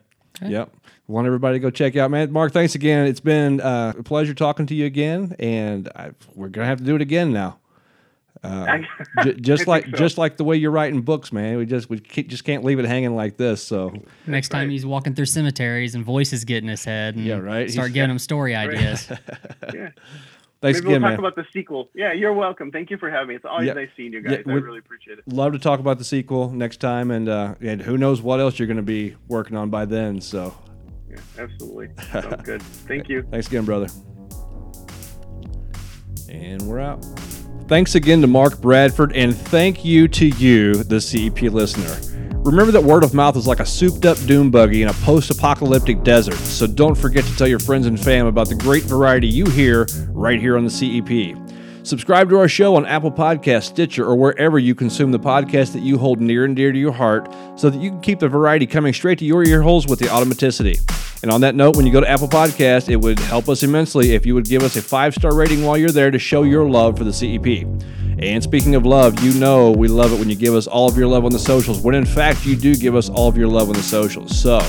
Okay. 0.41 0.51
Yep. 0.51 0.73
Want 1.07 1.25
everybody 1.25 1.55
to 1.55 1.59
go 1.59 1.69
check 1.69 1.95
out, 1.95 2.11
man. 2.11 2.31
Mark, 2.31 2.51
thanks 2.51 2.75
again. 2.75 3.07
It's 3.07 3.21
been 3.21 3.61
uh, 3.61 3.93
a 3.97 4.03
pleasure 4.03 4.33
talking 4.33 4.65
to 4.67 4.75
you 4.75 4.85
again, 4.85 5.35
and 5.39 5.89
I, 5.95 6.11
we're 6.35 6.49
gonna 6.49 6.67
have 6.67 6.79
to 6.79 6.83
do 6.83 6.95
it 6.95 7.01
again 7.01 7.31
now. 7.31 7.59
Uh, 8.43 8.79
j- 9.23 9.33
just 9.41 9.67
like 9.67 9.85
so. 9.85 9.91
just 9.91 10.17
like 10.17 10.37
the 10.37 10.43
way 10.43 10.55
you're 10.57 10.71
writing 10.71 11.01
books, 11.01 11.31
man. 11.31 11.57
We 11.57 11.65
just 11.65 11.89
we 11.89 11.99
just 11.99 12.43
can't 12.43 12.63
leave 12.63 12.79
it 12.79 12.85
hanging 12.85 13.15
like 13.15 13.37
this. 13.37 13.63
So 13.63 13.93
next 14.25 14.49
time 14.49 14.67
right. 14.67 14.71
he's 14.71 14.85
walking 14.85 15.15
through 15.15 15.25
cemeteries 15.25 15.95
and 15.95 16.03
voices 16.03 16.43
get 16.43 16.63
in 16.63 16.69
his 16.69 16.83
head, 16.83 17.15
and 17.15 17.25
yeah, 17.25 17.37
right. 17.37 17.69
Start 17.69 17.87
he's, 17.87 17.93
giving 17.93 18.11
him 18.11 18.19
story 18.19 18.55
ideas. 18.55 19.09
yeah. 19.73 19.89
Thanks 20.59 20.79
Maybe 20.81 20.93
again, 20.93 21.01
we'll 21.03 21.11
talk 21.11 21.19
man. 21.21 21.31
about 21.31 21.35
the 21.35 21.45
sequel. 21.53 21.89
Yeah, 21.93 22.13
you're 22.13 22.33
welcome. 22.33 22.71
Thank 22.71 22.89
you 22.89 22.97
for 22.97 23.11
having 23.11 23.29
me. 23.29 23.35
It's 23.35 23.45
always 23.45 23.73
nice 23.73 23.89
seeing 23.95 24.13
you 24.13 24.21
guys. 24.21 24.43
Yeah, 24.45 24.53
I 24.53 24.55
really 24.55 24.79
appreciate 24.79 25.19
it. 25.19 25.27
Love 25.27 25.53
to 25.53 25.59
talk 25.59 25.79
about 25.79 25.99
the 25.99 26.03
sequel 26.03 26.49
next 26.49 26.77
time, 26.77 27.11
and 27.11 27.29
uh, 27.29 27.55
and 27.61 27.79
who 27.81 27.97
knows 27.97 28.21
what 28.23 28.39
else 28.39 28.57
you're 28.57 28.67
going 28.67 28.77
to 28.77 28.83
be 28.83 29.15
working 29.27 29.55
on 29.55 29.69
by 29.69 29.85
then. 29.85 30.19
So 30.19 30.57
yeah, 31.09 31.17
absolutely. 31.37 31.89
Sounds 32.11 32.41
good. 32.41 32.63
Thank 32.63 33.07
you. 33.07 33.23
Thanks 33.29 33.47
again, 33.47 33.65
brother. 33.65 33.87
And 36.29 36.61
we're 36.63 36.79
out. 36.79 37.05
Thanks 37.67 37.95
again 37.95 38.21
to 38.21 38.27
Mark 38.27 38.59
Bradford, 38.59 39.13
and 39.13 39.35
thank 39.35 39.85
you 39.85 40.07
to 40.07 40.25
you, 40.25 40.83
the 40.83 40.99
CEP 40.99 41.43
listener. 41.43 42.16
Remember 42.47 42.71
that 42.71 42.83
word 42.83 43.03
of 43.03 43.13
mouth 43.13 43.35
is 43.35 43.45
like 43.45 43.59
a 43.59 43.65
souped 43.65 44.05
up 44.05 44.17
doom 44.19 44.49
buggy 44.49 44.81
in 44.81 44.87
a 44.87 44.93
post 44.93 45.29
apocalyptic 45.29 46.01
desert, 46.05 46.37
so 46.37 46.65
don't 46.65 46.95
forget 46.95 47.25
to 47.25 47.35
tell 47.35 47.45
your 47.45 47.59
friends 47.59 47.87
and 47.87 47.99
fam 47.99 48.25
about 48.25 48.47
the 48.47 48.55
great 48.55 48.83
variety 48.83 49.27
you 49.27 49.45
hear 49.47 49.85
right 50.11 50.39
here 50.39 50.55
on 50.55 50.63
the 50.63 50.69
CEP. 50.69 51.46
Subscribe 51.87 52.29
to 52.31 52.37
our 52.37 52.49
show 52.49 52.75
on 52.75 52.85
Apple 52.85 53.13
Podcast, 53.13 53.63
Stitcher, 53.63 54.05
or 54.05 54.17
wherever 54.17 54.59
you 54.59 54.75
consume 54.75 55.11
the 55.11 55.19
podcast 55.19 55.71
that 55.71 55.79
you 55.79 55.97
hold 55.97 56.19
near 56.19 56.43
and 56.43 56.53
dear 56.53 56.73
to 56.73 56.77
your 56.77 56.91
heart 56.91 57.33
so 57.55 57.69
that 57.69 57.79
you 57.79 57.91
can 57.91 58.01
keep 58.01 58.19
the 58.19 58.27
variety 58.27 58.67
coming 58.67 58.91
straight 58.91 59.17
to 59.19 59.25
your 59.25 59.45
ear 59.45 59.61
holes 59.61 59.87
with 59.87 59.97
the 59.99 60.07
automaticity. 60.07 60.81
And 61.23 61.31
on 61.31 61.39
that 61.41 61.55
note, 61.55 61.77
when 61.77 61.85
you 61.85 61.93
go 61.93 62.01
to 62.01 62.09
Apple 62.09 62.27
Podcast, 62.27 62.89
it 62.89 62.97
would 62.97 63.17
help 63.19 63.47
us 63.47 63.63
immensely 63.63 64.15
if 64.15 64.25
you 64.25 64.35
would 64.35 64.49
give 64.49 64.63
us 64.63 64.75
a 64.75 64.81
five 64.81 65.15
star 65.15 65.33
rating 65.33 65.63
while 65.63 65.77
you're 65.77 65.89
there 65.89 66.11
to 66.11 66.19
show 66.19 66.43
your 66.43 66.69
love 66.69 66.97
for 66.97 67.05
the 67.05 67.13
CEP. 67.13 67.65
And 68.19 68.43
speaking 68.43 68.75
of 68.75 68.85
love, 68.85 69.23
you 69.23 69.39
know 69.39 69.71
we 69.71 69.87
love 69.87 70.11
it 70.11 70.19
when 70.19 70.29
you 70.29 70.35
give 70.35 70.55
us 70.55 70.67
all 70.67 70.89
of 70.89 70.97
your 70.97 71.07
love 71.07 71.23
on 71.23 71.31
the 71.31 71.39
socials, 71.39 71.79
when 71.79 71.95
in 71.95 72.05
fact 72.05 72.45
you 72.45 72.57
do 72.57 72.75
give 72.75 72.97
us 72.97 73.07
all 73.07 73.29
of 73.29 73.37
your 73.37 73.47
love 73.47 73.69
on 73.69 73.75
the 73.75 73.81
socials. 73.81 74.37
So 74.37 74.59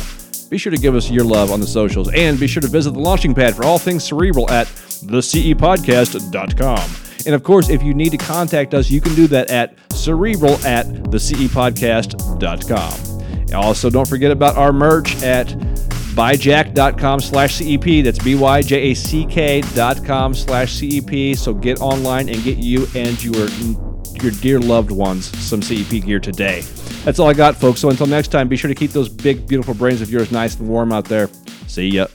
be 0.49 0.57
sure 0.59 0.70
to 0.70 0.78
give 0.78 0.94
us 0.94 1.11
your 1.11 1.24
love 1.24 1.51
on 1.51 1.61
the 1.61 1.66
socials 1.66 2.11
and 2.14 2.38
be 2.40 2.46
sure 2.46 2.61
to 2.61 2.68
visit 2.68 2.92
the 2.92 3.01
launching 3.01 3.34
pad 3.34 3.55
for 3.55 3.64
all 3.64 3.78
things 3.78 4.05
cerebral 4.05 4.51
at 4.51 4.66
thecepodcast.com. 4.66 6.90
And 7.26 7.34
of 7.34 7.42
course, 7.42 7.68
if 7.68 7.82
you 7.82 7.94
need 7.94 8.11
to 8.12 8.16
contact 8.16 8.74
us, 8.74 8.88
you 8.90 9.01
can 9.01 9.14
do 9.14 9.26
that 9.28 9.51
at 9.51 9.74
cerebral 9.92 10.55
at 10.64 10.86
thecepodcast.com. 10.86 13.55
Also, 13.55 13.90
don't 13.90 14.09
forget 14.09 14.30
about 14.30 14.57
our 14.57 14.72
merch 14.72 15.20
at 15.22 15.49
byjack.com 16.18 17.20
slash 17.20 17.57
CEP. 17.57 18.04
That's 18.04 18.18
B-Y-J-A-C-K 18.18 19.61
dot 19.75 20.04
com 20.04 20.34
slash 20.34 20.72
CEP. 20.72 21.37
So 21.37 21.54
get 21.54 21.80
online 21.80 22.29
and 22.29 22.42
get 22.42 22.58
you 22.58 22.87
and 22.95 23.22
your, 23.22 23.49
your 24.22 24.33
dear 24.41 24.58
loved 24.58 24.91
ones 24.91 25.26
some 25.38 25.62
CEP 25.62 26.04
gear 26.04 26.20
today. 26.20 26.62
That's 27.09 27.18
all 27.18 27.29
I 27.30 27.33
got, 27.33 27.57
folks. 27.57 27.80
So 27.80 27.89
until 27.89 28.07
next 28.07 28.29
time, 28.29 28.49
be 28.49 28.57
sure 28.59 28.68
to 28.68 28.75
keep 28.75 28.91
those 28.91 29.09
big, 29.09 29.49
beautiful 29.49 29.72
brains 29.72 30.03
of 30.03 30.11
yours 30.11 30.30
nice 30.30 30.57
and 30.57 30.68
warm 30.68 30.93
out 30.93 31.07
there. 31.07 31.30
See 31.67 31.89
ya. 31.89 32.07